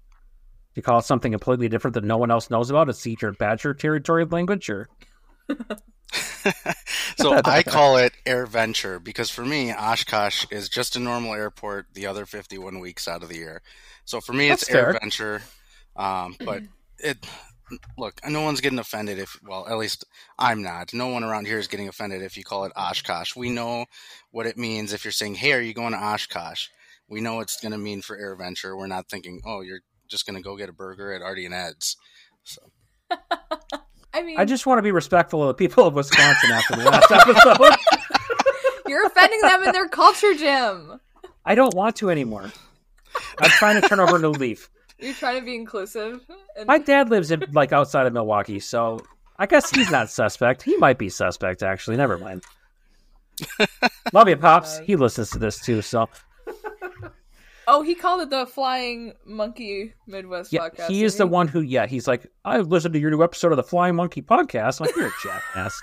you 0.77 0.83
call 0.83 1.01
it 1.01 1.05
something 1.05 1.33
completely 1.33 1.69
different 1.69 1.93
that 1.97 2.05
no 2.05 2.17
one 2.17 2.31
else 2.31 2.49
knows 2.49 2.71
about? 2.71 2.89
It's 2.89 2.99
secret 2.99 3.37
Badger 3.37 3.75
territory 3.75 4.25
language, 4.25 4.71
or 4.71 4.89
So 7.19 7.41
I 7.45 7.63
call 7.63 7.99
it 7.99 8.15
Air 8.25 8.47
Venture 8.47 8.99
because 8.99 9.29
for 9.31 9.45
me, 9.45 9.71
Oshkosh 9.73 10.47
is 10.51 10.71
just 10.71 10.97
a 10.97 11.01
normal 11.01 11.35
airport 11.35 11.89
the 11.93 12.07
other 12.07 12.25
51 12.25 12.81
weeks 12.81 13.07
out 13.07 13.23
of 13.23 13.29
the 13.29 13.37
year. 13.37 13.63
So 14.05 14.21
for 14.21 14.33
me, 14.33 14.51
it's 14.51 14.63
That's 14.63 14.73
fair. 14.73 14.87
Air 14.89 14.99
Venture. 15.01 15.43
Um, 15.97 16.37
but 16.45 16.63
it, 16.99 17.19
look, 17.99 18.21
no 18.27 18.43
one's 18.43 18.61
getting 18.61 18.79
offended 18.79 19.19
if, 19.19 19.39
well, 19.43 19.67
at 19.69 19.79
least 19.79 20.05
I'm 20.39 20.63
not. 20.63 20.93
No 20.95 21.09
one 21.09 21.25
around 21.25 21.47
here 21.47 21.59
is 21.59 21.69
getting 21.69 21.89
offended 21.89 22.23
if 22.23 22.37
you 22.37 22.45
call 22.45 22.65
it 22.65 22.73
Oshkosh. 22.77 23.37
We 23.37 23.51
know 23.51 23.87
what 24.31 24.47
it 24.47 24.57
means 24.57 24.93
if 24.93 25.05
you're 25.05 25.13
saying, 25.13 25.37
hey, 25.37 25.53
are 25.53 25.61
you 25.61 25.75
going 25.75 25.93
to 25.93 25.99
Oshkosh? 25.99 26.69
We 27.09 27.21
know 27.21 27.41
it's 27.41 27.61
going 27.61 27.73
to 27.73 27.79
mean 27.79 28.03
for 28.03 28.17
Air 28.17 28.37
Venture. 28.37 28.77
We're 28.77 28.87
not 28.87 29.09
thinking, 29.09 29.41
oh, 29.45 29.63
you're 29.63 29.81
just 30.09 30.27
going 30.27 30.37
to 30.37 30.43
go 30.43 30.57
get 30.57 30.69
a 30.69 30.73
burger 30.73 31.13
at 31.13 31.23
Ardy 31.23 31.47
and 31.47 31.55
Ed's. 31.55 31.97
So 32.45 32.63
I 34.13 34.23
mean, 34.23 34.39
I 34.39 34.45
just 34.45 34.67
want 34.67 34.79
to 34.79 34.83
be 34.83 34.93
respectful 34.93 35.43
of 35.43 35.49
the 35.49 35.55
people 35.55 35.87
of 35.87 35.95
Wisconsin 35.95 36.51
after 36.53 36.77
the 36.77 36.85
last 36.85 37.11
episode. 37.11 37.77
you're 38.87 39.07
offending 39.07 39.41
them 39.43 39.63
in 39.65 39.73
their 39.73 39.89
culture, 39.89 40.35
Jim. 40.35 41.01
I 41.45 41.55
don't 41.55 41.75
want 41.75 41.97
to 41.97 42.11
anymore. 42.11 42.53
I'm 43.41 43.51
trying 43.51 43.81
to 43.81 43.89
turn 43.89 44.01
over 44.01 44.17
a 44.17 44.19
new 44.19 44.31
leaf. 44.31 44.71
You're 44.99 45.15
trying 45.15 45.39
to 45.39 45.45
be 45.45 45.55
inclusive. 45.55 46.21
And 46.57 46.67
My 46.67 46.79
dad 46.79 47.11
lives 47.11 47.31
in 47.31 47.45
like 47.53 47.73
outside 47.73 48.07
of 48.07 48.13
Milwaukee, 48.13 48.61
so 48.61 49.01
I 49.39 49.47
guess 49.47 49.71
he's 49.71 49.91
not 49.91 50.11
suspect. 50.11 50.63
He 50.63 50.77
might 50.77 50.99
be 50.99 51.09
suspect 51.09 51.63
actually. 51.63 51.97
Never 51.97 52.19
mind. 52.19 52.45
Love 54.13 54.29
you, 54.29 54.37
pops. 54.37 54.79
He 54.81 54.97
listens 54.97 55.31
to 55.31 55.39
this 55.39 55.59
too, 55.59 55.81
so 55.81 56.09
oh, 57.67 57.83
he 57.83 57.95
called 57.95 58.21
it 58.21 58.31
the 58.31 58.47
Flying 58.47 59.15
Monkey 59.25 59.95
Midwest 60.07 60.53
yeah, 60.53 60.69
podcast. 60.69 60.89
he 60.89 61.05
is 61.05 61.15
the 61.15 61.25
didn't 61.25 61.33
one 61.33 61.49
who. 61.49 61.63
Yeah, 61.63 61.87
he's 61.87 62.07
like, 62.07 62.27
I've 62.45 62.69
listened 62.69 62.93
to 62.95 63.01
your 63.01 63.11
new 63.11 63.23
episode 63.23 63.53
of 63.53 63.57
the 63.57 63.63
Flying 63.63 63.97
Monkey 63.97 64.21
podcast. 64.21 64.81
I'm 64.81 64.87
like, 64.87 64.97
you're 64.97 65.07
a 65.07 65.13
jackass. 65.23 65.81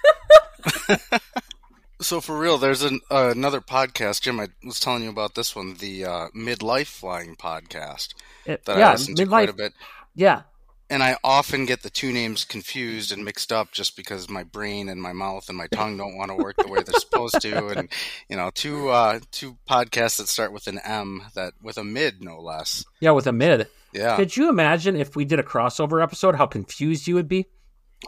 So 1.99 2.21
for 2.21 2.37
real, 2.37 2.57
there's 2.57 2.83
an, 2.83 2.99
uh, 3.09 3.31
another 3.35 3.59
podcast, 3.61 4.21
Jim. 4.21 4.39
I 4.39 4.47
was 4.63 4.79
telling 4.79 5.03
you 5.03 5.09
about 5.09 5.33
this 5.35 5.55
one, 5.55 5.75
the 5.75 6.05
uh, 6.05 6.27
Midlife 6.35 6.87
Flying 6.87 7.35
podcast 7.35 8.13
It- 8.45 8.65
that 8.65 8.77
yeah, 8.77 8.89
I 8.89 8.91
listen 8.93 9.15
to 9.15 9.25
quite 9.25 9.49
a 9.49 9.53
bit. 9.53 9.73
Yeah, 10.13 10.43
And 10.89 11.03
I 11.03 11.17
often 11.23 11.65
get 11.65 11.81
the 11.83 11.89
two 11.89 12.11
names 12.11 12.43
confused 12.45 13.11
and 13.11 13.25
mixed 13.25 13.51
up 13.51 13.71
just 13.71 13.95
because 13.97 14.29
my 14.29 14.43
brain 14.43 14.89
and 14.89 15.01
my 15.01 15.11
mouth 15.13 15.47
and 15.49 15.57
my 15.57 15.67
tongue 15.67 15.97
don't 15.97 16.15
want 16.17 16.29
to 16.31 16.35
work 16.37 16.55
the 16.57 16.67
way 16.67 16.81
they're 16.83 16.99
supposed 16.99 17.41
to. 17.41 17.67
And 17.67 17.89
you 18.29 18.35
know, 18.37 18.49
two 18.53 18.89
uh, 18.89 19.19
two 19.31 19.57
podcasts 19.69 20.17
that 20.17 20.27
start 20.27 20.51
with 20.53 20.67
an 20.67 20.79
M, 20.83 21.23
that 21.35 21.53
with 21.61 21.77
a 21.77 21.83
mid 21.83 22.21
no 22.21 22.39
less. 22.39 22.85
yeah, 22.99 23.11
with 23.11 23.27
a 23.27 23.31
mid. 23.31 23.67
Yeah. 23.93 24.15
Could 24.15 24.35
you 24.37 24.49
imagine 24.49 24.95
if 24.95 25.15
we 25.15 25.25
did 25.25 25.39
a 25.39 25.43
crossover 25.43 26.01
episode? 26.03 26.35
How 26.35 26.45
confused 26.45 27.07
you 27.07 27.15
would 27.15 27.27
be. 27.27 27.47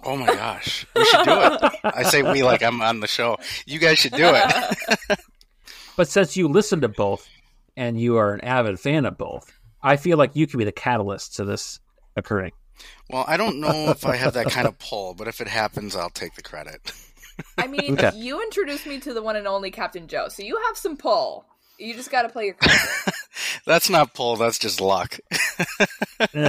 Oh 0.04 0.16
my 0.16 0.28
gosh, 0.28 0.86
we 0.96 1.04
should 1.06 1.26
do 1.26 1.32
it. 1.34 1.72
I 1.84 2.04
say 2.04 2.22
we 2.24 2.44
like 2.44 2.62
I'm 2.64 2.82
on 2.82 3.00
the 3.00 3.08
show. 3.08 3.38
You 3.66 3.80
guys 3.80 3.98
should 4.00 4.14
do 4.14 4.32
it. 4.34 5.20
But 5.98 6.08
since 6.08 6.38
you 6.38 6.48
listen 6.48 6.80
to 6.80 6.88
both 6.88 7.28
and 7.76 8.00
you 8.00 8.16
are 8.16 8.34
an 8.34 8.40
avid 8.40 8.80
fan 8.80 9.06
of 9.06 9.18
both, 9.18 9.52
I 9.84 9.98
feel 9.98 10.18
like 10.18 10.34
you 10.34 10.48
could 10.48 10.58
be 10.58 10.64
the 10.64 10.72
catalyst 10.72 11.36
to 11.36 11.44
this 11.44 11.82
occurring. 12.16 12.54
Well, 13.10 13.26
I 13.28 13.36
don't 13.36 13.60
know 13.60 13.90
if 13.90 14.06
I 14.06 14.16
have 14.16 14.36
that 14.36 14.48
kind 14.50 14.66
of 14.66 14.80
pull, 14.80 15.14
but 15.14 15.28
if 15.28 15.42
it 15.42 15.50
happens, 15.50 15.98
I'll 15.98 16.10
take 16.10 16.36
the 16.36 16.42
credit. 16.42 16.94
I 17.58 17.68
mean, 17.68 18.00
Okay. 18.00 18.12
you 18.16 18.42
introduced 18.42 18.86
me 18.88 19.02
to 19.02 19.14
the 19.14 19.22
one 19.22 19.36
and 19.36 19.46
only 19.46 19.72
Captain 19.72 20.08
Joe, 20.08 20.30
so 20.30 20.42
you 20.42 20.58
have 20.68 20.78
some 20.78 20.96
pull. 20.96 21.44
You 21.78 21.94
just 21.94 22.12
got 22.12 22.22
to 22.22 22.30
play 22.30 22.46
your 22.46 22.54
cards. 22.54 23.12
That's 23.66 23.90
not 23.90 24.14
pull. 24.14 24.38
That's 24.38 24.58
just 24.60 24.80
luck. 24.80 25.20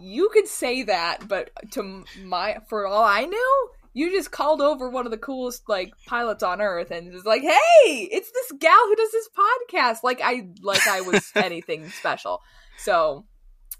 you 0.00 0.28
could 0.32 0.48
say 0.48 0.82
that, 0.84 1.26
but 1.28 1.50
to 1.72 2.04
my, 2.22 2.58
for 2.68 2.86
all 2.86 3.04
I 3.04 3.24
knew, 3.24 3.68
you 3.94 4.10
just 4.10 4.30
called 4.30 4.60
over 4.60 4.88
one 4.90 5.06
of 5.06 5.10
the 5.10 5.18
coolest 5.18 5.68
like 5.68 5.92
pilots 6.06 6.42
on 6.42 6.60
Earth 6.60 6.90
and 6.90 7.12
was 7.12 7.24
like, 7.24 7.42
"Hey, 7.42 8.08
it's 8.12 8.30
this 8.30 8.52
gal 8.58 8.78
who 8.86 8.94
does 8.96 9.10
this 9.12 9.28
podcast." 9.72 9.98
Like 10.04 10.20
I, 10.22 10.48
like 10.62 10.86
I 10.86 11.00
was 11.00 11.30
anything 11.36 11.88
special. 11.90 12.40
So 12.78 13.24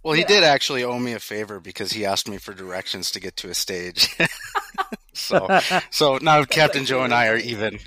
Well, 0.02 0.14
he 0.14 0.22
Yeah. 0.22 0.26
did 0.28 0.44
actually 0.44 0.82
owe 0.84 0.98
me 0.98 1.12
a 1.12 1.20
favor 1.20 1.60
because 1.60 1.92
he 1.92 2.04
asked 2.04 2.28
me 2.28 2.38
for 2.38 2.52
directions 2.54 3.10
to 3.12 3.20
get 3.20 3.36
to 3.36 3.50
a 3.50 3.54
stage. 3.54 4.16
so, 5.12 5.46
so 5.90 6.18
now 6.20 6.44
Captain 6.44 6.84
Joe 6.84 7.02
and 7.02 7.14
I 7.14 7.28
are 7.28 7.36
even. 7.36 7.78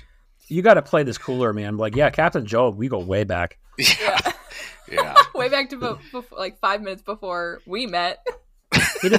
you 0.48 0.62
got 0.62 0.74
to 0.74 0.82
play 0.82 1.02
this 1.02 1.18
cooler, 1.18 1.52
man. 1.52 1.76
Like, 1.76 1.96
yeah, 1.96 2.10
Captain 2.10 2.46
Joe, 2.46 2.70
we 2.70 2.88
go 2.88 2.98
way 2.98 3.24
back. 3.24 3.58
Yeah, 3.78 4.18
yeah. 4.92 5.14
way 5.34 5.48
back 5.48 5.70
to 5.70 5.76
be- 5.76 6.00
before, 6.12 6.38
like 6.38 6.58
five 6.60 6.82
minutes 6.82 7.02
before 7.02 7.60
we 7.66 7.86
met. 7.86 8.24
He 9.02 9.10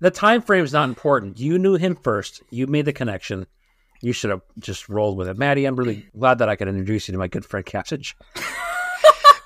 the 0.00 0.10
time 0.10 0.42
frame 0.42 0.64
is 0.64 0.72
not 0.72 0.88
important. 0.88 1.38
You 1.38 1.58
knew 1.58 1.76
him 1.76 1.96
first. 1.96 2.42
You 2.50 2.66
made 2.66 2.84
the 2.84 2.92
connection. 2.92 3.46
You 4.02 4.12
should 4.12 4.30
have 4.30 4.42
just 4.58 4.88
rolled 4.88 5.16
with 5.16 5.28
it, 5.28 5.38
Maddie. 5.38 5.64
I'm 5.64 5.76
really 5.76 6.06
glad 6.16 6.38
that 6.38 6.48
I 6.48 6.56
could 6.56 6.68
introduce 6.68 7.08
you 7.08 7.12
to 7.12 7.18
my 7.18 7.28
good 7.28 7.44
friend 7.46 7.64
Captain 7.64 8.02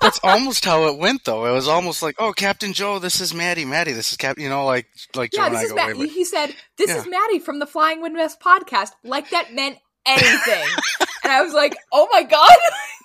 That's 0.01 0.19
almost 0.23 0.65
how 0.65 0.87
it 0.87 0.97
went, 0.97 1.23
though. 1.25 1.45
It 1.45 1.51
was 1.51 1.67
almost 1.67 2.01
like, 2.01 2.15
"Oh, 2.17 2.33
Captain 2.33 2.73
Joe, 2.73 2.97
this 2.99 3.21
is 3.21 3.33
Maddie. 3.33 3.65
Maddie, 3.65 3.93
this 3.93 4.11
is 4.11 4.17
Captain." 4.17 4.43
You 4.43 4.49
know, 4.49 4.65
like 4.65 4.87
like 5.15 5.31
Joe 5.31 5.41
yeah, 5.41 5.45
and 5.45 5.55
this 5.55 5.61
I 5.61 5.63
is 5.65 5.69
go 5.71 5.75
Matt. 5.75 6.09
He 6.09 6.25
said, 6.25 6.55
"This 6.77 6.89
is 6.89 7.05
Yeah. 7.05 7.11
Maddie 7.11 7.39
from 7.39 7.59
the 7.59 7.67
Flying 7.67 8.01
Midwest 8.01 8.39
podcast." 8.41 8.89
Like 9.03 9.29
that 9.29 9.53
meant 9.53 9.77
anything, 10.05 10.67
and 11.23 11.31
I 11.31 11.41
was 11.41 11.53
like, 11.53 11.75
"Oh 11.91 12.07
my 12.11 12.23
god, 12.23 12.55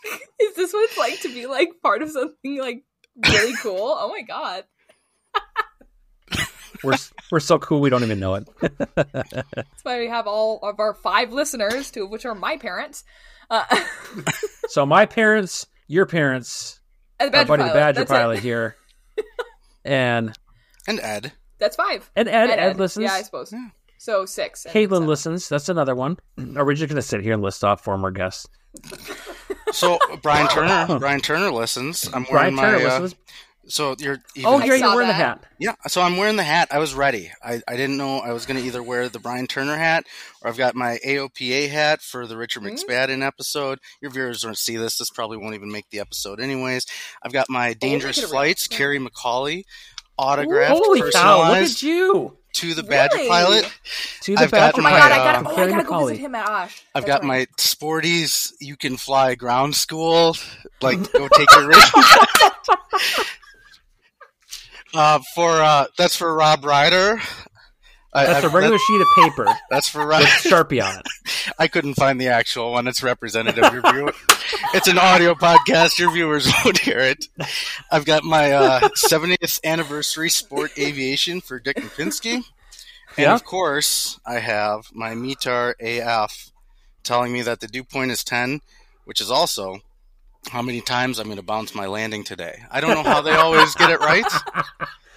is 0.41 0.55
this 0.55 0.73
what 0.73 0.89
it's 0.89 0.99
like 0.99 1.21
to 1.21 1.29
be 1.29 1.47
like 1.47 1.71
part 1.83 2.03
of 2.03 2.11
something 2.11 2.59
like 2.59 2.85
really 3.33 3.55
cool?" 3.63 3.97
Oh 3.99 4.09
my 4.09 4.23
god. 4.23 4.65
We're 6.85 6.97
we're 7.31 7.41
so 7.41 7.59
cool 7.59 7.81
we 7.81 7.89
don't 7.89 8.03
even 8.03 8.21
know 8.21 8.35
it. 8.35 8.49
That's 8.95 9.83
why 9.83 9.99
we 9.99 10.09
have 10.09 10.27
all 10.27 10.61
of 10.63 10.79
our 10.79 10.93
five 10.93 11.33
listeners, 11.33 11.91
two 11.91 12.05
of 12.05 12.11
which 12.11 12.27
are 12.27 12.35
my 12.35 12.59
parents. 12.59 13.03
Uh, 13.51 13.65
so 14.69 14.85
my 14.85 15.07
parents, 15.07 15.67
your 15.89 16.05
parents, 16.05 16.81
And 17.19 17.33
the 17.33 17.39
our 17.39 17.45
buddy 17.47 17.63
Pilot, 17.63 17.73
the 17.73 17.79
Badger 17.79 18.01
that's 18.01 18.11
it. 18.11 18.15
Pilot 18.15 18.39
here, 18.41 18.77
and 19.87 20.37
and 20.87 21.01
Ed. 21.01 21.33
That's 21.59 21.77
five. 21.77 22.11
And 22.15 22.29
Ed- 22.29 22.51
Ed 22.51 22.77
listens? 22.79 23.05
Yeah, 23.05 23.13
I 23.15 23.23
suppose. 23.23 23.55
So 23.99 24.27
six. 24.27 24.65
and 24.65 24.75
Caitlin 24.75 25.07
listens. 25.07 25.49
That's 25.49 25.69
another 25.69 25.95
one. 25.95 26.19
Are 26.57 26.65
we 26.65 26.75
just 26.75 26.89
gonna 26.89 27.03
sit 27.03 27.23
here 27.23 27.33
and 27.35 27.43
list 27.43 27.65
off 27.65 27.83
former 27.83 28.11
guests? 28.11 28.47
So 29.73 29.99
Brian 30.23 30.49
Turner, 30.49 30.99
Brian 30.99 31.21
Turner 31.21 31.51
listens. 31.51 32.07
I'm 32.13 32.27
wearing 32.31 32.55
Brian 32.55 32.55
my. 32.55 32.63
Turner 32.63 32.77
uh, 32.89 33.01
listens. 33.01 33.21
so 33.69 33.97
you're. 33.99 34.19
Oh, 34.45 34.59
here 34.59 34.77
you're 34.77 34.95
wearing 34.95 35.09
the 35.09 35.15
hat. 35.15 35.45
Yeah, 35.59 35.75
so 35.89 36.03
I'm 36.03 36.17
wearing 36.19 36.37
the 36.37 36.43
hat. 36.45 36.69
I 36.71 36.79
was 36.79 36.95
ready. 36.95 37.31
I, 37.43 37.63
I 37.67 37.77
didn't 37.77 37.97
know 37.97 38.19
I 38.19 38.33
was 38.33 38.45
going 38.47 38.61
to 38.61 38.67
either 38.67 38.83
wear 38.83 39.09
the 39.09 39.19
Brian 39.19 39.47
Turner 39.47 39.77
hat 39.77 40.05
or 40.43 40.49
I've 40.51 40.59
got 40.59 40.75
my 40.75 40.99
AOPA 41.05 41.71
hat 41.71 42.03
for 42.03 42.27
the 42.27 42.37
Richard 42.37 42.63
Mm-hmm. 42.63 42.75
McSpadden 42.91 43.27
episode. 43.27 43.79
Your 44.03 44.11
viewers 44.11 44.43
don't 44.43 44.57
see 44.59 44.77
this. 44.77 44.99
This 44.99 45.11
probably 45.11 45.39
won't 45.39 45.55
even 45.55 45.73
make 45.73 45.89
the 45.91 46.01
episode 46.01 46.39
anyways. 46.41 46.87
I've 47.23 47.33
got 47.33 47.49
my 47.49 47.73
Dangerous 47.73 48.19
make 48.19 48.25
it 48.25 48.29
a 48.29 48.33
real- 48.33 48.41
Flights, 48.43 48.69
Carrie 48.69 48.99
McCauley, 49.01 49.65
autographed, 50.19 50.81
Holy 50.85 51.11
cow! 51.11 51.49
Look 51.49 51.59
at 51.71 51.83
you. 51.83 52.37
To 52.57 52.75
the 52.75 52.83
Badger 52.83 53.17
Really? 53.17 53.29
Pilot. 53.29 53.73
To 54.23 54.35
the 54.35 54.41
I've 54.43 54.51
got 54.51 54.75
Badger 54.75 54.81
Oh 54.81 54.83
my 54.85 54.91
my, 54.93 54.99
god, 54.99 55.13
I 55.13 55.17
gotta, 55.17 55.49
oh, 55.49 55.63
I 55.63 55.69
gotta 55.71 55.85
go 55.85 56.07
visit 56.07 56.21
him 56.21 56.35
at 56.35 56.49
Osh. 56.49 56.83
I've 56.95 57.05
That's 57.05 57.07
got 57.07 57.29
right. 57.29 57.29
my 57.29 57.47
Sporty's 57.59 58.55
You 58.61 58.77
Can 58.77 58.97
Fly 58.97 59.35
Ground 59.35 59.75
School. 59.75 60.37
Like, 60.83 61.11
go 61.13 61.27
take 61.29 61.51
your 61.53 61.69
risk. 61.69 61.95
uh, 64.95 65.19
for 65.35 65.51
uh, 65.53 65.87
that's 65.97 66.15
for 66.17 66.35
Rob 66.35 66.67
Ryder. 66.67 67.19
That's 68.25 68.45
I- 68.45 68.49
a 68.49 68.51
regular 68.51 68.79
that- 68.79 68.85
sheet 68.87 69.01
of 69.01 69.07
paper 69.35 69.59
That's 69.71 69.89
for 69.89 70.07
with 70.07 70.25
Sharpie 70.27 70.83
on 70.83 71.01
it. 71.01 71.53
I 71.59 71.69
couldn't 71.69 71.95
find 71.95 72.21
the 72.21 72.29
actual 72.29 72.73
one. 72.73 72.87
It's 72.89 73.03
representative. 73.03 73.65
Your 73.73 73.83
view- 73.93 74.13
it's 74.75 74.89
an 74.89 74.99
audio 74.99 75.35
podcast. 75.35 75.99
Your 75.99 76.11
viewers 76.13 76.51
won't 76.65 76.79
hear 76.79 76.99
it. 76.99 77.29
I've 77.91 78.05
got 78.05 78.25
my 78.25 78.53
uh, 78.53 78.89
70th 78.97 79.61
anniversary 79.65 80.31
sport 80.31 80.71
aviation 80.79 81.41
for 81.41 81.59
Dick 81.59 81.77
Knapinski. 81.77 82.35
And 82.35 82.45
Yeah. 83.19 83.35
of 83.35 83.45
course, 83.45 84.19
I 84.27 84.35
have 84.41 84.87
my 84.93 85.15
METAR 85.15 85.75
AF 85.81 86.51
telling 87.03 87.33
me 87.33 87.43
that 87.43 87.61
the 87.61 87.67
dew 87.69 87.85
point 87.85 88.11
is 88.11 88.23
10, 88.25 88.61
which 89.05 89.21
is 89.21 89.31
also 89.31 89.81
how 90.51 90.63
many 90.63 90.81
times 90.81 91.19
I'm 91.19 91.27
going 91.27 91.37
to 91.39 91.43
bounce 91.43 91.75
my 91.75 91.87
landing 91.87 92.25
today. 92.25 92.63
I 92.71 92.81
don't 92.81 92.95
know 92.95 93.03
how 93.03 93.21
they 93.21 93.33
always 93.33 93.75
get 93.75 93.91
it 93.91 94.01
right. 94.01 94.25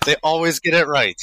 They 0.05 0.15
always 0.23 0.59
get 0.59 0.73
it 0.73 0.87
right. 0.87 1.17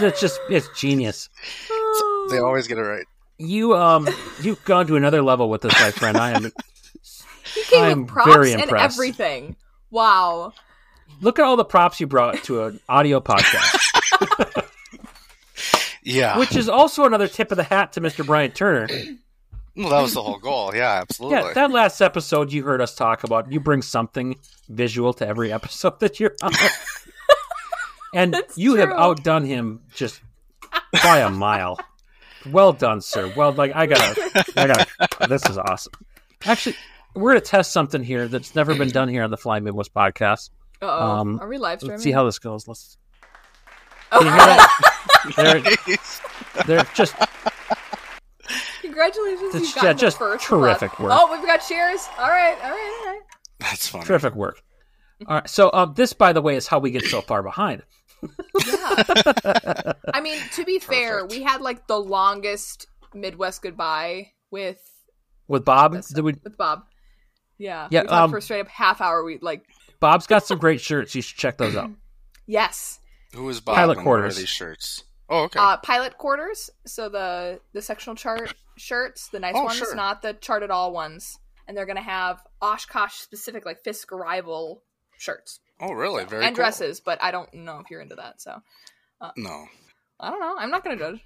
It's 0.00 0.20
just 0.20 0.40
it's 0.48 0.68
genius. 0.78 1.28
They 2.30 2.38
always 2.38 2.68
get 2.68 2.78
it 2.78 2.82
right. 2.82 3.06
You 3.38 3.74
um 3.74 4.08
you've 4.40 4.64
gone 4.64 4.86
to 4.86 4.94
another 4.96 5.20
level 5.22 5.50
with 5.50 5.62
this, 5.62 5.72
my 5.80 5.90
friend. 5.90 6.16
I 6.16 6.30
am. 6.32 6.52
He 7.54 7.62
came 7.64 7.82
I'm 7.84 8.00
with 8.02 8.08
props 8.10 8.30
very 8.32 8.52
and 8.52 8.62
impressed. 8.62 8.94
everything. 8.96 9.56
Wow. 9.90 10.52
Look 11.20 11.40
at 11.40 11.44
all 11.44 11.56
the 11.56 11.64
props 11.64 11.98
you 11.98 12.06
brought 12.06 12.36
to 12.44 12.62
an 12.66 12.78
audio 12.88 13.18
podcast, 13.20 14.62
Yeah. 16.04 16.38
which 16.38 16.54
is 16.54 16.68
also 16.68 17.04
another 17.04 17.26
tip 17.26 17.50
of 17.50 17.56
the 17.56 17.64
hat 17.64 17.92
to 17.94 18.00
Mr. 18.00 18.24
Brian 18.24 18.52
Turner. 18.52 18.86
well, 19.76 19.88
that 19.90 20.00
was 20.02 20.14
the 20.14 20.22
whole 20.22 20.38
goal. 20.38 20.72
Yeah, 20.74 21.00
absolutely. 21.00 21.38
Yeah, 21.38 21.52
that 21.54 21.72
last 21.72 22.00
episode 22.00 22.52
you 22.52 22.62
heard 22.62 22.80
us 22.80 22.94
talk 22.94 23.24
about, 23.24 23.50
you 23.50 23.58
bring 23.58 23.82
something 23.82 24.36
visual 24.68 25.12
to 25.14 25.26
every 25.26 25.52
episode 25.52 25.98
that 26.00 26.20
you're 26.20 26.36
on. 26.42 26.52
and 28.14 28.32
That's 28.34 28.56
you 28.58 28.74
have 28.76 28.90
outdone 28.90 29.44
him 29.44 29.80
just 29.94 30.20
by 31.02 31.18
a 31.20 31.30
mile. 31.30 31.78
Well 32.46 32.72
done, 32.72 33.00
sir. 33.00 33.32
Well, 33.36 33.52
like 33.52 33.72
I 33.74 33.86
gotta, 33.86 34.44
I 34.56 34.66
gotta. 34.66 35.28
This 35.28 35.44
is 35.46 35.58
awesome. 35.58 35.92
Actually, 36.44 36.76
we're 37.14 37.32
gonna 37.32 37.40
test 37.42 37.72
something 37.72 38.02
here 38.02 38.28
that's 38.28 38.54
never 38.54 38.74
been 38.74 38.88
done 38.88 39.08
here 39.08 39.22
on 39.24 39.30
the 39.30 39.36
Fly 39.36 39.60
Midwest 39.60 39.92
podcast. 39.92 40.50
Uh 40.82 40.86
oh. 40.86 41.10
Um, 41.10 41.40
Are 41.40 41.48
we 41.48 41.58
live 41.58 41.80
streaming? 41.80 41.94
Let's 41.96 42.04
see 42.04 42.12
how 42.12 42.24
this 42.24 42.38
goes. 42.38 42.66
Let's. 42.66 42.96
Can 44.10 44.22
you 44.24 44.28
hear 44.30 44.38
that? 44.38 45.32
they're, 46.64 46.64
they're 46.66 46.86
just 46.94 47.14
Congratulations, 48.80 49.54
It's- 49.54 49.68
you 49.68 49.74
got 49.74 49.84
yeah, 49.84 49.92
the 49.92 49.98
just 49.98 50.18
first 50.18 50.44
terrific 50.46 50.98
one. 50.98 51.08
work. 51.10 51.18
Oh, 51.20 51.32
we've 51.36 51.46
got 51.46 51.58
cheers. 51.58 52.08
All 52.18 52.28
right, 52.28 52.56
all 52.62 52.70
right, 52.70 53.00
all 53.06 53.12
right. 53.12 53.20
That's 53.60 53.86
funny. 53.88 54.04
terrific 54.04 54.34
work. 54.34 54.60
All 55.26 55.36
right. 55.36 55.48
So, 55.48 55.70
um, 55.72 55.92
this, 55.94 56.12
by 56.12 56.32
the 56.32 56.40
way, 56.42 56.56
is 56.56 56.66
how 56.66 56.78
we 56.78 56.90
get 56.90 57.04
so 57.04 57.20
far 57.20 57.42
behind. 57.42 57.82
I 60.14 60.20
mean, 60.22 60.38
to 60.54 60.64
be 60.64 60.78
fair, 60.78 61.24
we 61.26 61.42
had 61.42 61.60
like 61.60 61.86
the 61.86 61.98
longest 61.98 62.86
Midwest 63.14 63.62
goodbye 63.62 64.32
with 64.50 64.80
With 65.48 65.64
Bob, 65.64 65.92
did 65.92 66.20
we, 66.24 66.34
with 66.44 66.56
Bob. 66.56 66.84
Yeah, 67.58 67.88
Yeah, 67.90 68.02
we 68.02 68.08
talked 68.08 68.22
um, 68.22 68.30
for 68.30 68.38
a 68.38 68.42
straight 68.42 68.60
up 68.60 68.68
half 68.68 69.00
hour. 69.00 69.22
We 69.24 69.38
like 69.40 69.64
Bob's 70.00 70.26
got 70.26 70.46
some 70.46 70.58
great 70.58 70.80
shirts. 70.80 71.14
You 71.14 71.22
should 71.22 71.36
check 71.38 71.58
those 71.58 71.76
out. 71.76 71.90
yes, 72.46 73.00
Who 73.34 73.48
is 73.48 73.60
Bob? 73.60 73.76
Pilot 73.76 73.92
and 73.98 74.00
are 74.00 74.04
quarters. 74.04 74.36
these 74.36 74.48
shirts? 74.48 75.04
Oh, 75.28 75.44
okay. 75.44 75.60
uh, 75.60 75.76
pilot 75.78 76.16
quarters. 76.18 76.70
So 76.86 77.08
the 77.08 77.60
the 77.72 77.82
sectional 77.82 78.16
chart 78.16 78.54
shirts, 78.76 79.28
the 79.28 79.40
nice 79.40 79.54
Oh, 79.56 79.64
ones, 79.64 79.76
sure. 79.76 79.94
not 79.94 80.22
the 80.22 80.32
chart 80.34 80.62
at 80.62 80.70
all 80.70 80.92
ones, 80.92 81.38
and 81.68 81.76
they're 81.76 81.86
gonna 81.86 82.00
have 82.02 82.42
Oshkosh 82.62 83.14
specific 83.14 83.64
like 83.66 83.82
Fisk 83.84 84.10
rival 84.10 84.82
shirts 85.18 85.60
oh, 85.80 85.92
really? 85.92 86.24
Very 86.24 86.44
and 86.44 86.54
cool. 86.54 86.62
dresses. 86.64 87.00
But 87.00 87.22
I 87.22 87.30
don't 87.30 87.52
know 87.54 87.78
if 87.80 87.90
you're 87.90 88.00
into 88.00 88.16
that, 88.16 88.40
so 88.40 88.60
uh, 89.20 89.30
No. 89.36 89.66
I 90.22 90.30
don't 90.30 90.40
know. 90.40 90.54
I'm 90.58 90.70
not 90.70 90.84
gonna 90.84 90.96
judge. 90.96 91.24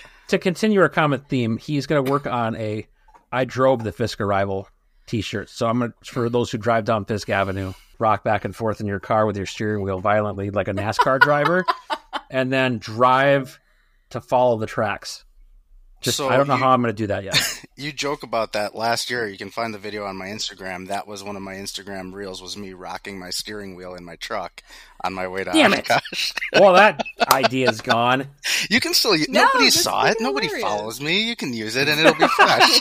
To 0.28 0.38
continue 0.38 0.80
our 0.80 0.88
comment 0.88 1.28
theme, 1.28 1.56
he's 1.56 1.86
going 1.86 2.04
to 2.04 2.10
work 2.10 2.26
on 2.26 2.56
a 2.56 2.88
I 3.30 3.44
drove 3.44 3.84
the 3.84 3.92
Fisk 3.92 4.20
Arrival 4.20 4.68
t-shirt. 5.06 5.48
So 5.48 5.68
I'm 5.68 5.78
going 5.78 5.92
to, 6.02 6.12
for 6.12 6.28
those 6.28 6.50
who 6.50 6.58
drive 6.58 6.84
down 6.84 7.04
Fisk 7.04 7.28
Avenue, 7.28 7.72
rock 8.00 8.24
back 8.24 8.44
and 8.44 8.54
forth 8.54 8.80
in 8.80 8.88
your 8.88 8.98
car 8.98 9.26
with 9.26 9.36
your 9.36 9.46
steering 9.46 9.84
wheel 9.84 10.00
violently 10.00 10.50
like 10.50 10.66
a 10.66 10.72
NASCAR 10.72 11.20
driver, 11.20 11.64
and 12.30 12.52
then 12.52 12.78
drive 12.78 13.60
to 14.10 14.20
follow 14.20 14.58
the 14.58 14.66
tracks. 14.66 15.24
Just 16.02 16.18
So 16.18 16.28
I 16.28 16.36
don't 16.36 16.46
know 16.46 16.54
you- 16.54 16.60
how 16.62 16.70
I'm 16.70 16.82
going 16.82 16.94
to 16.94 17.02
do 17.02 17.06
that 17.08 17.24
yet. 17.24 17.36
You 17.78 17.92
joke 17.92 18.22
about 18.22 18.54
that 18.54 18.74
last 18.74 19.10
year. 19.10 19.28
You 19.28 19.36
can 19.36 19.50
find 19.50 19.74
the 19.74 19.78
video 19.78 20.06
on 20.06 20.16
my 20.16 20.28
Instagram. 20.28 20.88
That 20.88 21.06
was 21.06 21.22
one 21.22 21.36
of 21.36 21.42
my 21.42 21.52
Instagram 21.56 22.14
reels. 22.14 22.40
Was 22.40 22.56
me 22.56 22.72
rocking 22.72 23.18
my 23.18 23.28
steering 23.28 23.74
wheel 23.76 23.94
in 23.94 24.02
my 24.02 24.16
truck 24.16 24.62
on 25.04 25.12
my 25.12 25.28
way 25.28 25.44
to 25.44 25.50
Damn 25.52 25.74
it. 25.74 25.86
Well, 26.54 26.72
that 26.72 27.02
idea 27.30 27.68
is 27.68 27.82
gone. 27.82 28.28
You 28.70 28.80
can 28.80 28.94
still. 28.94 29.14
No, 29.28 29.42
nobody 29.44 29.68
saw 29.68 30.04
it. 30.06 30.08
fucking 30.12 30.24
Nobody 30.26 30.48
follows 30.48 31.02
me. 31.02 31.28
You 31.28 31.36
can 31.36 31.52
use 31.52 31.76
it, 31.76 31.86
and 31.86 32.00
it'll 32.00 32.14
be 32.14 32.26
fresh. 32.28 32.80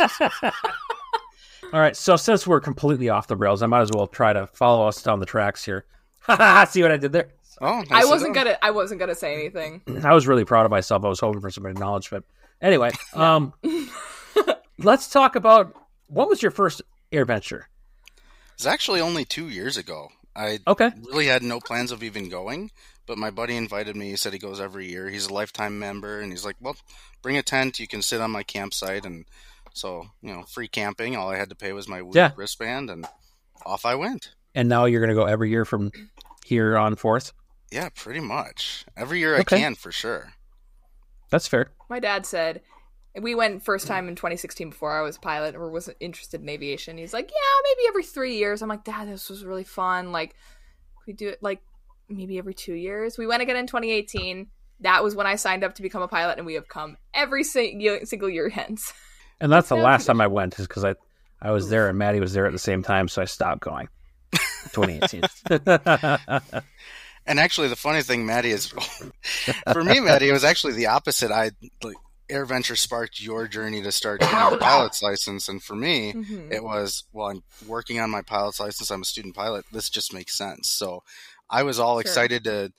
All 1.73 1.79
right, 1.81 1.95
so 1.97 2.15
since 2.15 2.47
we're 2.47 2.61
completely 2.61 3.09
off 3.09 3.27
the 3.27 3.35
rails, 3.35 3.61
I 3.61 3.65
might 3.65 3.81
as 3.81 3.91
well 3.93 4.07
try 4.07 4.31
to 4.31 4.47
follow 4.47 4.87
us 4.87 5.03
down 5.03 5.19
the 5.19 5.25
tracks 5.25 5.65
here. 5.65 5.83
See 6.29 6.81
what 6.83 6.91
I 6.91 6.97
did 6.97 7.11
there? 7.11 7.29
oh, 7.59 7.83
I 7.91 8.05
wasn't 8.05 8.33
gonna. 8.33 8.57
I 8.61 8.71
wasn't 8.71 9.01
gonna 9.01 9.15
say 9.15 9.33
anything. 9.33 9.81
I 10.05 10.13
was 10.13 10.25
really 10.25 10.45
proud 10.45 10.63
of 10.65 10.71
myself. 10.71 11.03
I 11.03 11.09
was 11.09 11.19
hoping 11.19 11.41
for 11.41 11.51
some 11.51 11.65
acknowledgement. 11.65 12.23
Anyway, 12.65 12.89
um, 13.13 13.53
let's 14.79 15.07
talk 15.07 15.35
about 15.35 15.75
what 16.07 16.27
was 16.27 16.41
your 16.41 16.49
first 16.51 16.81
air 17.11 17.23
venture? 17.23 17.67
It's 18.55 18.65
actually 18.65 19.01
only 19.01 19.23
two 19.23 19.49
years 19.49 19.77
ago. 19.77 20.09
I 20.35 20.59
Okay. 20.67 20.89
really 21.07 21.27
had 21.27 21.43
no 21.43 21.59
plans 21.59 21.91
of 21.91 22.01
even 22.01 22.27
going, 22.27 22.71
but 23.05 23.19
my 23.19 23.29
buddy 23.29 23.55
invited 23.55 23.95
me. 23.95 24.09
He 24.09 24.15
said 24.15 24.33
he 24.33 24.39
goes 24.39 24.59
every 24.59 24.89
year. 24.89 25.09
He's 25.09 25.27
a 25.27 25.33
lifetime 25.33 25.77
member, 25.77 26.19
and 26.19 26.31
he's 26.31 26.43
like, 26.43 26.55
"Well, 26.59 26.75
bring 27.21 27.37
a 27.37 27.43
tent. 27.43 27.79
You 27.79 27.87
can 27.87 28.01
sit 28.01 28.19
on 28.19 28.31
my 28.31 28.41
campsite." 28.41 29.05
And 29.05 29.25
so, 29.73 30.07
you 30.23 30.33
know, 30.33 30.41
free 30.43 30.67
camping. 30.67 31.15
All 31.15 31.29
I 31.29 31.37
had 31.37 31.49
to 31.49 31.55
pay 31.55 31.71
was 31.71 31.87
my 31.87 32.01
Yeah. 32.13 32.31
wristband, 32.35 32.89
and 32.89 33.05
off 33.63 33.85
I 33.85 33.93
went. 33.93 34.31
And 34.55 34.67
now 34.67 34.85
you're 34.85 35.01
going 35.01 35.15
to 35.15 35.21
go 35.21 35.25
every 35.27 35.51
year 35.51 35.65
from 35.65 35.91
here 36.45 36.77
on 36.77 36.95
forth. 36.95 37.31
Yeah, 37.71 37.89
pretty 37.95 38.21
much 38.21 38.85
every 38.97 39.19
year 39.19 39.35
I 39.35 39.43
can 39.43 39.75
for 39.75 39.91
sure. 39.91 40.33
That's 41.35 41.49
fair. 41.49 41.69
My 41.89 41.99
dad 41.99 42.25
said 42.25 42.61
we 43.19 43.35
went 43.35 43.61
first 43.61 43.87
time 43.87 44.07
in 44.07 44.15
2016 44.15 44.69
before 44.69 44.97
I 44.97 45.01
was 45.01 45.17
a 45.17 45.19
pilot 45.19 45.53
or 45.53 45.69
was 45.69 45.89
interested 45.99 46.39
in 46.39 46.47
aviation. 46.47 46.97
He's 46.97 47.11
like, 47.11 47.29
yeah, 47.29 47.61
maybe 47.65 47.89
every 47.89 48.05
three 48.05 48.37
years. 48.37 48.61
I'm 48.61 48.69
like, 48.69 48.85
Dad, 48.85 49.09
this 49.09 49.29
was 49.29 49.43
really 49.43 49.65
fun. 49.65 50.13
Like, 50.13 50.33
we 51.05 51.11
do 51.11 51.27
it 51.27 51.43
like 51.43 51.59
maybe 52.07 52.37
every 52.37 52.53
two 52.53 52.73
years. 52.73 53.17
We 53.17 53.27
went 53.27 53.41
again 53.41 53.57
in 53.57 53.67
2018. 53.67 54.47
That 54.79 55.03
was 55.03 55.13
when 55.13 55.27
I 55.27 55.35
signed 55.35 55.65
up 55.65 55.75
to 55.75 55.81
become 55.81 56.01
a 56.01 56.07
pilot, 56.07 56.37
and 56.37 56.45
we 56.45 56.53
have 56.53 56.69
come 56.69 56.95
every 57.13 57.43
sing- 57.43 58.05
single 58.05 58.29
year 58.29 58.47
hence. 58.47 58.93
And 59.41 59.51
that's 59.51 59.67
the 59.67 59.75
last 59.75 60.05
time 60.05 60.21
I 60.21 60.27
went, 60.27 60.57
is 60.59 60.65
because 60.65 60.85
I 60.85 60.95
I 61.41 61.51
was 61.51 61.67
there 61.67 61.89
and 61.89 61.97
Maddie 61.97 62.21
was 62.21 62.31
there 62.31 62.45
at 62.45 62.53
the 62.53 62.57
same 62.57 62.83
time, 62.83 63.09
so 63.09 63.21
I 63.21 63.25
stopped 63.25 63.59
going. 63.59 63.89
2018. 64.71 65.23
And 67.27 67.39
actually, 67.39 67.67
the 67.69 67.75
funny 67.75 68.01
thing, 68.01 68.25
Maddie, 68.25 68.51
is 68.51 68.67
for 69.73 69.83
me, 69.83 69.99
Maddie, 69.99 70.29
it 70.29 70.33
was 70.33 70.43
actually 70.43 70.73
the 70.73 70.87
opposite. 70.87 71.31
I 71.31 71.51
like 71.83 71.95
AirVenture 72.29 72.77
sparked 72.77 73.21
your 73.21 73.47
journey 73.47 73.81
to 73.83 73.91
start 73.91 74.19
getting 74.21 74.37
your 74.37 74.57
pilot's 74.59 75.01
license, 75.01 75.47
and 75.47 75.61
for 75.61 75.75
me, 75.75 76.13
Mhm. 76.13 76.51
it 76.51 76.63
was 76.63 77.03
well, 77.13 77.27
I'm 77.29 77.43
working 77.67 77.99
on 77.99 78.09
my 78.09 78.21
pilot's 78.21 78.59
license. 78.59 78.89
I'm 78.91 79.01
a 79.01 79.05
student 79.05 79.35
pilot. 79.35 79.65
This 79.71 79.89
just 79.89 80.13
makes 80.13 80.37
sense. 80.37 80.69
So 80.69 81.03
I 81.49 81.63
was 81.63 81.79
all 81.79 81.95
Sure. 81.95 82.01
excited 82.01 82.43
to 82.45 82.71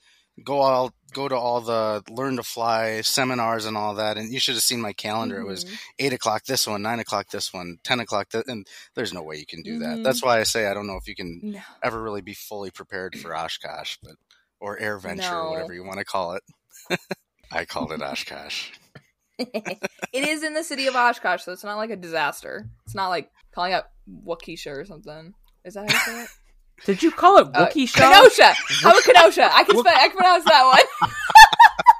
go 0.43 0.59
all 0.61 0.93
go 1.13 1.27
to 1.27 1.35
all 1.35 1.61
the 1.61 2.03
learn 2.09 2.35
to 2.35 2.43
fly 2.43 3.01
seminars 3.01 3.65
and 3.65 3.75
all 3.77 3.95
that. 3.95 4.17
And 4.17 4.31
you 4.31 4.39
should 4.39 4.53
have 4.55 4.63
seen 4.63 4.79
my 4.81 4.91
calendar. 4.93 5.39
It 5.39 5.45
was 5.47 5.63
Mhm. 5.65 5.77
eight 5.99 6.13
o'clock 6.13 6.43
this 6.45 6.67
one, 6.67 6.81
nine 6.81 6.99
o'clock 6.99 7.29
this 7.31 7.51
one, 7.53 7.77
ten 7.83 7.99
o'clock 8.01 8.29
that, 8.31 8.45
and 8.47 8.67
there's 8.93 9.13
no 9.13 9.23
way 9.23 9.37
you 9.37 9.45
can 9.45 9.61
do 9.63 9.79
that. 9.79 9.97
Mhm. 9.99 10.03
That's 10.03 10.21
why 10.21 10.39
I 10.39 10.43
say 10.43 10.67
I 10.67 10.73
don't 10.73 10.85
know 10.85 10.97
if 10.97 11.07
you 11.07 11.15
can 11.15 11.39
No. 11.41 11.61
ever 11.81 12.01
really 12.03 12.21
be 12.21 12.33
fully 12.33 12.69
prepared 12.69 13.17
for 13.17 13.35
Oshkosh, 13.35 13.97
but 14.03 14.15
or 14.59 14.77
AirVenture, 14.77 15.17
No. 15.31 15.51
whatever 15.51 15.73
you 15.73 15.83
want 15.83 15.99
to 15.99 16.05
call 16.05 16.33
it. 16.33 16.43
I 17.51 17.65
called 17.65 17.91
it 17.91 18.01
Oshkosh. 18.01 18.69
it 19.39 19.79
is 20.13 20.43
in 20.43 20.53
the 20.53 20.63
city 20.63 20.87
of 20.87 20.95
Oshkosh, 20.95 21.43
so 21.43 21.51
it's 21.51 21.63
not 21.63 21.75
like 21.77 21.89
a 21.91 21.95
disaster. 21.95 22.67
It's 22.85 22.95
not 22.95 23.09
like 23.09 23.29
calling 23.53 23.73
up 23.73 23.91
Waukesha 24.25 24.75
or 24.75 24.85
something. 24.85 25.33
Is 25.63 25.75
that 25.75 25.89
how 25.91 25.95
you 25.95 25.99
say 26.13 26.23
it? 26.23 26.29
Did 26.85 27.01
you 27.03 27.11
call 27.11 27.37
it 27.37 27.47
Uh, 27.53 27.65
Wookiee 27.67 27.87
Shaw? 27.87 28.11
Kenosha. 28.11 28.53
How 28.83 28.91
about 28.91 29.03
Kenosha? 29.03 29.49
I 29.51 29.63
can, 29.63 29.77
spe- 29.79 29.87
I 29.87 30.07
can 30.09 30.17
pronounce 30.17 30.43
that 30.45 30.85
one. 31.01 31.11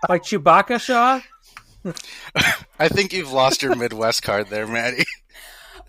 Like 0.10 0.22
Chewbacca 0.24 0.80
Shaw? 0.80 1.20
I 2.80 2.88
think 2.88 3.14
you've 3.14 3.32
lost 3.32 3.62
your 3.64 3.76
Midwest 3.76 4.22
card 4.24 4.48
there, 4.50 4.68
Maddie. 4.68 5.06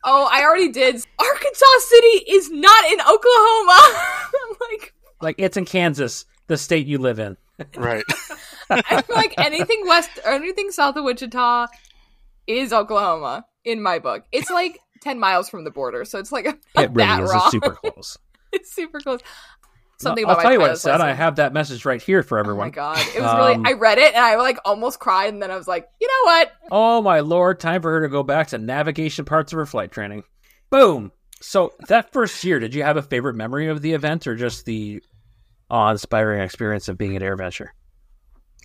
Oh, 0.05 0.29
I 0.31 0.43
already 0.45 0.71
did. 0.71 0.95
Arkansas 1.19 1.67
City 1.81 2.25
is 2.31 2.51
not 2.51 2.85
in 2.87 3.01
Oklahoma. 3.01 3.79
I'm 4.49 4.57
like, 4.71 4.95
Like 5.21 5.35
it's 5.39 5.57
in 5.57 5.65
Kansas, 5.65 6.25
the 6.49 6.57
state 6.57 6.87
you 6.87 6.99
live 6.99 7.19
in. 7.19 7.37
Right. 7.77 8.05
I 8.71 9.03
feel 9.03 9.17
like 9.17 9.35
anything 9.39 9.83
west 9.87 10.11
or 10.25 10.33
anything 10.33 10.71
south 10.71 10.97
of 10.97 11.05
Wichita 11.05 11.69
is 12.47 12.73
Oklahoma 12.73 13.47
in 13.65 13.83
my 13.83 13.99
book. 13.99 14.25
It's 14.33 14.51
like 14.51 14.79
ten 15.01 15.19
miles 15.19 15.49
from 15.49 15.65
the 15.65 15.71
border, 15.71 16.05
so 16.05 16.19
it's 16.19 16.33
like 16.33 16.47
I'm 16.47 16.85
It 16.85 16.91
really 16.91 17.07
that 17.09 17.23
is. 17.23 17.31
wrong. 17.31 17.43
It's 17.45 17.51
super 17.53 17.71
close. 17.83 18.19
it's 18.53 18.73
super 18.75 19.01
close. 19.01 19.21
Something 20.01 20.27
I'll 20.27 20.33
about 20.33 20.43
tell 20.43 20.53
you 20.53 20.59
what 20.61 20.67
it 20.67 20.69
pilot's 20.69 20.83
said. 20.83 21.01
I 21.01 21.13
have 21.13 21.37
that 21.37 21.53
message 21.53 21.85
right 21.85 22.01
here 22.01 22.23
for 22.23 22.39
Oh 22.39 22.41
everyone. 22.41 22.67
my 22.69 22.71
god, 22.71 22.99
it 23.17 23.21
was 23.21 23.35
really. 23.35 23.55
Um, 23.55 23.67
I 23.67 23.73
read 23.73 23.99
it 23.99 24.15
and 24.15 24.25
I 24.25 24.37
like 24.37 24.59
almost 24.65 25.01
cried, 25.01 25.33
and 25.33 25.43
then 25.43 25.51
I 25.51 25.57
was 25.57 25.67
like, 25.67 25.89
you 26.01 26.07
know 26.07 26.31
what? 26.33 26.53
Oh 26.71 27.03
my 27.03 27.21
lord, 27.21 27.59
time 27.59 27.83
for 27.83 27.91
her 27.91 28.03
to 28.03 28.09
go 28.09 28.23
back 28.23 28.49
to 28.49 28.59
navigation 28.59 29.25
parts 29.25 29.53
of 29.53 29.57
her 29.57 29.67
flight 29.67 29.91
training. 29.91 30.23
Boom. 30.71 31.11
So 31.41 31.73
that 31.89 32.13
first 32.13 32.43
year, 32.45 32.59
did 32.61 32.75
you 32.75 32.83
have 32.85 32.97
a 32.97 33.03
favorite 33.03 33.35
memory 33.35 33.69
of 33.69 33.81
the 33.83 33.93
event 33.93 34.27
or 34.27 34.37
just 34.37 34.65
the 34.67 35.03
awe-inspiring 35.71 36.41
experience 36.41 36.89
of 36.89 36.99
being 36.99 37.17
at 37.17 37.23
AirVenture? 37.23 37.69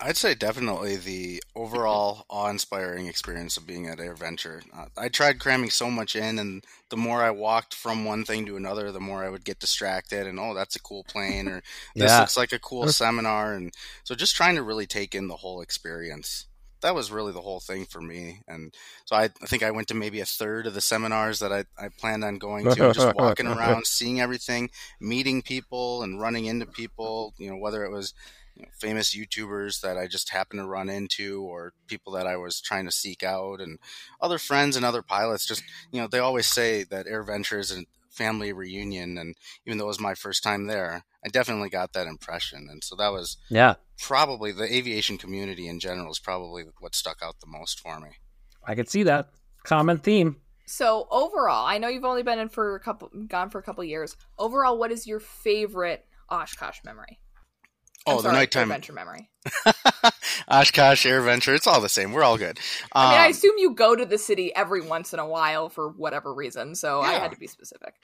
I'd 0.02 0.18
say 0.18 0.36
definitely 0.36 0.98
the 0.98 1.42
overall 1.56 2.26
awe-inspiring 2.30 3.08
experience 3.08 3.58
of 3.58 3.66
being 3.68 3.88
at 3.88 4.00
AirVenture. 4.00 4.64
Uh, 4.76 4.88
I 4.98 5.08
tried 5.08 5.40
cramming 5.40 5.70
so 5.70 5.90
much 5.90 6.16
in, 6.16 6.40
and 6.40 6.66
the 6.90 6.98
more 6.98 7.24
I 7.24 7.32
walked 7.32 7.74
from 7.74 8.04
one 8.04 8.26
thing 8.26 8.46
to 8.48 8.58
another, 8.58 8.92
the 8.92 9.00
more 9.00 9.24
I 9.24 9.30
would 9.30 9.46
get 9.46 9.60
distracted. 9.60 10.28
And 10.28 10.40
oh, 10.40 10.54
that's 10.54 10.76
a 10.76 10.82
cool 10.82 11.04
plane, 11.04 11.48
or 11.48 11.62
this 11.98 12.10
Yeah. 12.10 12.20
looks 12.20 12.36
like 12.36 12.52
a 12.52 12.60
cool 12.60 12.88
seminar, 12.88 13.54
and 13.54 13.74
so 14.04 14.14
just 14.16 14.36
trying 14.36 14.56
to 14.56 14.64
really 14.64 14.88
take 14.88 15.16
in 15.16 15.28
the 15.28 15.38
whole 15.38 15.62
experience. 15.62 16.48
That 16.84 16.94
was 16.94 17.12
really 17.12 17.32
the 17.32 17.42
whole 17.42 17.60
thing 17.60 17.86
for 17.86 18.02
me, 18.02 18.42
and 18.48 18.74
so 19.06 19.16
I, 19.16 19.24
I 19.24 19.46
think 19.48 19.64
I 19.64 19.72
went 19.72 19.88
to 19.88 19.96
maybe 19.96 20.20
a 20.20 20.26
third 20.26 20.68
of 20.68 20.76
the 20.76 20.82
seminars 20.82 21.40
that 21.40 21.52
I, 21.52 21.66
I 21.78 21.90
planned 21.98 22.24
on 22.24 22.38
going 22.38 22.66
to, 22.70 22.94
just 22.94 23.16
walking 23.16 23.48
around, 23.48 23.88
seeing 23.88 24.22
everything, 24.22 24.70
meeting 25.00 25.42
people, 25.42 26.04
and 26.04 26.20
running 26.22 26.46
into 26.46 26.68
people. 26.68 27.34
You 27.38 27.50
know, 27.50 27.58
whether 27.58 27.84
it 27.84 27.92
was 27.92 28.14
you 28.56 28.64
know, 28.64 28.70
famous 28.78 29.16
YouTubers 29.16 29.82
that 29.82 29.98
I 29.98 30.06
just 30.08 30.30
happened 30.30 30.60
to 30.60 30.68
run 30.68 30.90
into, 30.90 31.42
or 31.42 31.74
people 31.88 32.14
that 32.14 32.28
I 32.28 32.38
was 32.38 32.62
trying 32.62 32.86
to 32.86 32.92
seek 32.92 33.24
out, 33.24 33.60
and 33.60 33.80
other 34.22 34.38
friends 34.38 34.76
and 34.76 34.86
other 34.86 35.02
pilots. 35.02 35.48
Just 35.48 35.64
you 35.92 36.00
know, 36.00 36.08
they 36.08 36.20
always 36.20 36.46
say 36.48 36.84
that 36.84 37.08
AirVenture 37.08 37.60
is 37.60 37.72
a 37.72 37.86
family 38.14 38.54
reunion, 38.54 39.18
and 39.18 39.36
even 39.66 39.78
though 39.78 39.86
it 39.86 39.88
was 39.88 40.00
my 40.00 40.14
first 40.14 40.44
time 40.44 40.68
there, 40.68 41.04
I 41.26 41.30
definitely 41.30 41.70
got 41.70 41.94
that 41.94 42.08
impression, 42.08 42.68
and 42.70 42.84
so 42.84 42.96
that 42.96 43.12
was 43.12 43.38
Yeah, 43.50 43.76
probably 44.02 44.52
the 44.52 44.74
aviation 44.74 45.18
community 45.18 45.68
in 45.68 45.80
general 45.80 46.12
is 46.12 46.20
probably 46.20 46.64
what 46.80 46.96
stuck 46.96 47.18
out 47.24 47.36
the 47.40 47.48
most 47.48 47.80
for 47.80 48.00
me. 48.00 48.10
I 48.66 48.76
could 48.76 48.90
see 48.90 49.04
that. 49.04 49.30
Common 49.64 49.98
theme. 49.98 50.38
So 50.66 51.08
overall, 51.12 51.66
I 51.66 51.78
know 51.78 51.90
you've 51.90 52.06
only 52.06 52.24
been 52.24 52.40
in 52.40 52.50
for 52.50 52.76
a 52.76 52.80
couple, 52.80 53.10
gone 53.28 53.50
for 53.50 53.60
a 53.60 53.64
couple 53.64 53.84
years. 53.84 54.16
Overall, 54.38 54.78
what 54.78 54.92
is 54.92 55.06
your 55.06 55.20
favorite 55.20 56.06
Oshkosh 56.30 56.80
memory? 56.86 57.20
Oh, 58.06 58.18
the 58.22 58.24
sorry, 58.24 58.36
nighttime 58.38 58.72
adventure 58.72 58.94
memory. 58.94 59.30
Oshkosh 60.48 61.06
Air 61.06 61.22
AirVenture, 61.22 61.56
it's 61.56 61.68
all 61.68 61.82
the 61.82 61.90
same. 61.90 62.12
We're 62.12 62.24
all 62.24 62.38
good. 62.38 62.60
I 62.94 63.08
mean, 63.08 63.20
I 63.20 63.28
Um, 63.28 63.32
assume 63.32 63.56
you 63.58 63.74
go 63.74 63.96
to 63.96 64.06
the 64.06 64.18
city 64.18 64.54
every 64.56 64.82
once 64.82 65.14
in 65.14 65.20
a 65.20 65.28
while 65.28 65.70
for 65.70 65.90
whatever 65.90 66.34
reason, 66.34 66.76
so 66.76 67.02
I 67.02 67.14
had 67.14 67.32
to 67.32 67.38
be 67.38 67.48
specific. 67.48 67.96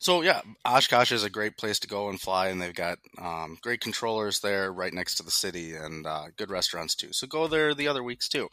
So 0.00 0.22
yeah, 0.22 0.40
Oshkosh 0.64 1.12
is 1.12 1.24
a 1.24 1.30
great 1.30 1.56
place 1.56 1.78
to 1.80 1.88
go 1.88 2.08
and 2.08 2.20
fly, 2.20 2.48
and 2.48 2.60
they've 2.60 2.74
got 2.74 2.98
um, 3.18 3.58
great 3.62 3.80
controllers 3.80 4.40
there 4.40 4.72
right 4.72 4.92
next 4.92 5.16
to 5.16 5.22
the 5.22 5.30
city, 5.30 5.74
and 5.74 6.06
uh, 6.06 6.26
good 6.36 6.50
restaurants 6.50 6.94
too. 6.94 7.12
So 7.12 7.26
go 7.26 7.46
there 7.46 7.74
the 7.74 7.88
other 7.88 8.02
weeks 8.02 8.28
too. 8.28 8.48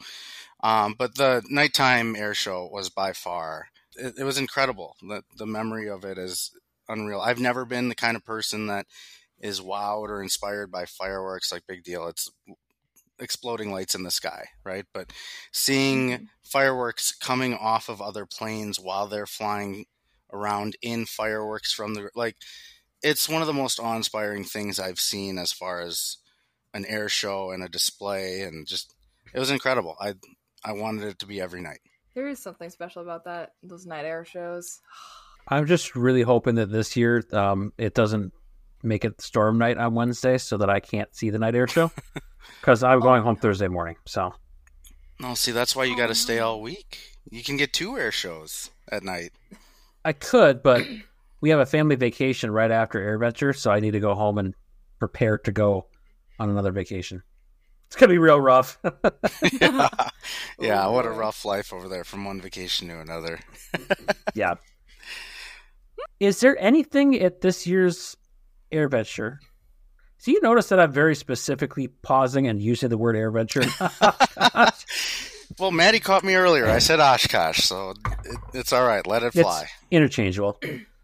Um, 0.62 0.94
but 0.98 1.16
the 1.16 1.42
nighttime 1.50 2.16
air 2.16 2.34
show 2.34 2.68
was 2.72 2.90
by 2.90 3.12
far 3.12 3.68
it, 3.96 4.14
it 4.18 4.24
was 4.24 4.38
incredible. 4.38 4.96
The 5.02 5.22
the 5.36 5.46
memory 5.46 5.88
of 5.88 6.04
it 6.04 6.18
is 6.18 6.52
unreal. 6.88 7.20
I've 7.20 7.40
never 7.40 7.64
been 7.64 7.88
the 7.88 7.94
kind 7.94 8.16
of 8.16 8.24
person 8.24 8.66
that 8.68 8.86
is 9.40 9.60
wowed 9.60 10.08
or 10.08 10.22
inspired 10.22 10.70
by 10.70 10.84
fireworks. 10.84 11.52
Like 11.52 11.66
big 11.66 11.84
deal. 11.84 12.08
It's 12.08 12.30
exploding 13.18 13.72
lights 13.72 13.94
in 13.94 14.02
the 14.02 14.10
sky, 14.10 14.46
right? 14.64 14.84
But 14.92 15.12
seeing 15.52 16.28
fireworks 16.42 17.12
coming 17.12 17.54
off 17.54 17.88
of 17.88 18.00
other 18.00 18.26
planes 18.26 18.78
while 18.78 19.06
they're 19.06 19.26
flying 19.26 19.86
around 20.32 20.76
in 20.82 21.06
fireworks 21.06 21.72
from 21.72 21.94
the 21.94 22.10
like 22.14 22.36
it's 23.02 23.28
one 23.28 23.40
of 23.40 23.46
the 23.46 23.54
most 23.54 23.78
awe-inspiring 23.78 24.44
things 24.44 24.80
I've 24.80 24.98
seen 24.98 25.38
as 25.38 25.52
far 25.52 25.80
as 25.80 26.16
an 26.74 26.84
air 26.86 27.08
show 27.08 27.50
and 27.50 27.62
a 27.62 27.68
display 27.68 28.42
and 28.42 28.66
just 28.66 28.94
it 29.32 29.38
was 29.38 29.50
incredible. 29.50 29.96
I 30.00 30.14
I 30.64 30.72
wanted 30.72 31.04
it 31.04 31.18
to 31.20 31.26
be 31.26 31.40
every 31.40 31.60
night. 31.60 31.80
There 32.14 32.26
is 32.28 32.38
something 32.38 32.70
special 32.70 33.02
about 33.02 33.24
that 33.24 33.52
those 33.62 33.86
night 33.86 34.04
air 34.04 34.24
shows. 34.24 34.80
I'm 35.48 35.66
just 35.66 35.94
really 35.94 36.22
hoping 36.22 36.56
that 36.56 36.72
this 36.72 36.96
year 36.96 37.22
um, 37.32 37.72
it 37.78 37.94
doesn't 37.94 38.32
make 38.82 39.04
it 39.04 39.20
storm 39.20 39.58
night 39.58 39.78
on 39.78 39.94
Wednesday 39.94 40.38
so 40.38 40.56
that 40.58 40.70
I 40.70 40.80
can't 40.80 41.14
see 41.14 41.30
the 41.30 41.38
night 41.38 41.54
air 41.54 41.66
show 41.66 41.90
because 42.60 42.82
I'm 42.82 43.00
going 43.00 43.20
oh. 43.20 43.24
home 43.24 43.36
Thursday 43.36 43.68
morning. 43.68 43.96
So 44.06 44.34
No, 45.20 45.34
see 45.34 45.52
that's 45.52 45.74
why 45.74 45.84
you 45.84 45.96
got 45.96 46.06
to 46.06 46.10
oh. 46.10 46.14
stay 46.14 46.38
all 46.38 46.60
week. 46.60 46.98
You 47.30 47.42
can 47.42 47.56
get 47.56 47.72
two 47.72 47.98
air 47.98 48.12
shows 48.12 48.70
at 48.90 49.02
night. 49.02 49.32
I 50.04 50.12
could, 50.12 50.62
but 50.62 50.86
we 51.40 51.50
have 51.50 51.58
a 51.58 51.66
family 51.66 51.96
vacation 51.96 52.50
right 52.50 52.70
after 52.70 53.00
AirVenture, 53.00 53.56
so 53.56 53.70
I 53.70 53.80
need 53.80 53.92
to 53.92 54.00
go 54.00 54.14
home 54.14 54.38
and 54.38 54.54
prepare 54.98 55.38
to 55.38 55.52
go 55.52 55.86
on 56.38 56.50
another 56.50 56.72
vacation. 56.72 57.22
It's 57.86 57.96
gonna 57.96 58.12
be 58.12 58.18
real 58.18 58.40
rough. 58.40 58.78
yeah, 58.84 58.90
yeah 60.58 60.86
Oh, 60.86 60.92
what 60.92 61.06
a 61.06 61.10
rough 61.10 61.44
life 61.44 61.72
over 61.72 61.88
there 61.88 62.04
from 62.04 62.24
one 62.24 62.40
vacation 62.40 62.88
to 62.88 63.00
another. 63.00 63.40
yeah. 64.34 64.54
Is 66.18 66.40
there 66.40 66.58
anything 66.58 67.20
at 67.20 67.40
this 67.42 67.66
year's 67.66 68.16
AirVenture? 68.72 69.38
So 70.18 70.30
you 70.30 70.40
notice 70.42 70.68
that 70.70 70.80
I'm 70.80 70.92
very 70.92 71.14
specifically 71.14 71.88
pausing 71.88 72.46
and 72.46 72.60
using 72.60 72.88
the 72.88 72.98
word 72.98 73.16
AirVenture. 73.16 73.66
Well, 75.58 75.70
Maddie 75.70 76.00
caught 76.00 76.24
me 76.24 76.34
earlier. 76.34 76.66
I 76.66 76.80
said 76.80 77.00
Oshkosh, 77.00 77.60
so 77.60 77.90
it, 78.24 78.36
it's 78.52 78.72
all 78.72 78.86
right. 78.86 79.06
Let 79.06 79.22
it 79.22 79.32
fly. 79.32 79.62
It's 79.62 79.72
interchangeable. 79.90 80.60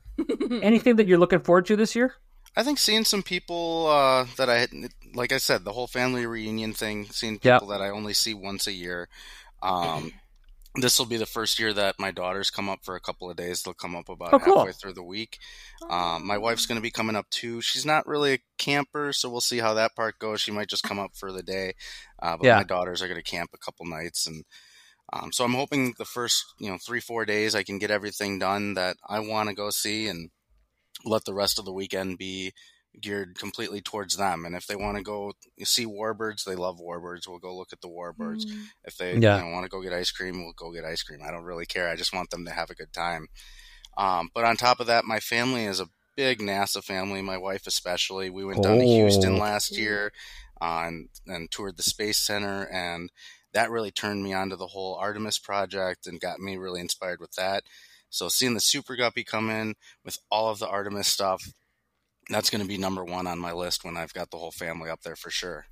Anything 0.63 0.97
that 0.97 1.07
you're 1.07 1.19
looking 1.19 1.41
forward 1.41 1.67
to 1.67 1.77
this 1.77 1.95
year? 1.95 2.15
I 2.57 2.63
think 2.63 2.79
seeing 2.79 3.05
some 3.05 3.23
people 3.23 3.87
uh, 3.87 4.27
that 4.37 4.51
I, 4.51 4.67
like 5.15 5.33
I 5.33 5.39
said, 5.39 5.65
the 5.65 5.73
whole 5.73 5.87
family 5.87 6.27
reunion 6.27 6.73
thing, 6.75 7.07
seeing 7.11 7.39
Yep. 7.43 7.61
people 7.61 7.69
that 7.69 7.81
I 7.81 7.89
only 7.91 8.13
see 8.13 8.35
once 8.35 8.67
a 8.67 8.73
year. 8.73 9.09
Um, 9.63 10.13
this 10.77 10.99
will 10.99 11.07
be 11.07 11.19
the 11.19 11.27
first 11.27 11.59
year 11.59 11.73
that 11.75 11.97
my 11.99 12.11
daughters 12.11 12.51
come 12.51 12.69
up 12.69 12.81
for 12.83 12.97
a 12.97 13.01
couple 13.01 13.29
of 13.31 13.37
days. 13.37 13.63
They'll 13.63 13.75
come 13.75 13.95
up 13.95 14.09
about 14.09 14.33
Oh, 14.33 14.39
cool. 14.39 14.57
halfway 14.59 14.73
through 14.73 14.95
the 14.95 15.03
week. 15.03 15.39
Um, 15.91 16.27
my 16.27 16.39
wife's 16.39 16.65
going 16.67 16.77
to 16.77 16.83
be 16.83 16.91
coming 16.91 17.17
up 17.17 17.29
too. 17.31 17.61
She's 17.61 17.85
not 17.85 18.07
really 18.07 18.35
a 18.35 18.39
camper, 18.59 19.13
so 19.13 19.29
we'll 19.29 19.41
see 19.43 19.59
how 19.59 19.75
that 19.75 19.95
part 19.95 20.19
goes. 20.19 20.41
She 20.41 20.51
might 20.53 20.69
just 20.69 20.83
come 20.85 20.99
up 20.99 21.15
for 21.15 21.31
the 21.31 21.43
day. 21.43 21.75
Uh, 22.23 22.37
but 22.39 22.47
Yeah. 22.47 22.57
my 22.57 22.65
daughters 22.65 23.03
are 23.03 23.09
going 23.09 23.21
to 23.23 23.31
camp 23.31 23.51
a 23.53 23.59
couple 23.59 23.85
nights, 23.85 24.27
and 24.27 24.45
um, 25.13 25.33
so 25.33 25.45
I'm 25.45 25.55
hoping 25.55 25.95
the 25.99 26.05
first 26.07 26.45
you 26.59 26.71
know 26.71 26.79
three 26.79 27.01
four 27.01 27.25
days 27.27 27.55
I 27.55 27.65
can 27.65 27.79
get 27.79 27.91
everything 27.91 28.39
done 28.39 28.75
that 28.75 28.97
I 29.07 29.21
want 29.21 29.49
to 29.51 29.55
go 29.55 29.69
see, 29.71 30.09
and 30.09 30.31
let 31.05 31.25
the 31.25 31.35
rest 31.35 31.59
of 31.59 31.65
the 31.65 31.73
weekend 31.73 32.17
be 32.19 32.53
geared 33.01 33.39
completely 33.39 33.81
towards 33.81 34.17
them. 34.17 34.45
And 34.45 34.55
if 34.55 34.67
they 34.67 34.77
want 34.77 34.97
to 34.97 35.03
go 35.03 35.33
see 35.65 35.87
warbirds, 35.87 36.45
they 36.45 36.55
love 36.55 36.79
warbirds. 36.79 37.27
We'll 37.27 37.39
go 37.39 37.57
look 37.57 37.73
at 37.73 37.81
the 37.81 37.89
warbirds. 37.89 38.45
If 38.85 38.97
they 38.97 39.17
Yeah. 39.17 39.39
you 39.39 39.45
know, 39.45 39.51
want 39.51 39.65
to 39.65 39.71
go 39.71 39.83
get 39.83 39.93
ice 39.93 40.11
cream, 40.11 40.43
we'll 40.45 40.53
go 40.53 40.73
get 40.73 40.85
ice 40.85 41.03
cream. 41.03 41.21
I 41.27 41.31
don't 41.31 41.45
really 41.45 41.67
care. 41.67 41.89
I 41.89 41.97
just 41.97 42.13
want 42.13 42.31
them 42.31 42.45
to 42.45 42.51
have 42.53 42.71
a 42.71 42.75
good 42.75 42.93
time. 42.93 43.29
Um, 43.97 44.31
but 44.35 44.45
on 44.45 44.57
top 44.57 44.81
of 44.81 44.87
that, 44.87 45.05
my 45.05 45.21
family 45.21 45.65
is 45.65 45.81
a 45.81 45.89
big 46.17 46.41
NASA 46.41 46.83
family. 46.85 47.23
My 47.23 47.39
wife 47.39 47.67
especially. 47.67 48.31
We 48.31 48.45
went 48.45 48.63
down 48.63 48.79
to 48.79 48.85
Houston 48.85 49.37
Oh. 49.37 49.39
last 49.41 49.77
year 49.77 50.13
uh, 50.61 50.85
and 50.87 51.09
and 51.27 51.51
toured 51.51 51.77
the 51.77 51.83
Space 51.83 52.19
Center, 52.19 52.67
and 52.69 53.11
that 53.53 53.71
really 53.71 53.91
turned 53.91 54.23
me 54.23 54.33
onto 54.33 54.57
the 54.57 54.69
whole 54.69 54.95
Artemis 54.97 55.39
project 55.39 56.07
and 56.07 56.21
got 56.21 56.41
me 56.41 56.57
really 56.57 56.81
inspired 56.81 57.21
with 57.21 57.33
that. 57.33 57.65
So 58.11 58.29
seeing 58.29 58.55
the 58.55 58.61
Super 58.61 58.95
Guppy 58.97 59.25
come 59.25 59.51
in 59.51 59.75
with 60.05 60.19
all 60.31 60.51
of 60.51 60.59
the 60.59 60.69
Artemis 60.69 61.09
stuff, 61.09 61.43
that's 62.33 62.51
going 62.51 62.63
to 62.63 62.69
be 62.69 62.79
number 62.79 63.05
one 63.05 63.27
on 63.27 63.39
my 63.39 63.53
list 63.53 63.85
when 63.85 63.97
I've 63.97 64.15
got 64.15 64.31
the 64.31 64.39
whole 64.39 64.51
family 64.51 64.91
up 64.91 65.03
there 65.03 65.17
for 65.17 65.31
sure. 65.31 65.67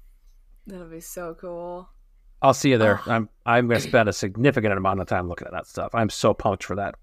That'll 0.66 0.88
be 0.88 1.00
so 1.00 1.34
cool. 1.34 1.88
I'll 2.42 2.54
see 2.54 2.70
you 2.70 2.78
there. 2.78 3.00
Oh. 3.06 3.11
I'm 3.11 3.28
I'm 3.44 3.68
going 3.68 3.80
to 3.80 3.88
spend 3.88 4.08
a 4.08 4.12
significant 4.12 4.72
amount 4.72 5.00
of 5.00 5.06
time 5.06 5.28
looking 5.28 5.46
at 5.46 5.52
that 5.52 5.66
stuff. 5.66 5.94
I'm 5.94 6.11
so 6.11 6.32
pumped 6.32 6.64
for 6.64 6.76
that. 6.76 6.94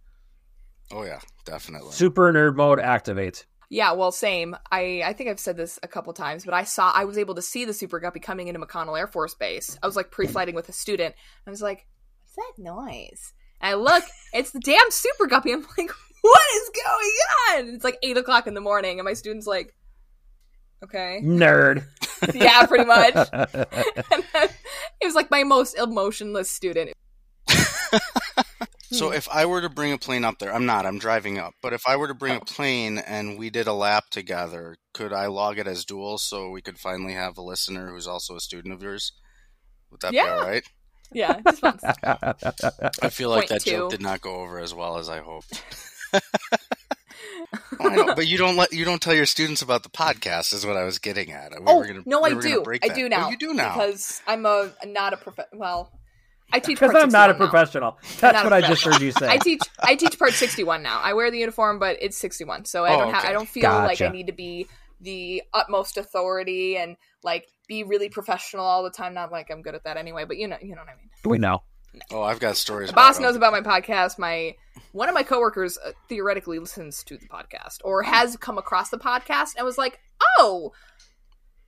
Oh 0.91 1.03
yeah, 1.03 1.19
definitely. 1.45 1.91
Super 1.91 2.31
nerd 2.31 2.55
mode 2.55 2.79
activate. 2.79 3.45
Yeah, 3.69 3.91
well, 3.91 4.11
same. 4.11 4.55
I 4.71 5.03
I 5.05 5.13
think 5.13 5.29
I've 5.29 5.39
said 5.39 5.57
this 5.57 5.79
a 5.83 5.87
couple 5.87 6.13
times, 6.13 6.45
but 6.45 6.53
I 6.53 6.63
saw 6.63 6.91
I 6.93 7.03
was 7.05 7.17
able 7.17 7.35
to 7.35 7.41
see 7.41 7.65
the 7.65 7.73
Super 7.73 7.99
Guppy 7.99 8.19
coming 8.19 8.47
into 8.47 8.59
McConnell 8.59 8.97
Air 8.97 9.07
Force 9.07 9.35
Base. 9.35 9.77
I 9.83 9.85
was 9.85 9.95
like 9.95 10.09
pre-flighting 10.09 10.55
with 10.55 10.69
a 10.69 10.73
student. 10.73 11.15
I 11.45 11.49
was 11.49 11.61
like, 11.61 11.85
"What's 12.23 12.35
that 12.35 12.63
noise?" 12.63 13.33
And 13.59 13.71
I 13.71 13.73
look, 13.75 14.03
it's 14.33 14.51
the 14.51 14.59
damn 14.59 14.89
Super 14.89 15.27
Guppy. 15.27 15.51
I'm 15.51 15.65
like, 15.77 15.91
"What 16.21 16.41
is 16.55 16.71
going 16.73 17.67
on?" 17.67 17.75
It's 17.75 17.83
like 17.83 17.97
eight 18.03 18.17
o'clock 18.17 18.47
in 18.47 18.53
the 18.53 18.61
morning, 18.61 18.99
and 18.99 19.05
my 19.05 19.13
student's 19.13 19.47
like, 19.47 19.75
"Okay, 20.83 21.21
Nerd. 21.23 21.85
yeah, 22.33 22.65
pretty 22.65 22.85
much." 22.85 23.13
and 23.33 24.23
then, 24.33 24.49
he 24.99 25.05
was 25.05 25.15
like 25.15 25.31
my 25.31 25.43
most 25.43 25.77
emotionless 25.77 26.49
student. 26.49 26.93
So 28.89 29.11
if 29.11 29.27
I 29.29 29.45
were 29.45 29.61
to 29.61 29.69
bring 29.69 29.91
a 29.91 29.97
plane 29.97 30.23
up 30.23 30.39
there, 30.39 30.53
I'm 30.53 30.65
not, 30.65 30.85
I'm 30.85 30.97
driving 30.97 31.37
up. 31.37 31.53
But 31.61 31.73
if 31.73 31.87
I 31.87 31.97
were 31.97 32.07
to 32.07 32.13
bring 32.13 32.35
a 32.35 32.39
oh. 32.39 32.45
plane 32.45 32.97
and 32.97 33.37
we 33.37 33.49
did 33.49 33.67
a 33.67 33.73
lap 33.73 34.05
together, 34.09 34.77
could 34.93 35.13
I 35.13 35.27
log 35.27 35.59
it 35.59 35.67
as 35.67 35.85
dual 35.85 36.17
so 36.17 36.49
we 36.49 36.61
could 36.61 36.79
finally 36.79 37.13
have 37.13 37.37
a 37.37 37.41
listener 37.41 37.89
who's 37.89 38.07
also 38.07 38.35
a 38.35 38.39
student 38.39 38.73
of 38.73 38.81
yours? 38.81 39.11
Would 39.91 40.01
that 40.01 40.11
be 40.11 40.19
all 40.19 40.41
right? 40.41 40.63
Yeah, 41.11 41.39
just 41.41 41.61
once. 41.61 41.83
I 41.83 43.09
feel 43.09 43.29
like 43.29 43.47
Point 43.47 43.49
that 43.49 43.65
joke 43.65 43.91
did 43.91 44.01
not 44.01 44.21
go 44.21 44.35
over 44.35 44.59
as 44.59 44.73
well 44.73 44.97
as 44.97 45.09
I 45.09 45.19
hoped. 45.19 45.63
I 47.79 47.95
know, 47.95 48.15
but 48.15 48.27
you 48.27 48.37
don't 48.37 48.55
let 48.55 48.73
you 48.73 48.85
don't 48.85 49.01
tell 49.01 49.13
your 49.13 49.25
students 49.25 49.61
about 49.61 49.83
the 49.83 49.89
podcast 49.89 50.53
is 50.53 50.65
what 50.65 50.77
I 50.77 50.83
was 50.83 50.99
getting 50.99 51.31
at. 51.31 51.51
We 51.51 51.57
oh 51.67 51.77
were 51.79 51.85
gonna- 51.87 52.03
no, 52.05 52.21
we 52.21 52.31
I 52.31 52.33
were 52.33 52.41
do. 52.41 52.61
break 52.61 52.83
I 52.83 52.89
that. 52.89 52.95
do 52.97 53.05
Oh, 53.05 53.07
now. 53.09 53.29
you 53.29 53.37
do 53.37 53.53
now. 53.53 53.73
because 53.73 54.21
I'm 54.27 54.45
a 54.45 54.71
not 54.85 55.13
a 55.13 55.17
prof. 55.17 55.39
Well, 55.53 55.91
I 56.51 56.59
teach 56.59 56.79
Because 56.79 56.95
I'm 56.95 57.09
not 57.09 57.29
a 57.29 57.33
61 57.33 57.39
now. 57.39 57.49
professional. 57.49 57.97
I'm 58.01 58.17
That's 58.19 58.41
a 58.41 58.43
what 58.43 58.53
I 58.53 58.61
just 58.61 58.83
heard 58.83 59.01
you 59.01 59.11
say. 59.11 59.27
I 59.27 59.37
teach 59.37 59.61
I 59.81 59.95
teach 59.95 60.17
part 60.17 60.33
61 60.33 60.81
now. 60.83 60.99
I 61.01 61.13
wear 61.13 61.29
the 61.31 61.37
uniform, 61.39 61.77
but 61.79 61.97
it's 62.01 62.17
61, 62.17 62.65
so 62.65 62.85
I 62.85 62.95
Oh, 62.95 62.99
don't 62.99 63.13
have 63.13 63.23
okay. 63.23 63.29
I 63.29 63.33
don't 63.33 63.49
feel 63.49 63.69
like 63.71 64.01
I 64.01 64.07
need 64.09 64.27
to 64.27 64.33
be 64.33 64.67
the 65.01 65.43
utmost 65.53 65.97
authority 65.97 66.77
and 66.77 66.95
like 67.23 67.47
be 67.67 67.83
really 67.83 68.09
professional 68.09 68.65
all 68.65 68.83
the 68.83 68.89
time. 68.89 69.13
Not 69.13 69.31
like 69.31 69.49
I'm 69.51 69.61
good 69.61 69.75
at 69.75 69.83
that 69.83 69.97
anyway, 69.97 70.25
but 70.25 70.37
you 70.37 70.47
know 70.47 70.57
you 70.61 70.69
know 70.75 70.81
what 70.81 70.89
I 70.89 70.95
mean. 70.95 71.09
we 71.25 71.37
know. 71.37 71.63
Oh, 72.11 72.21
I've 72.21 72.39
got 72.39 72.57
stories. 72.57 72.89
The 72.89 72.93
boss 72.95 73.17
about 73.17 73.27
knows 73.27 73.35
about 73.35 73.51
my 73.53 73.61
podcast. 73.61 74.17
My 74.19 74.55
one 74.91 75.09
of 75.09 75.15
my 75.15 75.23
coworkers 75.23 75.77
uh, 75.77 75.91
theoretically 76.09 76.59
listens 76.59 77.03
to 77.05 77.17
the 77.17 77.27
podcast 77.27 77.77
or 77.83 78.03
has 78.03 78.35
come 78.37 78.57
across 78.57 78.89
the 78.89 78.97
podcast 78.97 79.55
and 79.57 79.65
was 79.65 79.77
like, 79.77 79.99
"Oh, 80.39 80.71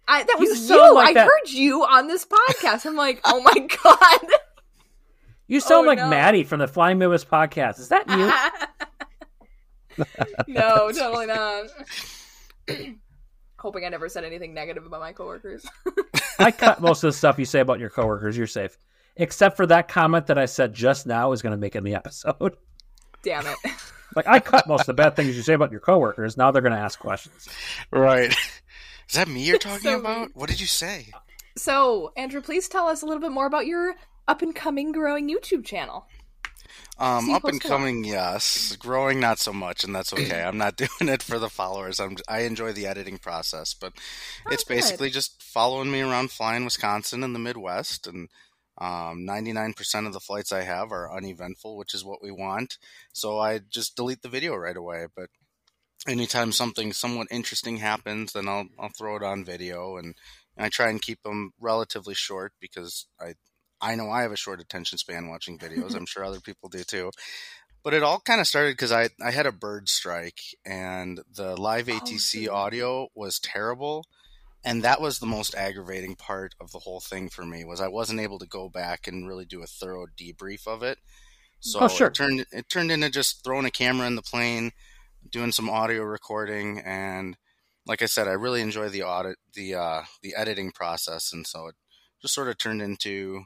I, 0.07 0.23
that 0.23 0.35
You 0.39 0.49
was 0.49 0.59
you. 0.61 0.67
sound 0.67 0.95
like 0.95 1.09
I 1.09 1.13
that- 1.13 1.25
heard 1.27 1.49
you 1.49 1.83
on 1.83 2.07
this 2.07 2.25
podcast." 2.25 2.85
I'm 2.85 2.95
like, 2.95 3.19
"Oh 3.25 3.41
my 3.41 3.67
god." 3.83 4.19
You 5.47 5.59
sound 5.59 5.85
Oh, 5.85 5.89
like 5.89 5.97
no. 5.97 6.09
Maddie 6.09 6.43
from 6.43 6.59
the 6.59 6.67
Flying 6.67 6.99
Midwest 6.99 7.27
podcast. 7.29 7.79
Is 7.79 7.89
that 7.89 8.07
you? 8.09 8.31
no, 10.53 10.91
totally 10.91 11.25
not. 11.25 11.65
Hoping 13.57 13.83
I 13.83 13.89
never 13.89 14.07
said 14.07 14.23
anything 14.23 14.53
negative 14.53 14.85
about 14.85 15.01
my 15.01 15.11
coworkers. 15.11 15.65
I 16.39 16.51
cut 16.51 16.79
most 16.81 17.03
of 17.03 17.09
the 17.09 17.17
stuff 17.17 17.37
you 17.39 17.45
say 17.45 17.59
about 17.59 17.79
your 17.79 17.89
coworkers. 17.89 18.37
You're 18.37 18.47
safe, 18.47 18.77
except 19.15 19.57
for 19.57 19.65
that 19.67 19.87
comment 19.87 20.27
that 20.27 20.37
I 20.37 20.45
said 20.45 20.73
just 20.73 21.05
now 21.05 21.31
is 21.31 21.41
going 21.41 21.51
to 21.51 21.57
make 21.57 21.75
it 21.75 21.79
in 21.79 21.83
the 21.83 21.95
episode. 21.95 22.55
Damn 23.23 23.45
it. 23.47 23.57
Like 24.15 24.27
I 24.27 24.39
cut 24.39 24.67
most 24.67 24.81
of 24.81 24.85
the 24.87 24.93
bad 24.93 25.15
things 25.15 25.35
you 25.35 25.41
say 25.41 25.53
about 25.53 25.71
your 25.71 25.81
coworkers. 25.81 26.37
Now 26.37 26.51
they're 26.51 26.61
going 26.61 26.73
to 26.73 26.79
ask 26.79 26.97
questions. 26.99 27.47
Right. 27.91 28.31
Is 29.09 29.15
that 29.15 29.27
me 29.27 29.43
you're 29.43 29.57
talking 29.59 29.79
So 29.81 29.99
about? 29.99 30.29
What 30.33 30.49
did 30.49 30.59
you 30.61 30.67
say? 30.67 31.07
So, 31.57 32.13
Andrew, 32.15 32.41
please 32.41 32.67
tell 32.69 32.87
us 32.87 33.01
a 33.01 33.05
little 33.05 33.21
bit 33.21 33.31
more 33.31 33.45
about 33.45 33.65
your 33.65 33.95
up 34.27 34.41
and 34.41 34.55
coming 34.55 34.91
growing 34.93 35.29
YouTube 35.29 35.65
channel. 35.65 36.07
Um, 36.97 37.25
See 37.25 37.33
up 37.33 37.43
and 37.45 37.53
post 37.61 37.65
a 37.65 37.67
lot. 37.69 37.77
coming, 37.77 38.03
yes. 38.03 38.75
Growing, 38.77 39.19
not 39.19 39.39
so 39.39 39.51
much, 39.53 39.83
and 39.83 39.95
that's 39.95 40.13
okay. 40.13 40.41
I'm 40.43 40.57
not 40.57 40.75
doing 40.77 40.89
it 41.09 41.23
for 41.23 41.39
the 41.39 41.49
followers. 41.49 41.99
I'm 41.99 42.17
I 42.27 42.41
enjoy 42.41 42.71
the 42.73 42.87
editing 42.87 43.17
process, 43.17 43.73
but 43.73 43.93
it's 44.51 44.63
Oh, 44.63 44.67
good. 44.67 44.75
basically 44.75 45.09
just 45.09 45.41
following 45.41 45.91
me 45.91 46.01
around 46.01 46.31
flying 46.31 46.63
Wisconsin 46.65 47.23
and 47.23 47.33
the 47.33 47.39
Midwest, 47.39 48.05
and 48.07 48.29
um, 48.79 49.25
99% 49.27 50.07
of 50.07 50.13
the 50.13 50.19
flights 50.19 50.51
I 50.51 50.61
have 50.61 50.91
are 50.91 51.13
uneventful, 51.13 51.77
which 51.77 51.93
is 51.93 52.05
what 52.05 52.23
we 52.23 52.31
want. 52.31 52.77
So 53.11 53.37
I 53.37 53.59
just 53.59 53.95
delete 53.95 54.21
the 54.21 54.29
video 54.29 54.55
right 54.55 54.77
away. 54.77 55.07
But 55.13 55.29
anytime 56.07 56.51
something 56.51 56.93
somewhat 56.93 57.27
interesting 57.29 57.77
happens, 57.77 58.33
then 58.33 58.47
I'll 58.47 58.67
I'll 58.79 58.91
throw 58.97 59.17
it 59.17 59.23
on 59.23 59.43
video, 59.43 59.97
and, 59.97 60.15
and 60.55 60.65
I 60.65 60.69
try 60.69 60.89
and 60.89 61.01
keep 61.01 61.23
them 61.23 61.51
relatively 61.59 62.13
short 62.13 62.53
because 62.59 63.07
I 63.19 63.33
I 63.81 63.95
know 63.95 64.09
I 64.09 64.21
have 64.21 64.31
a 64.31 64.37
short 64.37 64.61
attention 64.61 64.97
span 64.97 65.27
watching 65.27 65.57
videos. 65.57 65.95
I'm 65.97 66.05
sure 66.05 66.23
other 66.23 66.39
people 66.39 66.69
do 66.69 66.83
too. 66.83 67.11
But 67.83 67.93
it 67.93 68.03
all 68.03 68.19
kind 68.19 68.41
of 68.41 68.47
started 68.47 68.73
because 68.73 68.91
I, 68.91 69.09
I 69.23 69.31
had 69.31 69.45
a 69.45 69.53
bird 69.53 69.87
strike 69.87 70.41
and 70.65 71.21
the 71.33 71.55
live 71.55 71.87
ATC 71.87 72.49
audio 72.49 73.07
was 73.15 73.39
terrible. 73.39 74.05
And 74.63 74.83
that 74.83 75.01
was 75.01 75.19
the 75.19 75.25
most 75.25 75.55
aggravating 75.55 76.15
part 76.15 76.53
of 76.59 76.71
the 76.71 76.79
whole 76.79 76.99
thing 76.99 77.29
for 77.29 77.45
me 77.45 77.63
was 77.63 77.79
I 77.79 77.87
wasn't 77.87 78.19
able 78.19 78.39
to 78.39 78.45
go 78.47 78.69
back 78.69 79.07
and 79.07 79.27
really 79.27 79.45
do 79.45 79.63
a 79.63 79.67
thorough 79.67 80.07
debrief 80.07 80.67
of 80.67 80.83
it. 80.83 80.99
So 81.59 81.79
Oh, 81.79 81.87
sure. 81.87 82.07
it 82.07 82.13
turned 82.13 82.45
it 82.51 82.69
turned 82.69 82.91
into 82.91 83.09
just 83.09 83.43
throwing 83.43 83.65
a 83.65 83.71
camera 83.71 84.07
in 84.07 84.15
the 84.15 84.21
plane, 84.21 84.71
doing 85.29 85.51
some 85.51 85.69
audio 85.69 86.03
recording, 86.03 86.79
and 86.79 87.37
like 87.85 88.01
I 88.01 88.05
said, 88.07 88.27
I 88.27 88.33
really 88.33 88.61
enjoy 88.61 88.89
the 88.89 89.03
audit 89.03 89.37
the 89.53 89.75
uh, 89.75 90.03
the 90.23 90.35
editing 90.35 90.71
process, 90.71 91.33
and 91.33 91.47
so 91.47 91.67
it 91.67 91.75
just 92.21 92.33
sort 92.35 92.49
of 92.49 92.57
turned 92.57 92.81
into 92.81 93.45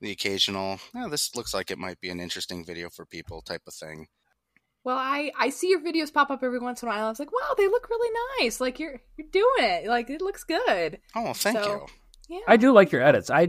the 0.00 0.10
occasional. 0.12 0.80
"Oh, 0.94 1.08
this 1.08 1.34
looks 1.36 1.54
like 1.54 1.70
it 1.70 1.78
might 1.78 2.00
be 2.00 2.10
an 2.10 2.20
interesting 2.20 2.64
video 2.64 2.90
for 2.90 3.06
people 3.06 3.42
type 3.42 3.62
of 3.66 3.74
thing. 3.74 4.08
Well, 4.84 4.96
I 4.96 5.32
I 5.38 5.48
see 5.48 5.70
your 5.70 5.80
videos 5.80 6.12
pop 6.12 6.30
up 6.30 6.42
every 6.42 6.58
once 6.58 6.82
in 6.82 6.88
a 6.88 6.92
while. 6.92 7.06
I 7.06 7.08
was 7.08 7.18
like, 7.18 7.32
wow, 7.32 7.54
they 7.56 7.66
look 7.68 7.88
really 7.88 8.16
nice. 8.40 8.60
Like 8.60 8.78
you're 8.78 9.00
you're 9.16 9.26
doing 9.32 9.48
it. 9.58 9.86
Like 9.86 10.10
it 10.10 10.20
looks 10.20 10.44
good. 10.44 11.00
Oh, 11.16 11.32
thank 11.32 11.58
So- 11.58 11.86
you. 12.28 12.36
Yeah. 12.36 12.44
I 12.48 12.56
do 12.56 12.72
like 12.72 12.90
your 12.92 13.02
edits. 13.02 13.30
I 13.30 13.48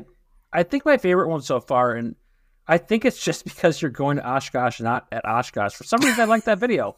I 0.51 0.63
think 0.63 0.85
my 0.85 0.97
favorite 0.97 1.27
one 1.29 1.41
so 1.41 1.59
far, 1.59 1.93
and 1.93 2.15
I 2.67 2.77
think 2.77 3.05
it's 3.05 3.21
just 3.23 3.43
because 3.43 3.81
you're 3.81 3.91
going 3.91 4.17
to 4.17 4.27
Oshkosh, 4.27 4.79
not 4.81 5.07
at 5.11 5.25
Oshkosh. 5.25 5.73
For 5.73 5.83
some 5.83 5.99
reason, 6.01 6.19
I 6.21 6.25
like 6.25 6.45
that 6.45 6.59
video. 6.59 6.95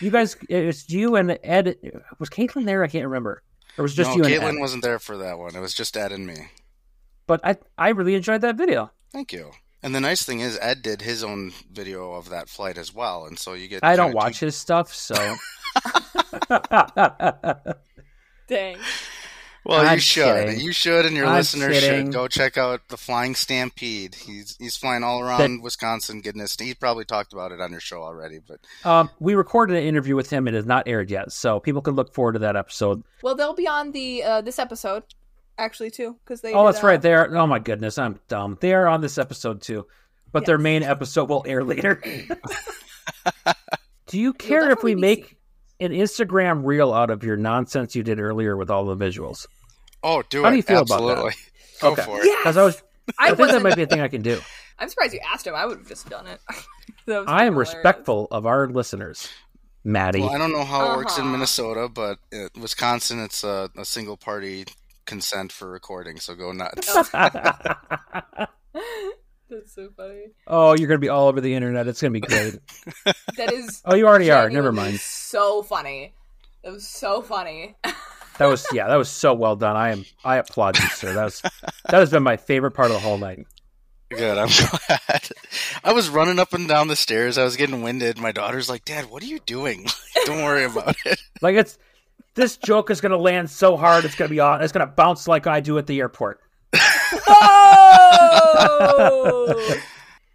You 0.00 0.10
guys, 0.10 0.36
it's 0.48 0.88
you 0.90 1.16
and 1.16 1.38
Ed. 1.42 1.76
Was 2.18 2.30
Caitlin 2.30 2.64
there? 2.64 2.82
I 2.82 2.88
can't 2.88 3.04
remember. 3.06 3.42
Or 3.76 3.82
was 3.82 3.94
just 3.94 4.10
no, 4.10 4.16
you 4.16 4.24
and 4.24 4.42
Caitlin 4.56 4.60
wasn't 4.60 4.82
there 4.82 4.98
for 4.98 5.18
that 5.18 5.38
one. 5.38 5.54
It 5.54 5.60
was 5.60 5.74
just 5.74 5.96
Ed 5.96 6.12
and 6.12 6.26
me. 6.26 6.34
But 7.26 7.40
I 7.44 7.56
I 7.76 7.90
really 7.90 8.14
enjoyed 8.14 8.40
that 8.40 8.56
video. 8.56 8.90
Thank 9.12 9.32
you. 9.32 9.50
And 9.82 9.94
the 9.94 10.00
nice 10.00 10.24
thing 10.24 10.40
is, 10.40 10.58
Ed 10.60 10.82
did 10.82 11.02
his 11.02 11.22
own 11.22 11.52
video 11.72 12.12
of 12.14 12.30
that 12.30 12.48
flight 12.48 12.76
as 12.78 12.92
well, 12.94 13.26
and 13.26 13.38
so 13.38 13.52
you 13.54 13.68
get. 13.68 13.84
I 13.84 13.94
don't 13.96 14.12
watch 14.14 14.40
two- 14.40 14.46
his 14.46 14.56
stuff, 14.56 14.92
so 14.92 15.14
Dang. 18.48 18.76
Well, 19.64 19.86
I'm 19.86 19.94
you 19.96 20.00
should. 20.00 20.24
kidding. 20.46 20.60
You 20.60 20.72
should, 20.72 21.04
and 21.04 21.14
your 21.14 21.26
I'm 21.26 21.34
listeners 21.36 21.78
kidding. 21.78 22.06
should 22.06 22.12
go 22.14 22.26
check 22.26 22.56
out 22.56 22.88
the 22.88 22.96
Flying 22.96 23.34
Stampede. 23.34 24.14
He's 24.14 24.56
he's 24.58 24.76
flying 24.76 25.02
all 25.04 25.20
around 25.20 25.58
That- 25.58 25.62
Wisconsin, 25.62 26.22
Goodness. 26.22 26.56
He 26.58 26.72
probably 26.74 27.04
talked 27.04 27.32
about 27.34 27.52
it 27.52 27.60
on 27.60 27.70
your 27.70 27.80
show 27.80 28.02
already, 28.02 28.38
but 28.38 28.60
Um, 28.88 29.10
we 29.20 29.34
recorded 29.34 29.76
an 29.76 29.82
interview 29.82 30.16
with 30.16 30.30
him. 30.30 30.48
It 30.48 30.54
has 30.54 30.64
not 30.64 30.88
aired 30.88 31.10
yet, 31.10 31.32
so 31.32 31.60
people 31.60 31.82
can 31.82 31.94
look 31.94 32.14
forward 32.14 32.32
to 32.32 32.38
that 32.38 32.56
episode. 32.56 33.02
Well, 33.22 33.34
they'll 33.34 33.52
be 33.54 33.68
on 33.68 33.92
the 33.92 34.22
uh, 34.22 34.40
this 34.40 34.58
episode 34.58 35.02
actually 35.58 35.90
too 35.90 36.16
because 36.24 36.40
they. 36.40 36.52
oh, 36.54 36.66
did, 36.66 36.74
that's 36.74 36.84
uh, 36.84 36.86
right. 36.86 37.02
They 37.02 37.14
are. 37.14 37.34
Oh 37.36 37.46
my 37.46 37.58
goodness, 37.58 37.98
I'm 37.98 38.20
dumb. 38.28 38.58
They 38.60 38.72
are 38.74 38.86
on 38.86 39.00
this 39.00 39.18
episode 39.18 39.60
too, 39.62 39.86
but 40.32 40.46
their 40.46 40.58
main 40.58 40.82
episode 40.82 41.28
will 41.28 41.44
air 41.46 41.64
later. 41.64 42.02
Do 44.06 44.18
you 44.18 44.32
care 44.32 44.70
if 44.70 44.82
we 44.82 44.94
make 44.94 45.36
an 45.80 45.92
Instagram 45.92 46.64
reel 46.64 46.92
out 46.94 47.10
of 47.10 47.22
your 47.24 47.36
nonsense 47.36 47.94
you 47.94 48.02
did 48.02 48.20
earlier 48.20 48.56
with 48.56 48.70
all 48.70 48.86
the 48.86 48.96
visuals? 48.96 49.46
oh, 50.02 50.22
do 50.30 50.42
How 50.42 50.48
it. 50.48 50.52
do 50.52 50.56
you 50.56 50.62
feel 50.62 50.78
Absolutely. 50.80 51.12
about 51.12 51.24
that? 51.32 51.36
Go 51.82 51.90
Okay. 51.92 52.02
for 52.02 52.20
it. 52.22 52.38
Because 52.38 52.56
I 52.56 52.62
was, 52.64 52.82
I, 53.18 53.30
I 53.30 53.34
think 53.34 53.50
that 53.50 53.62
might 53.62 53.74
be 53.76 53.82
a 53.82 53.86
thing 53.86 54.00
I 54.00 54.06
can 54.08 54.22
do. 54.22 54.40
I'm 54.78 54.88
surprised 54.88 55.12
you 55.12 55.20
asked 55.28 55.44
him. 55.46 55.54
I 55.56 55.66
would 55.66 55.78
have 55.78 55.88
just 55.88 56.08
done 56.08 56.26
it. 56.28 56.40
I 57.08 57.44
am 57.44 57.52
hilarious. 57.52 57.74
respectful 57.74 58.28
of 58.30 58.46
our 58.46 58.68
listeners, 58.68 59.28
Maddie. 59.84 60.20
Well, 60.20 60.30
I 60.30 60.38
don't 60.38 60.52
know 60.52 60.64
how 60.64 60.94
it 60.94 60.96
works 60.98 61.18
in 61.18 61.24
Uh-huh. 61.24 61.32
Minnesota, 61.32 61.88
but 61.88 62.18
uh 62.32 62.48
Wisconsin, 62.60 63.18
it's 63.20 63.42
a, 63.44 63.68
a 63.76 63.84
single 63.84 64.16
party 64.16 64.66
consent 65.08 65.50
for 65.50 65.68
recording. 65.68 66.20
So 66.20 66.36
go 66.36 66.52
nuts. 66.52 66.86
That's 69.50 69.74
so 69.74 69.88
funny. 69.96 70.26
oh, 70.46 70.76
you're 70.76 70.86
gonna 70.88 70.98
be 70.98 71.08
all 71.08 71.26
over 71.26 71.40
the 71.40 71.54
internet. 71.54 71.88
It's 71.88 72.00
gonna 72.00 72.12
be 72.12 72.20
great. 72.20 72.58
That 73.36 73.52
is. 73.52 73.82
Oh, 73.84 73.94
you 73.94 74.06
already 74.06 74.30
are. 74.30 74.50
Never 74.50 74.72
mind. 74.72 75.00
So 75.00 75.62
funny. 75.62 76.12
It 76.62 76.70
was 76.70 76.86
so 76.86 77.22
funny. 77.22 77.76
That 78.38 78.46
was 78.46 78.66
yeah, 78.72 78.88
that 78.88 78.96
was 78.96 79.08
so 79.08 79.32
well 79.32 79.56
done. 79.56 79.74
I 79.76 79.90
am 79.90 80.04
I 80.24 80.36
applaud 80.36 80.78
you, 80.78 80.86
sir. 80.88 81.14
That 81.14 81.24
was 81.24 81.40
that 81.40 81.98
has 81.98 82.10
been 82.10 82.22
my 82.22 82.36
favorite 82.36 82.72
part 82.72 82.88
of 82.90 82.94
the 82.94 83.00
whole 83.00 83.16
night. 83.18 83.46
Good. 84.10 84.38
I'm 84.38 84.48
glad. 84.48 85.28
I 85.84 85.92
was 85.92 86.08
running 86.08 86.38
up 86.38 86.52
and 86.52 86.68
down 86.68 86.88
the 86.88 86.96
stairs. 86.96 87.38
I 87.38 87.44
was 87.44 87.56
getting 87.56 87.82
winded. 87.82 88.18
My 88.18 88.32
daughter's 88.32 88.68
like, 88.68 88.84
"Dad, 88.84 89.10
what 89.10 89.22
are 89.22 89.26
you 89.26 89.38
doing? 89.40 89.86
Don't 90.26 90.44
worry 90.44 90.64
about 90.64 90.96
it." 91.04 91.20
Like 91.40 91.56
it's 91.56 91.78
this 92.38 92.56
joke 92.56 92.90
is 92.90 93.02
gonna 93.02 93.18
land 93.18 93.50
so 93.50 93.76
hard. 93.76 94.04
It's 94.04 94.14
gonna 94.14 94.30
be 94.30 94.40
on. 94.40 94.62
It's 94.62 94.72
gonna 94.72 94.86
bounce 94.86 95.28
like 95.28 95.46
I 95.46 95.60
do 95.60 95.76
at 95.76 95.86
the 95.86 95.98
airport. 95.98 96.40
Oh! 97.30 98.34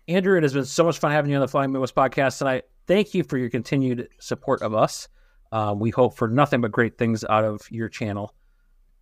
Andrew, 0.08 0.38
it 0.38 0.44
has 0.44 0.54
been 0.54 0.66
so 0.66 0.84
much 0.84 1.00
fun 1.00 1.12
having 1.12 1.32
you 1.32 1.38
on 1.38 1.42
the 1.42 1.48
Flying 1.48 1.72
Midwest 1.72 1.96
podcast 1.96 2.38
tonight. 2.38 2.66
Thank 2.88 3.14
you 3.14 3.24
for 3.24 3.38
your 3.38 3.50
continued 3.50 4.10
support 4.20 4.62
of 4.62 4.76
us. 4.76 5.08
Um, 5.54 5.80
we 5.80 5.92
hope 5.92 6.18
for 6.18 6.28
nothing 6.28 6.62
but 6.62 6.72
great 6.72 6.98
things 6.98 7.24
out 7.24 7.46
of 7.46 7.62
your 7.72 7.88
channel. 7.88 8.34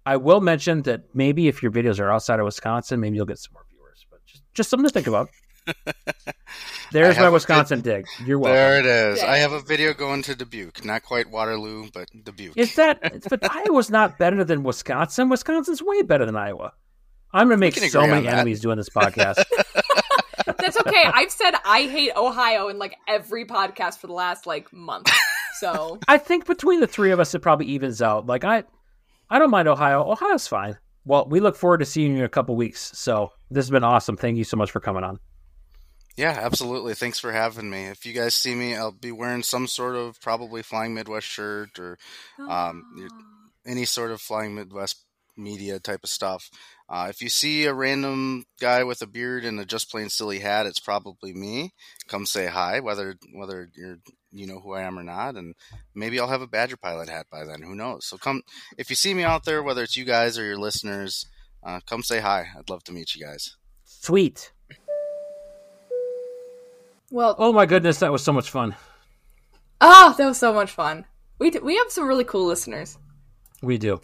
I 0.06 0.18
will 0.18 0.41
mention 0.41 0.84
that 0.84 1.15
maybe 1.15 1.48
if 1.48 1.64
your 1.64 1.72
videos 1.72 1.99
are 1.99 2.11
outside 2.11 2.40
of 2.40 2.45
Wisconsin, 2.45 2.99
maybe 2.99 3.15
you'll 3.15 3.26
get 3.26 3.40
some 3.40 3.53
more 3.53 3.65
viewers. 3.69 4.06
But 4.11 4.23
just, 4.26 4.44
just 4.53 4.69
something 4.69 4.88
to 4.88 4.94
think 4.94 5.07
about. 5.07 5.30
There's 6.92 7.16
my 7.16 7.24
have 7.24 7.32
a 7.32 7.34
Wisconsin 7.34 7.82
dig. 7.82 8.06
You're 8.26 8.38
welcome. 8.38 8.56
There 8.56 8.80
it 8.80 8.86
is. 8.86 9.24
I 9.24 9.38
have 9.38 9.54
a 9.54 9.62
video 9.62 9.94
going 9.94 10.22
to 10.24 10.36
Dubuque. 10.36 10.84
Not 10.84 11.04
quite 11.04 11.30
Waterloo, 11.30 11.90
but 11.94 12.10
Dubuque. 12.24 12.58
Is 12.58 12.76
that? 12.76 13.00
But 13.30 13.40
Iowa's 13.50 13.90
not 13.90 14.18
better 14.18 14.44
than 14.44 14.64
Wisconsin. 14.64 15.30
Wisconsin's 15.30 15.82
way 15.82 16.02
better 16.02 16.26
than 16.26 16.36
Iowa. 16.36 16.74
I'm 17.34 17.48
gonna 17.48 17.58
make 17.58 17.76
so 17.76 18.06
many 18.06 18.28
enemies 18.28 18.60
doing 18.60 18.78
this 18.78 18.90
podcast. 18.90 19.44
That's 20.46 20.78
okay. 20.78 21.04
I've 21.06 21.32
said 21.32 21.54
I 21.66 21.84
hate 21.84 22.12
Ohio 22.16 22.68
in 22.68 22.78
like 22.78 22.96
every 23.08 23.46
podcast 23.46 24.00
for 24.00 24.08
the 24.08 24.14
last 24.14 24.46
like 24.46 24.72
month. 24.74 25.10
So 25.60 26.00
I 26.08 26.18
think 26.18 26.46
between 26.46 26.82
the 26.82 26.88
three 26.88 27.12
of 27.12 27.20
us, 27.20 27.34
it 27.34 27.40
probably 27.40 27.68
evens 27.68 28.02
out. 28.02 28.26
Like 28.26 28.44
I, 28.44 28.64
I 29.30 29.40
don't 29.40 29.52
mind 29.52 29.68
Ohio. 29.68 30.04
Ohio's 30.12 30.48
fine. 30.48 30.78
Well, 31.06 31.28
we 31.28 31.40
look 31.40 31.56
forward 31.56 31.80
to 31.80 31.86
seeing 31.86 32.12
you 32.12 32.20
in 32.20 32.24
a 32.26 32.30
couple 32.30 32.56
weeks. 32.56 32.92
So 32.96 33.32
this 33.50 33.66
has 33.66 33.72
been 33.72 33.84
awesome. 33.84 34.18
Thank 34.18 34.38
you 34.38 34.44
so 34.44 34.58
much 34.58 34.72
for 34.72 34.80
coming 34.80 35.04
on. 35.04 35.20
Yeah, 36.18 36.38
absolutely. 36.42 36.94
Thanks 36.94 37.20
for 37.20 37.32
having 37.32 37.70
me. 37.70 37.86
If 37.86 38.06
you 38.06 38.14
guys 38.14 38.34
see 38.34 38.54
me, 38.54 38.76
I'll 38.76 38.92
be 38.92 39.12
wearing 39.12 39.44
some 39.44 39.68
sort 39.68 39.96
of 39.96 40.20
probably 40.22 40.62
Flying 40.62 40.94
Midwest 40.94 41.28
shirt 41.28 41.80
or 41.80 41.98
um, 42.48 42.84
any 43.66 43.86
sort 43.86 44.12
of 44.12 44.22
Flying 44.22 44.56
Midwest 44.56 45.06
media 45.38 45.80
type 45.80 46.02
of 46.04 46.10
stuff. 46.10 46.50
Uh, 46.90 47.08
if 47.10 47.22
you 47.22 47.30
see 47.30 47.66
a 47.66 47.74
random 47.74 48.44
guy 48.60 48.84
with 48.84 49.02
a 49.02 49.08
beard 49.08 49.46
and 49.46 49.60
a 49.60 49.66
just 49.66 49.90
plain 49.90 50.10
silly 50.10 50.40
hat, 50.40 50.66
it's 50.66 50.80
probably 50.80 51.34
me. 51.34 51.74
Come 52.08 52.26
say 52.26 52.48
hi, 52.48 52.82
whether 52.82 53.16
whether 53.34 53.70
you're 53.76 53.98
you 54.32 54.48
know 54.48 54.60
who 54.60 54.74
I 54.74 54.82
am 54.82 55.00
or 55.00 55.04
not, 55.04 55.36
and 55.36 55.56
maybe 55.96 56.20
I'll 56.20 56.28
have 56.28 56.42
a 56.42 56.48
Badger 56.48 56.78
pilot 56.78 57.10
hat 57.10 57.28
by 57.32 57.46
then. 57.46 57.62
Who 57.62 57.76
knows? 57.76 58.06
So 58.06 58.18
come 58.18 58.42
if 58.78 58.90
you 58.90 58.96
see 58.96 59.14
me 59.14 59.24
out 59.24 59.46
there, 59.46 59.64
whether 59.64 59.84
it's 59.84 59.96
you 59.98 60.06
guys 60.06 60.38
or 60.38 60.44
your 60.44 60.60
listeners, 60.60 61.26
uh, 61.64 61.80
come 61.86 62.04
say 62.04 62.20
hi. 62.20 62.48
I'd 62.58 62.70
love 62.70 62.84
to 62.86 62.94
meet 62.94 63.16
you 63.16 63.26
guys. 63.26 63.56
Sweet. 63.86 64.52
Well, 67.12 67.36
Oh 67.38 67.54
my 67.54 67.66
goodness, 67.68 68.00
that 68.00 68.12
was 68.12 68.24
so 68.24 68.34
much 68.34 68.50
fun. 68.50 68.76
oh, 69.82 70.16
that 70.18 70.26
was 70.26 70.38
so 70.40 70.54
much 70.54 70.72
fun. 70.72 71.06
We 71.38 71.52
d- 71.52 71.60
we 71.60 71.78
have 71.78 71.92
some 71.92 72.08
really 72.08 72.24
cool 72.24 72.46
listeners. 72.46 72.98
We 73.62 73.78
do. 73.78 74.02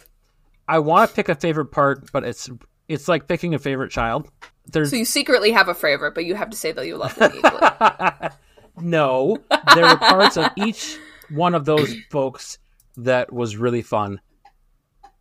I 0.68 0.78
want 0.80 1.08
to 1.10 1.16
pick 1.16 1.28
a 1.28 1.34
favorite 1.34 1.66
part, 1.72 2.10
but 2.12 2.24
it's 2.24 2.48
it's 2.88 3.08
like 3.08 3.26
picking 3.28 3.54
a 3.54 3.58
favorite 3.58 3.90
child. 3.90 4.30
There's 4.70 4.90
So 4.90 4.96
you 4.96 5.04
secretly 5.04 5.50
have 5.52 5.68
a 5.68 5.74
favorite, 5.74 6.14
but 6.14 6.24
you 6.26 6.34
have 6.34 6.50
to 6.50 6.56
say 6.56 6.72
that 6.72 6.86
you 6.86 6.96
love 6.96 7.14
them 7.16 7.32
equally. 7.34 8.28
no. 8.80 9.38
There 9.74 9.84
were 9.86 9.96
parts 9.96 10.36
of 10.36 10.50
each 10.56 10.98
one 11.30 11.54
of 11.54 11.64
those 11.64 11.94
folks 12.10 12.58
that 12.98 13.32
was 13.32 13.56
really 13.56 13.82
fun. 13.82 14.20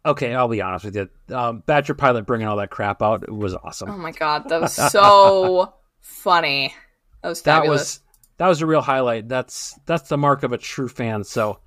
Okay, 0.05 0.33
I'll 0.33 0.47
be 0.47 0.61
honest 0.61 0.85
with 0.85 0.95
you. 0.95 1.09
Um, 1.35 1.63
Badger 1.65 1.93
Pilot 1.93 2.25
bringing 2.25 2.47
all 2.47 2.57
that 2.57 2.69
crap 2.69 3.01
out 3.01 3.23
it 3.23 3.31
was 3.33 3.53
awesome. 3.55 3.89
oh 3.89 3.97
my 3.97 4.11
god, 4.11 4.49
that 4.49 4.61
was 4.61 4.73
so 4.73 5.73
funny. 6.01 6.73
That 7.21 7.29
was 7.29 7.41
that 7.43 7.67
was 7.67 7.99
that 8.37 8.47
was 8.47 8.61
a 8.61 8.65
real 8.65 8.81
highlight. 8.81 9.27
That's 9.27 9.77
that's 9.85 10.09
the 10.09 10.17
mark 10.17 10.43
of 10.43 10.53
a 10.53 10.57
true 10.57 10.87
fan. 10.87 11.23
So, 11.23 11.59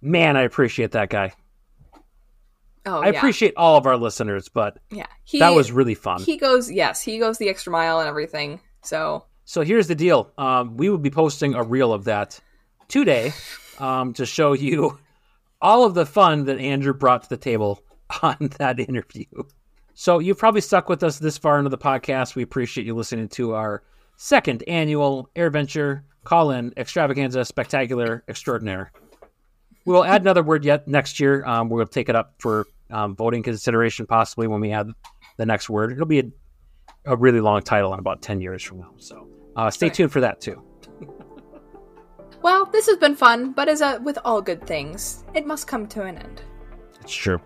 man, 0.00 0.36
I 0.36 0.42
appreciate 0.42 0.92
that 0.92 1.10
guy. 1.10 1.32
oh, 2.86 3.00
I 3.00 3.10
yeah. 3.10 3.18
appreciate 3.18 3.54
all 3.56 3.76
of 3.76 3.86
our 3.86 3.96
listeners, 3.96 4.48
but 4.48 4.78
Yeah, 4.90 5.06
he, 5.24 5.38
that 5.40 5.50
was 5.50 5.72
really 5.72 5.94
fun. 5.94 6.22
He 6.22 6.36
goes, 6.36 6.70
yes, 6.70 7.02
he 7.02 7.18
goes 7.18 7.38
the 7.38 7.48
extra 7.48 7.72
mile 7.72 7.98
and 7.98 8.08
everything. 8.08 8.60
So 8.82 9.24
So 9.44 9.62
here's 9.62 9.88
the 9.88 9.94
deal. 9.94 10.30
Um, 10.38 10.76
we 10.76 10.88
will 10.88 10.98
be 10.98 11.10
posting 11.10 11.54
a 11.54 11.62
reel 11.62 11.92
of 11.92 12.04
that 12.04 12.40
today 12.88 13.32
um, 13.78 14.12
to 14.14 14.26
show 14.26 14.52
you 14.52 14.98
all 15.60 15.84
of 15.84 15.94
the 15.94 16.06
fun 16.06 16.44
that 16.44 16.58
Andrew 16.58 16.94
brought 16.94 17.24
to 17.24 17.28
the 17.28 17.36
table 17.36 17.82
on 18.22 18.36
that 18.58 18.78
interview. 18.78 19.26
So 19.94 20.18
you've 20.18 20.38
probably 20.38 20.60
stuck 20.60 20.88
with 20.88 21.02
us 21.02 21.18
this 21.18 21.38
far 21.38 21.58
into 21.58 21.70
the 21.70 21.78
podcast. 21.78 22.34
We 22.34 22.42
appreciate 22.42 22.86
you 22.86 22.94
listening 22.94 23.28
to 23.30 23.54
our 23.54 23.82
second 24.16 24.62
annual 24.68 25.30
AirVenture 25.36 26.02
Call 26.24 26.50
In 26.50 26.72
Extravaganza 26.76 27.44
Spectacular 27.44 28.24
Extraordinaire. 28.28 28.90
We 29.84 29.92
will 29.92 30.04
add 30.04 30.22
another 30.22 30.42
word 30.42 30.64
yet 30.64 30.88
next 30.88 31.20
year. 31.20 31.44
Um, 31.44 31.68
we'll 31.68 31.86
take 31.86 32.08
it 32.08 32.16
up 32.16 32.34
for 32.38 32.66
um, 32.90 33.14
voting 33.14 33.42
consideration 33.42 34.06
possibly 34.06 34.46
when 34.46 34.60
we 34.60 34.72
add 34.72 34.88
the 35.36 35.44
next 35.46 35.68
word. 35.68 35.92
It'll 35.92 36.06
be 36.06 36.20
a, 36.20 36.24
a 37.04 37.16
really 37.16 37.40
long 37.40 37.60
title 37.62 37.92
in 37.92 37.98
about 37.98 38.22
10 38.22 38.40
years 38.40 38.62
from 38.62 38.80
now. 38.80 38.92
So 38.96 39.28
uh, 39.56 39.70
stay 39.70 39.90
tuned 39.90 40.12
for 40.12 40.20
that 40.20 40.40
too. 40.40 40.62
Well, 42.42 42.66
this 42.66 42.86
has 42.86 42.98
been 42.98 43.16
fun, 43.16 43.52
but 43.52 43.68
as 43.68 43.80
uh, 43.80 43.98
with 44.02 44.18
all 44.24 44.42
good 44.42 44.66
things, 44.66 45.24
it 45.34 45.46
must 45.46 45.66
come 45.66 45.86
to 45.88 46.02
an 46.02 46.18
end. 46.18 46.42
It's 47.00 47.14
true. 47.14 47.40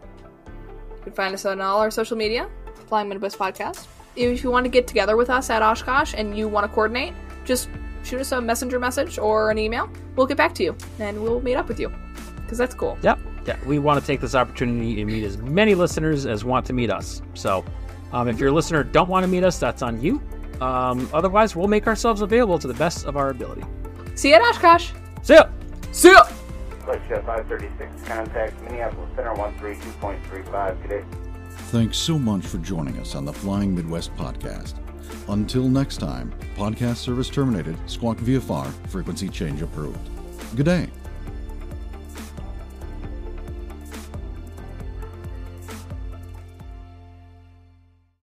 You 0.97 1.03
can 1.05 1.12
find 1.12 1.35
us 1.35 1.45
on 1.45 1.61
all 1.61 1.81
our 1.81 1.90
social 1.90 2.16
media, 2.16 2.49
Flying 2.89 3.09
Midwest 3.09 3.39
Podcast. 3.39 3.86
If 4.19 4.43
you 4.43 4.51
want 4.51 4.65
to 4.65 4.70
get 4.70 4.89
together 4.89 5.16
with 5.16 5.31
us 5.31 5.49
at 5.49 5.62
Oshkosh 5.62 6.15
and 6.16 6.36
you 6.36 6.49
want 6.49 6.65
to 6.65 6.69
coordinate, 6.69 7.15
just 7.45 7.69
shoot 8.03 8.20
us 8.20 8.32
a 8.32 8.40
messenger 8.40 8.81
message 8.81 9.16
or 9.16 9.51
an 9.53 9.59
email. 9.59 9.89
We'll 10.16 10.27
get 10.27 10.36
back 10.36 10.55
to 10.57 10.65
you 10.65 10.77
and 10.99 11.23
we'll 11.23 11.40
meet 11.40 11.55
up 11.55 11.69
with 11.69 11.78
you 11.78 11.93
because 12.36 12.59
that's 12.59 12.74
cool. 12.74 12.99
Yep. 13.03 13.20
Yeah, 13.47 13.57
we 13.65 13.78
want 13.78 14.01
to 14.01 14.07
take 14.07 14.20
this 14.20 14.35
opportunity 14.35 14.97
to 14.97 15.05
meet 15.05 15.23
as 15.23 15.39
many 15.39 15.74
listeners 15.74 16.27
as 16.27 16.45
want 16.45 16.66
to 16.66 16.73
meet 16.73 16.90
us. 16.90 17.23
So, 17.35 17.65
um, 18.12 18.27
if 18.27 18.40
you're 18.40 18.49
a 18.49 18.53
listener 18.53 18.82
don't 18.82 19.09
want 19.09 19.23
to 19.23 19.28
meet 19.28 19.45
us, 19.45 19.59
that's 19.59 19.82
on 19.82 20.03
you. 20.03 20.20
Um, 20.61 21.09
otherwise, 21.15 21.55
we'll 21.55 21.69
make 21.69 21.86
ourselves 21.86 22.20
available 22.20 22.59
to 22.59 22.66
the 22.66 22.74
best 22.74 23.07
of 23.07 23.16
our 23.16 23.31
ability. 23.31 23.62
See 24.16 24.31
you 24.31 24.35
at 24.35 24.43
Oshkosh. 24.43 24.90
See 25.23 25.35
ya. 25.35 25.49
See 25.93 26.11
ya. 26.11 26.24
Flight 26.85 27.01
Chef 27.09 27.24
536, 27.24 28.09
contact 28.09 28.61
Minneapolis 28.62 29.09
Center 29.15 29.35
132.35 29.35 30.82
today. 30.82 31.05
Thanks 31.69 31.99
so 31.99 32.19
much 32.19 32.47
for 32.47 32.57
joining 32.59 32.99
us 32.99 33.15
on 33.15 33.27
the 33.27 33.32
Flying 33.32 33.74
Midwest 33.74 34.15
podcast. 34.16 34.74
Until 35.28 35.69
next 35.69 35.99
time, 35.99 36.32
podcast 36.57 36.97
service 36.97 37.28
terminated, 37.28 37.77
squawk 37.85 38.16
VFR, 38.19 38.66
frequency 38.89 39.28
change 39.28 39.61
approved. 39.61 40.01
Good 40.57 40.65
day. 40.65 40.89